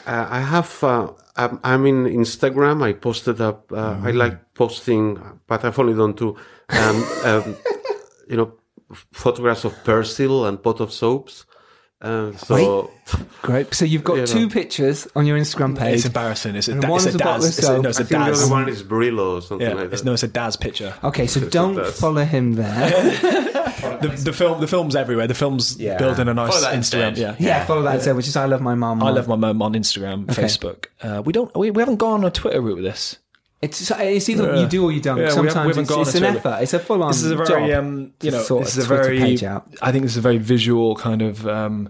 Uh, 0.05 0.27
I 0.29 0.39
have. 0.39 0.83
Uh, 0.83 1.11
I'm, 1.35 1.59
I'm 1.63 1.85
in 1.85 2.05
Instagram. 2.05 2.81
I 2.83 2.93
posted 2.93 3.39
up. 3.41 3.71
Uh, 3.71 3.99
I 4.01 4.11
like 4.11 4.53
posting, 4.55 5.21
but 5.45 5.63
I've 5.63 5.77
only 5.77 5.93
done 5.93 6.13
two. 6.15 6.35
Um, 6.69 7.03
um, 7.23 7.57
you 8.27 8.37
know, 8.37 8.53
photographs 9.11 9.65
of 9.65 9.73
Persil 9.83 10.47
and 10.47 10.61
pot 10.61 10.79
of 10.79 10.91
soaps. 10.91 11.45
Uh, 11.99 12.31
so 12.33 12.91
Great. 13.41 13.73
So 13.73 13.83
you've 13.85 14.03
got 14.03 14.13
You 14.15 14.19
know. 14.21 14.25
two 14.27 14.49
pictures 14.49 15.07
on 15.15 15.25
your 15.25 15.37
Instagram 15.37 15.77
page. 15.77 15.95
It's 15.95 16.05
embarrassing. 16.05 16.55
It's 16.55 16.67
a, 16.67 16.73
And 16.73 16.81
da- 16.81 16.95
it's 16.95 17.05
a 17.05 17.09
a 17.09 17.17
Daz. 17.17 17.45
It's 17.57 17.67
a, 17.67 17.81
no, 17.81 17.89
it's 17.89 17.99
I 17.99 18.03
a 18.03 18.05
think 18.05 18.19
the 18.21 18.25
Daz. 18.31 18.43
other 18.43 18.51
one 18.51 18.69
is 18.69 18.83
Brillo 18.83 19.37
or 19.37 19.41
something 19.41 19.67
Yeah, 19.67 19.73
like 19.73 19.91
it's, 19.91 20.01
that. 20.01 20.05
no, 20.05 20.13
it's 20.13 20.21
a 20.23 20.27
Daz 20.27 20.57
picture. 20.57 20.93
Okay, 21.03 21.25
so 21.25 21.39
don't 21.49 21.83
follow 21.87 22.23
him 22.23 22.53
there. 22.53 23.53
The, 24.01 24.09
the 24.09 24.33
film, 24.33 24.59
the 24.59 24.67
film's 24.67 24.95
everywhere. 24.95 25.27
The 25.27 25.33
film's 25.33 25.79
Yeah. 25.79 25.97
building 25.97 26.27
a 26.27 26.33
nice 26.33 26.51
Instagram. 26.65 26.73
instead. 26.73 27.17
Yeah, 27.17 27.35
yeah, 27.39 27.65
follow 27.65 27.81
that 27.83 27.95
instead, 27.95 28.15
which 28.15 28.27
is 28.27 28.35
I 28.35 28.45
love 28.45 28.61
my 28.61 28.75
mum. 28.75 29.01
I 29.01 29.09
love 29.11 29.27
my 29.27 29.35
mum 29.35 29.61
on 29.61 29.73
Instagram, 29.73 30.29
Okay. 30.29 30.43
Facebook. 30.43 30.85
Uh, 31.01 31.21
we 31.25 31.31
don't. 31.33 31.55
We, 31.55 31.71
we 31.71 31.81
haven't 31.81 31.95
gone 31.97 32.19
on 32.21 32.25
a 32.25 32.29
Twitter 32.31 32.61
route 32.61 32.75
with 32.75 32.83
this. 32.83 33.17
It's 33.61 33.89
it's 33.91 34.29
either 34.29 34.53
Yeah. 34.53 34.61
you 34.61 34.67
do 34.67 34.83
or 34.83 34.91
you 34.91 35.01
don't. 35.01 35.17
Yeah, 35.17 35.23
we 35.23 35.29
haven't- 35.29 35.45
we 35.45 35.49
Sometimes 35.51 35.75
haven't 35.77 35.99
it's, 36.01 36.09
it's 36.09 36.15
an 36.15 36.21
Twitter. 36.31 36.37
effort. 36.37 36.61
It's 36.63 36.73
a 36.73 36.79
full 36.79 37.01
on. 37.03 37.09
This 37.11 37.23
is 37.23 37.31
a 37.31 37.35
very, 37.37 37.47
job 37.69 37.79
um, 37.79 38.11
you 38.21 38.29
know, 38.31 38.41
sort 38.43 38.65
this 38.65 38.77
is 38.77 38.85
a 38.85 38.87
very. 38.87 39.19
I 39.81 39.91
think 39.91 40.03
this 40.03 40.11
is 40.11 40.17
a 40.17 40.21
very 40.21 40.37
visual 40.37 40.95
kind 40.95 41.21
of. 41.23 41.47
Um, 41.47 41.89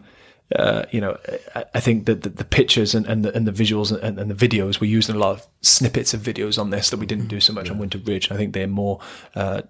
uh, 0.56 0.84
you 0.92 1.02
know, 1.02 1.18
I, 1.56 1.66
I 1.76 1.80
think 1.82 2.06
that 2.06 2.24
the, 2.24 2.30
the 2.30 2.46
pictures 2.46 2.96
and, 2.96 3.06
and 3.06 3.26
the 3.26 3.36
and 3.36 3.46
the 3.46 3.52
visuals 3.52 3.92
and, 3.92 4.18
and 4.18 4.32
the 4.32 4.48
videos 4.48 4.80
we're 4.80 4.90
using 4.90 5.14
a 5.14 5.20
lot 5.20 5.32
of 5.32 5.46
snippets 5.62 6.14
of 6.14 6.22
videos 6.22 6.58
on 6.58 6.70
this 6.70 6.90
that 6.90 7.00
we 7.02 7.06
didn't 7.06 7.28
do 7.28 7.42
so 7.42 7.52
much 7.52 7.70
on 7.70 7.80
Winter 7.80 7.98
Ridge. 7.98 8.32
I 8.32 8.38
think 8.38 8.54
they're 8.54 8.66
more 8.66 9.02
uh, 9.36 9.64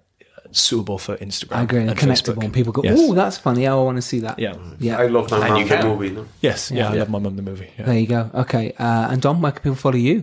suitable 0.52 0.98
for 0.98 1.16
Instagram. 1.16 1.56
I 1.56 1.62
agree. 1.64 1.80
And 1.80 1.90
and 1.90 1.98
connectable, 1.98 2.36
Facebook. 2.36 2.44
and 2.44 2.54
people 2.54 2.72
go, 2.72 2.84
Yes. 2.84 2.96
"Oh, 3.00 3.12
that's 3.12 3.38
funny. 3.38 3.66
Oh, 3.66 3.80
I 3.80 3.84
want 3.86 3.96
to 3.98 4.02
see 4.02 4.20
that." 4.20 4.38
Yeah. 4.38 4.54
yeah. 4.78 4.98
I 5.00 5.06
love 5.08 5.28
my 5.32 5.38
And 5.38 5.48
mom 5.48 5.58
you 5.62 5.68
the 5.68 5.74
can. 5.76 5.88
movie. 5.88 6.10
No? 6.10 6.26
Yes, 6.42 6.70
yeah, 6.70 6.90
I 6.90 6.94
love 6.94 7.10
my 7.10 7.18
mum 7.18 7.34
the 7.34 7.42
movie. 7.42 7.70
Yeah. 7.76 7.84
There 7.86 7.98
you 7.98 8.06
go. 8.06 8.30
Okay, 8.34 8.72
uh, 8.78 9.08
and 9.10 9.20
Dom, 9.20 9.42
where 9.42 9.50
can 9.50 9.62
people 9.62 9.74
follow 9.74 9.96
you? 9.96 10.22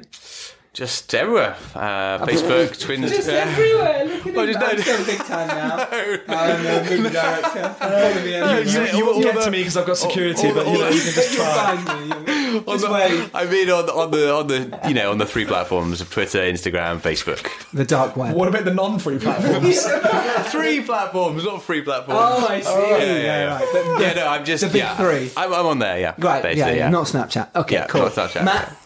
Just 0.76 1.16
everywhere. 1.16 1.56
Uh, 1.74 2.20
Facebook, 2.26 2.78
Twitter. 2.78 3.32
everywhere. 3.32 4.04
Look 4.04 4.28
at 4.28 4.34
Well, 4.36 4.46
just 4.46 4.60
I'm 4.60 4.76
no- 4.76 4.82
so 4.84 5.06
big 5.06 5.20
time 5.20 5.48
now. 5.48 5.88
I'm 6.28 6.66
a 6.66 6.90
movie 6.90 7.10
director. 7.12 7.70
Follow 7.80 8.14
me 8.16 8.34
everywhere. 8.34 8.90
You, 8.92 8.98
you 8.98 9.06
won't 9.06 9.24
get 9.24 9.42
to 9.46 9.52
me 9.52 9.60
because 9.60 9.78
I've 9.78 9.88
got 9.88 9.96
security, 9.96 10.52
but 10.52 10.68
you 10.68 10.74
know 10.78 10.90
you 10.90 11.00
can 11.02 11.14
just 11.14 11.34
try. 11.34 11.78
Find 11.78 12.10
me. 12.10 12.36
Just 12.68 12.90
wait. 12.90 13.30
I 13.34 13.46
mean, 13.46 13.70
on, 13.70 13.90
on 13.90 14.12
the 14.12 14.34
on 14.34 14.48
the 14.48 14.80
you 14.88 14.94
know 14.94 15.12
on 15.12 15.18
the 15.18 15.26
three 15.26 15.46
platforms 15.46 16.00
of 16.00 16.10
Twitter, 16.10 16.40
Instagram, 16.40 17.00
Facebook. 17.00 17.50
The 17.74 17.84
dark 17.86 18.16
web. 18.16 18.34
What 18.36 18.48
about 18.48 18.64
the 18.66 18.74
non-free 18.74 19.20
platforms? 19.20 19.84
three 20.52 20.82
platforms, 20.82 21.44
not 21.44 21.64
free 21.64 21.82
platforms. 21.82 22.20
Oh, 22.22 22.48
I 22.48 22.62
see. 22.62 22.70
yeah, 22.70 22.98
yeah, 22.98 23.16
yeah. 23.22 23.56
right. 23.56 23.74
The- 23.74 23.94
the- 23.98 24.02
yeah, 24.02 24.14
no, 24.14 24.28
I'm 24.28 24.46
just 24.46 24.64
the 24.64 24.70
big 24.70 24.84
yeah, 24.84 24.96
three. 24.96 25.32
I'm, 25.36 25.54
I'm 25.54 25.66
on 25.66 25.80
there. 25.80 26.00
Yeah, 26.00 26.16
Right, 26.18 26.44
basically, 26.44 26.72
yeah, 26.74 26.78
yeah. 26.86 26.90
not 26.90 27.08
Snapchat. 27.08 27.54
Okay, 27.56 27.76
Yeah, 27.76 27.88
cool. 27.88 28.04
not 28.04 28.12
Snapchat. 28.14 28.46
Matt, 28.46 28.78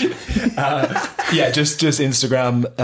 yeah, 1.32 1.50
just 1.50 1.80
just 1.80 2.00
Instagram. 2.00 2.64
Uh, 2.78 2.82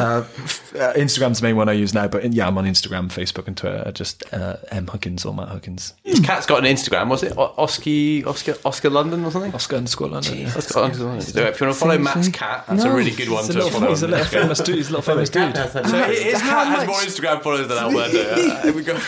uh, 0.78 0.92
Instagram's 0.94 1.40
the 1.40 1.44
main 1.46 1.56
one 1.56 1.68
I 1.68 1.72
use 1.72 1.94
now, 1.94 2.08
but 2.08 2.32
yeah, 2.32 2.46
I'm 2.46 2.56
on 2.58 2.64
Instagram, 2.64 3.08
Facebook, 3.08 3.46
and 3.46 3.56
Twitter. 3.56 3.90
Just 3.92 4.22
uh, 4.32 4.56
M 4.70 4.86
Hookings 4.86 5.24
or 5.24 5.34
Matt 5.34 5.48
Hookings. 5.48 5.94
His 6.04 6.20
cat's 6.20 6.46
got 6.46 6.64
an 6.64 6.72
Instagram. 6.72 7.08
Was 7.08 7.22
it 7.22 7.36
O- 7.36 7.54
Oscar 7.56 8.28
Oscar 8.28 8.54
Oscar 8.64 8.90
London 8.90 9.24
or 9.24 9.30
something? 9.30 9.54
Oscar 9.54 9.76
underscore 9.76 10.08
London. 10.08 10.38
yeah. 10.38 10.52
Oscar 10.56 10.80
London. 10.80 11.20
So 11.20 11.40
if 11.40 11.60
you 11.60 11.66
want 11.66 11.74
to 11.76 11.80
follow 11.80 11.98
Matt's 11.98 12.28
cat, 12.28 12.64
that's 12.68 12.84
No. 12.84 12.92
a 12.92 12.94
really 12.94 13.10
good 13.10 13.28
one 13.30 13.44
to 13.46 13.70
follow. 13.70 13.88
he's 13.88 14.02
a 14.02 14.08
little 14.08 14.24
famous 14.40 14.58
dude. 14.60 14.76
He's 14.76 14.88
a 14.88 14.92
little 14.92 15.02
famous 15.02 15.30
dude. 15.30 15.56
So 15.56 15.82
his 15.82 16.40
cat 16.40 16.66
has 16.68 16.86
more 16.86 16.96
Instagram 17.00 17.42
followers 17.42 17.68
than 17.68 17.78
Alberto. 17.78 18.18
Uh, 18.22 18.62
here 18.62 18.72
we 18.72 18.82
go. 18.82 18.98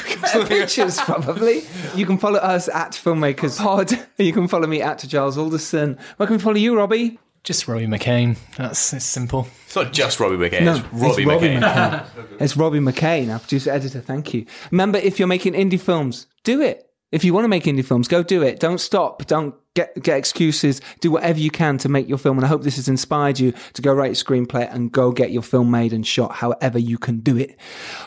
pictures 0.47 0.99
probably. 1.01 1.63
You 1.95 2.07
can 2.07 2.19
follow 2.19 2.39
us 2.39 2.69
at 2.69 2.93
Filmmakers 2.93 3.59
Pod. 3.59 3.93
You 4.19 4.33
can 4.33 4.49
follow 4.49 4.67
me 4.67 4.83
at 4.83 4.99
Giles 5.01 5.39
Alderson. 5.39 5.99
Where 6.17 6.27
can 6.27 6.37
we 6.37 6.43
follow 6.43 6.57
you, 6.57 6.77
Robbie? 6.77 7.19
Just 7.43 7.67
Robbie 7.67 7.87
McKane. 7.87 8.37
That's 8.57 8.93
it's 8.93 9.05
simple. 9.05 9.49
It's 9.67 9.75
not 9.75 9.93
just 9.93 10.21
Robbie 10.21 10.37
McKane. 10.37 10.63
No, 10.63 10.77
it's 10.77 10.85
Robbie 10.93 11.23
it's 11.23 11.31
Robbie 11.31 11.49
McKane. 11.49 11.61
McKane. 11.63 12.07
it's 12.41 12.57
Robbie 12.57 12.79
McKane, 12.81 13.33
our 13.33 13.39
producer 13.39 13.71
editor. 13.71 14.01
Thank 14.01 14.35
you. 14.35 14.47
Remember, 14.71 14.99
if 14.99 15.19
you're 15.19 15.29
making 15.29 15.55
indie 15.55 15.81
films, 15.81 16.27
do 16.45 16.61
it. 16.61 16.87
If 17.13 17.25
you 17.25 17.35
want 17.35 17.45
to 17.45 17.49
make 17.49 17.65
indie 17.65 17.85
films, 17.85 18.09
go 18.09 18.23
do 18.23 18.43
it. 18.43 18.61
Don't 18.61 18.79
stop. 18.79 19.27
Don't 19.27 19.55
get 19.75 20.01
get 20.03 20.19
excuses. 20.19 20.81
Do 21.01 21.11
whatever 21.11 21.41
you 21.41 21.51
can 21.51 21.79
to 21.79 21.89
make 21.89 22.09
your 22.09 22.19
film. 22.19 22.37
And 22.37 22.45
I 22.45 22.49
hope 22.49 22.63
this 22.63 22.77
has 22.77 22.89
inspired 22.89 23.41
you 23.41 23.53
to 23.73 23.83
go 23.83 23.93
write 23.93 24.13
a 24.13 24.25
screenplay 24.25 24.73
and 24.73 24.93
go 24.93 25.11
get 25.11 25.31
your 25.31 25.43
film 25.43 25.71
made 25.71 25.93
and 25.93 26.07
shot. 26.07 26.33
However 26.33 26.79
you 26.79 26.99
can 26.99 27.21
do 27.21 27.37
it. 27.37 27.59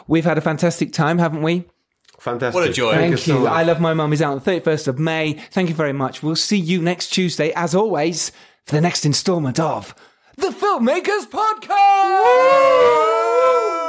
We've 0.07 0.25
had 0.25 0.37
a 0.37 0.41
fantastic 0.41 0.93
time, 0.93 1.17
haven't 1.17 1.41
we? 1.41 1.65
Fantastic. 2.19 2.55
What 2.55 2.69
a 2.69 2.71
joy. 2.71 2.93
Thank, 2.93 3.17
so 3.17 3.33
you. 3.33 3.43
much. 3.43 3.51
I 3.51 3.63
Love 3.63 3.81
My 3.81 3.93
Mum 3.93 4.13
is 4.13 4.21
out 4.21 4.31
on 4.31 4.39
the 4.39 4.61
31st 4.61 4.87
of 4.87 4.99
May. 4.99 5.33
Thank 5.51 5.67
you 5.67 5.75
very 5.75 5.91
much. 5.91 6.23
We'll 6.23 6.37
see 6.37 6.57
you 6.57 6.81
next 6.81 7.09
Tuesday, 7.09 7.51
as 7.53 7.75
always, 7.75 8.31
for 8.65 8.75
the 8.75 8.81
next 8.81 9.05
installment 9.05 9.59
of 9.59 9.93
the 10.37 10.47
Filmmakers 10.47 11.27
Podcast. 11.29 11.69
Woo! 12.23 13.82